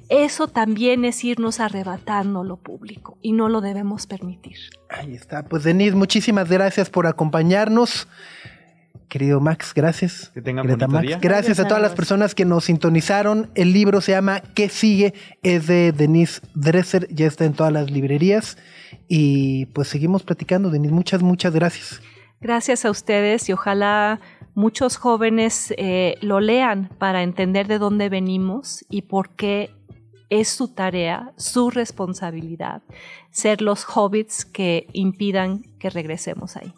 Eso 0.09 0.49
también 0.49 1.05
es 1.05 1.23
irnos 1.25 1.61
arrebatando 1.61 2.43
lo 2.43 2.57
público 2.57 3.17
y 3.23 3.33
no 3.33 3.49
lo 3.49 3.61
debemos 3.61 4.07
permitir. 4.07 4.57
Ahí 4.89 5.15
está. 5.31 5.49
Pues 5.49 5.63
Denise, 5.63 5.95
muchísimas 5.95 6.49
gracias 6.49 6.91
por 6.91 7.07
acompañarnos. 7.07 8.09
Querido 9.09 9.41
Max, 9.41 9.73
gracias. 9.75 10.31
Que 10.35 10.43
tengan 10.43 10.67
bonito 10.67 10.89
Max, 10.89 11.07
día. 11.07 11.19
Gracias 11.21 11.59
a 11.59 11.67
todas 11.67 11.83
las 11.83 11.95
personas 11.95 12.35
que 12.35 12.45
nos 12.45 12.65
sintonizaron. 12.65 13.51
El 13.55 13.73
libro 13.73 14.01
se 14.01 14.13
llama 14.13 14.41
¿Qué 14.55 14.69
sigue? 14.69 15.15
Es 15.43 15.67
de 15.67 15.93
Denise 15.93 16.41
Dresser. 16.55 17.09
Ya 17.13 17.27
está 17.27 17.45
en 17.45 17.55
todas 17.55 17.73
las 17.73 17.91
librerías. 17.91 18.57
Y 19.09 19.67
pues 19.67 19.89
seguimos 19.89 20.23
platicando, 20.23 20.71
Denise. 20.71 20.95
Muchas, 20.95 21.23
muchas 21.23 21.53
gracias. 21.53 22.01
Gracias 22.41 22.85
a 22.85 22.91
ustedes 22.91 23.49
y 23.49 23.53
ojalá 23.53 24.21
muchos 24.55 24.97
jóvenes 24.97 25.75
eh, 25.77 26.17
lo 26.21 26.41
lean 26.41 26.91
para 26.99 27.23
entender 27.23 27.67
de 27.67 27.79
dónde 27.79 28.09
venimos 28.09 28.85
y 28.89 29.03
por 29.03 29.31
qué 29.31 29.71
es 30.31 30.49
su 30.49 30.69
tarea, 30.69 31.33
su 31.37 31.71
responsabilidad, 31.71 32.83
ser 33.31 33.61
los 33.61 33.85
hobbits 33.85 34.45
que 34.45 34.87
impidan 34.93 35.63
que 35.79 35.91
regresemos 35.91 36.57
ahí. 36.57 36.73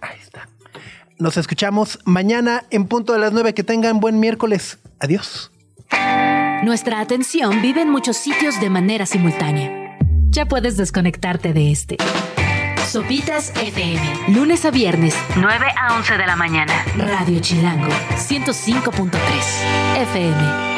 Ahí 0.00 0.16
está. 0.20 0.48
Nos 1.18 1.36
escuchamos 1.36 1.98
mañana 2.04 2.64
en 2.70 2.86
punto 2.86 3.12
de 3.12 3.18
las 3.18 3.32
nueve. 3.32 3.52
Que 3.52 3.64
tengan 3.64 3.98
buen 4.00 4.20
miércoles. 4.20 4.78
Adiós. 5.00 5.50
Nuestra 6.62 7.00
atención 7.00 7.60
vive 7.60 7.82
en 7.82 7.90
muchos 7.90 8.16
sitios 8.16 8.60
de 8.60 8.70
manera 8.70 9.06
simultánea. 9.06 9.98
Ya 10.30 10.46
puedes 10.46 10.76
desconectarte 10.76 11.52
de 11.52 11.72
este. 11.72 11.96
Sopitas 12.86 13.50
FM. 13.60 14.00
Lunes 14.28 14.64
a 14.64 14.70
viernes, 14.70 15.14
9 15.36 15.66
a 15.76 15.96
11 15.96 16.16
de 16.16 16.26
la 16.26 16.36
mañana. 16.36 16.84
Radio 16.96 17.40
Chilango, 17.40 17.88
105.3 18.16 19.10
FM. 20.02 20.77